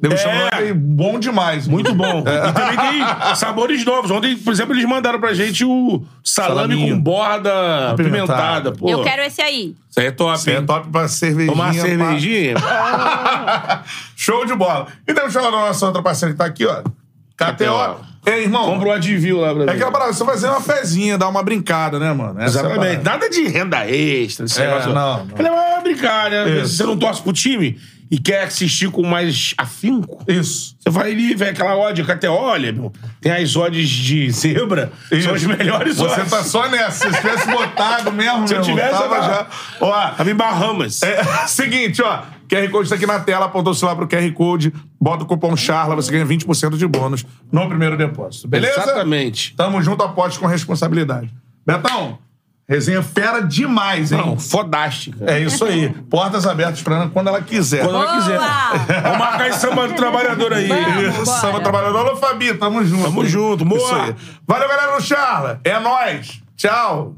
Degustando 0.00 0.34
É. 0.52 0.68
é. 0.68 0.74
bom 0.74 1.18
demais. 1.18 1.66
Muito 1.68 1.94
bom. 1.94 2.20
E 2.26 2.52
também 2.52 2.76
tem 2.76 3.34
sabores 3.36 3.84
novos. 3.84 4.10
Ontem, 4.10 4.36
por 4.36 4.52
exemplo, 4.52 4.74
eles 4.74 4.84
mandaram 4.84 5.18
pra 5.20 5.32
gente 5.32 5.64
o 5.64 6.02
salame 6.22 6.74
Salaminho. 6.74 6.96
com 6.96 7.00
borda 7.02 7.90
Apimentada. 7.92 8.72
Pô, 8.72 8.90
Eu 8.90 9.02
quero 9.02 9.22
esse 9.22 9.40
aí. 9.40 9.74
Isso 9.88 10.00
aí 10.00 10.06
é 10.06 10.10
top, 10.10 10.36
Isso 10.38 10.50
aí 10.50 10.56
é 10.56 10.60
top 10.62 10.88
pra 10.90 11.08
cervejinha. 11.08 11.52
Tomar 11.52 11.72
uma 11.72 11.74
cervejinha. 11.74 12.54
Show 14.16 14.44
de 14.44 14.54
bola. 14.54 14.86
E 15.06 15.14
temos 15.14 15.32
que 15.32 15.38
falar 15.38 15.50
da 15.50 15.66
nossa 15.68 15.86
outra 15.86 16.02
parceira 16.02 16.32
que 16.34 16.38
tá 16.38 16.44
aqui, 16.46 16.66
ó. 16.66 16.82
KTO. 17.36 18.00
Ei, 18.26 18.42
irmão. 18.42 18.64
Compra 18.64 18.88
um 18.88 18.92
Advil 18.92 19.40
lá 19.40 19.54
pra 19.54 19.64
É 19.64 19.70
aquela 19.70 19.92
parada, 19.92 20.12
você 20.12 20.24
fazer 20.24 20.48
uma 20.48 20.60
fezinha, 20.60 21.16
dar 21.16 21.28
uma 21.28 21.42
brincada, 21.44 21.98
né, 21.98 22.12
mano? 22.12 22.40
Essa 22.40 22.58
é 22.58 22.60
Exatamente. 22.62 22.78
parada. 22.98 23.10
Nada 23.10 23.30
de 23.30 23.46
renda 23.46 23.88
extra, 23.88 24.46
esse 24.46 24.60
É, 24.60 24.66
negócio. 24.66 24.92
não, 24.92 25.24
não. 25.26 25.38
Ele 25.38 25.48
vai 25.50 25.82
brincar, 25.82 26.30
né? 26.30 26.60
Você 26.60 26.82
não 26.82 26.96
torce 26.98 27.22
pro 27.22 27.32
time 27.32 27.78
e 28.10 28.18
quer 28.18 28.44
assistir 28.44 28.90
com 28.90 29.02
mais 29.06 29.54
afinco. 29.58 30.22
Isso. 30.28 30.76
Você 30.80 30.90
vai 30.90 31.10
ali, 31.12 31.34
vê 31.34 31.48
aquela 31.48 31.76
odd 31.76 32.04
que 32.04 32.12
até 32.12 32.28
olha, 32.28 32.72
meu. 32.72 32.92
Tem 33.20 33.32
as 33.32 33.56
odds 33.56 33.88
de 33.88 34.30
zebra, 34.30 34.92
são 35.22 35.34
as 35.34 35.42
melhores 35.44 35.96
Você 35.96 36.20
odds. 36.20 36.30
tá 36.30 36.44
só 36.44 36.68
nessa. 36.68 37.10
Se 37.10 37.16
tivesse 37.16 37.50
botado 37.50 38.12
mesmo, 38.12 38.46
Se 38.46 38.54
eu 38.54 38.60
irmão, 38.60 38.74
tivesse, 38.76 38.92
tava 38.92 39.16
eu 39.16 39.22
já. 39.22 39.28
tava- 39.44 39.48
Ó, 39.80 40.10
Tava 40.10 40.30
em 40.30 40.34
Bahamas. 40.34 41.02
É, 41.02 41.22
seguinte, 41.48 42.00
ó. 42.02 42.22
QR 42.48 42.68
Code 42.70 42.88
tá 42.88 42.94
aqui 42.94 43.06
na 43.06 43.18
tela, 43.18 43.46
apontou 43.46 43.72
o 43.72 43.74
celular 43.74 43.96
pro 43.96 44.06
QR 44.06 44.30
Code, 44.32 44.72
bota 45.00 45.24
o 45.24 45.26
cupom 45.26 45.56
CHARLA, 45.56 45.96
você 45.96 46.12
ganha 46.12 46.24
20% 46.24 46.76
de 46.76 46.86
bônus 46.86 47.26
no 47.50 47.68
primeiro 47.68 47.96
depósito. 47.96 48.46
Beleza? 48.46 48.80
Exatamente. 48.82 49.52
Tamo 49.56 49.82
junto, 49.82 50.04
aposte 50.04 50.38
com 50.38 50.46
responsabilidade. 50.46 51.28
Betão, 51.66 52.18
resenha 52.68 53.02
fera 53.02 53.40
demais, 53.40 54.12
hein? 54.12 54.18
Não, 54.18 54.38
fodástica. 54.38 55.30
É 55.30 55.40
isso 55.40 55.64
aí. 55.64 55.88
Portas 56.10 56.46
abertas 56.46 56.82
pra 56.82 56.96
Ana 56.96 57.10
quando 57.10 57.28
ela 57.28 57.40
quiser. 57.40 57.84
Quando 57.84 57.96
ela 57.96 58.16
quiser. 58.16 58.38
Vamos 59.02 59.18
marcar 59.18 59.48
esse 59.48 59.60
samba 59.60 59.88
do 59.88 59.94
trabalhador 59.94 60.52
aí. 60.52 60.68
Vamos. 60.68 61.18
Isso. 61.18 61.26
Samba 61.26 61.60
Trabalhador. 61.60 61.98
Alô, 61.98 62.16
Fabi, 62.16 62.54
tamo 62.54 62.84
junto. 62.84 63.04
Tamo 63.04 63.24
junto, 63.24 63.64
aí. 63.94 64.14
Valeu, 64.46 64.68
galera 64.68 64.96
do 64.96 65.02
Charla. 65.02 65.60
É 65.64 65.78
nóis. 65.78 66.40
Tchau. 66.56 67.14